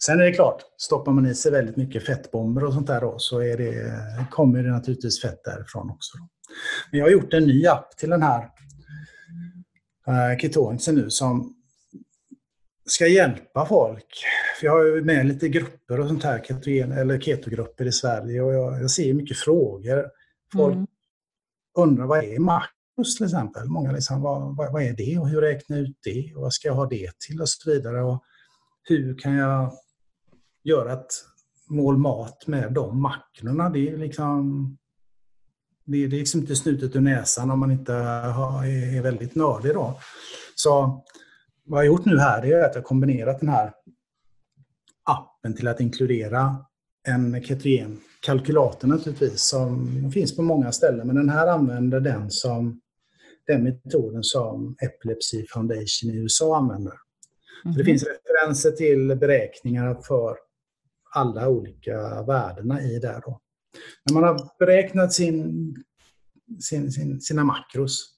Sen 0.05 0.21
är 0.21 0.25
det 0.25 0.33
klart, 0.33 0.63
stoppar 0.79 1.13
man 1.13 1.27
i 1.27 1.35
sig 1.35 1.53
väldigt 1.53 1.77
mycket 1.77 2.07
fettbomber 2.07 2.65
och 2.65 2.73
sånt 2.73 2.87
där 2.87 3.01
då, 3.01 3.19
så 3.19 3.39
är 3.39 3.57
det, 3.57 4.01
kommer 4.31 4.63
det 4.63 4.71
naturligtvis 4.71 5.23
fett 5.23 5.45
därifrån 5.45 5.91
också. 5.91 6.19
Då. 6.19 6.29
Men 6.91 6.99
jag 6.99 7.07
har 7.07 7.13
gjort 7.13 7.33
en 7.33 7.45
ny 7.45 7.67
app 7.67 7.97
till 7.97 8.11
den 8.11 8.23
här 8.23 8.51
uh, 10.09 10.39
ketonixen 10.39 10.95
nu 10.95 11.11
som 11.11 11.57
ska 12.87 13.07
hjälpa 13.07 13.67
folk. 13.67 14.25
Jag 14.63 14.73
har 14.73 14.85
ju 14.85 15.05
med 15.05 15.27
lite 15.27 15.49
grupper 15.49 16.01
och 16.01 16.09
sånt 16.09 16.23
här, 16.25 16.45
ketogen, 16.45 16.93
eller 16.93 17.21
ketogrupper 17.21 17.85
i 17.87 17.93
Sverige 17.93 18.43
och 18.43 18.55
jag, 18.55 18.83
jag 18.83 18.91
ser 18.91 19.15
mycket 19.15 19.37
frågor. 19.37 20.07
Folk 20.53 20.75
Mm. 20.75 20.87
undrar 21.79 22.07
vad 22.07 22.25
är 22.25 22.39
makros 22.39 23.17
till 23.17 23.25
exempel? 23.25 23.69
Många 23.69 23.93
liksom, 23.93 24.23
vad, 24.23 24.57
vad, 24.57 24.73
vad 24.73 24.83
är 24.83 24.93
det 24.93 25.19
och 25.19 25.29
hur 25.29 25.41
räknar 25.41 25.77
jag 25.77 25.87
ut 25.87 25.99
det 26.05 26.33
och 26.35 26.43
vad 26.43 26.53
ska 26.53 26.69
jag 26.69 26.75
ha 26.75 26.87
det 26.87 27.19
till 27.19 27.41
och 27.41 27.49
så 27.49 27.71
vidare. 27.71 28.03
Och 28.03 28.23
hur 28.83 29.19
kan 29.19 29.35
jag 29.35 29.73
göra 30.63 30.93
ett 30.93 31.13
mål 31.69 31.97
mat 31.99 32.47
med 32.47 32.73
de 32.73 33.03
makrorna? 33.03 33.71
Det 33.71 33.89
är 33.89 33.97
liksom 33.97 34.77
det 35.87 36.05
är, 36.05 36.09
liksom 36.09 36.41
inte 36.41 36.57
snutet 36.57 36.97
ur 36.97 37.01
näsan 37.01 37.51
om 37.51 37.61
man 37.61 37.71
inte 37.71 37.93
har, 37.93 38.65
är, 38.65 39.03
väldigt 39.03 39.35
nördig. 39.35 39.75
Då. 39.75 40.01
Så 40.55 41.05
vad 41.65 41.85
jag 41.85 41.91
har 41.91 41.97
gjort 41.97 42.05
nu 42.05 42.19
här 42.19 42.45
är 42.45 42.65
att 42.65 42.75
jag 42.75 42.83
har 42.83 42.87
kombinerat 42.87 43.41
den 43.41 43.49
här 43.49 43.73
appen 45.05 45.57
till 45.57 45.69
att 45.69 45.81
inkludera 45.81 46.57
en 47.07 47.43
ketogen 47.45 48.01
kalkylator 48.21 48.89
naturligtvis 48.89 49.43
som 49.43 50.11
finns 50.15 50.37
på 50.37 50.43
många 50.43 50.73
ställen. 50.73 51.07
Men 51.07 51.17
den 51.17 51.29
här 51.29 51.47
använder 51.47 52.01
den 52.01 52.31
som 52.31 52.81
den 53.47 53.63
metoden 53.65 54.23
som 54.25 54.77
Epilepsy 54.83 55.47
Foundation 55.49 56.11
i 56.11 56.17
USA 56.17 56.57
använder. 56.57 56.93
Så 57.63 57.69
det 57.69 57.75
Mhm. 57.75 57.85
finns 57.85 58.05
referenser 58.05 58.71
till 58.71 59.17
beräkningar 59.17 59.95
för 59.95 60.37
alla 61.15 61.49
olika 61.49 62.23
värdena 62.23 62.83
i 62.83 62.99
där. 62.99 63.21
Då. 63.27 63.41
När 64.05 64.15
man 64.15 64.23
har 64.23 64.51
beräknat 64.59 65.13
sin, 65.13 65.75
sin, 66.61 66.93
sin, 66.93 67.21
sina 67.21 67.45
makros 67.45 68.15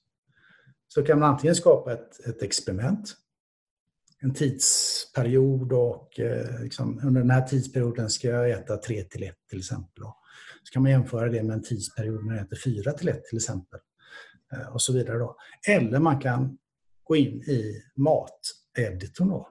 så 0.87 1.03
kan 1.03 1.19
man 1.19 1.29
antingen 1.29 1.55
skapa 1.55 1.93
ett, 1.93 2.27
ett 2.27 2.41
experiment, 2.41 3.13
en 4.19 4.33
period 5.17 5.73
och 5.73 6.19
eh, 6.19 6.61
liksom, 6.61 6.99
under 7.03 7.21
den 7.21 7.29
här 7.29 7.41
tidsperioden 7.41 8.09
ska 8.09 8.27
jag 8.27 8.49
äta 8.49 8.77
3 8.77 9.03
till 9.03 9.23
1 9.23 9.35
till 9.49 9.59
exempel. 9.59 10.03
Då. 10.03 10.17
Så 10.63 10.73
kan 10.73 10.81
man 10.81 10.91
jämföra 10.91 11.29
det 11.29 11.43
med 11.43 11.53
en 11.53 11.63
tidsperiod 11.63 12.25
när 12.25 12.35
jag 12.35 12.45
äter 12.45 12.57
4 12.57 12.91
till 12.91 13.09
1 13.09 13.25
till 13.25 13.37
exempel. 13.37 13.79
Eh, 14.53 14.73
och 14.73 14.81
så 14.81 14.93
vidare. 14.93 15.17
Då. 15.17 15.37
Eller 15.69 15.99
man 15.99 16.19
kan 16.19 16.57
gå 17.03 17.15
in 17.15 17.41
i 17.41 17.81
mateditorn. 17.95 19.29
Då. 19.29 19.49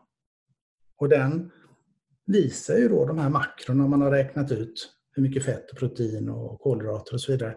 Och 0.98 1.09
den 1.09 1.51
visar 2.26 2.76
ju 2.76 2.88
då 2.88 3.06
de 3.06 3.18
här 3.18 3.28
makrona 3.28 3.88
man 3.88 4.02
har 4.02 4.10
räknat 4.10 4.52
ut, 4.52 4.93
hur 5.12 5.22
mycket 5.22 5.44
fett 5.44 5.70
och 5.70 5.78
protein 5.78 6.28
och 6.28 6.60
kolhydrater 6.60 7.14
och 7.14 7.20
så 7.20 7.32
vidare. 7.32 7.56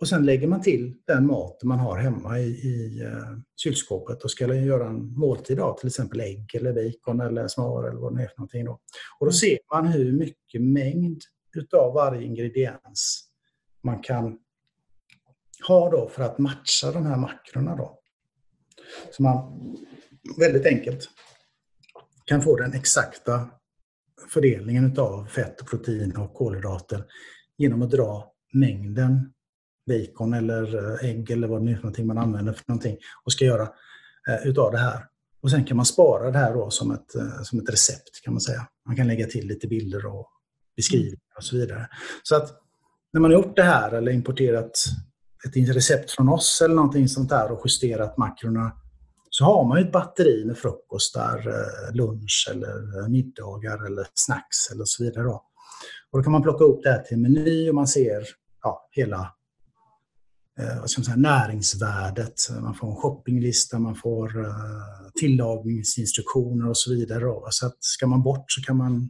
Och 0.00 0.08
sen 0.08 0.26
lägger 0.26 0.48
man 0.48 0.62
till 0.62 0.96
den 1.06 1.26
maten 1.26 1.68
man 1.68 1.78
har 1.78 1.98
hemma 1.98 2.38
i, 2.38 2.46
i 2.46 3.04
uh, 3.04 3.38
kylskåpet 3.56 4.24
och 4.24 4.30
ska 4.30 4.54
göra 4.54 4.88
en 4.88 5.12
måltid 5.12 5.60
av 5.60 5.78
till 5.78 5.86
exempel 5.86 6.20
ägg 6.20 6.54
eller 6.54 6.72
bacon 6.72 7.20
eller 7.20 7.48
smör 7.48 7.88
eller 7.88 8.00
vad 8.00 8.16
det 8.16 8.22
är 8.22 8.28
för 8.28 8.38
någonting. 8.38 8.64
Då. 8.64 8.80
Och 9.18 9.26
då 9.26 9.32
ser 9.32 9.58
man 9.72 9.86
hur 9.86 10.12
mycket 10.12 10.62
mängd 10.62 11.22
utav 11.56 11.94
varje 11.94 12.22
ingrediens 12.22 13.28
man 13.82 14.02
kan 14.02 14.38
ha 15.68 15.90
då 15.90 16.08
för 16.08 16.22
att 16.22 16.38
matcha 16.38 16.92
de 16.92 17.06
här 17.06 17.16
makrorna. 17.16 17.76
Då. 17.76 17.98
Så 19.10 19.22
man 19.22 19.60
väldigt 20.38 20.66
enkelt 20.66 21.08
kan 22.24 22.42
få 22.42 22.56
den 22.56 22.72
exakta 22.72 23.50
fördelningen 24.28 24.92
utav 24.92 25.24
fett, 25.26 25.66
protein 25.66 26.16
och 26.16 26.34
kolhydrater 26.34 27.04
genom 27.56 27.82
att 27.82 27.90
dra 27.90 28.32
mängden 28.52 29.32
bacon 29.90 30.34
eller 30.34 30.76
eh, 30.76 31.10
ägg 31.10 31.30
eller 31.30 31.48
vad 31.48 31.60
det 31.60 31.64
nu 31.64 31.72
är 31.72 32.04
man 32.04 32.18
använder 32.18 32.52
för 32.52 32.64
någonting 32.66 32.96
och 33.24 33.32
ska 33.32 33.44
göra 33.44 33.68
eh, 34.28 34.46
utav 34.46 34.72
det 34.72 34.78
här. 34.78 35.06
Och 35.42 35.50
sen 35.50 35.64
kan 35.64 35.76
man 35.76 35.86
spara 35.86 36.30
det 36.30 36.38
här 36.38 36.54
då 36.54 36.70
som 36.70 36.90
ett, 36.90 37.14
eh, 37.14 37.42
som 37.42 37.58
ett 37.58 37.70
recept 37.70 38.24
kan 38.24 38.32
man 38.32 38.40
säga. 38.40 38.66
Man 38.86 38.96
kan 38.96 39.06
lägga 39.06 39.26
till 39.26 39.46
lite 39.46 39.66
bilder 39.66 40.06
och 40.06 40.28
beskrivningar 40.76 41.36
och 41.36 41.44
så 41.44 41.56
vidare. 41.56 41.88
Så 42.22 42.36
att 42.36 42.50
när 43.12 43.20
man 43.20 43.30
har 43.30 43.38
gjort 43.38 43.56
det 43.56 43.62
här 43.62 43.92
eller 43.92 44.12
importerat 44.12 44.72
ett 45.46 45.76
recept 45.76 46.10
från 46.10 46.28
oss 46.28 46.62
eller 46.64 46.74
någonting 46.74 47.08
sånt 47.08 47.28
där 47.28 47.52
och 47.52 47.60
justerat 47.64 48.16
makrorna 48.18 48.72
så 49.30 49.44
har 49.44 49.64
man 49.64 49.78
ju 49.78 49.86
ett 49.86 49.92
batteri 49.92 50.44
med 50.44 50.58
frukostar, 50.58 51.48
eh, 51.48 51.94
lunch 51.94 52.48
eller 52.50 52.98
eh, 52.98 53.08
middagar 53.08 53.86
eller 53.86 54.06
snacks 54.14 54.70
eller 54.72 54.84
så 54.84 55.04
vidare. 55.04 55.24
Då. 55.24 55.44
Och 56.10 56.18
då 56.18 56.22
kan 56.22 56.32
man 56.32 56.42
plocka 56.42 56.64
upp 56.64 56.82
det 56.82 56.90
här 56.90 57.02
till 57.02 57.14
en 57.14 57.22
meny 57.22 57.68
och 57.68 57.74
man 57.74 57.86
ser 57.86 58.24
ja, 58.62 58.88
hela 58.90 59.34
vad 60.80 60.90
ska 60.90 61.00
man 61.00 61.04
säga, 61.04 61.16
näringsvärdet. 61.16 62.34
Man 62.60 62.74
får 62.74 62.88
en 62.90 62.96
shoppinglista, 62.96 63.78
man 63.78 63.94
får 63.94 64.40
eh, 64.40 64.52
tillagningsinstruktioner 65.20 66.68
och 66.68 66.76
så 66.76 66.90
vidare. 66.90 67.24
Då. 67.24 67.48
Så 67.50 67.66
att 67.66 67.76
ska 67.78 68.06
man 68.06 68.22
bort 68.22 68.44
så 68.52 68.62
kan 68.62 68.76
man 68.76 69.08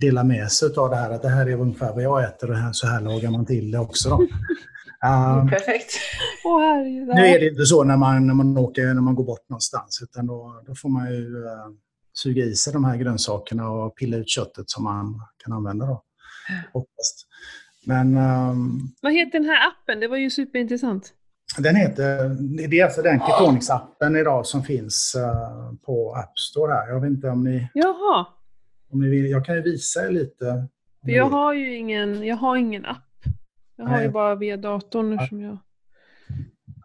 dela 0.00 0.24
med 0.24 0.52
sig 0.52 0.68
av 0.76 0.90
det 0.90 0.96
här 0.96 1.10
att 1.10 1.22
det 1.22 1.28
här 1.28 1.46
är 1.46 1.60
ungefär 1.60 1.92
vad 1.94 2.02
jag 2.02 2.24
äter 2.24 2.50
och 2.50 2.56
här, 2.56 2.72
så 2.72 2.86
här 2.86 3.00
lagar 3.00 3.30
man 3.30 3.46
till 3.46 3.70
det 3.70 3.78
också. 3.78 4.08
Då. 4.08 4.16
Um, 5.06 5.48
Perfekt. 5.48 5.92
Nu 7.14 7.26
är 7.26 7.40
det 7.40 7.48
inte 7.48 7.66
så 7.66 7.84
när 7.84 7.96
man, 7.96 8.26
när 8.26 8.34
man 8.34 8.58
åker, 8.58 8.94
när 8.94 9.00
man 9.00 9.14
går 9.14 9.24
bort 9.24 9.48
någonstans, 9.48 10.00
utan 10.02 10.26
då, 10.26 10.62
då 10.66 10.74
får 10.74 10.88
man 10.88 11.10
ju 11.12 11.36
uh, 11.36 11.68
suga 12.12 12.44
i 12.44 12.54
sig 12.54 12.72
de 12.72 12.84
här 12.84 12.96
grönsakerna 12.96 13.70
och 13.70 13.96
pilla 13.96 14.16
ut 14.16 14.28
köttet 14.28 14.70
som 14.70 14.84
man 14.84 15.20
kan 15.44 15.52
använda 15.52 15.86
då. 15.86 16.02
Oftast. 16.72 17.27
Men 17.88 18.16
um, 18.16 18.80
Vad 19.02 19.12
heter 19.12 19.38
den 19.38 19.48
här 19.48 19.68
appen? 19.68 20.00
Det 20.00 20.08
var 20.08 20.16
ju 20.16 20.30
superintressant. 20.30 21.14
den 21.58 21.76
heter, 21.76 22.28
det 22.68 22.80
är 22.80 22.84
alltså 22.84 23.02
den 23.02 23.20
Ketonix-appen 23.20 24.16
idag 24.20 24.46
som 24.46 24.62
finns 24.62 25.16
uh, 25.18 25.72
på 25.86 26.14
App 26.14 26.38
Store 26.38 26.72
här. 26.72 26.88
Jag 26.88 27.00
vet 27.00 27.10
inte 27.10 27.28
om 27.28 27.44
ni, 27.44 27.68
Jaha, 27.74 28.26
om 28.90 29.00
ni 29.00 29.08
vill, 29.08 29.30
jag 29.30 29.44
kan 29.44 29.54
ju 29.54 29.62
visa 29.62 30.06
er 30.06 30.10
lite. 30.10 30.68
jag 31.02 31.28
har 31.30 31.54
ju 31.54 31.76
ingen, 31.76 32.26
jag 32.26 32.36
har 32.36 32.56
ingen 32.56 32.86
app. 32.86 33.04
Jag 33.76 33.84
har 33.84 33.96
ju 33.96 34.02
Nej. 34.02 34.08
bara 34.12 34.34
via 34.34 34.56
datorn 34.56 35.10
nu 35.10 35.16
Ja. 35.16 35.26
som 35.28 35.40
jag... 35.40 35.58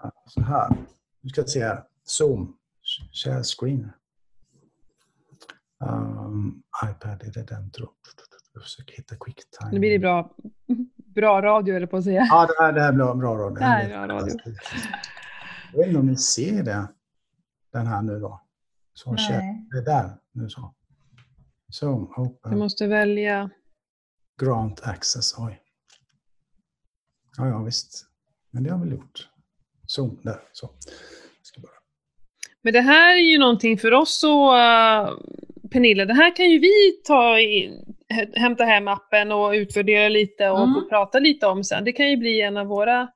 Ja, 0.03 0.11
Så 0.27 0.41
här. 0.41 0.75
Nu 1.21 1.29
ska 1.29 1.43
se 1.43 1.63
här. 1.63 1.83
Zoom. 2.03 2.53
Share 3.23 3.43
screen. 3.43 3.89
Um, 5.85 6.63
iPad, 6.85 7.23
är 7.23 7.31
det 7.33 7.47
den 7.47 7.71
tror 7.71 7.89
jag? 7.89 8.32
Försöker 8.61 8.95
hitta 8.95 9.15
quicktime. 9.15 9.71
Nu 9.71 9.79
blir 9.79 9.91
det 9.91 9.99
bra, 9.99 10.35
bra 11.15 11.41
radio 11.41 11.75
eller 11.75 11.87
på 11.87 11.97
att 11.97 12.03
säga. 12.03 12.27
Ja, 12.29 12.45
det 12.47 12.63
här, 12.63 12.73
det 12.73 12.81
här 12.81 12.91
blir 12.91 13.13
bra 13.13 13.35
radio. 13.37 13.55
Det 13.59 13.65
här 13.65 13.83
är 13.89 14.07
bra 14.07 14.15
radio. 14.15 14.35
Jag 15.73 15.79
vet 15.79 15.87
inte 15.87 15.99
om 15.99 16.07
ni 16.07 16.17
ser 16.17 16.63
det. 16.63 16.87
Den 17.73 17.87
här 17.87 18.01
nu 18.01 18.19
då. 18.19 18.41
Så. 18.93 19.11
Nej. 19.11 19.65
Det 19.71 19.77
är 19.77 19.81
där. 19.85 20.17
Nu 20.31 20.49
så. 20.49 20.73
Zoom, 21.71 22.13
Du 22.15 22.21
open, 22.21 22.59
måste 22.59 22.87
välja. 22.87 23.49
grant 24.41 24.81
access. 24.87 25.35
Oj. 25.37 25.61
Ja, 27.37 27.47
ja, 27.47 27.63
visst. 27.63 28.05
Men 28.51 28.63
det 28.63 28.69
har 28.69 28.77
vi 28.77 28.83
väl 28.89 28.93
gjort. 28.93 29.29
Zoom, 29.85 30.19
där. 30.23 30.39
Så. 30.51 30.69
Ska 31.41 31.61
bara. 31.61 31.71
Men 32.61 32.73
det 32.73 32.81
här 32.81 33.13
är 33.15 33.31
ju 33.31 33.37
någonting 33.37 33.77
för 33.77 33.91
oss 33.93 34.23
och 34.23 34.53
uh, 34.53 35.19
Pernilla, 35.73 36.05
det 36.05 36.13
här 36.13 36.35
kan 36.35 36.49
ju 36.49 36.59
vi 36.59 37.01
ta 37.07 37.39
i, 37.39 37.71
hä- 38.09 38.39
hämta 38.39 38.63
hem 38.63 38.87
appen 38.87 39.31
och 39.31 39.51
utvärdera 39.51 40.09
lite 40.09 40.49
och 40.49 40.63
Mm. 40.63 40.89
prata 40.89 41.19
lite 41.19 41.47
om 41.47 41.63
sen. 41.63 41.83
Det 41.83 41.91
kan 41.91 42.09
ju 42.09 42.17
bli 42.17 42.41
en 42.41 42.57
av 42.57 42.67
våra 42.67 43.07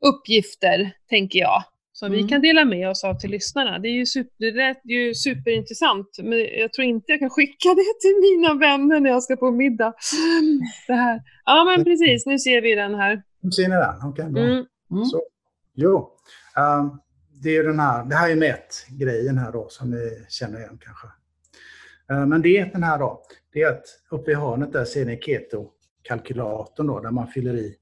uppgifter, 0.00 0.92
tänker 1.08 1.38
jag, 1.38 1.62
som 1.92 2.10
vi 2.12 2.18
Mm. 2.18 2.28
kan 2.28 2.40
dela 2.40 2.64
med 2.64 2.88
oss 2.90 3.04
av 3.04 3.14
till 3.18 3.30
lyssnarna. 3.30 3.78
Det 3.78 3.88
är 3.88 3.92
ju, 3.92 4.06
super, 4.06 4.30
det 4.38 4.52
lät 4.52 4.80
ju 4.84 5.14
superintressant, 5.14 6.08
men 6.22 6.38
jag 6.38 6.72
tror 6.72 6.84
inte 6.84 7.12
jag 7.12 7.18
kan 7.20 7.30
skicka 7.30 7.68
det 7.68 8.00
till 8.00 8.16
mina 8.22 8.54
vänner 8.54 9.00
när 9.00 9.10
jag 9.10 9.22
ska 9.22 9.36
på 9.36 9.50
middag. 9.50 9.92
Det 10.86 10.92
här. 10.94 11.20
Ja, 11.44 11.64
men 11.64 11.84
precis, 11.84 12.26
nu 12.26 12.38
ser 12.38 12.60
vi 12.60 12.74
den 12.74 12.94
här. 12.94 13.22
Nu 13.40 13.50
ser 13.50 13.68
ni 13.68 13.74
den? 13.74 14.10
Okej, 14.10 14.24
bra. 14.30 14.42
Mm. 14.42 14.64
Mm. 14.90 15.04
Så, 15.04 15.22
jo, 15.74 16.10
ehm, 16.56 16.90
det 17.42 17.56
är 17.56 17.64
den 17.64 17.78
här, 17.80 18.04
det 18.04 18.14
här 18.16 18.30
är 18.30 18.36
mätgrejen 18.36 19.38
här 19.38 19.52
då 19.52 19.66
som 19.68 19.90
ni 19.90 20.24
känner 20.28 20.58
igen 20.58 20.78
kanske. 20.84 21.06
Eh, 22.10 22.26
men 22.26 22.42
det 22.42 22.56
är 22.58 22.72
den 22.72 22.82
här 22.82 22.98
då, 22.98 23.22
det 23.52 23.62
är 23.62 23.68
att 23.72 23.84
uppe 24.10 24.30
i 24.30 24.34
hörnet 24.34 24.72
där 24.72 24.84
ser 24.84 25.04
ni 25.06 25.16
keto-kalkylatorn 25.20 26.86
då 26.86 27.00
där 27.00 27.10
man 27.10 27.26
fyller 27.28 27.54
i 27.54 27.76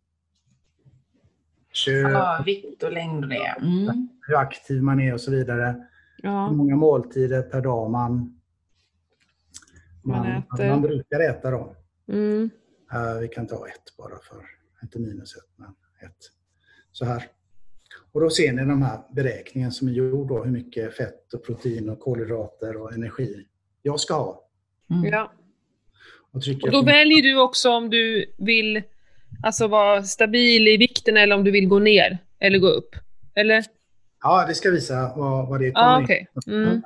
kö, 1.84 1.90
Ja, 1.92 2.42
vikt 2.46 2.82
och 2.82 2.92
längd 2.92 3.24
och 3.24 3.30
det. 3.30 3.56
Mm. 3.60 4.08
hur 4.26 4.36
aktiv 4.36 4.82
man 4.82 5.00
är 5.00 5.14
och 5.14 5.20
så 5.20 5.30
vidare. 5.30 5.64
Hur 6.22 6.30
Ja, 6.30 6.50
många 6.52 6.76
måltider 6.76 7.42
per 7.42 7.60
dag 7.60 7.90
man, 7.90 8.40
Man 10.02 10.26
äter. 10.26 10.68
man 10.70 10.82
brukar 10.82 11.20
äta 11.20 11.50
då. 11.50 11.76
mm. 12.08 12.50
Eh, 12.92 13.18
vi 13.20 13.28
kan 13.28 13.46
ta 13.46 13.68
ett 13.68 13.96
bara 13.98 14.18
för, 14.18 14.44
inte 14.82 14.98
minus 14.98 15.36
ett, 15.36 15.50
men 15.56 15.68
ett. 16.08 16.16
Så 16.92 17.04
här. 17.04 17.24
Och 18.12 18.20
då 18.20 18.30
ser 18.30 18.52
ni 18.52 18.64
de 18.64 18.82
här 18.82 18.98
beräkningen 19.12 19.72
som 19.72 19.88
är 19.88 19.92
gjord 19.92 20.28
då, 20.28 20.44
hur 20.44 20.50
mycket 20.52 20.94
fett 20.96 21.34
och 21.34 21.44
protein 21.46 21.90
och 21.90 22.00
kolhydrater 22.00 22.76
och 22.76 22.92
energi 22.92 23.46
jag 23.86 24.00
ska 24.00 24.14
ha. 24.14 24.44
Mm. 24.90 25.04
ja. 25.12 25.32
Och, 26.32 26.42
Och 26.62 26.70
då 26.72 26.82
väljer 26.82 27.22
du 27.22 27.40
också 27.40 27.70
om 27.70 27.90
du 27.90 28.34
vill 28.38 28.82
alltså 29.42 29.66
vara 29.68 30.02
stabil 30.02 30.68
i 30.68 30.76
vikten 30.76 31.16
eller 31.16 31.36
om 31.36 31.44
du 31.44 31.50
vill 31.50 31.68
gå 31.68 31.78
ner 31.78 32.18
eller 32.38 32.58
gå 32.58 32.68
upp. 32.68 32.96
Eller? 33.34 33.64
Ja, 34.22 34.44
det 34.48 34.54
ska 34.54 34.70
visa 34.70 35.12
vad, 35.16 35.48
vad 35.48 35.60
det 35.60 35.70
kommer 35.70 35.86
Ja, 35.86 35.98
in. 35.98 36.04
okej. 36.04 36.28
Mm. 36.46 36.82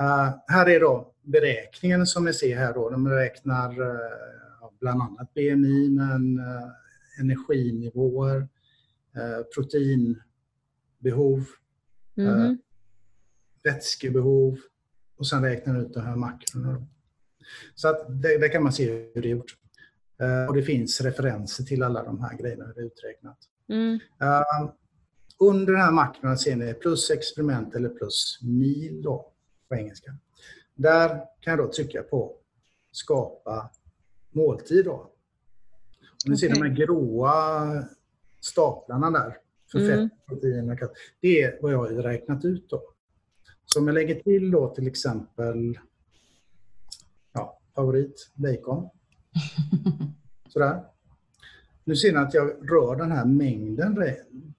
Eh, 0.00 0.30
här 0.48 0.68
är 0.68 0.80
då 0.80 1.12
beräkningen 1.22 2.06
som 2.06 2.24
ni 2.24 2.32
ser 2.32 2.56
här. 2.56 2.74
Då. 2.74 2.90
De 2.90 3.04
beräknar 3.04 3.70
eh, 3.70 4.00
ja, 4.60 4.72
bland 4.80 5.02
annat 5.02 5.34
BMI, 5.34 5.88
men 5.90 6.38
eh, 6.38 6.68
energinivåer, 7.20 8.36
eh, 9.16 9.42
proteinbehov, 9.54 11.44
Mhm. 12.18 12.58
vätskebehov 13.64 14.58
och 15.16 15.26
sen 15.26 15.42
räknar 15.44 15.74
den 15.74 15.86
ut 15.86 15.94
de 15.94 16.00
här 16.00 16.16
makrorna. 16.16 16.72
då. 16.72 16.86
Så 17.74 17.88
att 17.88 18.22
det, 18.22 18.38
det 18.38 18.48
kan 18.48 18.62
man 18.62 18.72
se 18.72 18.90
hur 18.90 19.22
det 19.22 19.28
är 19.28 19.30
gjort. 19.30 19.56
Eh, 20.20 20.46
och 20.48 20.54
det 20.54 20.62
finns 20.62 21.00
referenser 21.00 21.64
till 21.64 21.82
alla 21.82 22.02
de 22.04 22.20
här 22.20 22.36
grejerna 22.36 22.64
hur 22.66 22.74
det 22.74 22.80
är 22.80 22.84
uträknat. 22.86 23.38
Mm. 23.68 23.98
Eh, 24.20 24.70
under 25.40 25.72
den 25.72 25.82
här 25.82 25.92
makron 25.92 26.38
ser 26.38 26.56
ni 26.56 26.74
plus 26.74 27.10
experiment 27.10 27.74
eller 27.74 27.88
plus 27.88 28.38
mil 28.42 29.02
då, 29.02 29.32
på 29.68 29.74
engelska. 29.74 30.16
Där 30.74 31.08
kan 31.40 31.50
jag 31.50 31.58
då 31.58 31.72
trycka 31.72 32.02
på 32.02 32.36
skapa 32.92 33.70
måltid. 34.30 34.84
Då. 34.84 34.92
Och 34.92 35.10
ni 36.30 36.36
ser 36.36 36.46
Okej. 36.46 36.60
de 36.60 36.68
här 36.68 36.76
gråa 36.76 37.84
staplarna 38.40 39.10
där 39.10 39.36
för 39.72 39.78
Mm. 39.78 40.08
fett, 40.08 40.26
protein 40.26 40.70
och. 40.70 40.78
Det 41.20 41.42
är 41.42 41.58
vad 41.62 41.72
jag 41.72 41.78
har 41.78 41.88
räknat 41.88 42.44
ut. 42.44 42.70
Då. 42.70 42.82
Så 43.66 43.80
om 43.80 43.86
jag 43.86 43.94
lägger 43.94 44.14
till 44.14 44.50
då 44.50 44.68
till 44.68 44.86
exempel 44.86 45.78
ja, 47.32 47.58
favorit, 47.74 48.30
bacon. 48.34 48.88
Sådär. 50.48 50.82
Nu 51.84 51.96
ser 51.96 52.12
ni 52.12 52.18
att 52.18 52.34
jag 52.34 52.48
rör 52.48 52.96
den 52.96 53.12
här 53.12 53.24
mängden 53.24 53.94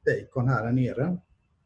bacon 0.06 0.48
här 0.48 0.72
nere. 0.72 1.18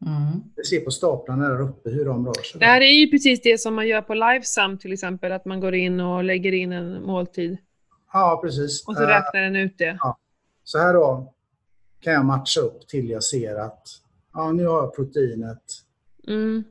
Mm. 0.05 0.43
Vi 0.55 0.63
ser 0.63 0.80
på 0.80 0.91
staplarna 0.91 1.49
där 1.49 1.61
uppe 1.61 1.89
hur 1.89 2.05
de 2.05 2.26
rör 2.26 2.34
sig. 2.34 2.59
Det 2.59 2.65
här 2.65 2.81
är 2.81 2.93
ju 2.93 3.07
precis 3.11 3.41
det 3.41 3.57
som 3.57 3.76
man 3.76 3.88
gör 3.88 4.01
på 4.01 4.13
Livesum 4.13 4.77
till 4.77 4.93
exempel, 4.93 5.31
att 5.31 5.45
man 5.45 5.59
går 5.59 5.76
in 5.76 5.99
och 5.99 6.23
lägger 6.23 6.51
in 6.51 6.72
en 6.72 7.03
måltid 7.03 7.57
Ja, 8.13 8.39
precis. 8.43 8.88
och 8.88 8.95
så 8.95 9.01
räknar 9.01 9.41
den 9.41 9.55
ut 9.55 9.77
det. 9.77 9.99
Så 10.63 10.77
här 10.77 10.93
då 10.93 11.34
kan 11.99 12.13
jag 12.13 12.26
matcha 12.26 12.61
upp 12.61 12.88
till 12.88 13.09
jag 13.09 13.23
ser 13.23 13.55
att 13.55 13.88
ja, 14.34 14.51
nu 14.51 14.65
har 14.65 14.77
jag 14.77 14.95
proteinet. 14.95 15.63
Mm. 16.27 16.63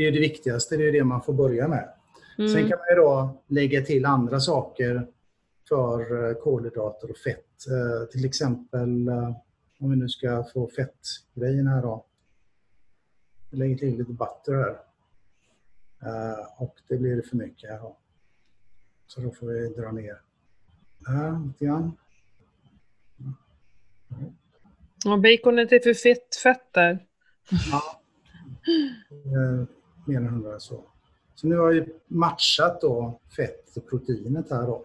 Det 0.00 0.04
är 0.04 0.12
ju 0.12 0.20
det 0.20 0.20
viktigaste, 0.20 0.76
det 0.76 0.88
är 0.88 0.92
det 0.92 1.04
man 1.04 1.22
får 1.22 1.32
börja 1.32 1.68
med. 1.68 1.88
Sen 2.36 2.46
Mm. 2.56 2.68
kan 2.68 2.78
man 2.78 2.96
då 3.04 3.42
lägga 3.46 3.82
till 3.82 4.04
andra 4.06 4.40
saker 4.40 5.06
för 5.68 6.28
eh, 6.28 6.34
kolhydrater 6.34 7.10
och 7.10 7.16
fett. 7.16 7.66
Eh, 7.68 8.08
Till 8.08 8.24
exempel 8.24 9.08
eh, 9.08 9.36
om 9.80 9.90
vi 9.90 9.96
nu 9.96 10.08
ska 10.08 10.44
få 10.52 10.68
fettgrejen 10.68 11.66
här 11.66 11.82
då. 11.82 12.04
Jag 13.50 13.58
lägger 13.58 13.76
till 13.76 13.98
lite 13.98 14.12
butter 14.12 14.54
här. 14.54 14.78
Och 16.62 16.74
det 16.88 16.96
blir 16.96 17.22
för 17.22 17.36
mycket 17.36 17.70
här 17.70 17.78
då. 17.78 17.96
Så 19.06 19.20
då 19.20 19.30
får 19.30 19.46
vi 19.46 19.68
dra 19.68 19.92
ner 19.92 20.20
här 21.06 21.46
lite 21.46 21.64
grann. 21.64 21.92
Och 25.06 25.20
baconet 25.20 25.72
är 25.72 25.78
för 25.80 25.94
fett, 25.94 26.36
fett 26.42 26.72
där. 26.72 27.06
Ja. 27.72 27.82
Mer 30.06 30.16
än 30.16 30.26
100 30.26 30.60
så. 30.60 30.84
Så 31.34 31.46
nu 31.46 31.56
har 31.56 31.72
jag 31.72 31.86
matchat 32.06 32.80
då 32.80 33.20
fett 33.36 33.76
och 33.76 33.90
proteinet 33.90 34.50
här 34.50 34.62
då. 34.66 34.84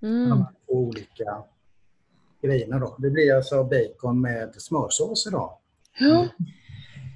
de 0.00 0.06
Mm. 0.06 0.38
två 0.66 0.72
olika 0.74 1.42
grejerna. 2.42 2.78
Då. 2.78 2.96
Det 2.98 3.10
blir 3.10 3.34
alltså 3.34 3.64
bacon 3.64 4.20
med 4.20 4.54
smörsås 4.58 5.26
idag. 5.26 5.52
Ja. 5.98 6.22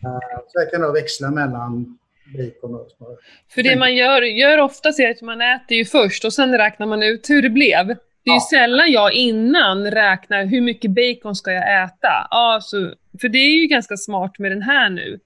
Eh, 0.05 0.39
Så 0.49 0.61
jag 0.61 0.71
kan 0.71 0.81
då 0.81 0.93
växla 0.93 1.31
mellan 1.31 1.99
bacon 2.37 2.75
och 2.75 2.91
smör. 2.97 3.17
För 3.49 3.63
det 3.63 3.77
man 3.77 3.95
gör, 3.97 4.23
gör 4.23 4.59
ofta 4.59 4.89
är 4.89 5.11
att 5.11 5.23
man 5.23 5.41
äter 5.41 5.77
ju 5.77 5.85
först 5.85 6.25
och 6.25 6.33
sen 6.33 6.59
räknar 6.59 6.87
man 6.87 7.03
ut 7.03 7.31
hur 7.31 7.43
det 7.43 7.51
blev. 7.51 7.87
Det 7.87 8.31
är 8.31 8.35
ju 8.35 8.41
Ja. 8.41 8.47
sällan 8.51 8.91
jag 8.93 9.13
innan 9.13 9.91
räknar 9.91 10.45
hur 10.45 10.61
mycket 10.61 10.91
bacon 10.91 11.37
ska 11.37 11.53
jag 11.53 11.85
äta. 11.85 12.27
Ja, 12.31 12.59
så, 12.63 12.95
för 13.21 13.29
det 13.29 13.39
är 13.39 13.61
ju 13.61 13.67
ganska 13.67 13.97
smart 13.97 14.39
med 14.39 14.51
den 14.53 14.63
här 14.63 14.91
nu. 14.91 15.21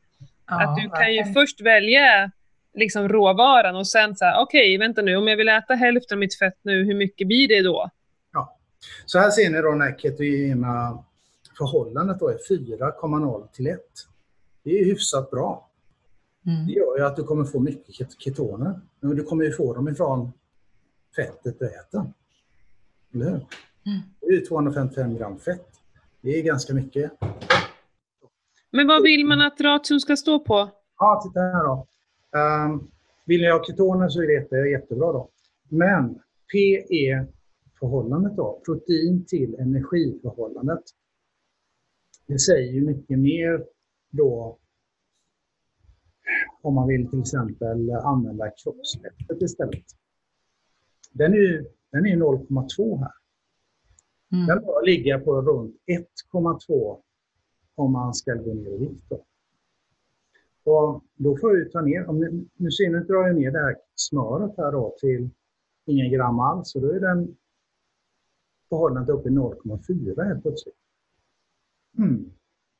Ja, 0.48 0.62
att 0.64 0.76
du 0.76 0.82
kan 0.82 1.12
ju 1.12 1.16
verkligen. 1.18 1.34
först 1.34 1.60
välja 1.60 2.30
liksom 2.74 3.08
råvaran 3.08 3.76
och 3.76 3.86
sen 3.88 4.16
så 4.16 4.24
här, 4.24 4.42
okej, 4.42 4.78
vänta 4.78 5.02
nu, 5.02 5.16
om 5.16 5.28
jag 5.28 5.36
vill 5.36 5.48
äta 5.48 5.74
hälften 5.74 6.16
av 6.16 6.20
mitt 6.20 6.38
fett 6.38 6.58
nu, 6.62 6.84
hur 6.84 6.94
mycket 6.94 7.26
blir 7.28 7.48
det 7.48 7.62
då? 7.62 7.90
Så 9.06 9.18
här 9.18 9.30
ser 9.30 9.50
ni 9.50 9.60
då 9.62 9.68
när 9.70 9.98
ketogena 9.98 11.04
förhållandet 11.58 12.18
då 12.20 12.28
är 12.28 12.38
4,0 12.50 13.48
till 13.52 13.66
1. 13.66 13.80
Det 14.64 14.70
är 14.70 14.78
ju 14.78 14.84
hyfsat 14.84 15.30
bra. 15.30 15.70
Det 16.42 16.50
Mm. 16.50 16.68
gör 16.68 16.98
ju 16.98 17.04
att 17.04 17.16
du 17.16 17.22
kommer 17.24 17.44
få 17.44 17.60
mycket 17.60 17.94
ket- 17.94 18.20
ketoner. 18.20 18.80
Men 19.00 19.16
du 19.16 19.22
kommer 19.22 19.44
ju 19.44 19.52
få 19.52 19.74
dem 19.74 19.88
ifrån 19.88 20.32
fettet 21.16 21.58
du 21.58 21.66
äter. 21.66 22.12
Eller 23.14 23.24
hur? 23.30 23.40
Det 24.20 24.26
är 24.26 24.32
ju 24.32 24.40
255 24.40 25.16
gram 25.16 25.38
fett. 25.38 25.68
Det 26.20 26.30
är 26.38 26.42
ganska 26.42 26.74
mycket. 26.74 27.10
Men 28.70 28.86
vad 28.86 29.02
vill 29.02 29.26
man 29.26 29.40
att 29.40 29.60
ration 29.60 30.00
ska 30.00 30.16
stå 30.16 30.38
på? 30.38 30.70
Ja, 30.98 31.22
titta 31.24 31.40
här 31.40 31.64
då. 31.64 31.86
Um, 32.38 32.90
vill 33.26 33.40
ni 33.40 33.50
ha 33.50 33.64
ketoner 33.64 34.08
så 34.08 34.22
är 34.22 34.26
det 34.26 34.32
jätte, 34.32 34.56
jättebra 34.56 35.12
då. 35.12 35.30
Men 35.68 36.20
PE-förhållandet 36.52 38.36
då, 38.36 38.60
protein 38.66 39.24
till 39.26 39.54
energiförhållandet. 39.54 40.82
Det 42.26 42.38
säger 42.38 42.72
ju 42.72 42.86
mycket 42.86 43.18
mer 43.18 43.64
då 44.10 44.58
om 46.62 46.74
man 46.74 46.88
vill 46.88 47.10
till 47.10 47.20
exempel 47.20 47.90
använda 47.90 48.50
kroppsfettet 48.50 49.42
istället. 49.42 49.84
Den 51.12 51.32
är 51.32 51.36
ju 51.36 51.64
den 51.92 52.06
är 52.06 52.10
ju 52.10 52.16
0,2 52.16 52.98
här. 52.98 53.12
Mm. 54.32 54.46
Den 54.46 54.60
bör 54.60 54.86
ligga 54.86 55.18
på 55.18 55.42
runt 55.42 55.76
1,2 56.32 56.98
om 57.76 57.92
man 57.92 58.14
ska 58.14 58.34
gå 58.34 58.54
ner 58.54 58.70
i 58.70 58.78
vikt. 58.78 59.04
Då. 59.08 59.24
Och 60.72 61.04
då 61.14 61.36
får 61.36 61.56
vi 61.56 61.70
ta 61.70 61.80
ner, 61.80 62.06
om 62.06 62.20
ni, 62.20 62.46
nu 62.56 62.70
ser 62.70 62.90
ni, 62.90 62.98
drar 62.98 63.26
jag 63.26 63.36
ner 63.36 63.50
det 63.50 63.58
här 63.58 63.76
smöret 63.94 64.56
här 64.56 64.72
då 64.72 64.96
till 65.00 65.30
ingen 65.86 66.12
gram 66.12 66.40
alls. 66.40 66.70
så 66.70 66.80
då 66.80 66.88
är 66.88 67.00
den 67.00 67.36
förhållandet 68.68 69.14
uppe 69.14 69.28
i 69.28 69.32
0,4 69.32 70.24
helt 70.24 70.42
plötsligt. 70.42 70.74
Mm. 71.98 72.30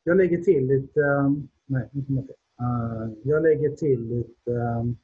Jag 0.04 0.16
lägger 0.16 0.38
till 0.42 0.66
lite, 0.66 1.00
eh, 1.00 1.32
nej, 1.66 1.90
inte 1.92 2.12
uh, 2.12 3.12
jag 3.22 3.42
lägger 3.42 3.70
till 3.70 4.08
lite, 4.08 4.50
um, 4.50 4.96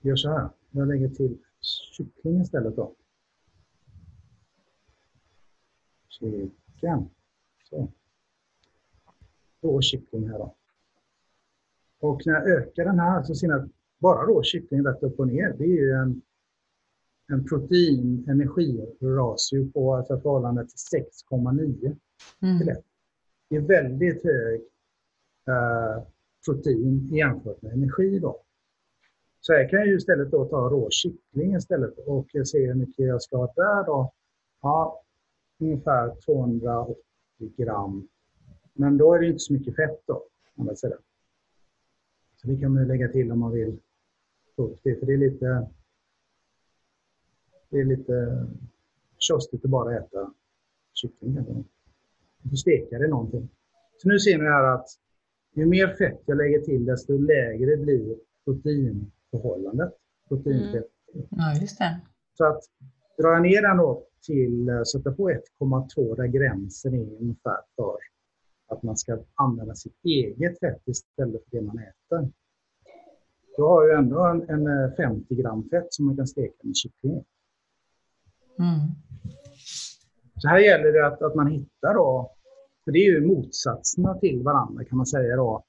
gör 0.00 0.16
så 0.16 0.28
här, 0.28 0.48
jag 0.70 0.88
lägger 0.88 1.08
till 1.08 1.38
kyckling 1.96 2.40
istället 2.40 2.76
då. 2.76 2.94
Chicken. 6.18 7.08
Så. 7.70 7.88
Rå 9.60 9.80
kyckling 9.80 10.28
här 10.28 10.38
då. 10.38 10.54
Och 12.00 12.22
när 12.26 12.32
jag 12.32 12.50
ökar 12.50 12.84
den 12.84 12.98
här 12.98 13.22
så 13.22 13.34
ser 13.34 13.48
ni 13.48 13.54
att 13.54 13.70
bara 13.98 14.26
rå 14.26 14.42
kyckling 14.42 14.86
rätt 14.86 15.02
upp 15.02 15.20
och 15.20 15.28
ner, 15.28 15.54
det 15.58 15.64
är 15.64 15.68
ju 15.68 15.92
en, 15.92 16.22
en 17.28 17.44
protein-energi-ratio 17.44 19.72
på 19.72 19.94
alltså 19.94 20.20
förhållande 20.20 20.66
till 20.66 20.76
6,9 21.30 21.96
mm. 22.42 22.58
till 22.58 22.68
1. 22.68 22.84
Det 23.48 23.56
är 23.56 23.60
väldigt 23.60 24.24
hög 24.24 24.60
eh, 25.48 26.02
protein 26.46 27.08
jämfört 27.12 27.62
med 27.62 27.72
energi 27.72 28.18
då. 28.18 28.40
Så 29.40 29.52
här 29.52 29.68
kan 29.68 29.78
jag 29.78 29.88
ju 29.88 29.96
istället 29.96 30.30
då 30.30 30.44
ta 30.44 30.56
rå 30.56 30.90
kyckling 30.90 31.56
istället 31.56 31.98
och 31.98 32.26
se 32.44 32.66
hur 32.66 32.74
mycket 32.74 33.06
jag 33.06 33.22
ska 33.22 33.36
ha 33.36 33.52
där 33.56 33.86
då. 33.86 34.12
Ja, 34.62 35.03
ungefär 35.58 36.20
280 36.24 36.96
gram. 37.38 38.08
Men 38.72 38.98
då 38.98 39.14
är 39.14 39.20
det 39.20 39.26
inte 39.26 39.38
så 39.38 39.52
mycket 39.52 39.76
fett 39.76 40.02
då, 40.06 40.24
man 40.54 40.76
säger. 40.76 40.98
Så 42.36 42.48
det 42.48 42.56
kan 42.56 42.74
man 42.74 42.88
lägga 42.88 43.08
till 43.08 43.32
om 43.32 43.38
man 43.38 43.52
vill 43.52 43.78
få 44.56 44.62
upp 44.62 44.80
det, 44.82 44.96
för 44.96 45.06
det 45.06 45.12
är 45.12 45.18
lite 45.18 45.70
det 47.74 47.80
är 47.80 47.84
lite 47.84 48.46
tjostigt 49.18 49.64
att 49.64 49.70
bara 49.70 49.98
äta 49.98 50.34
kyckling. 50.92 51.34
Du 52.42 52.48
får 52.48 52.56
steka 52.56 52.98
det 52.98 53.08
någonting. 53.08 53.48
Så 53.96 54.08
nu 54.08 54.18
ser 54.18 54.38
ni 54.38 54.44
här 54.44 54.64
att 54.64 54.86
ju 55.54 55.66
mer 55.66 55.88
fett 55.88 56.20
jag 56.26 56.36
lägger 56.36 56.60
till 56.60 56.84
desto 56.84 57.18
lägre 57.18 57.76
blir 57.76 58.16
proteinförhållandet. 58.44 59.92
Proteinfett. 60.28 60.90
Mm. 61.14 61.26
Ja, 61.30 61.54
just 61.60 61.78
det. 61.78 62.00
Så 62.34 62.44
att 62.44 62.62
drar 63.18 63.32
jag 63.32 63.42
ner 63.42 63.62
den 63.62 63.76
då 63.76 64.06
till, 64.26 64.84
sätta 64.92 65.12
på 65.12 65.30
1,2 65.30 66.16
där 66.16 66.26
gränsen 66.26 66.94
är 66.94 67.20
ungefär 67.20 67.60
för 67.76 67.96
att 68.68 68.82
man 68.82 68.96
ska 68.96 69.18
använda 69.34 69.74
sitt 69.74 70.04
eget 70.04 70.60
fett 70.60 70.82
istället 70.84 71.42
för 71.44 71.56
det 71.56 71.62
man 71.62 71.78
äter. 71.78 72.30
Då 73.56 73.68
har 73.68 73.88
jag 73.88 73.98
ändå 73.98 74.26
en, 74.26 74.66
en 74.68 74.96
50 74.96 75.34
eh, 75.34 75.40
gram 75.40 75.68
fett 75.68 75.86
som 75.94 76.06
man 76.06 76.16
kan 76.16 76.26
steka 76.26 76.56
med 76.62 76.76
kyckling. 76.76 77.24
Mm. 78.58 78.78
Så 80.36 80.48
här 80.48 80.58
gäller 80.58 80.92
det 80.92 81.06
att, 81.06 81.22
att 81.22 81.34
man 81.34 81.46
hittar 81.46 81.94
då, 81.94 82.34
för 82.84 82.92
det 82.92 82.98
är 82.98 83.12
ju 83.12 83.26
motsatserna 83.26 84.18
till 84.18 84.42
varandra 84.42 84.84
kan 84.84 84.96
man 84.96 85.06
säga 85.06 85.36
då, 85.36 85.64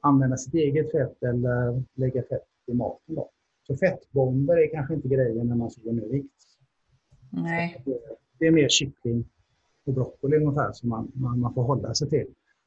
använda 0.00 0.36
sitt 0.36 0.54
eget 0.54 0.92
fett 0.92 1.22
eller 1.22 1.82
lägga 1.94 2.22
fett 2.22 2.48
i 2.66 2.74
maten 2.74 3.14
då. 3.14 3.30
Så 3.66 3.76
fettbomber 3.76 4.56
är 4.56 4.70
kanske 4.74 4.94
inte 4.94 5.08
grejen 5.08 5.48
när 5.48 5.56
man 5.56 5.70
ska 5.70 5.82
gå 5.82 5.92
ner 5.92 6.06
i 6.06 6.08
vikt. 6.08 6.49
Nej. 7.30 7.84
Det 8.38 8.46
är 8.46 8.50
mer 8.50 8.68
kyckling 8.68 9.24
och 9.86 9.94
broccoli 9.94 10.36
ungefär 10.36 10.72
som 10.72 10.88
man, 10.88 11.12
man, 11.14 11.40
man 11.40 11.54
får 11.54 11.62
hålla 11.62 11.94
sig 11.94 12.08
till. 12.08 12.26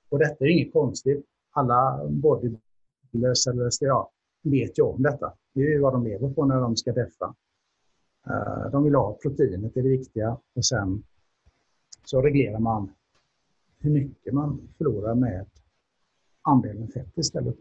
Och 0.10 0.20
detta 0.20 0.46
är 0.46 0.50
inget 0.50 0.74
konstigt. 0.74 1.26
Alla 1.52 2.08
bodybuilders 2.10 3.48
eller 3.48 3.70
ja, 3.80 4.12
vet 4.44 4.80
ju 4.80 4.84
om 4.84 5.04
detta. 5.04 5.34
Det 5.54 5.62
är 5.62 5.70
ju 5.70 5.80
vad 5.80 5.94
de 5.94 6.04
lever 6.04 6.30
på 6.30 6.46
när 6.46 6.60
de 6.60 6.76
ska 6.76 6.92
deffa. 6.92 7.36
Uh, 8.28 8.72
de 8.72 8.84
vill 8.84 8.96
ha 8.96 9.18
proteinet, 9.22 9.74
det 9.74 9.80
är 9.80 9.84
det 9.84 9.90
viktiga. 9.90 10.38
Och 10.56 10.66
sen 10.66 11.04
så 12.06 12.22
reglerar 12.22 12.60
man 12.60 12.94
hur 13.80 13.92
mycket 13.92 14.34
man 14.34 14.70
förlorar 14.78 15.16
med 15.16 15.46
andelen 16.42 16.88
fett 16.88 17.18
istället. 17.18 17.56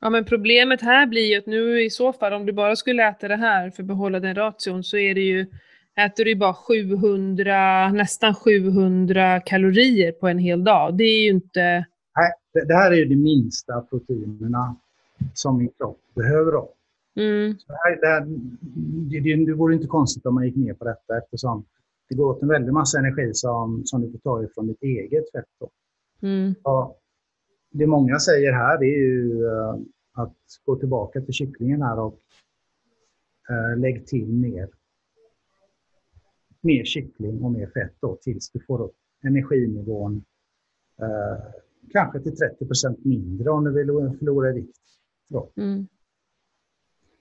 Ja, 0.00 0.10
men 0.10 0.24
problemet 0.24 0.80
här 0.80 1.06
blir 1.06 1.32
ju 1.32 1.38
att 1.38 1.46
nu 1.46 1.84
i 1.84 1.90
så 1.90 2.12
fall, 2.12 2.32
om 2.32 2.46
du 2.46 2.52
bara 2.52 2.76
skulle 2.76 3.08
äta 3.08 3.28
det 3.28 3.36
här 3.36 3.70
för 3.70 3.82
att 3.82 3.86
behålla 3.86 4.20
den 4.20 4.34
ration, 4.34 4.84
så 4.84 4.96
är 4.96 5.14
det 5.14 5.20
ju 5.20 5.46
äter 5.98 6.24
du 6.24 6.34
bara 6.34 6.54
700, 6.54 7.92
nästan 7.92 8.34
700 8.34 9.40
kalorier 9.40 10.12
på 10.12 10.28
en 10.28 10.38
hel 10.38 10.64
dag. 10.64 10.96
Det 10.96 11.04
är 11.04 11.22
ju 11.24 11.30
inte... 11.30 11.60
Nej, 12.16 12.32
det, 12.52 12.64
det 12.64 12.74
här 12.74 12.90
är 12.90 12.96
ju 12.96 13.04
de 13.04 13.16
minsta 13.16 13.80
proteinerna 13.80 14.76
som 15.34 15.58
min 15.58 15.68
kropp 15.78 16.00
behöver. 16.14 16.52
Då. 16.52 16.72
Mm. 17.16 17.58
Så 17.58 17.72
här, 17.72 18.00
det, 18.00 18.06
här, 18.06 18.24
det, 19.10 19.20
det, 19.20 19.46
det 19.46 19.52
vore 19.52 19.74
inte 19.74 19.86
konstigt 19.86 20.26
om 20.26 20.34
man 20.34 20.44
gick 20.44 20.56
ner 20.56 20.74
på 20.74 20.84
detta 20.84 21.18
eftersom 21.18 21.64
det 22.08 22.14
går 22.14 22.30
åt 22.30 22.42
en 22.42 22.48
väldig 22.48 22.72
massa 22.72 22.98
energi 22.98 23.30
som, 23.34 23.82
som 23.84 24.02
du 24.02 24.10
får 24.10 24.18
ta 24.18 24.44
ifrån 24.44 24.66
ditt 24.66 24.82
eget 24.82 25.32
fett. 25.32 25.44
Då. 25.60 25.70
Mm. 26.22 26.54
Det 27.70 27.86
många 27.86 28.18
säger 28.18 28.52
här 28.52 28.78
det 28.78 28.86
är 28.86 28.98
ju 28.98 29.44
uh, 29.44 29.74
att 30.12 30.36
gå 30.64 30.76
tillbaka 30.76 31.20
till 31.20 31.34
kycklingen 31.34 31.82
här 31.82 31.98
och 31.98 32.18
uh, 33.50 33.80
lägg 33.80 34.06
till 34.06 34.26
mer 34.26 34.68
mer 36.68 36.84
kyckling 36.84 37.42
och 37.44 37.52
mer 37.52 37.66
fett 37.66 37.94
då, 38.00 38.18
tills 38.22 38.50
du 38.50 38.60
får 38.66 38.82
upp 38.82 38.96
energinivån 39.26 40.24
eh, 41.00 41.44
kanske 41.92 42.20
till 42.20 42.32
30% 42.32 42.96
mindre 43.04 43.50
om 43.50 43.64
du 43.64 43.72
vill 43.72 44.18
förlora 44.18 44.52
vikt. 44.52 44.76
Mm. 45.56 45.86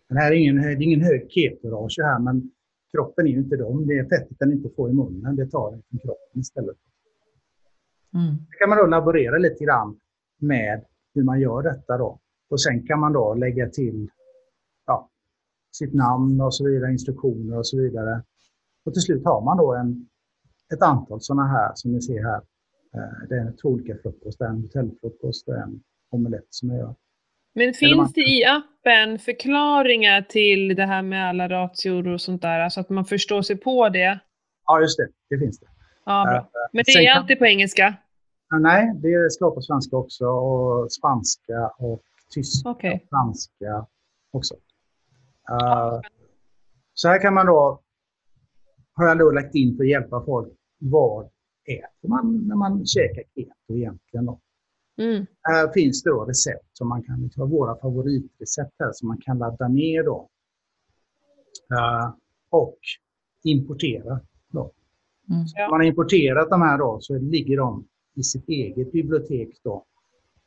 Det 0.10 0.20
här 0.20 0.32
är 0.32 0.36
ingen, 0.36 0.56
det 0.56 0.72
är 0.72 0.82
ingen 0.82 1.02
hög 1.02 1.32
ketorage 1.32 2.00
här, 2.02 2.20
men 2.20 2.52
kroppen 2.92 3.28
är 3.28 3.32
ju 3.32 3.38
inte 3.38 3.56
dem. 3.56 3.88
Det 3.88 3.98
är 3.98 4.04
fettet 4.04 4.40
den 4.40 4.52
inte 4.52 4.70
får 4.76 4.90
i 4.90 4.94
munnen, 4.94 5.36
det 5.36 5.48
tar 5.48 5.72
den 5.72 5.84
från 5.90 6.00
kroppen 6.00 6.40
istället. 6.42 6.78
Mm. 8.14 8.36
Det 8.50 8.58
kan 8.60 8.70
man 8.70 8.78
då 8.78 8.86
laborera 8.86 9.38
lite 9.38 9.64
grann 9.64 10.00
med 10.40 10.86
hur 11.14 11.24
man 11.24 11.40
gör 11.40 11.62
detta 11.64 11.98
då. 11.98 12.20
Och 12.50 12.62
sen 12.62 12.88
kan 12.88 13.00
man 13.00 13.14
då 13.14 13.34
lägga 13.34 13.70
till 13.70 14.10
ja, 14.86 15.10
sitt 15.72 15.94
namn 15.94 16.42
och 16.42 16.56
så 16.56 16.66
vidare, 16.66 16.92
instruktioner 16.92 17.58
och 17.58 17.68
så 17.68 17.78
vidare. 17.78 18.24
Och 18.88 18.94
till 18.94 19.02
slut 19.02 19.26
har 19.26 19.42
man 19.42 19.58
då 19.58 19.74
en, 19.74 20.08
ett 20.74 20.82
antal 20.82 21.22
sådana 21.22 21.48
här 21.48 21.72
som 21.76 21.92
ni 21.92 22.02
ser 22.02 22.24
här. 22.24 22.42
Eh, 22.96 23.28
det 23.30 23.36
är 23.36 23.54
två 23.62 23.70
olika 23.70 23.96
frukost, 24.02 24.42
en 24.42 24.62
hotellfrukost 24.62 25.48
och 25.48 25.56
en 25.56 25.84
omelett 26.12 26.48
som 26.50 26.70
jag 26.70 26.78
gör. 26.78 26.96
Men 27.54 27.74
finns 27.74 28.14
det 28.14 28.22
i 28.22 28.46
appen 28.46 29.20
förklaringar 29.20 30.22
till 30.22 30.76
det 30.76 30.86
här 30.86 31.02
med 31.02 31.30
alla 31.30 31.50
ratior 31.50 32.08
och 32.08 32.22
sånt 32.22 32.42
där, 32.42 32.70
så 32.70 32.80
att 32.80 32.90
man 32.90 33.06
förstår 33.06 33.42
sig 33.42 33.58
på 33.58 33.90
det? 33.90 34.20
Ja, 34.66 34.82
just 34.82 34.98
det. 34.98 35.08
Det 35.30 35.40
finns 35.40 35.60
det. 35.60 35.68
Ja, 36.06 36.26
bra. 36.26 36.36
Eh, 36.36 36.44
Men 36.74 36.84
det 36.86 36.92
är 36.92 37.16
alltid 37.16 37.40
på 37.40 37.46
engelska? 37.46 37.96
Nej, 38.60 38.94
det 38.96 39.32
ska 39.32 39.52
på 39.52 39.62
svenska 39.62 39.98
också 39.98 40.26
och 40.26 40.92
spanska 40.92 41.68
och 41.78 42.02
tyska 42.30 42.70
okay. 42.70 42.94
och 42.94 43.02
franska 43.10 43.86
också. 44.32 44.56
Uh, 45.52 46.02
så 46.94 47.08
här 47.08 47.22
kan 47.22 47.34
man 47.34 47.46
då 47.46 47.82
har 48.98 49.08
jag 49.08 49.20
då 49.20 49.32
lagt 49.32 49.56
in 49.56 49.78
för 49.78 49.84
att 49.84 49.90
hjälpa 49.90 50.26
folk. 50.26 50.54
Vad 50.80 51.26
äter 51.66 52.10
man 52.10 52.48
när 52.48 52.56
man 52.56 52.86
käkar 52.86 53.24
keto 53.36 53.78
egentligen? 53.78 54.26
Då? 54.26 54.40
Mm. 54.98 55.26
Här 55.42 55.74
finns 55.74 56.04
det 56.04 56.10
då 56.10 56.26
recept 56.26 56.70
som 56.74 56.90
man 56.90 57.04
kan, 57.04 57.30
ta 57.30 57.46
våra 57.46 57.82
favoritrecept 57.82 58.76
här 58.80 58.92
som 58.94 59.08
man 59.08 59.18
kan 59.18 59.38
ladda 59.38 59.68
ner 59.68 60.04
då. 60.04 60.30
Uh, 61.74 62.14
och 62.50 62.78
importera. 63.44 64.20
Då. 64.48 64.72
Mm. 65.30 65.48
Så 65.48 65.60
man 65.60 65.80
har 65.80 65.84
importerat 65.84 66.50
de 66.50 66.62
här 66.62 66.78
då 66.78 66.98
så 67.02 67.20
ligger 67.20 67.58
de 67.58 67.88
i 68.16 68.24
sitt 68.24 68.50
eget 68.50 68.92
bibliotek 68.92 69.50
då. 69.64 69.86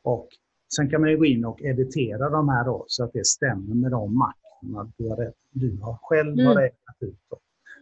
Och 0.02 0.28
sen 0.76 0.90
kan 0.90 1.00
man 1.00 1.10
ju 1.10 1.16
gå 1.16 1.24
in 1.24 1.44
och 1.44 1.62
editera 1.62 2.30
de 2.30 2.48
här 2.48 2.64
då 2.64 2.84
så 2.88 3.04
att 3.04 3.12
det 3.12 3.26
stämmer 3.26 3.74
med 3.74 3.90
de 3.90 4.18
makterna 4.18 4.92
du, 4.96 5.08
har, 5.08 5.32
du 5.50 5.78
har 5.82 5.98
själv 6.02 6.32
mm. 6.32 6.46
har 6.46 6.54
räknat 6.54 6.96
ut. 7.00 7.18
Då. 7.30 7.38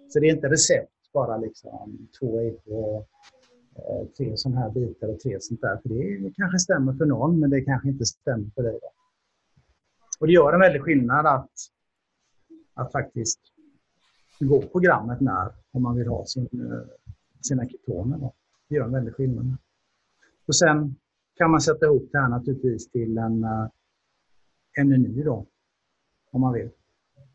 Så 0.08 0.20
det 0.20 0.28
är 0.28 0.34
inte 0.34 0.48
recept, 0.48 1.12
bara 1.12 1.36
liksom 1.36 2.08
två 2.20 2.40
ägg 2.40 2.58
och 2.66 3.08
eh, 3.74 4.06
tre 4.16 4.36
sådana 4.36 4.60
här 4.60 4.70
bitar 4.70 5.08
och 5.08 5.20
tre 5.20 5.40
sånt 5.40 5.60
där. 5.60 5.76
För 5.82 5.88
det 5.88 6.32
kanske 6.36 6.58
stämmer 6.58 6.92
för 6.92 7.06
någon, 7.06 7.40
men 7.40 7.50
det 7.50 7.60
kanske 7.60 7.88
inte 7.88 8.04
stämmer 8.04 8.50
för 8.54 8.62
dig. 8.62 8.78
Och 10.20 10.26
det 10.26 10.32
gör 10.32 10.52
en 10.52 10.60
väldig 10.60 10.82
skillnad 10.82 11.26
att, 11.26 11.50
att 12.74 12.92
faktiskt 12.92 13.40
gå 14.40 14.62
programmet 14.62 15.20
när, 15.20 15.52
om 15.70 15.82
man 15.82 15.96
vill 15.96 16.08
ha 16.08 16.26
sin, 16.26 16.48
eh, 16.52 16.88
sina 17.40 17.68
ketoner. 17.68 18.18
Då. 18.18 18.32
Det 18.68 18.74
gör 18.74 18.84
en 18.84 18.92
väldig 18.92 19.14
skillnad. 19.14 19.56
Och 20.46 20.56
sen 20.56 20.96
kan 21.34 21.50
man 21.50 21.60
sätta 21.60 21.86
ihop 21.86 22.08
det 22.12 22.18
här 22.18 22.28
naturligtvis 22.28 22.90
till 22.90 23.18
en, 23.18 23.44
eh, 23.44 23.66
en 24.76 24.88
meny 24.88 25.22
då, 25.22 25.46
om 26.30 26.40
man 26.40 26.52
vill. 26.52 26.70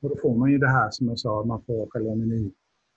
Och 0.02 0.10
då 0.10 0.16
får 0.22 0.36
man 0.36 0.52
ju 0.52 0.58
det 0.58 0.70
här 0.70 0.90
som 0.92 1.08
jag 1.08 1.20
sa, 1.20 1.44
man 1.44 1.64
får 1.64 1.88
själva 1.90 2.16
menyn 2.16 2.54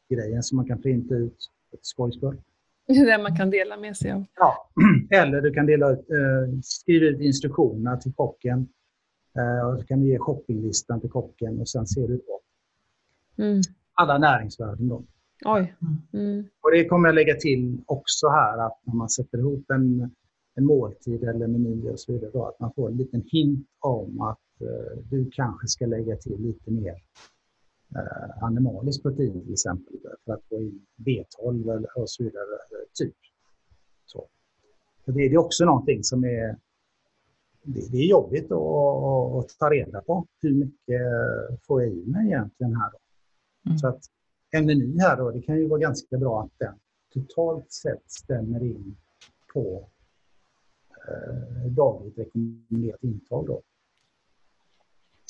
grejen 0.08 0.42
som 0.42 0.56
man 0.56 0.66
kan 0.66 0.82
printa 0.82 1.14
ut 1.14 1.36
ett 1.72 1.86
skojskull. 1.86 2.36
Det 2.86 3.18
man 3.22 3.36
kan 3.36 3.50
dela 3.50 3.76
med 3.76 3.96
sig 3.96 4.12
av. 4.12 4.24
Ja. 4.36 4.70
Eller 5.10 5.40
du 5.40 5.52
kan 5.52 5.66
dela 5.66 5.92
ut, 5.92 5.98
eh, 6.10 6.58
skriva 6.62 7.06
ut 7.06 7.20
instruktionerna 7.20 7.96
till 7.96 8.12
kocken. 8.12 8.68
Eh, 9.38 9.66
och 9.68 9.76
du 9.76 9.84
kan 9.84 10.02
ge 10.02 10.18
shoppinglistan 10.18 11.00
till 11.00 11.10
kocken 11.10 11.60
och 11.60 11.68
sen 11.68 11.86
ser 11.86 12.08
du 12.08 12.18
på 12.18 12.40
Mm. 13.38 13.60
alla 13.94 14.18
näringsvärden. 14.18 14.88
Då. 14.88 15.04
Oj. 15.44 15.74
Mm. 16.12 16.44
Och 16.60 16.70
det 16.70 16.84
kommer 16.84 17.08
jag 17.08 17.14
lägga 17.14 17.34
till 17.34 17.78
också 17.86 18.28
här 18.28 18.66
att 18.66 18.78
när 18.84 18.94
man 18.94 19.08
sätter 19.08 19.38
ihop 19.38 19.70
en, 19.70 20.10
en 20.54 20.64
måltid 20.64 21.24
eller 21.24 21.46
meny 21.46 21.88
och 21.90 22.00
så 22.00 22.12
vidare, 22.12 22.30
då, 22.32 22.46
att 22.46 22.60
man 22.60 22.72
får 22.76 22.90
en 22.90 22.96
liten 22.96 23.22
hint 23.26 23.66
om 23.80 24.20
att 24.20 24.38
eh, 24.60 24.98
du 25.10 25.30
kanske 25.32 25.68
ska 25.68 25.86
lägga 25.86 26.16
till 26.16 26.36
lite 26.38 26.70
mer 26.70 26.94
eh, 27.98 28.42
animalisk 28.42 29.02
protein 29.02 29.42
till 29.44 29.52
exempel 29.52 29.94
för 30.24 30.32
att 30.32 30.44
få 30.48 30.60
in 30.60 30.86
B12 30.96 31.76
eller, 31.76 31.98
och 31.98 32.10
så 32.10 32.22
vidare. 32.22 32.44
eh, 32.44 32.86
Typ. 32.94 33.14
Så. 34.06 34.28
För 35.04 35.12
det, 35.12 35.28
det 35.28 35.34
är 35.34 35.38
också 35.38 35.64
någonting 35.64 36.04
som 36.04 36.24
är 36.24 36.56
det, 37.62 37.92
det 37.92 37.98
är 37.98 38.06
jobbigt 38.06 38.44
att, 38.44 38.52
att, 38.52 39.34
att 39.44 39.58
ta 39.58 39.70
reda 39.70 40.00
på. 40.00 40.26
Hur 40.42 40.54
mycket 40.54 41.00
får 41.66 41.82
jag 41.82 41.92
i 41.92 42.04
mig 42.06 42.26
egentligen 42.26 42.76
här? 42.76 42.90
Då? 42.92 42.98
Mm. 43.66 43.78
Så 43.78 43.88
att 43.88 44.00
en 44.50 44.66
meny 44.66 44.98
här 44.98 45.16
då, 45.16 45.30
det 45.30 45.42
kan 45.42 45.56
ju 45.56 45.68
vara 45.68 45.80
ganska 45.80 46.18
bra 46.18 46.42
att 46.42 46.52
den 46.58 46.74
totalt 47.14 47.72
sett 47.72 48.10
stämmer 48.10 48.62
in 48.62 48.96
på 49.52 49.88
eh, 51.08 51.70
dagligt 51.70 52.18
rekommenderat 52.18 53.02
intag. 53.02 53.46
Då. 53.46 53.62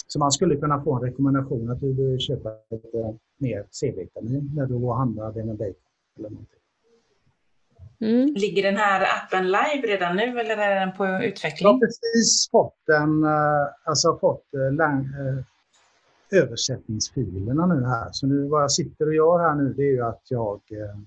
Så 0.07 0.19
man 0.19 0.33
skulle 0.33 0.57
kunna 0.57 0.83
få 0.83 0.95
en 0.95 1.03
rekommendation 1.03 1.71
att 1.71 1.81
du 1.81 1.95
bör 1.95 2.19
köpa 2.19 2.51
lite 2.71 3.19
mer 3.39 3.67
C-vitamin 3.71 4.51
när 4.57 4.67
du 4.67 4.79
går 4.79 4.91
och 4.91 4.97
handlar 4.97 5.33
dina 5.33 5.55
bacon 5.55 5.75
eller 6.19 6.31
någonting. 6.31 6.61
Mm. 8.01 8.35
Ligger 8.35 8.63
den 8.63 8.77
här 8.77 9.01
appen 9.03 9.45
live 9.47 9.87
redan 9.87 10.17
nu 10.17 10.41
eller 10.41 10.57
är 10.57 10.81
den 10.81 10.97
på 10.97 11.05
Jag 11.05 11.13
har 11.13 11.23
utveckling? 11.23 11.81
precis 11.81 12.49
fått 12.51 12.89
en, 12.89 13.25
eh, 13.25 13.67
alltså 13.85 14.19
fått 14.19 14.55
eh, 14.55 14.75
lang, 14.75 15.05
eh, 15.05 15.45
översättningsfilerna 16.43 17.67
nu 17.67 17.85
här. 17.85 18.09
Så 18.13 18.27
nu 18.27 18.49
vad 18.49 18.63
jag 18.63 18.73
sitter 18.73 19.07
och 19.07 19.15
gör 19.15 19.39
här 19.39 19.55
nu 19.55 19.73
det 19.73 19.83
är 19.83 19.93
ju 19.93 20.03
att 20.03 20.23
jag 20.29 20.61
eh, 20.71 20.99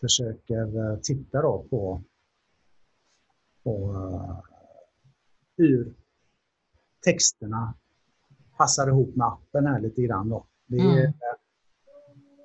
försöker 0.00 0.90
eh, 0.92 0.98
titta 0.98 1.42
då 1.42 1.66
på, 1.70 2.02
på 3.62 3.94
eh, 3.94 4.38
hur 5.56 5.94
texterna 7.04 7.74
passar 8.56 8.88
ihop 8.88 9.16
med 9.16 9.26
appen 9.26 9.66
här 9.66 9.80
lite 9.80 10.02
grann 10.02 10.28
då. 10.28 10.46
Det 10.66 10.76
är, 10.76 11.00
Mm. 11.00 11.12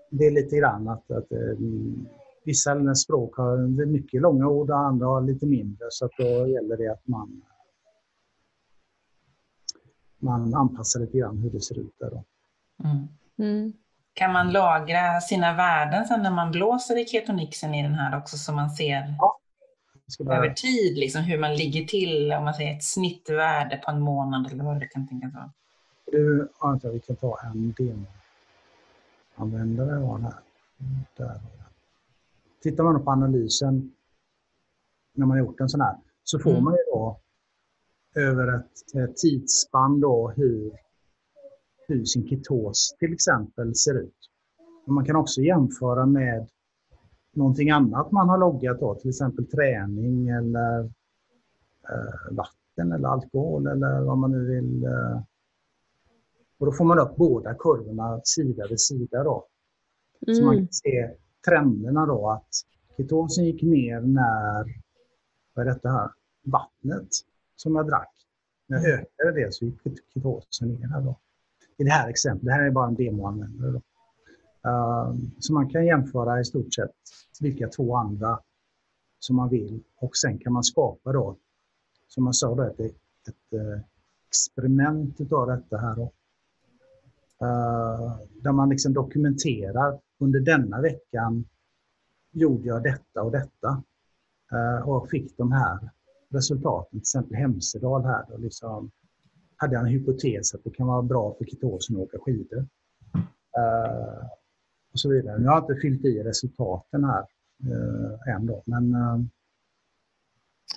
det 0.10 0.26
är 0.26 0.31
lite 0.31 0.57
grann 0.57 0.88
att, 0.88 1.11
att 1.11 1.31
eh, 1.31 1.57
vissa 2.44 2.95
språk 2.95 3.38
har 3.38 3.86
mycket 3.86 4.22
långa 4.22 4.48
ord 4.48 4.69
och 4.69 4.77
andra 4.77 5.06
har 5.06 5.22
lite 5.22 5.45
mindre 5.45 5.88
så 5.90 6.06
att 6.06 6.11
då 6.18 6.48
gäller 6.48 6.77
det 6.77 6.88
att 6.88 7.07
man 7.07 7.41
man 10.19 10.56
anpassar 10.56 10.99
lite 10.99 11.18
grann 11.18 11.38
hur 11.38 11.49
det 11.49 11.61
ser 11.61 11.80
ut 11.80 11.95
där 11.99 12.10
då. 12.10 12.23
Mm. 12.84 13.07
Mm. 13.40 13.73
Kan 14.14 14.34
man 14.34 14.52
lagra 14.52 15.22
sina 15.22 15.53
värden 15.53 16.06
sen 16.06 16.23
när 16.23 16.31
man 16.31 16.52
blåser 16.52 16.98
i 16.98 17.06
ketonixen 17.06 17.76
i 17.76 17.84
den 17.84 17.94
här 17.94 18.18
också 18.18 18.38
så 18.38 18.53
man 18.53 18.69
ser 18.69 19.15
ska 20.07 20.23
bara, 20.23 20.38
över 20.38 20.49
tid 20.49 20.98
liksom 20.98 21.22
hur 21.22 21.40
man 21.40 21.56
ligger 21.56 21.86
till, 21.86 22.34
om 22.34 22.44
man 22.44 22.53
säger 22.53 22.76
ett 22.76 22.84
snittvärde 22.84 23.77
på 23.77 23.91
en 23.91 24.02
månad 24.02 24.52
eller 24.52 24.64
vad 24.64 24.80
det 24.80 24.88
kan 24.88 25.07
tänkas 25.07 25.34
vara. 25.34 25.52
Nu 26.14 26.48
antar 26.60 26.90
jag 26.90 26.94
vi 26.94 26.99
kan 26.99 27.15
ta 27.15 27.40
en 27.44 27.73
demoanvändare 29.38 29.95
har 29.95 30.23
här. 30.23 30.40
Där. 31.18 31.40
Tittar 32.61 32.84
man 32.84 33.03
på 33.03 33.11
analysen 33.11 33.91
när 35.14 35.26
man 35.26 35.38
har 35.38 35.45
gjort 35.45 35.60
en 35.60 35.69
sån 35.69 35.81
här 35.81 35.98
så 36.23 36.40
får 36.40 36.52
Mm. 36.52 36.64
man 36.64 36.73
ju 36.73 36.84
då 36.94 37.19
över 38.15 38.57
ett, 38.57 38.95
ett 38.95 39.18
tidsspann 39.18 39.99
då 39.99 40.30
hur, 40.36 40.72
hur 41.88 42.06
sin 42.06 42.27
ketos 42.27 42.95
till 42.99 43.14
exempel 43.14 43.76
ser 43.76 43.99
ut. 43.99 44.30
Och 44.86 44.94
man 44.94 45.06
kan 45.06 45.15
också 45.15 45.41
jämföra 45.41 46.06
med 46.06 46.49
någonting 47.34 47.69
annat 47.69 48.11
man 48.11 48.30
har 48.30 48.38
loggat 48.38 48.80
då, 48.80 48.95
till 48.95 49.10
exempel 49.10 49.45
träning 49.45 50.30
eller 50.30 50.80
eh, 51.90 52.31
vatten 52.31 52.91
eller 52.91 53.07
alkohol 53.07 53.68
eller 53.68 54.02
vad 54.02 54.18
man 54.18 54.31
nu 54.31 54.45
vill. 54.45 54.84
Eh. 54.86 55.22
Och 56.60 56.65
då 56.65 56.72
får 56.72 56.86
man 56.86 56.99
upp 56.99 57.15
båda 57.15 57.53
kurvorna 57.53 58.22
sida 58.23 58.68
vid 58.69 58.80
sida 58.81 59.23
då. 59.23 59.48
Så 60.36 60.44
man 60.44 60.53
Mm. 60.53 60.65
kan 60.65 60.73
se 60.73 61.11
trenderna 61.45 62.06
då 62.06 62.30
att 62.30 62.48
ketosen 62.98 63.45
gick 63.45 63.61
ner 63.61 64.02
när, 64.02 64.65
vad 65.53 65.68
är 65.68 65.73
detta 65.73 65.90
här, 65.90 66.11
vattnet 66.44 67.07
som 67.56 67.76
jag 67.76 67.88
drack, 67.88 68.14
när 68.68 68.77
jag 68.77 68.99
ökade 68.99 69.31
det 69.31 69.53
så 69.53 69.65
gick 69.65 69.81
ketosen 70.14 70.68
ner 70.69 70.88
här 70.88 71.02
då. 71.02 71.19
I 71.77 71.84
det 71.84 71.91
här 71.91 72.10
exemplet, 72.10 72.45
det 72.45 72.52
här 72.52 72.64
är 72.64 72.72
bara 72.72 72.88
en 72.88 72.95
demoanvändare 72.95 73.72
då. 73.72 73.81
Uh, 74.69 75.15
så 75.40 75.53
man 75.53 75.69
kan 75.69 75.86
jämföra 75.86 76.40
i 76.40 76.45
stort 76.45 76.73
sett 76.73 76.91
vilka 77.41 77.68
två 77.68 77.95
andra 77.95 78.40
som 79.19 79.36
man 79.36 79.49
vill 79.49 79.84
och 79.95 80.18
sen 80.18 80.40
kan 80.40 80.53
man 80.53 80.64
skapa 80.64 81.11
då, 81.14 81.38
som 82.07 82.23
man 82.23 82.34
sa, 82.34 82.56
då, 82.56 82.64
ett, 82.64 82.80
ett 82.80 83.53
eh, 83.53 83.81
experiment 84.27 85.22
utav 85.22 85.48
detta 85.48 85.77
här 85.77 85.95
då. 85.95 86.11
Eh, 87.41 88.20
där 88.41 88.52
man 88.52 88.70
liksom 88.70 88.94
dokumenterar 88.94 89.99
under 90.20 90.40
denna 90.40 90.82
veckan 90.82 91.45
gjorde 92.32 92.68
jag 92.68 92.84
detta 92.84 93.24
och 93.24 93.32
detta 93.32 93.84
eh, 94.52 94.90
och 94.90 95.10
fick 95.10 95.38
de 95.38 95.52
här 95.52 95.90
resultaten. 96.30 96.90
Till 96.90 96.99
exempel 96.99 97.36
Hemsedal 97.36 98.06
här. 98.06 98.26
Då 98.30 98.38
liksom 98.38 98.91
hade 99.56 99.74
jag 99.74 99.82
en 99.82 99.91
hypotes 99.91 100.53
att 100.53 100.64
det 100.64 100.70
kan 100.70 100.88
vara 100.88 101.02
bra 101.02 101.36
för 101.38 101.45
ketosen 101.45 101.95
att 101.95 102.02
åka 102.02 102.18
skidor. 102.20 102.68
Eh, 103.57 104.28
och 104.91 104.99
så 104.99 105.10
vidare. 105.10 105.38
Nu 105.40 105.48
har 105.48 105.56
jag 105.56 105.64
inte 105.64 105.82
fyllt 105.82 106.06
i 106.06 106.24
resultaten 106.24 107.03
här 107.03 107.26
eh, 107.64 108.36
än 108.36 108.45
då, 108.45 108.64
men 108.66 108.95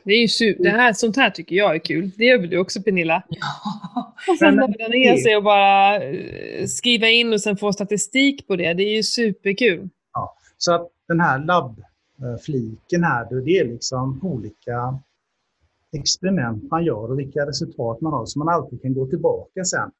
det 0.04 0.12
är 0.12 0.20
ju 0.20 0.26
su- 0.26 0.56
det 0.62 0.70
här, 0.70 0.92
sånt 0.92 1.16
här 1.16 1.30
tycker 1.30 1.56
jag 1.56 1.74
är 1.74 1.78
kul. 1.78 2.10
Det 2.16 2.24
gör 2.24 2.38
väl 2.38 2.50
du 2.50 2.58
också 2.58 2.82
Pernilla? 2.82 3.22
Ja. 3.28 4.14
Och 4.28 4.38
sen 4.38 4.56
ner 4.56 5.16
sig 5.16 5.36
och 5.36 5.42
bara 5.42 6.02
eh, 6.02 6.66
skriva 6.66 7.08
in 7.08 7.32
och 7.32 7.40
sen 7.40 7.56
få 7.56 7.72
statistik 7.72 8.46
på 8.46 8.56
det. 8.56 8.74
Det 8.74 8.82
är 8.82 8.96
ju 8.96 9.02
superkul. 9.02 9.88
Så 10.62 10.72
att 10.74 10.88
den 11.08 11.20
här 11.20 11.38
labbfliken 11.38 13.04
här, 13.04 13.44
det 13.44 13.58
är 13.58 13.64
liksom 13.64 14.20
olika 14.22 14.98
experiment 15.92 16.70
man 16.70 16.84
gör 16.84 17.10
och 17.10 17.18
vilka 17.18 17.46
resultat 17.46 18.00
man 18.00 18.12
har, 18.12 18.26
så 18.26 18.38
man 18.38 18.48
alltid 18.48 18.82
kan 18.82 18.94
gå 18.94 19.06
tillbaka 19.06 19.64
sen. 19.64 19.90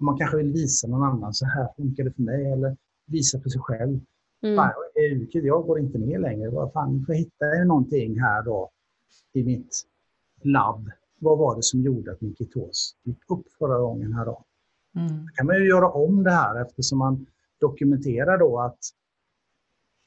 Man 0.00 0.18
kanske 0.18 0.36
vill 0.36 0.52
visa 0.52 0.88
någon 0.88 1.02
annan, 1.02 1.34
så 1.34 1.46
här 1.46 1.68
funkar 1.76 2.04
det 2.04 2.12
för 2.12 2.22
mig, 2.22 2.52
eller 2.52 2.76
visa 3.06 3.40
för 3.40 3.48
sig 3.50 3.60
själv. 3.60 4.00
Mm. 4.42 4.56
Fan, 4.56 4.70
jag, 4.94 5.04
är 5.04 5.10
ute, 5.10 5.38
jag 5.38 5.66
går 5.66 5.78
inte 5.78 5.98
ner 5.98 6.18
längre. 6.18 6.50
Vad 6.50 6.72
fan, 6.72 7.04
får 7.06 7.14
jag 7.14 7.20
hitta 7.20 7.64
någonting 7.66 8.20
här 8.20 8.42
då 8.42 8.70
i 9.32 9.44
mitt 9.44 9.82
labb. 10.42 10.90
Vad 11.18 11.38
var 11.38 11.56
det 11.56 11.62
som 11.62 11.80
gjorde 11.82 12.12
att 12.12 12.20
min 12.20 12.34
ketos 12.36 12.96
gick 13.02 13.30
upp 13.30 13.46
förra 13.58 13.78
gången 13.78 14.12
här 14.12 14.24
då? 14.26 14.44
Mm. 14.96 15.26
kan 15.34 15.46
man 15.46 15.56
ju 15.56 15.68
göra 15.68 15.90
om 15.90 16.22
det 16.22 16.30
här 16.30 16.62
eftersom 16.62 16.98
man 16.98 17.26
dokumenterar 17.60 18.38
då 18.38 18.60
att 18.60 18.78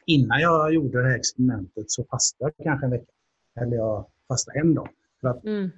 innan 0.06 0.42
jag 0.42 0.74
gjorde 0.74 1.02
det 1.02 1.08
här 1.08 1.16
experimentet 1.16 1.92
så 1.92 2.04
fastade 2.04 2.54
jag 2.58 2.66
kanske 2.66 2.86
en 2.86 2.92
vecka. 2.92 3.12
Eller 3.56 3.76
jag 3.78 4.06
fastade 4.28 4.60
en 4.60 4.74
dag. 4.76 4.90
För 5.22 5.28
att 5.28 5.46
Mm. 5.46 5.70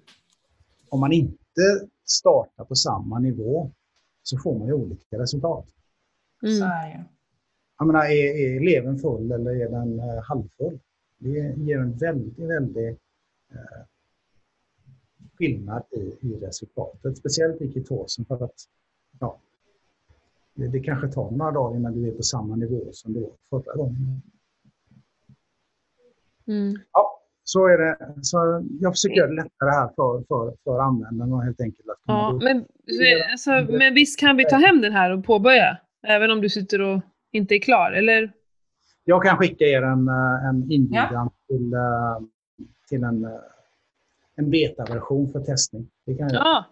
om 0.90 1.00
man 1.00 1.12
inte 1.12 1.62
startar 2.06 2.66
på 2.66 2.76
samma 2.76 3.20
nivå 3.20 3.72
så 4.24 4.38
får 4.38 4.60
man 4.60 4.68
ju 4.68 4.74
olika 4.74 5.20
resultat. 5.20 5.66
Så 6.42 6.48
Mm. 6.48 6.62
är 6.72 6.86
det 6.90 6.98
ju. 6.98 7.04
Jag 7.78 7.88
menar, 7.88 8.00
är, 8.06 8.56
är 8.56 8.60
levern 8.60 9.00
full 9.00 9.32
eller 9.32 9.52
är 9.52 9.70
den 9.70 10.00
eh, 10.00 10.24
halvfull? 10.24 10.80
Det 11.18 11.30
ger 11.58 11.80
en 11.80 11.98
väldigt, 11.98 12.40
väldigt 12.40 13.00
skillnad 15.38 15.84
i, 15.92 16.28
i 16.28 16.40
resultatet. 16.42 17.18
Speciellt 17.18 17.62
i 17.62 17.72
ketosen 17.72 18.26
för 18.26 18.44
att 18.44 18.56
ja, 19.20 19.40
det, 20.54 20.68
det 20.68 20.80
kanske 20.80 21.08
tar 21.08 21.32
några 21.32 21.52
dagar 21.52 21.78
innan 21.78 21.94
du 21.94 22.08
är 22.08 22.12
på 22.12 22.24
samma 22.24 22.56
nivå 22.56 22.82
som 22.92 23.14
du 23.14 23.20
var 23.20 23.62
förra 23.62 23.76
gången. 23.76 24.22
Mm. 26.48 26.80
Ja, 26.92 27.22
så 27.44 27.68
är 27.68 27.78
det. 27.78 27.98
Så 28.22 28.66
jag 28.80 28.94
försöker 28.94 29.16
göra 29.16 29.30
det 29.30 29.36
lättare 29.36 29.70
här 29.70 29.88
för, 29.96 30.24
för, 30.28 30.56
för 30.64 30.80
användaren 30.80 31.34
och 31.34 31.44
helt 31.44 31.62
enkelt 31.62 31.90
att 31.90 31.98
Ja, 32.06 32.40
men, 32.44 32.66
alltså, 33.32 33.78
men 33.78 33.94
visst 33.94 34.20
kan 34.20 34.38
vi 34.38 34.46
ta 34.46 34.56
hem 34.56 34.82
den 34.82 34.94
här 34.94 35.18
och 35.18 35.26
påbörja? 35.26 35.78
Även 36.08 36.32
om 36.32 36.42
du 36.42 36.50
sitter 36.50 36.82
och 36.82 37.02
inte 37.32 37.56
är 37.56 37.60
klar, 37.60 37.92
eller? 37.92 38.34
Jag 39.04 39.24
kan 39.24 39.38
skicka 39.38 39.66
er 39.66 39.82
en, 39.82 40.08
eh, 40.08 40.50
en 40.50 40.72
inbjudan 40.72 41.30
till, 41.48 41.74
eh, 41.74 42.28
till 42.88 43.04
en, 43.04 43.26
eh, 43.26 43.32
en 44.36 44.50
betaversion 44.50 45.32
för 45.32 45.40
testning. 45.40 45.90
Det 46.06 46.16
kan 46.16 46.28
jag. 46.30 46.36
Ja. 46.46 46.66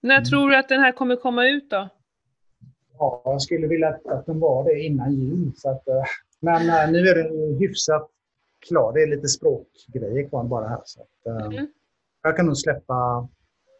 När 0.00 0.14
Mm. 0.16 0.24
tror 0.24 0.50
du 0.50 0.56
att 0.56 0.68
den 0.68 0.80
här 0.80 0.92
kommer 0.92 1.16
komma 1.16 1.46
ut 1.48 1.70
då? 1.70 1.88
Ja, 2.98 3.22
jag 3.24 3.42
skulle 3.42 3.66
vilja 3.66 3.88
att, 3.88 4.06
att 4.06 4.26
den 4.26 4.40
var 4.40 4.64
det 4.64 4.80
innan 4.82 5.12
jul. 5.12 5.52
Så 5.56 5.70
att, 5.70 5.88
eh, 5.88 6.02
men 6.40 6.68
eh, 6.68 6.90
nu 6.92 6.98
är 7.08 7.14
den 7.22 7.56
hyfsat 7.58 8.08
klar. 8.68 8.92
Det 8.92 9.02
är 9.02 9.06
lite 9.06 9.28
språkgrejer 9.28 10.28
kvar 10.28 10.44
bara 10.44 10.68
här. 10.68 10.80
Så 10.84 11.00
att, 11.02 11.08
Mm. 11.52 11.66
Jag 12.22 12.36
kan 12.36 12.46
nog 12.46 12.56
släppa 12.56 13.28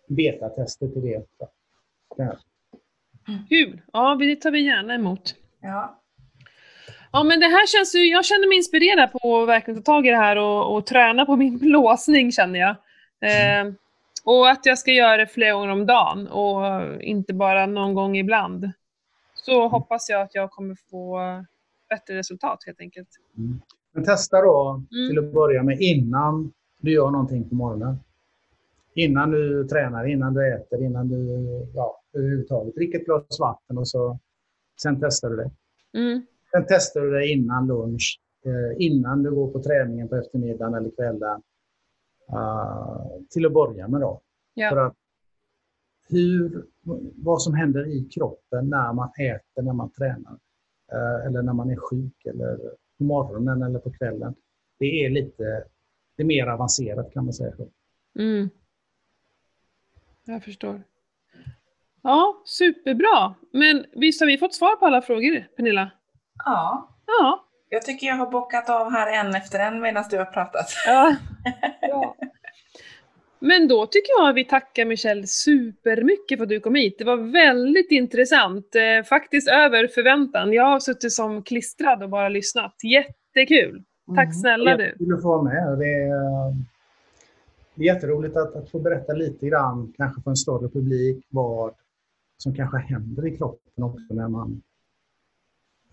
betatester 0.09 0.89
till 0.89 1.03
det. 1.03 1.23
Kul! 3.49 3.81
Ja, 3.93 4.15
det 4.15 4.37
tar 4.37 4.51
vi 4.51 4.61
gärna 4.67 4.95
emot. 4.95 5.35
Ja. 5.61 6.02
Ja 7.13 7.23
men 7.23 7.41
det 7.41 7.47
här 7.47 7.67
känns 7.67 7.95
ju, 7.95 7.99
jag 7.99 8.25
känner 8.25 8.49
mig 8.49 8.57
inspirerad 8.57 9.13
på 9.13 9.43
att 9.43 9.49
verkligen 9.49 9.83
ta 9.83 9.93
tag 9.93 10.07
i 10.07 10.11
det 10.11 10.17
här 10.17 10.37
och, 10.37 10.77
och 10.77 10.87
träna 10.87 11.27
på 11.27 11.37
min 11.37 11.59
blåsning 11.69 12.33
känner 12.33 12.59
jag. 12.61 12.71
Eh, 13.21 13.73
och 14.25 14.51
att 14.51 14.67
jag 14.67 14.79
ska 14.79 14.91
göra 14.93 15.17
det 15.17 15.27
flera 15.27 15.53
gånger 15.53 15.69
om 15.73 15.87
dagen 15.87 16.29
och 16.29 16.63
inte 17.03 17.35
bara 17.35 17.67
någon 17.67 17.95
gång 17.95 18.17
ibland. 18.17 18.71
Så 19.35 19.69
hoppas 19.69 20.09
jag 20.11 20.23
att 20.23 20.35
jag 20.35 20.51
kommer 20.51 20.77
få 20.91 21.21
bättre 21.89 22.15
resultat 22.19 22.59
helt 22.67 22.81
enkelt. 22.81 23.09
Men 23.93 24.05
testa 24.05 24.41
då 24.43 24.71
Mm. 24.93 25.09
till 25.09 25.19
att 25.19 25.35
börja 25.35 25.63
med 25.63 25.81
innan 25.81 26.53
du 26.81 26.93
gör 26.93 27.11
någonting 27.11 27.49
på 27.49 27.55
morgonen. 27.55 27.97
Innan 28.95 29.31
du 29.31 29.69
tränar, 29.69 30.07
innan 30.09 30.35
du 30.35 30.55
äter, 30.55 30.85
innan 30.85 31.09
du 31.09 31.17
ja, 31.75 32.01
överhuvudtaget. 32.15 32.75
Drick 32.75 32.95
ett 32.95 33.05
glas 33.05 33.41
vatten 33.41 33.79
och 33.79 33.89
så 33.89 34.19
sen 34.83 35.01
testar 35.01 35.31
du 35.31 35.37
det. 35.37 35.51
Mm. 35.99 36.27
Sen 36.55 36.65
testar 36.69 37.01
du 37.01 37.11
det 37.11 37.29
innan 37.29 37.67
lunch, 37.67 38.21
eh, 38.45 38.87
innan 38.87 39.23
du 39.23 39.35
går 39.35 39.53
på 39.53 39.63
träningen 39.63 40.09
på 40.09 40.17
eftermiddagen 40.17 40.75
eller 40.75 40.91
kvällen. 40.91 41.43
Uh, 42.33 43.07
till 43.31 43.47
att 43.47 43.53
börja 43.53 43.89
med 43.89 44.01
då. 44.01 44.21
Ja. 44.55 44.71
För 44.71 44.77
att 44.77 44.97
hur, 46.09 46.67
vad 47.17 47.43
som 47.43 47.55
händer 47.55 47.87
i 47.87 48.05
kroppen 48.05 48.71
när 48.71 48.93
man 48.93 49.09
äter, 49.09 49.63
när 49.63 49.73
man 49.73 49.91
tränar. 49.91 50.39
eh, 50.93 51.27
eller 51.27 51.43
när 51.43 51.53
man 51.53 51.71
är 51.71 51.77
sjuk 51.77 52.25
eller 52.25 52.57
på 52.99 53.05
morgonen 53.05 53.63
eller 53.63 53.79
på 53.79 53.93
kvällen. 53.93 54.35
Det 54.79 55.05
är 55.05 55.11
lite 55.11 55.65
det 56.17 56.23
är 56.23 56.27
mer 56.27 56.47
avancerat 56.47 57.13
kan 57.13 57.25
man 57.25 57.33
säga. 57.33 57.53
Mm. 58.19 58.51
Jag 60.25 60.45
förstår. 60.45 60.83
Ja, 62.03 62.43
superbra. 62.47 63.35
Men 63.53 63.87
visst 63.93 64.21
har 64.21 64.27
vi 64.27 64.39
fått 64.39 64.55
svar 64.55 64.77
på 64.77 64.87
alla 64.87 65.03
frågor, 65.03 65.49
Pernilla? 65.57 65.91
Ja. 66.45 66.89
Ja. 67.07 67.45
Jag 67.69 67.83
tycker 67.83 68.07
jag 68.07 68.17
har 68.17 68.31
bockat 68.31 68.71
av 68.71 68.91
här 68.91 69.27
en 69.27 69.35
efter 69.35 69.59
en 69.59 69.81
medan 69.81 70.05
du 70.11 70.19
har 70.19 70.25
pratat. 70.25 70.67
Ja. 70.87 71.17
ja. 71.81 72.17
Men 73.39 73.69
då 73.69 73.87
tycker 73.87 74.13
jag 74.19 74.29
att 74.29 74.37
vi 74.37 74.45
tackar 74.45 74.85
Michelle 74.85 75.27
supermycket 75.27 76.39
för 76.39 76.43
att 76.43 76.49
du 76.49 76.61
kom 76.61 76.75
hit. 76.75 76.99
Det 76.99 77.05
var 77.05 77.17
väldigt 77.17 77.91
intressant. 77.91 78.75
Eh, 78.75 79.05
faktiskt 79.05 79.49
över 79.49 79.87
förväntan. 79.87 80.53
Jag 80.53 80.65
har 80.65 80.81
suttit 80.81 81.13
som 81.13 81.43
klistrad 81.43 82.03
och 82.03 82.09
bara 82.09 82.29
lyssnat. 82.29 82.75
Jättekul! 82.85 83.83
Tack 84.17 84.41
snälla 84.41 84.77
du. 84.77 84.85
Jättekul 84.85 85.15
att 85.15 85.23
få 85.23 85.29
vara 85.29 85.43
med. 85.43 85.79
Det 85.79 85.95
är, 85.95 86.07
eh, 86.07 86.55
det 87.75 87.83
är 87.83 87.95
jätteroligt 87.95 88.37
att, 88.37 88.57
att 88.57 88.71
få 88.71 88.79
berätta 88.79 89.13
lite 89.13 89.47
grann, 89.47 89.93
kanske 89.97 90.23
för 90.23 90.31
en 90.31 90.37
större 90.37 90.69
publik, 90.69 91.27
vad 91.31 91.75
som 92.37 92.55
kanske 92.55 92.79
händer 92.79 93.27
i 93.27 93.37
kroppen 93.37 93.85
också 93.85 94.15
när 94.15 94.29
man, 94.29 94.63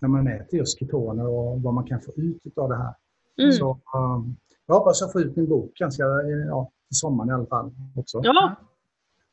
när 0.00 0.08
man 0.08 0.26
äter 0.26 0.58
just 0.58 0.78
ketoner 0.78 1.26
och 1.26 1.62
vad 1.62 1.74
man 1.74 1.84
kan 1.84 2.00
få 2.00 2.12
ut 2.16 2.58
av 2.58 2.68
det 2.68 2.76
här. 2.76 2.94
Mm. 3.38 3.52
Så, 3.52 3.80
um, 3.94 4.36
jag 4.66 4.74
hoppas 4.74 5.00
jag 5.00 5.12
får 5.12 5.22
ut 5.22 5.36
min 5.36 5.48
bok 5.48 5.74
ganska, 5.74 6.04
ja, 6.48 6.70
till 6.88 6.96
sommaren 6.96 7.30
i 7.30 7.32
alla 7.32 7.46
fall 7.46 7.70
också. 7.96 8.20
Ja, 8.22 8.54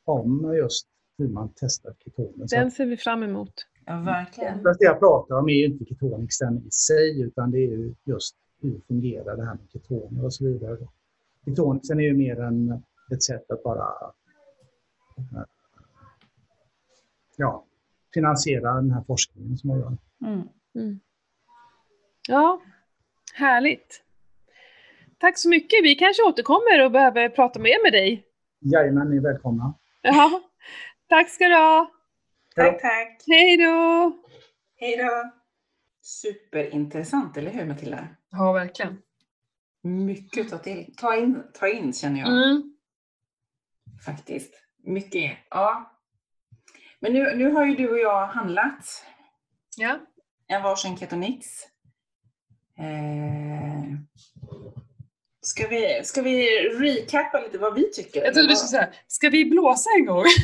Om 0.06 0.54
just 0.58 0.88
hur 1.18 1.28
man 1.28 1.50
testar 1.56 1.94
ketoner. 2.04 2.48
Den 2.50 2.72
ser 2.72 2.86
vi 2.86 2.98
fram 2.98 3.24
emot. 3.24 3.54
Ja, 3.86 4.00
verkligen. 4.00 4.64
Det 4.64 4.76
jag 4.80 5.00
pratar 5.00 5.36
om 5.36 5.50
är 5.50 5.54
ju 5.54 5.66
inte 5.66 5.86
ketonixen 5.86 6.58
i 6.68 6.72
sig, 6.72 7.22
utan 7.22 7.52
det 7.52 7.58
är 7.58 7.68
ju 7.68 7.96
just 8.04 8.36
hur 8.62 8.82
fungerar 8.88 9.38
det 9.38 9.46
här 9.46 9.54
med 9.56 9.70
ketoner 9.74 10.26
och 10.26 10.34
så 10.34 10.46
vidare. 10.46 10.78
Ketonixen 11.46 12.00
är 12.00 12.04
ju 12.04 12.14
mer 12.14 12.40
än 12.40 12.84
ett 13.12 13.24
sätt 13.24 13.52
att 13.52 13.64
bara 13.64 13.88
eh, 15.18 15.44
ja, 17.38 17.66
finansiera 18.14 18.74
den 18.74 18.92
här 18.92 19.04
forskningen 19.08 19.58
som 19.58 19.70
jag 19.70 19.80
gör. 19.80 19.98
Mm. 20.26 20.48
Mm. 20.78 21.00
Ja, 22.28 22.62
härligt. 23.34 24.04
Tack 25.18 25.38
så 25.38 25.50
mycket. 25.50 25.84
Vi 25.84 25.96
kanske 25.96 26.24
återkommer 26.24 26.86
och 26.86 26.92
behöver 26.92 27.30
prata 27.30 27.60
mer 27.60 27.84
med 27.84 27.94
dig. 27.94 28.24
Jajamän, 28.60 29.10
ni 29.10 29.18
är 29.18 29.22
välkomna. 29.22 29.74
Ja. 30.02 30.42
Tack 31.10 31.30
ska 31.30 31.48
du 31.48 31.56
ha. 31.56 31.92
Tack, 32.56 32.82
tack. 32.82 33.24
Hej 33.28 33.58
då! 33.58 34.12
Hej 34.76 34.98
då. 34.98 35.32
Superintressant, 36.02 37.38
eller 37.38 37.52
hur 37.52 37.66
Matilda? 37.66 38.08
Ja, 38.32 38.52
verkligen. 38.54 39.02
Mycket 39.84 40.46
att 40.46 40.50
ta 40.52 40.58
till. 40.58 40.94
Ta 40.98 41.16
in, 41.16 41.44
ta 41.54 41.68
in 41.68 41.94
känner 41.94 42.20
jag 42.20 42.28
Mm. 42.30 42.74
faktiskt. 44.06 44.54
Mycket. 44.84 45.38
Ja. 45.50 45.92
Men 47.00 47.14
nu, 47.14 47.36
nu 47.36 47.52
har 47.52 47.66
ju 47.66 47.76
du 47.76 47.90
och 47.92 48.00
jag 48.00 48.28
handlat 48.28 49.06
Ja. 49.78 50.00
En 50.48 50.64
varsin 50.64 50.98
ketonix. 50.98 51.48
Eh, 52.80 53.98
ska, 55.42 55.68
vi, 55.68 56.02
ska 56.04 56.22
vi 56.22 56.60
recappa 56.70 57.40
lite 57.40 57.58
vad 57.58 57.74
vi 57.74 57.92
tycker? 57.92 58.24
Jag 58.24 58.34
trodde 58.34 58.50
du 58.50 58.56
skulle 58.56 58.70
säga, 58.70 58.90
ska 59.08 59.30
vi 59.30 59.46
blåsa 59.46 59.90
en 59.98 60.06
gång? 60.06 60.24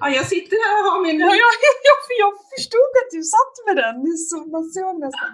Ja, 0.00 0.08
jag 0.08 0.26
sitter 0.26 0.56
här 0.66 0.86
och 0.86 0.92
har 0.92 1.02
min... 1.06 1.20
Ja, 1.20 1.26
jag, 1.26 1.52
jag, 1.90 1.98
jag 2.18 2.32
förstod 2.54 2.92
att 3.00 3.10
du 3.12 3.22
satt 3.22 3.54
med 3.66 3.76
den. 3.76 4.16
Så, 4.16 4.36
man 4.36 4.64
såg 4.64 5.00
nästan 5.00 5.28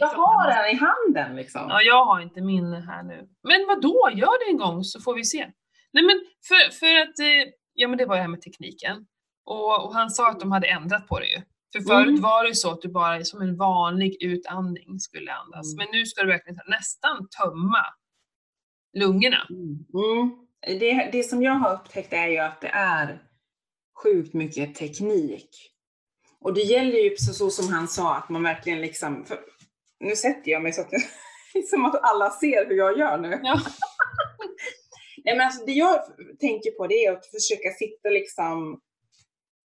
Jag 0.00 0.08
har 0.08 0.48
den 0.54 0.66
i 0.70 0.78
handen 0.86 1.36
liksom. 1.36 1.66
Ja, 1.68 1.82
jag 1.82 2.04
har 2.04 2.20
inte 2.20 2.40
min 2.40 2.72
här 2.72 3.02
nu. 3.02 3.28
Men 3.42 3.66
vad 3.66 3.80
då? 3.82 4.10
Gör 4.14 4.44
det 4.44 4.50
en 4.50 4.56
gång 4.56 4.84
så 4.84 5.00
får 5.00 5.14
vi 5.14 5.24
se. 5.24 5.50
Nej 5.92 6.04
men 6.04 6.20
för, 6.48 6.72
för 6.80 6.96
att, 7.02 7.18
eh, 7.18 7.52
ja 7.74 7.88
men 7.88 7.98
det 7.98 8.06
var 8.06 8.16
det 8.16 8.22
här 8.22 8.28
med 8.28 8.42
tekniken. 8.42 9.06
Och, 9.44 9.84
och 9.84 9.94
han 9.94 10.10
sa 10.10 10.30
att 10.30 10.40
de 10.40 10.52
hade 10.52 10.66
ändrat 10.66 11.08
på 11.08 11.18
det 11.18 11.26
ju. 11.26 11.40
För 11.76 11.88
förut 11.88 12.08
Mm. 12.08 12.20
var 12.22 12.44
det 12.48 12.54
så 12.54 12.70
att 12.70 12.82
du 12.82 12.88
bara 12.88 13.24
som 13.24 13.42
en 13.42 13.56
vanlig 13.56 14.16
utandning 14.22 15.00
skulle 15.00 15.32
andas. 15.32 15.72
Mm. 15.72 15.76
Men 15.76 16.00
nu 16.00 16.06
ska 16.06 16.22
du 16.22 16.28
verkligen 16.28 16.60
nästan 16.66 17.28
tömma 17.28 17.84
lungorna. 18.92 19.46
Mm. 19.50 20.46
Det, 20.80 21.08
det 21.12 21.22
som 21.22 21.42
jag 21.42 21.52
har 21.52 21.74
upptäckt 21.74 22.12
är 22.12 22.26
ju 22.26 22.38
att 22.38 22.60
det 22.60 22.68
är 22.68 23.22
sjukt 24.02 24.34
mycket 24.34 24.74
teknik. 24.74 25.72
Och 26.40 26.54
det 26.54 26.60
gäller 26.60 26.98
ju 26.98 27.16
så, 27.16 27.32
så 27.32 27.50
som 27.50 27.68
han 27.68 27.88
sa, 27.88 28.16
att 28.16 28.28
man 28.28 28.42
verkligen 28.42 28.80
liksom... 28.80 29.24
För, 29.24 29.38
nu 30.00 30.16
sätter 30.16 30.50
jag 30.50 30.62
mig 30.62 30.72
så 30.72 30.80
att 30.80 30.90
som 31.70 31.84
att 31.84 32.00
alla 32.02 32.30
ser 32.30 32.68
hur 32.68 32.76
jag 32.76 32.98
gör 32.98 33.18
nu. 33.18 33.40
Ja. 33.42 33.60
Nej, 35.24 35.36
men 35.36 35.46
alltså, 35.46 35.64
det 35.66 35.72
jag 35.72 36.00
tänker 36.40 36.70
på 36.70 36.86
det 36.86 37.04
är 37.04 37.12
att 37.12 37.26
försöka 37.26 37.70
sitta 37.78 38.08
liksom 38.08 38.80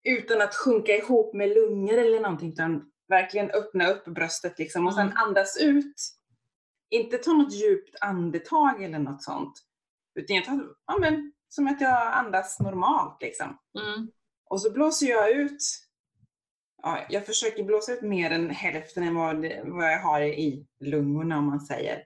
utan 0.03 0.41
att 0.41 0.55
sjunka 0.55 0.91
ihop 0.97 1.33
med 1.33 1.49
lungor 1.49 1.97
eller 1.97 2.19
någonting, 2.19 2.51
utan 2.51 2.91
verkligen 3.09 3.51
öppna 3.51 3.87
upp 3.87 4.05
bröstet 4.05 4.59
liksom 4.59 4.87
och 4.87 4.93
sen 4.93 5.07
Mm. 5.07 5.17
andas 5.17 5.57
ut. 5.61 5.95
Inte 6.89 7.17
ta 7.17 7.33
något 7.33 7.53
djupt 7.53 7.95
andetag 8.01 8.83
eller 8.83 8.99
något 8.99 9.23
sånt. 9.23 9.53
Utan 10.19 10.35
jag 10.35 10.45
tar, 10.45 10.63
ja 10.87 10.97
men, 10.99 11.33
som 11.49 11.67
att 11.67 11.81
jag 11.81 12.13
andas 12.13 12.59
normalt 12.59 13.21
liksom. 13.21 13.57
Mm. 13.79 14.11
Och 14.49 14.61
så 14.61 14.71
blåser 14.71 15.07
jag 15.07 15.31
ut, 15.31 15.63
ja, 16.83 17.05
jag 17.09 17.25
försöker 17.25 17.63
blåsa 17.63 17.93
ut 17.93 18.01
mer 18.01 18.31
än 18.31 18.49
hälften 18.49 19.03
än 19.03 19.15
vad, 19.15 19.35
vad 19.65 19.91
jag 19.93 19.99
har 19.99 20.21
i 20.21 20.67
lungorna 20.79 21.37
om 21.37 21.45
man 21.45 21.59
säger. 21.61 22.03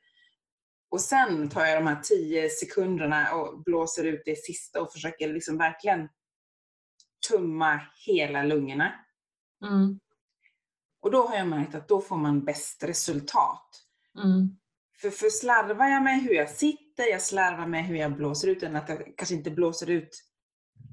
Och 0.89 1.01
sen 1.01 1.49
tar 1.49 1.65
jag 1.65 1.77
de 1.83 1.87
här 1.87 2.01
10 2.01 2.49
sekunderna 2.49 3.33
och 3.35 3.63
blåser 3.63 4.03
ut 4.03 4.21
det 4.25 4.35
sista 4.37 4.81
och 4.81 4.91
försöker 4.93 5.33
liksom 5.33 5.57
verkligen 5.57 6.09
tumma 7.29 7.81
hela 8.05 8.43
lungorna. 8.43 8.93
Mm. 9.65 9.99
Och 11.01 11.11
då 11.11 11.27
har 11.27 11.35
jag 11.37 11.47
märkt 11.47 11.75
att 11.75 11.87
då 11.87 12.01
får 12.01 12.17
man 12.17 12.45
bäst 12.45 12.83
resultat. 12.83 13.69
Mm. 14.23 14.49
För, 15.01 15.09
för 15.09 15.29
slarvar 15.29 15.87
jag 15.87 16.03
med 16.03 16.21
hur 16.21 16.33
jag 16.33 16.49
sitter, 16.49 17.03
jag 17.11 17.21
slarvar 17.21 17.67
med 17.67 17.85
hur 17.85 17.95
jag 17.95 18.15
blåser 18.15 18.47
ut, 18.47 18.63
än 18.63 18.75
att 18.75 18.89
jag 18.89 19.13
kanske 19.17 19.35
inte 19.35 19.51
blåser 19.51 19.89
ut 19.89 20.23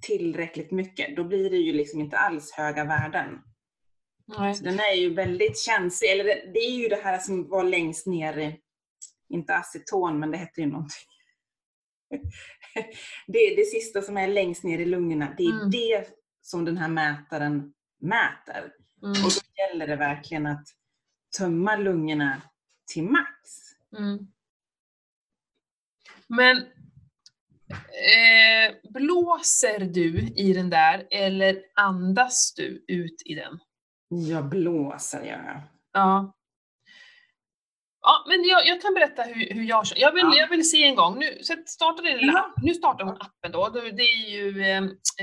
tillräckligt 0.02 0.70
mycket, 0.70 1.16
då 1.16 1.24
blir 1.24 1.50
det 1.50 1.56
ju 1.56 1.72
liksom 1.72 2.00
inte 2.00 2.18
alls 2.18 2.52
höga 2.52 2.84
värden. 2.84 3.38
Nej. 4.26 4.54
Så 4.54 4.64
den 4.64 4.80
är 4.80 4.94
ju 4.94 5.14
väldigt 5.14 5.58
känslig, 5.58 6.10
eller 6.10 6.24
det, 6.24 6.50
det 6.54 6.58
är 6.58 6.76
ju 6.78 6.88
det 6.88 7.02
här 7.04 7.18
som 7.18 7.48
var 7.48 7.64
längst 7.64 8.06
ner, 8.06 8.38
i- 8.38 8.60
inte 9.28 9.54
aceton, 9.56 10.18
men 10.18 10.30
det 10.30 10.36
hette 10.36 10.60
ju 10.60 10.66
någonting. 10.66 11.08
Det 13.26 13.38
är 13.38 13.56
det 13.56 13.64
sista 13.64 14.02
som 14.02 14.16
är 14.16 14.28
längst 14.28 14.64
ner 14.64 14.78
i 14.78 14.84
lungorna, 14.84 15.34
det 15.38 15.44
är 15.44 15.52
Mm. 15.52 15.70
det 15.70 16.08
som 16.42 16.64
den 16.64 16.78
här 16.78 16.88
mätaren 16.88 17.72
mäter. 18.00 18.72
Mm. 19.02 19.10
Och 19.10 19.30
då 19.30 19.62
gäller 19.62 19.86
det 19.86 19.96
verkligen 19.96 20.46
att 20.46 20.68
tömma 21.38 21.76
lungorna 21.76 22.42
till 22.86 23.04
max. 23.04 23.28
Mm. 23.98 24.32
Men 26.26 26.66
Eh, 27.92 28.90
blåser 28.90 29.80
du 29.80 30.18
i 30.36 30.52
den 30.52 30.70
där 30.70 31.06
eller 31.10 31.62
andas 31.74 32.54
du 32.54 32.84
ut 32.88 33.22
i 33.24 33.34
den? 33.34 33.58
Jag 34.08 34.48
blåser 34.48 35.22
gör 35.24 35.44
jag. 35.44 35.60
Ja. 35.92 36.34
Ja, 38.02 38.24
men 38.28 38.44
jag, 38.44 38.66
jag 38.66 38.82
kan 38.82 38.94
berätta 38.94 39.22
hur, 39.22 39.54
hur 39.54 39.62
jag. 39.62 39.84
Jag 39.96 40.12
vill, 40.12 40.24
Ja. 40.24 40.38
jag 40.38 40.48
vill 40.48 40.70
se 40.70 40.84
en 40.84 40.94
gång. 40.94 41.18
Nu, 41.18 41.38
så 41.42 41.54
starta 41.66 42.02
din 42.02 42.16
lilla 42.16 42.32
Ja. 42.32 42.52
Nu 42.62 42.74
startar 42.74 43.04
hon 43.04 43.16
appen 43.20 43.52
då. 43.52 43.68
Det 43.68 44.02
är 44.02 44.30
ju, 44.30 44.62
eh, 44.62 44.76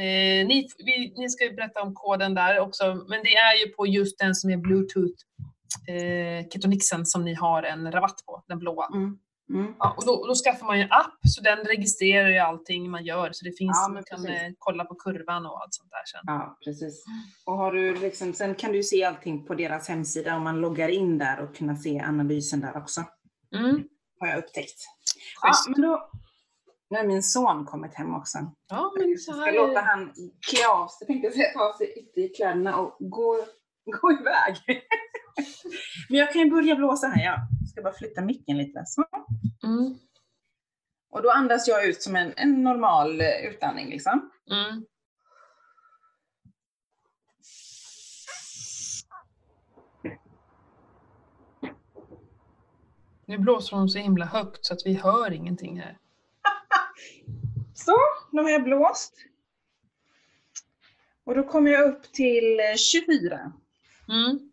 eh, 0.04 0.48
ni, 0.48 0.68
vi, 0.78 1.14
ni 1.18 1.30
ska 1.30 1.44
ju 1.44 1.54
berätta 1.54 1.82
om 1.82 1.94
koden 1.96 2.34
där 2.36 2.60
också, 2.60 2.84
men 3.10 3.24
det 3.24 3.36
är 3.36 3.66
ju 3.66 3.72
på 3.74 3.88
just 3.88 4.20
den 4.20 4.36
som 4.36 4.50
är 4.50 4.58
Bluetooth 4.58 5.20
eh, 5.90 6.50
Ketonixen 6.54 7.06
som 7.06 7.24
ni 7.26 7.34
har 7.34 7.64
en 7.64 7.92
rabatt 7.92 8.26
på, 8.26 8.44
den 8.48 8.60
blåa. 8.60 8.88
Mm. 8.94 9.18
Mm. 9.54 9.74
Ja, 9.80 9.94
och 9.98 10.06
då, 10.06 10.26
då 10.28 10.36
skaffar 10.36 10.66
man 10.68 10.78
ju 10.78 10.84
en 10.84 10.92
app, 10.92 11.20
så 11.36 11.42
den 11.42 11.58
registrerar 11.58 12.30
ju 12.30 12.38
allting 12.38 12.90
man 12.92 13.06
gör, 13.06 13.30
så 13.32 13.46
det 13.46 13.52
finns, 13.58 13.78
Ja, 13.88 13.94
man 13.94 14.04
kan 14.04 14.22
precis. 14.24 14.42
eh, 14.42 14.52
kolla 14.58 14.86
på 14.86 14.96
kurvan 14.96 15.46
och 15.46 15.62
allt 15.62 15.74
sånt 15.74 15.90
där 15.92 16.04
sen. 16.12 16.22
Ja, 16.24 16.58
precis. 16.66 17.04
Och 17.46 17.58
har 17.58 17.72
du 17.72 17.96
liksom, 17.96 18.34
sen 18.34 18.56
kan 18.56 18.72
du 18.72 18.84
se 18.84 19.04
allting 19.04 19.46
på 19.46 19.56
deras 19.56 19.88
hemsida 19.90 20.36
om 20.36 20.44
man 20.44 20.62
loggar 20.62 20.90
in 20.90 21.18
där 21.18 21.40
och 21.40 21.56
kunna 21.56 21.76
se 21.76 22.00
analysen 22.00 22.62
där 22.62 22.78
också. 22.78 23.04
Mm. 23.56 23.84
Har 24.20 24.28
jag 24.28 24.38
upptäckt. 24.38 24.80
Ja, 25.42 25.52
men 25.70 25.82
då, 25.82 26.10
nu 26.90 26.98
har 26.98 27.06
min 27.06 27.24
son 27.24 27.66
kommit 27.66 27.94
hem 27.94 28.16
också. 28.16 28.38
Ja, 28.70 28.92
men 28.98 29.18
så 29.18 29.32
Jag 29.32 29.42
ska 29.42 29.52
låta 29.52 29.80
han 29.82 30.14
klä 30.50 30.68
av 30.68 30.88
sig, 30.88 31.08
tänkte 31.08 31.28
jag 31.28 31.34
säga, 31.34 31.54
ta 31.54 31.78
sig 31.78 32.00
ut 32.00 32.18
i 32.18 32.30
kläderna 32.36 32.76
och 32.78 32.98
gå, 33.00 33.46
gå 34.02 34.12
iväg. 34.12 34.56
men 36.10 36.20
jag 36.20 36.34
kan 36.34 36.42
ju 36.42 36.50
börja 36.52 36.76
blåsa 36.76 37.08
här. 37.08 37.26
Jag 37.26 37.40
ska 37.70 37.82
bara 37.82 37.94
flytta 37.94 38.22
micken 38.22 38.58
lite. 38.58 38.84
Så. 38.86 39.06
Mm. 39.64 40.00
Och 41.12 41.22
då 41.22 41.32
andas 41.32 41.68
jag 41.68 41.86
ut 41.86 42.02
som 42.02 42.16
en, 42.16 42.34
en 42.38 42.64
normal 42.64 43.22
eh, 43.22 43.46
utandning 43.50 43.90
liksom. 43.90 44.32
Mm. 44.52 44.86
Nu 53.26 53.38
blåser 53.38 53.78
hon 53.78 53.90
så 53.90 54.00
himla 54.00 54.26
högt 54.26 54.66
så 54.66 54.74
att 54.74 54.86
vi 54.86 54.94
hör 54.94 55.32
ingenting 55.32 55.80
här. 55.80 55.98
Så, 57.74 57.96
nu 58.32 58.42
har 58.42 58.50
jag 58.50 58.64
blåst. 58.64 59.14
Och 61.24 61.36
då 61.36 61.44
kommer 61.44 61.72
jag 61.72 61.90
upp 61.90 62.14
till 62.14 62.60
eh, 62.60 62.76
24. 62.76 63.54
Mm. 64.10 64.49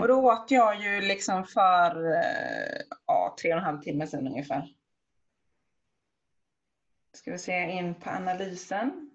Och 0.00 0.08
då 0.08 0.32
åt 0.32 0.50
jag 0.50 0.80
ju 0.82 1.00
liksom 1.00 1.44
för 1.44 2.14
eh, 2.14 2.80
ja, 3.06 3.36
tre 3.40 3.52
och 3.52 3.58
en 3.58 3.64
halv 3.64 3.80
timme 3.80 4.06
sedan 4.06 4.26
ungefär. 4.26 4.68
Ska 7.12 7.30
vi 7.32 7.38
se 7.38 7.70
in 7.70 7.94
på 7.94 8.10
analysen. 8.10 9.10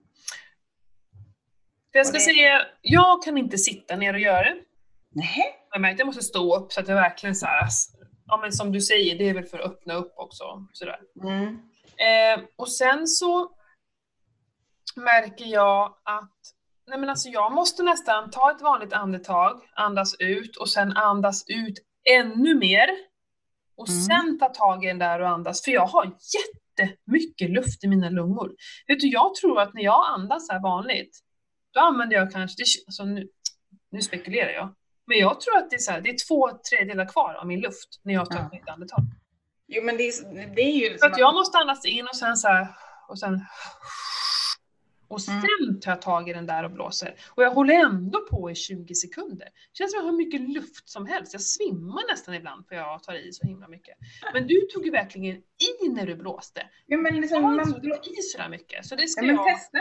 För 1.91 1.99
jag 1.99 2.07
ska 2.07 2.18
det- 2.18 2.24
säga, 2.24 2.62
jag 2.82 3.24
kan 3.24 3.38
inte 3.38 3.57
sitta 3.57 3.95
ner 3.95 4.14
och 4.14 4.20
göra 4.20 4.44
det. 4.44 4.56
Nej. 5.10 5.56
Jag 5.72 5.82
märkte 5.82 5.94
att 5.94 5.99
jag 5.99 6.06
måste 6.06 6.22
stå 6.24 6.56
upp 6.57 6.74
så 6.74 6.80
att 6.80 6.88
jag 6.88 6.95
verkligen 6.95 7.36
så 7.36 7.45
här, 7.45 7.68
ja 8.28 8.38
men 8.38 8.52
som 8.53 8.72
du 8.72 8.82
säger, 8.82 9.18
det 9.18 9.30
är 9.30 9.34
väl 9.34 9.45
för 9.45 9.60
att 9.60 9.66
öppna 9.72 9.94
upp 9.94 10.14
också. 10.18 10.68
Sådär. 10.74 10.99
Mm. 11.24 11.48
Eh, 11.98 12.45
och 12.56 12.72
sen 12.72 13.07
så 13.07 13.52
märker 14.95 15.45
jag 15.45 15.98
att 16.03 16.32
nej 16.88 16.99
men 16.99 17.10
alltså 17.10 17.30
jag 17.30 17.52
måste 17.53 17.84
nästan 17.84 18.30
ta 18.32 18.52
ett 18.52 18.62
vanligt 18.62 18.94
andetag, 18.94 19.62
andas 19.76 20.16
ut 20.20 20.56
och 20.57 20.70
sen 20.70 20.91
andas 20.98 21.44
ut 21.48 21.78
ännu 22.10 22.56
mer. 22.56 22.90
Och 23.78 23.90
Mm. 23.90 24.02
sen 24.02 24.40
ta 24.40 24.49
tag 24.49 24.84
i 24.84 24.88
den 24.88 24.99
där 24.99 25.20
och 25.22 25.30
andas, 25.30 25.64
för 25.64 25.72
jag 25.72 25.86
har 25.88 26.06
jättemycket 26.36 27.49
luft 27.49 27.84
i 27.84 27.88
mina 27.88 28.10
lungor. 28.10 28.52
Vet 28.88 28.99
du, 28.99 29.07
jag 29.07 29.36
tror 29.36 29.60
att 29.62 29.74
när 29.74 29.82
jag 29.84 30.06
andas 30.07 30.49
här 30.49 30.60
vanligt, 30.62 31.20
då 31.74 31.80
använder 31.80 32.16
jag 32.16 32.32
kanske, 32.32 32.56
det, 32.64 32.66
alltså 32.88 33.06
nu, 33.06 33.28
nu 33.91 34.02
spekulerar 34.02 34.49
jag, 34.52 34.76
men 35.07 35.18
jag 35.18 35.41
tror 35.41 35.57
att 35.57 35.70
det 35.70 35.76
är, 35.76 35.80
så 35.80 35.91
här, 35.91 36.02
det 36.02 36.10
är 36.10 36.28
två 36.28 36.52
tredjedelar 36.70 37.06
kvar 37.06 37.34
av 37.34 37.48
min 37.48 37.60
luft 37.62 37.90
när 38.03 38.14
jag 38.14 38.30
tar 38.30 38.38
Ja. 38.40 38.45
ett 38.45 38.52
nytt 38.52 38.70
andetag. 38.70 38.99
Jo 39.68 39.84
men 39.84 39.98
det 39.98 40.03
är, 40.03 40.56
det 40.56 40.62
är 40.62 40.90
ju 40.91 40.98
För 40.98 41.07
att 41.07 41.18
jag 41.18 41.34
måste 41.34 41.57
andas 41.57 41.86
in 41.86 42.07
och 42.07 42.16
sen 42.16 42.38
så 42.38 42.48
här, 42.48 42.68
och 43.07 43.20
sen 43.20 43.41
och 45.07 45.22
sen 45.22 45.41
Mm. 45.61 45.80
tar 45.80 45.91
jag 45.91 46.02
tag 46.02 46.30
i 46.30 46.34
den 46.34 46.45
där 46.45 46.64
och 46.64 46.72
blåser. 46.72 47.15
Och 47.30 47.44
jag 47.44 47.52
håller 47.52 47.73
ändå 47.73 48.19
på 48.30 48.52
i 48.52 48.56
20 48.56 48.95
sekunder. 48.95 49.45
Det 49.45 49.77
känns 49.77 49.91
som 49.91 49.98
jag 49.99 50.06
har 50.06 50.11
mycket 50.18 50.41
luft 50.41 50.90
som 50.90 51.06
helst. 51.06 51.34
Jag 51.34 51.41
svimmar 51.41 52.11
nästan 52.11 52.34
ibland 52.36 52.68
för 52.68 52.76
jag 52.76 53.03
tar 53.03 53.14
i 53.27 53.32
så 53.34 53.48
himla 53.48 53.68
mycket. 53.68 53.98
Men 54.34 54.48
du 54.48 54.61
tog 54.73 54.86
ju 54.86 54.91
verkligen 54.91 55.36
i 55.36 55.90
när 55.90 56.06
du 56.07 56.15
blåste. 56.15 56.61
Jo 56.88 56.99
men 57.02 57.14
Jag 57.14 57.22
liksom, 57.22 57.44
har 57.44 57.52
man 57.52 57.68
inte 57.68 57.80
tagit 57.82 58.07
i 58.19 58.22
sådär 58.22 58.49
mycket. 58.49 58.86
Så 58.86 58.95
det 58.95 59.07
ska 59.07 59.22
ja, 59.22 59.27
men 59.27 59.36
jag, 59.36 59.45
testa. 59.57 59.80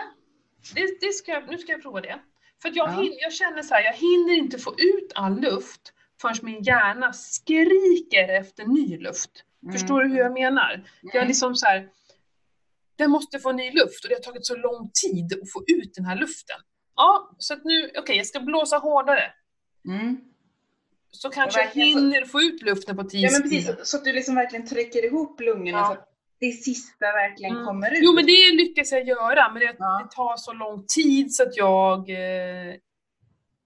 det, 0.75 1.01
det 1.07 1.13
ska 1.13 1.33
jag, 1.33 1.51
nu 1.51 1.59
ska 1.59 1.73
jag 1.73 1.83
prova 1.83 2.01
det. 2.01 2.19
För 2.63 2.71
jag, 2.75 2.89
Ja. 2.89 3.01
hin, 3.03 3.13
jag 3.21 3.33
känner 3.33 3.63
så 3.63 3.75
här, 3.75 3.83
jag 3.85 3.93
hinner 3.93 4.33
inte 4.35 4.59
få 4.59 4.71
ut 4.71 5.13
all 5.15 5.41
luft 5.41 5.93
förrän 6.21 6.35
min 6.43 6.63
hjärna 6.63 7.13
skriker 7.13 8.29
efter 8.41 8.65
ny 8.65 8.99
luft. 8.99 9.31
Förstår 9.73 10.03
du 10.03 10.09
hur 10.09 10.19
jag 10.19 10.33
menar? 10.33 10.85
Jag 11.03 11.15
är 11.15 11.19
Mm. 11.19 11.29
liksom 11.29 11.55
så 11.55 11.67
här, 11.67 11.89
den 12.97 13.11
måste 13.11 13.39
få 13.39 13.53
ny 13.53 13.71
luft 13.71 14.05
och 14.05 14.09
det 14.09 14.15
har 14.15 14.23
tagit 14.23 14.47
så 14.47 14.57
lång 14.57 14.91
tid 15.03 15.33
att 15.43 15.53
få 15.53 15.65
ut 15.67 15.95
den 15.95 16.05
här 16.05 16.17
luften. 16.17 16.57
Ja, 16.97 17.35
så 17.39 17.55
att 17.55 17.65
nu, 17.65 17.91
okej, 17.99 18.17
jag 18.17 18.27
ska 18.27 18.41
blåsa 18.41 18.77
hårdare. 18.79 19.33
Mm. 19.89 20.17
Så 21.11 21.31
kanske 21.31 21.61
jag 21.61 21.67
verkligen 21.67 21.93
så- 21.93 21.99
hinner 21.99 22.25
få 22.25 22.41
ut 22.41 22.63
luften 22.63 22.97
på 22.97 23.05
10 23.05 23.21
Ja 23.27 23.31
men 23.33 23.43
precis, 23.43 23.67
så, 23.67 23.75
så 23.85 23.97
att 23.97 24.05
du 24.05 24.13
liksom 24.13 24.35
verkligen 24.35 24.67
trycker 24.67 25.05
ihop 25.05 25.41
lungorna 25.41 25.79
Ja. 25.79 25.87
så 25.87 25.93
att 25.93 26.09
det 26.41 26.53
sista 26.53 27.07
verkligen 27.13 27.53
Mm. 27.53 27.67
kommer 27.67 27.91
ut. 27.93 27.99
Jo, 28.03 28.13
men 28.13 28.27
det 28.27 28.53
lyckas 28.53 28.93
jag 28.93 29.07
göra, 29.09 29.51
men 29.53 29.61
det, 29.61 29.77
Ja. 29.79 30.01
det 30.11 30.17
tar 30.17 30.37
så 30.37 30.53
lång 30.53 30.85
tid 30.87 31.35
så 31.35 31.43
att 31.43 31.57
jag, 31.57 32.11
eh, 32.11 32.75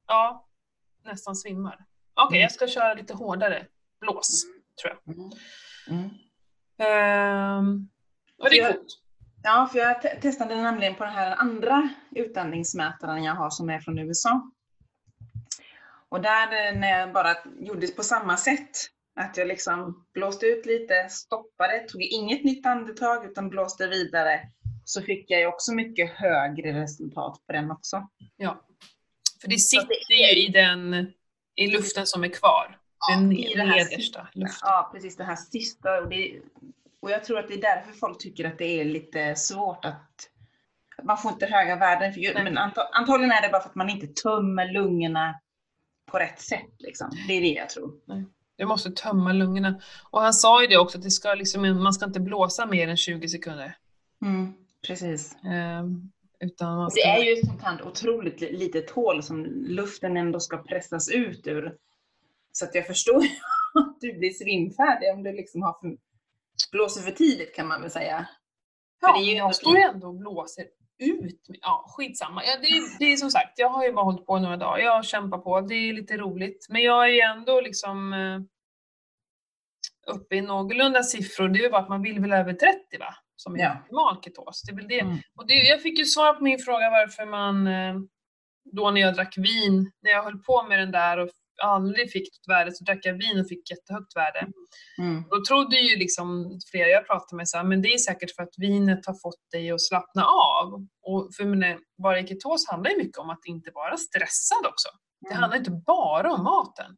ja, 0.06 0.48
nästan 1.05 1.36
svimmar. 1.36 1.84
Okej, 2.14 2.36
Mm. 2.38 2.42
jag 2.42 2.52
ska 2.52 2.66
köra 2.66 2.94
lite 2.94 3.14
hårdare 3.14 3.66
blås, 4.00 4.44
tror 4.82 4.94
jag. 5.05 5.14
Mm. 5.16 5.30
Mm. 5.90 6.10
Ehm, 6.78 7.88
och 8.38 8.50
det 8.50 8.59
är 8.59 8.72
coolt. 8.72 8.86
Ja, 9.43 9.69
för 9.73 9.78
jag 9.78 10.02
te- 10.02 10.20
testade 10.20 10.55
nämligen 10.55 10.94
på 10.94 11.05
den 11.05 11.12
här 11.12 11.36
andra 11.36 11.89
utandningsmätaren 12.10 13.24
jag 13.24 13.35
har 13.35 13.51
som 13.51 13.70
är 13.70 13.81
från 13.81 13.98
USA. 13.98 14.51
Och 16.09 16.20
där 16.20 16.47
eh, 16.47 16.78
när 16.78 16.98
jag 16.98 17.12
bara 17.12 17.36
gjorde 17.60 17.86
på 17.86 18.02
samma 18.02 18.36
sätt, 18.36 18.70
att 19.20 19.36
jag 19.36 19.48
liksom 19.48 20.06
blåste 20.15 20.47
ut 20.47 20.66
lite, 20.66 21.09
stoppade, 21.09 21.81
tog 21.89 22.02
inget 22.02 22.44
nytt 22.44 22.66
andetag 22.66 23.24
utan 23.24 23.48
blåste 23.48 23.86
vidare, 23.86 24.40
så 24.85 25.02
fick 25.02 25.31
jag 25.31 25.40
ju 25.40 25.47
också 25.47 25.73
mycket 25.73 26.10
högre 26.10 26.82
resultat 26.82 27.43
på 27.47 27.52
den 27.52 27.70
också. 27.70 28.09
Ja. 28.36 28.65
För 29.40 29.48
det 29.48 29.59
sitter 29.59 30.12
ju 30.12 30.47
i 30.47 30.48
den, 30.48 31.12
i 31.55 31.66
luften 31.66 32.06
som 32.06 32.24
är 32.24 32.28
kvar. 32.28 32.78
Den 33.10 33.32
i 33.32 33.55
nedersta 33.56 34.28
luften. 34.32 34.59
Ja, 34.62 34.90
precis 34.94 35.16
det 35.16 35.24
här 35.24 35.36
sista. 35.36 35.98
Och, 36.02 36.09
det, 36.09 36.40
och 37.00 37.10
jag 37.10 37.24
tror 37.24 37.38
att 37.38 37.48
det 37.48 37.54
är 37.54 37.60
därför 37.60 37.92
folk 37.92 38.18
tycker 38.18 38.44
att 38.44 38.58
det 38.58 38.80
är 38.80 38.84
lite 38.84 39.34
svårt 39.36 39.84
att, 39.84 40.30
man 41.02 41.18
får 41.18 41.32
inte 41.32 41.46
höga 41.46 41.76
värden. 41.76 42.12
För, 42.12 42.20
ju- 42.20 42.34
Nej. 42.34 42.44
men 42.44 42.58
antagligen 42.92 43.32
är 43.32 43.42
det 43.42 43.48
bara 43.48 43.62
för 43.62 43.68
att 43.68 43.74
man 43.74 43.90
inte 43.90 44.06
tömmer 44.22 44.72
lungorna 44.72 45.40
på 46.10 46.18
rätt 46.18 46.40
sätt. 46.40 46.74
Liksom. 46.78 47.10
Det 47.28 47.32
är 47.34 47.40
det 47.40 47.52
jag 47.52 47.68
tror. 47.68 47.92
Du 48.56 48.66
måste 48.66 48.90
tömma 48.90 49.32
lungorna. 49.32 49.80
Och 50.10 50.20
han 50.22 50.34
sa 50.34 50.60
ju 50.62 50.66
det 50.66 50.76
också, 50.78 50.98
att 50.98 51.04
det 51.04 51.10
ska 51.10 51.34
liksom, 51.34 51.82
man 51.82 51.92
ska 51.92 52.04
inte 52.06 52.20
blåsa 52.20 52.66
mer 52.66 52.88
än 52.88 52.96
20 52.96 53.28
sekunder. 53.28 53.76
Mm, 54.22 54.52
precis. 54.86 55.36
Ehm, 55.44 56.10
utan 56.40 56.90
ska... 56.90 57.00
Det 57.00 57.06
är 57.08 57.24
ju 57.24 57.32
ett 57.32 57.46
sånt 57.46 57.62
här 57.62 57.82
otroligt 57.86 58.40
li- 58.40 58.56
litet 58.56 58.90
hål 58.90 59.22
som 59.22 59.44
luften 59.66 60.16
ändå 60.16 60.40
ska 60.40 60.56
pressas 60.56 61.08
ut 61.08 61.46
ur. 61.46 61.76
Så 62.52 62.64
att 62.64 62.74
jag 62.74 62.86
förstår 62.86 63.16
att 63.74 64.00
du 64.00 64.12
blir 64.18 64.30
svimfärdig 64.30 65.12
om 65.12 65.22
du 65.22 65.32
liksom 65.32 65.62
har 65.62 65.72
för, 65.80 65.96
blåser 66.72 67.01
för 67.02 67.10
tidigt 67.10 67.55
kan 67.56 67.66
man 67.68 67.80
väl 67.82 67.90
säga. 67.90 68.28
ja, 69.01 69.12
det 69.12 69.18
är 69.18 69.24
ju 69.24 69.32
jag 69.32 69.39
ändå- 69.44 69.52
står 69.55 69.76
ju 69.76 69.82
ändå 69.82 70.12
blåser 70.12 70.64
ut. 70.98 71.40
Ja, 71.60 71.85
skitsamma. 71.89 72.44
Ja, 72.44 72.56
det, 72.60 72.66
är, 72.66 72.98
det 72.98 73.05
är 73.12 73.16
som 73.16 73.30
sagt, 73.30 73.59
jag 73.59 73.68
har 73.68 73.85
ju 73.85 73.93
bara 73.93 74.05
hållit 74.05 74.26
på 74.26 74.39
några 74.39 74.56
dagar. 74.56 74.78
Jag 74.78 75.05
kämpar 75.05 75.39
på, 75.39 75.60
det 75.60 75.74
är 75.74 75.93
lite 75.93 76.16
roligt. 76.16 76.66
Men 76.68 76.82
jag 76.82 77.05
är 77.05 77.09
ju 77.09 77.20
ändå 77.20 77.60
liksom 77.60 78.12
eh, 78.12 78.40
uppe 80.14 80.36
i 80.36 80.40
någorlunda 80.40 81.02
siffror. 81.02 81.48
Det 81.48 81.59
är 81.59 81.62
ju 81.62 81.70
bara 81.70 81.82
att 81.82 81.89
man 81.89 82.02
vill 82.02 82.20
väl 82.20 82.32
över 82.32 82.52
30 82.52 82.98
va? 82.98 83.14
Som 83.36 83.55
är 83.55 83.59
Ja. 83.59 83.76
optimal 83.82 84.22
ketos. 84.22 84.62
Det 84.62 84.72
är 84.72 84.76
väl 84.76 84.89
det. 84.89 85.01
Mm. 85.01 85.16
Och 85.36 85.47
det, 85.47 85.55
jag 85.55 85.82
fick 85.82 85.98
ju 85.98 86.05
svar 86.05 86.32
på 86.35 86.43
min 86.44 86.59
fråga 86.59 86.90
varför 86.90 87.26
man 87.26 87.66
eh, 87.66 87.94
då 88.72 88.90
när 88.90 89.01
jag 89.01 89.14
drack 89.14 89.39
vin, 89.39 89.93
när 90.02 90.10
jag 90.10 90.22
höll 90.22 90.39
på 90.39 90.62
med 90.62 90.78
den 90.78 90.90
där 90.93 91.18
och 91.18 91.28
aldrig 91.62 92.12
fick 92.12 92.28
ett 92.28 92.48
värde 92.48 92.72
så 92.72 92.85
drack 92.85 92.98
jag 93.02 93.14
vin 93.14 93.40
och 93.40 93.48
fick 93.48 93.70
jättehögt 93.70 94.16
värde. 94.16 94.47
Mm. 94.98 95.24
Då 95.30 95.44
trodde 95.48 95.76
ju 95.76 95.97
liksom 95.98 96.59
flera 96.70 96.89
jag 96.89 97.06
pratade 97.06 97.36
med 97.36 97.48
så 97.48 97.56
här, 97.56 97.64
men 97.64 97.82
det 97.82 97.89
är 97.89 97.98
säkert 97.98 98.35
för 98.36 98.43
att 98.43 98.55
vinet 98.59 99.06
har 99.06 99.14
fått 99.22 99.51
dig 99.52 99.70
att 99.70 99.80
slappna 99.82 100.24
av. 100.24 100.86
Och 101.02 101.30
för 101.36 101.44
men, 101.44 101.78
vara 101.97 102.20
i 102.20 102.26
ketos 102.26 102.68
handlar 102.68 102.90
ju 102.90 102.97
mycket 102.97 103.18
om 103.18 103.30
att 103.30 103.44
inte 103.47 103.70
vara 103.74 103.97
stressad 103.97 104.66
också. 104.66 104.89
Det 105.20 105.28
Mm. 105.30 105.40
handlar 105.40 105.59
inte 105.59 105.70
bara 105.86 106.32
om 106.32 106.44
maten. 106.44 106.97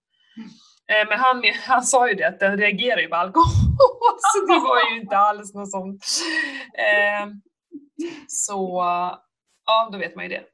Eh, 0.93 1.09
Men 1.09 1.19
han, 1.19 1.43
han 1.66 1.82
sa 1.82 2.09
ju 2.09 2.15
det 2.15 2.28
att 2.28 2.41
den 2.41 2.57
reagerar 2.59 3.01
ju 3.01 3.09
på 3.09 3.16
alkohol, 3.16 3.47
så 4.35 4.47
det 4.47 4.61
var 4.61 4.91
ju 4.91 5.01
inte 5.01 5.16
alls 5.16 5.55
något 5.55 5.70
sånt. 5.70 6.05
Eh, 6.78 7.27
Så 8.28 8.81
ja, 9.66 9.89
då 9.93 9.99
vet 9.99 10.16
man 10.16 10.24
ju 10.24 10.28
det. 10.28 10.45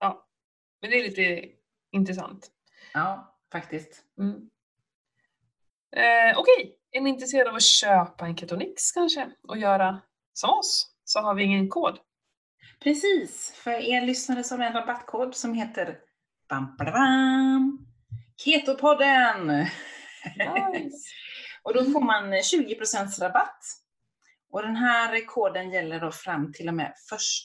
Ja, 0.00 0.26
Men 0.82 0.90
det 0.90 0.98
är 0.98 1.02
lite 1.02 1.44
intressant. 1.92 2.50
Ja 2.96 3.38
faktiskt. 3.52 4.04
Mm. 4.18 4.50
Eh, 5.96 6.38
Okej, 6.38 6.78
är 6.90 7.00
ni 7.00 7.10
intresserade 7.10 7.50
av 7.50 7.56
att 7.56 7.62
köpa 7.62 8.26
en 8.26 8.36
Ketonix 8.36 8.92
kanske 8.92 9.30
och 9.48 9.58
göra 9.58 10.00
som 10.32 10.50
oss 10.50 10.90
så 11.04 11.20
har 11.20 11.34
vi 11.34 11.42
ingen 11.42 11.68
kod. 11.68 11.98
Precis, 12.80 13.52
för 13.56 13.70
er 13.70 14.00
lyssnare 14.00 14.44
så 14.44 14.56
har 14.56 14.64
en 14.64 14.72
rabattkod 14.72 15.34
som 15.34 15.54
heter 15.54 15.98
bam, 16.48 16.76
bam, 16.76 16.92
bam, 16.92 17.86
Ketopodden! 18.36 19.46
Nice. 19.46 21.08
och 21.62 21.74
då 21.74 21.84
får 21.84 22.00
man 22.00 22.32
20% 22.32 23.20
rabatt. 23.20 23.64
Och 24.50 24.62
den 24.62 24.76
här 24.76 25.26
koden 25.26 25.70
gäller 25.70 26.00
då 26.00 26.12
fram 26.12 26.52
till 26.52 26.68
och 26.68 26.74
med 26.74 26.94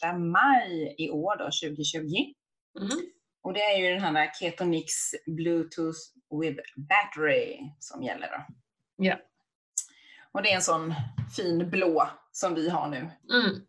1 0.03 0.19
maj 0.19 0.95
i 0.97 1.09
år 1.09 1.37
då, 1.37 1.45
2020. 1.45 2.33
Mm. 2.79 3.11
Och 3.43 3.53
det 3.53 3.63
är 3.63 3.77
ju 3.77 3.93
den 3.99 4.15
här 4.15 4.31
Ketonix 4.39 4.93
Bluetooth 5.27 5.97
with 6.41 6.61
Battery 6.75 7.59
som 7.79 8.03
gäller 8.03 8.27
då. 8.27 8.45
Ja. 8.95 9.15
Och 10.31 10.43
det 10.43 10.51
är 10.51 10.55
en 10.55 10.61
sån 10.61 10.93
fin 11.35 11.69
blå 11.69 12.09
som 12.31 12.55
vi 12.55 12.69
har 12.69 12.87
nu. 12.89 12.97
Mm. 13.33 13.65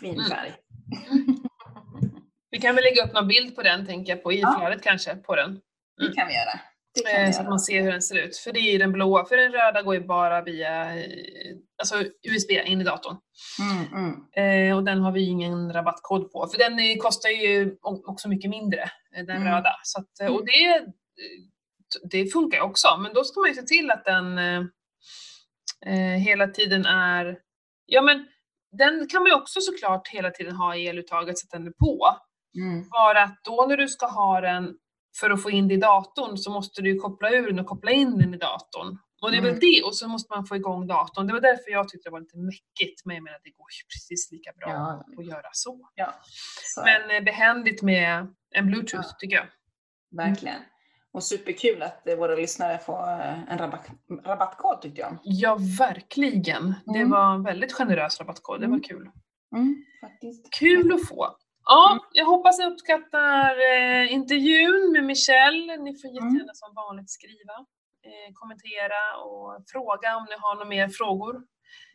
Fin 0.00 0.14
Mm. 0.14 0.24
färg. 0.30 0.52
Vi 2.50 2.58
kan 2.60 2.74
väl 2.74 2.84
lägga 2.84 3.04
upp 3.04 3.12
någon 3.14 3.28
bild 3.28 3.56
på 3.56 3.62
den, 3.62 3.86
tänker 3.86 4.12
jag, 4.12 4.22
på 4.22 4.32
i 4.32 4.40
Ja. 4.40 4.56
flödet 4.58 4.82
kanske, 4.82 5.14
på 5.16 5.36
den. 5.36 5.60
Det 5.96 6.12
kan 6.14 6.28
vi 6.28 6.34
göra. 6.34 6.60
Det 7.04 7.10
Eh, 7.10 7.32
så 7.32 7.40
att 7.40 7.48
man 7.48 7.60
ser 7.60 7.82
hur 7.82 7.92
den 7.92 8.02
ser 8.02 8.18
ut. 8.18 8.36
För 8.36 8.52
det 8.52 8.60
är 8.60 8.78
den 8.78 8.92
blåa, 8.92 9.24
för 9.24 9.36
den 9.36 9.52
röda 9.52 9.82
går 9.82 9.94
ju 9.94 10.00
bara 10.06 10.42
via 10.42 10.86
alltså 11.78 11.94
USB 12.22 12.50
in 12.50 12.80
i 12.80 12.84
datorn. 12.84 13.16
Mm, 13.60 14.04
mm. 14.04 14.68
Eh, 14.70 14.76
och 14.76 14.84
den 14.84 15.00
har 15.00 15.12
vi 15.12 15.26
ingen 15.26 15.72
rabattkod 15.72 16.32
på, 16.32 16.46
för 16.46 16.58
den 16.58 16.98
kostar 16.98 17.28
ju 17.28 17.76
också 17.82 18.28
mycket 18.28 18.50
mindre, 18.50 18.80
eh, 19.16 19.24
den 19.26 19.36
Mm. 19.36 19.48
röda. 19.54 19.70
Så 19.82 20.00
att, 20.00 20.30
och 20.30 20.46
det, 20.46 20.66
eh, 20.76 20.82
t- 20.82 22.08
det 22.10 22.26
funkar 22.32 22.58
ju 22.58 22.64
också, 22.64 22.96
men 22.98 23.14
då 23.14 23.24
ska 23.24 23.40
man 23.40 23.48
ju 23.48 23.54
se 23.54 23.62
till 23.62 23.90
att 23.90 24.04
den 24.04 24.38
eh, 25.86 26.18
hela 26.24 26.46
tiden 26.48 26.86
är, 26.86 27.38
ja 27.86 28.02
men 28.02 28.26
den 28.78 29.06
kan 29.08 29.22
man 29.22 29.30
ju 29.30 29.34
också 29.34 29.60
såklart 29.60 30.08
hela 30.08 30.30
tiden 30.30 30.56
ha 30.56 30.76
i 30.76 30.88
eluttaget 30.88 31.38
så 31.38 31.44
att 31.46 31.50
den 31.50 31.66
är 31.66 31.70
på. 31.70 32.16
Mm. 32.56 32.88
Bara 32.88 33.22
att 33.22 33.38
då 33.44 33.66
när 33.68 33.76
du 33.76 33.88
ska 33.88 34.06
ha 34.06 34.40
den 34.40 34.74
för 35.20 35.30
att 35.30 35.42
få 35.42 35.50
in 35.50 35.68
det 35.68 35.74
i 35.74 35.76
datorn 35.76 36.36
så 36.38 36.50
måste 36.50 36.82
du 36.82 36.98
koppla 36.98 37.30
ur 37.30 37.46
den 37.46 37.58
och 37.58 37.66
koppla 37.66 37.90
in 37.90 38.18
den 38.18 38.34
i 38.34 38.36
datorn. 38.36 38.98
Och 39.22 39.30
det 39.30 39.36
är 39.36 39.40
väl 39.40 39.50
Mm. 39.50 39.60
det, 39.60 39.82
och 39.82 39.94
så 39.96 40.08
måste 40.08 40.34
man 40.34 40.46
få 40.46 40.56
igång 40.56 40.86
datorn. 40.86 41.26
Det 41.26 41.32
var 41.32 41.40
därför 41.40 41.70
jag 41.70 41.88
tyckte 41.88 42.08
det 42.08 42.12
var 42.12 42.20
lite 42.20 42.38
mäckigt, 42.38 43.04
men 43.04 43.16
jag 43.16 43.22
menar 43.24 43.38
det 43.44 43.50
går 43.50 43.66
ju 43.82 43.86
precis 43.94 44.32
lika 44.32 44.52
bra 44.52 44.68
Ja. 44.70 45.04
att 45.18 45.26
göra 45.26 45.48
så. 45.52 45.88
Ja, 45.94 46.14
så 46.74 46.82
Men 46.84 47.10
eh, 47.16 47.24
behändigt 47.24 47.82
med 47.82 48.26
en 48.54 48.66
bluetooth 48.66 49.06
Ja. 49.08 49.16
tycker 49.18 49.36
jag. 49.36 49.46
verkligen. 50.10 50.60
Och 51.12 51.22
superkul 51.24 51.82
att 51.82 52.08
eh, 52.08 52.16
våra 52.16 52.34
lyssnare 52.34 52.78
får 52.78 53.02
eh, 53.20 53.52
en 53.52 53.58
rabatt, 53.58 53.88
rabattkod 54.24 54.82
tyckte 54.82 55.00
jag. 55.00 55.18
Ja, 55.22 55.58
verkligen. 55.78 56.74
Det 56.86 56.98
Mm. 56.98 57.10
var 57.10 57.34
en 57.34 57.42
väldigt 57.42 57.72
generös 57.72 58.20
rabattkod, 58.20 58.60
det 58.60 58.66
var 58.66 58.74
Mm. 58.74 58.82
kul. 58.82 59.10
Mm. 59.56 59.84
Kul 60.58 60.92
att 60.92 61.08
få. 61.08 61.26
Ja, 61.70 61.90
Mm. 61.92 62.02
jag 62.12 62.24
hoppas 62.26 62.58
ni 62.58 62.64
uppskattar 62.66 63.50
eh, 63.72 64.12
intervjun 64.12 64.92
med 64.92 65.04
Michelle. 65.04 65.76
Ni 65.76 65.90
får 66.00 66.08
Mm. 66.08 66.14
jättegärna 66.16 66.54
som 66.54 66.74
vanligt 66.74 67.10
skriva, 67.10 67.56
eh, 68.08 68.28
kommentera 68.34 69.00
och 69.24 69.48
fråga 69.72 70.16
om 70.16 70.24
ni 70.30 70.36
har 70.44 70.54
några 70.54 70.68
mer 70.68 70.88
frågor. 70.88 71.34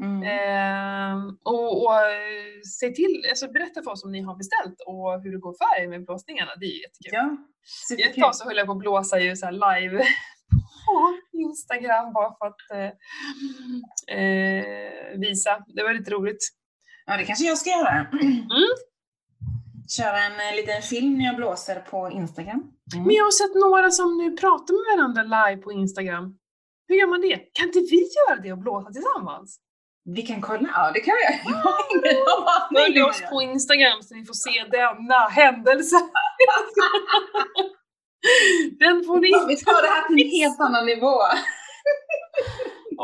Mm. 0.03 0.23
Eh, 0.33 1.15
och 1.43 1.83
och 1.85 1.95
eh, 2.01 2.61
se 2.79 2.89
till, 2.89 3.25
alltså 3.29 3.47
berätta 3.51 3.83
för 3.83 3.91
oss 3.91 4.03
om 4.05 4.11
ni 4.11 4.21
har 4.21 4.35
beställt 4.35 4.77
och 4.87 5.21
hur 5.21 5.31
det 5.31 5.37
går 5.47 5.55
för 5.61 5.81
er 5.83 5.87
med 5.87 6.05
blåsningarna. 6.05 6.51
Det 6.59 6.65
är 6.65 6.77
jättekul. 6.85 7.11
Ja, 7.11 7.27
Ett 7.33 7.87
superkul. 7.89 8.23
tag 8.23 8.35
så 8.35 8.45
höll 8.45 8.57
jag 8.57 8.65
på 8.67 8.71
att 8.73 8.79
blåsa 8.85 9.19
ju 9.19 9.35
så 9.35 9.49
live 9.51 9.97
på 10.85 10.97
Instagram 11.37 12.13
bara 12.13 12.29
för 12.37 12.45
att 12.47 12.61
eh, 12.73 12.91
eh, 14.17 15.19
visa. 15.19 15.63
Det 15.75 15.83
var 15.83 15.93
lite 15.93 16.11
roligt. 16.11 16.43
Ja, 17.05 17.17
det 17.17 17.23
kanske 17.25 17.45
jag 17.45 17.57
ska 17.57 17.69
göra. 17.69 18.07
Mm. 18.21 18.69
Köra 19.98 20.18
en 20.24 20.49
eh, 20.49 20.56
liten 20.56 20.82
film 20.82 21.18
när 21.18 21.26
jag 21.26 21.36
blåser 21.36 21.80
på 21.80 22.10
Instagram. 22.11 22.61
Mm. 22.94 23.06
Men 23.06 23.15
jag 23.15 23.24
har 23.24 23.32
sett 23.32 23.56
några 23.56 23.91
som 23.91 24.18
nu 24.18 24.38
pratar 24.38 24.74
med 24.74 24.98
varandra 24.98 25.24
live 25.24 25.61
på 25.61 25.72
Instagram. 25.72 26.36
Hur 26.88 26.95
gör 26.95 27.07
man 27.07 27.22
det? 27.22 27.38
Kan 27.53 27.65
inte 27.68 27.80
vi 27.80 28.10
göra 28.18 28.40
det 28.44 28.52
och 28.52 28.57
blåsa 28.57 28.91
tillsammans? 28.91 29.60
Vi 30.06 30.22
kan 30.22 30.41
kolla. 30.41 30.70
Ja, 30.74 30.91
det 30.94 30.99
kan 30.99 31.15
vi 31.15 31.22
göra. 31.24 31.38
Följ 32.86 33.02
oss 33.02 33.22
på 33.30 33.41
Instagram 33.41 34.02
så 34.02 34.15
ni 34.15 34.26
får 34.26 34.34
se 34.34 34.64
denna 34.72 35.28
händelse. 35.28 35.95
Den 38.80 39.03
får 39.06 39.20
ni 39.20 39.30
Vi 39.48 39.57
tar 39.65 39.82
det 39.82 39.88
här 39.88 40.07
till 40.07 40.26
en 40.26 40.32
helt 40.32 40.60
annan 40.60 40.86
nivå. 40.86 41.18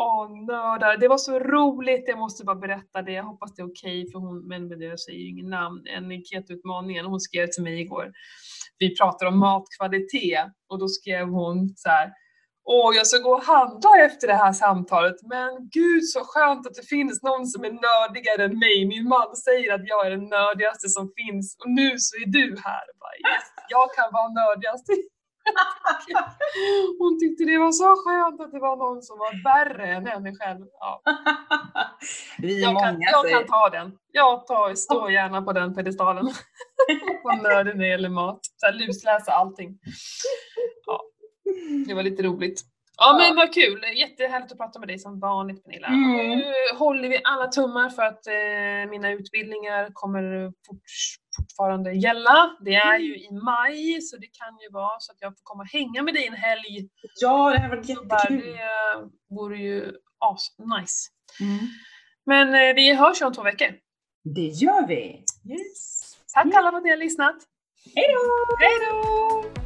Åh, 0.01 0.45
nördar. 0.47 0.97
Det 0.97 1.07
var 1.07 1.17
så 1.17 1.39
roligt, 1.39 2.03
jag 2.07 2.19
måste 2.19 2.43
bara 2.43 2.55
berätta 2.55 3.01
det. 3.01 3.11
Jag 3.11 3.23
hoppas 3.23 3.55
det 3.55 3.61
är 3.61 3.71
okej 3.71 4.11
för 4.11 4.19
hon, 4.19 4.47
men 4.47 4.67
men 4.67 4.81
jag 4.81 4.99
säger 4.99 5.19
ju 5.19 5.29
inget 5.29 5.45
namn, 5.45 5.81
en 5.87 6.23
Keto-utmaningen, 6.23 7.05
hon 7.05 7.19
skrev 7.19 7.47
till 7.47 7.63
mig 7.63 7.81
igår. 7.81 8.11
Vi 8.77 8.97
pratar 8.97 9.25
om 9.25 9.39
matkvalitet 9.39 10.45
och 10.69 10.79
då 10.79 10.87
skrev 10.87 11.27
hon 11.27 11.69
så 11.75 11.89
här. 11.89 12.11
Åh, 12.63 12.95
jag 12.95 13.07
ska 13.07 13.17
gå 13.17 13.31
och 13.31 13.43
handla 13.43 13.91
efter 14.05 14.27
det 14.27 14.33
här 14.33 14.53
samtalet, 14.53 15.15
men 15.33 15.49
gud 15.71 16.03
så 16.13 16.19
skönt 16.23 16.67
att 16.67 16.73
det 16.73 16.87
finns 16.95 17.23
någon 17.23 17.47
som 17.47 17.63
är 17.63 17.73
nördigare 17.87 18.43
än 18.45 18.59
mig. 18.59 18.85
Min 18.85 19.07
man 19.07 19.35
säger 19.35 19.73
att 19.73 19.81
jag 19.91 20.05
är 20.07 20.11
den 20.11 20.29
nördigaste 20.29 20.87
som 20.89 21.11
finns 21.17 21.57
och 21.61 21.69
nu 21.79 21.89
så 21.97 22.11
är 22.23 22.27
du 22.39 22.47
här. 22.65 22.83
Jag 22.89 22.97
Bara, 23.03 23.15
yes, 23.33 23.45
jag 23.69 23.87
kan 23.95 24.09
vara 24.17 24.29
nördigast. 24.41 24.85
Hon 26.99 27.19
tyckte 27.19 27.43
det 27.43 27.57
var 27.57 27.71
så 27.71 27.95
skönt 28.03 28.41
att 28.41 28.51
det 28.51 28.59
var 28.59 28.75
någon 28.77 29.01
som 29.01 29.17
var 29.17 29.43
värre 29.43 29.87
än 29.95 30.05
henne 30.07 30.35
själv. 30.35 30.65
Ja, 30.79 31.01
Vi 32.37 32.57
är 32.57 32.61
jag, 32.61 32.73
många. 32.73 32.85
kan, 32.85 33.01
jag 33.01 33.21
säger- 33.21 33.37
kan 33.37 33.47
ta 33.47 33.69
den. 33.69 33.91
Jag 34.11 34.47
tar, 34.47 34.75
står 34.85 35.11
gärna 35.11 35.41
på 35.41 35.53
den 35.53 35.75
pedestalen. 35.75 36.25
På 37.23 37.31
nörden 37.43 37.77
när 37.77 37.83
det 37.83 37.89
gäller 37.89 38.09
mat. 38.09 38.39
Så 38.57 38.65
här, 38.65 38.73
lusläsa 38.73 39.31
allting. 39.31 39.79
Ja, 40.85 41.01
det 41.87 41.93
var 41.93 42.03
lite 42.03 42.23
roligt. 42.23 42.61
Ja 42.99 43.17
men 43.17 43.35
vad 43.35 43.53
kul, 43.53 43.83
jättehärligt 43.95 44.51
att 44.51 44.57
prata 44.57 44.79
med 44.79 44.87
dig 44.87 44.99
som 44.99 45.19
vanligt 45.19 45.63
Pernilla. 45.63 45.87
Mm. 45.87 46.37
Nu 46.37 46.53
håller 46.77 47.09
vi 47.09 47.21
alla 47.23 47.47
tummar 47.47 47.89
för 47.89 48.03
att 48.03 48.27
eh, 48.27 48.89
mina 48.89 49.11
utbildningar 49.11 49.89
kommer 49.93 50.51
fort, 50.67 50.83
fortfarande 51.37 51.93
gälla. 51.93 52.57
Det 52.65 52.75
är 52.75 52.99
ju 52.99 53.15
i 53.15 53.31
maj 53.31 54.01
så 54.01 54.17
det 54.17 54.27
kan 54.27 54.57
ju 54.61 54.69
vara 54.71 54.99
så 54.99 55.11
att 55.11 55.17
jag 55.21 55.31
får 55.31 55.43
komma 55.43 55.63
och 55.63 55.69
hänga 55.69 56.03
med 56.03 56.13
dig 56.13 56.27
en 56.27 56.33
helg. 56.33 56.89
Ja, 57.21 57.51
det 57.51 57.59
här 57.59 57.69
var 57.69 57.83
Så 57.83 58.05
bara, 58.05 58.19
jättekul. 58.19 58.55
Det 59.29 59.35
vore 59.35 59.57
ju 59.57 59.93
as-nice. 60.19 61.09
Mm. 61.41 61.59
Men 62.25 62.47
eh, 62.47 62.75
vi 62.75 62.93
hörs 62.93 63.21
om 63.21 63.33
två 63.33 63.43
veckor. 63.43 63.67
Det 64.23 64.47
gör 64.47 64.87
vi. 64.87 65.23
Yes. 65.49 66.17
Tack 66.33 66.55
alla 66.55 66.71
för 66.71 66.77
att 66.77 66.83
ni 66.83 66.89
har 66.89 66.97
lyssnat. 66.97 67.35
Hej 67.95 68.05
då! 68.13 68.55
Hej 68.59 68.73
då! 68.91 69.58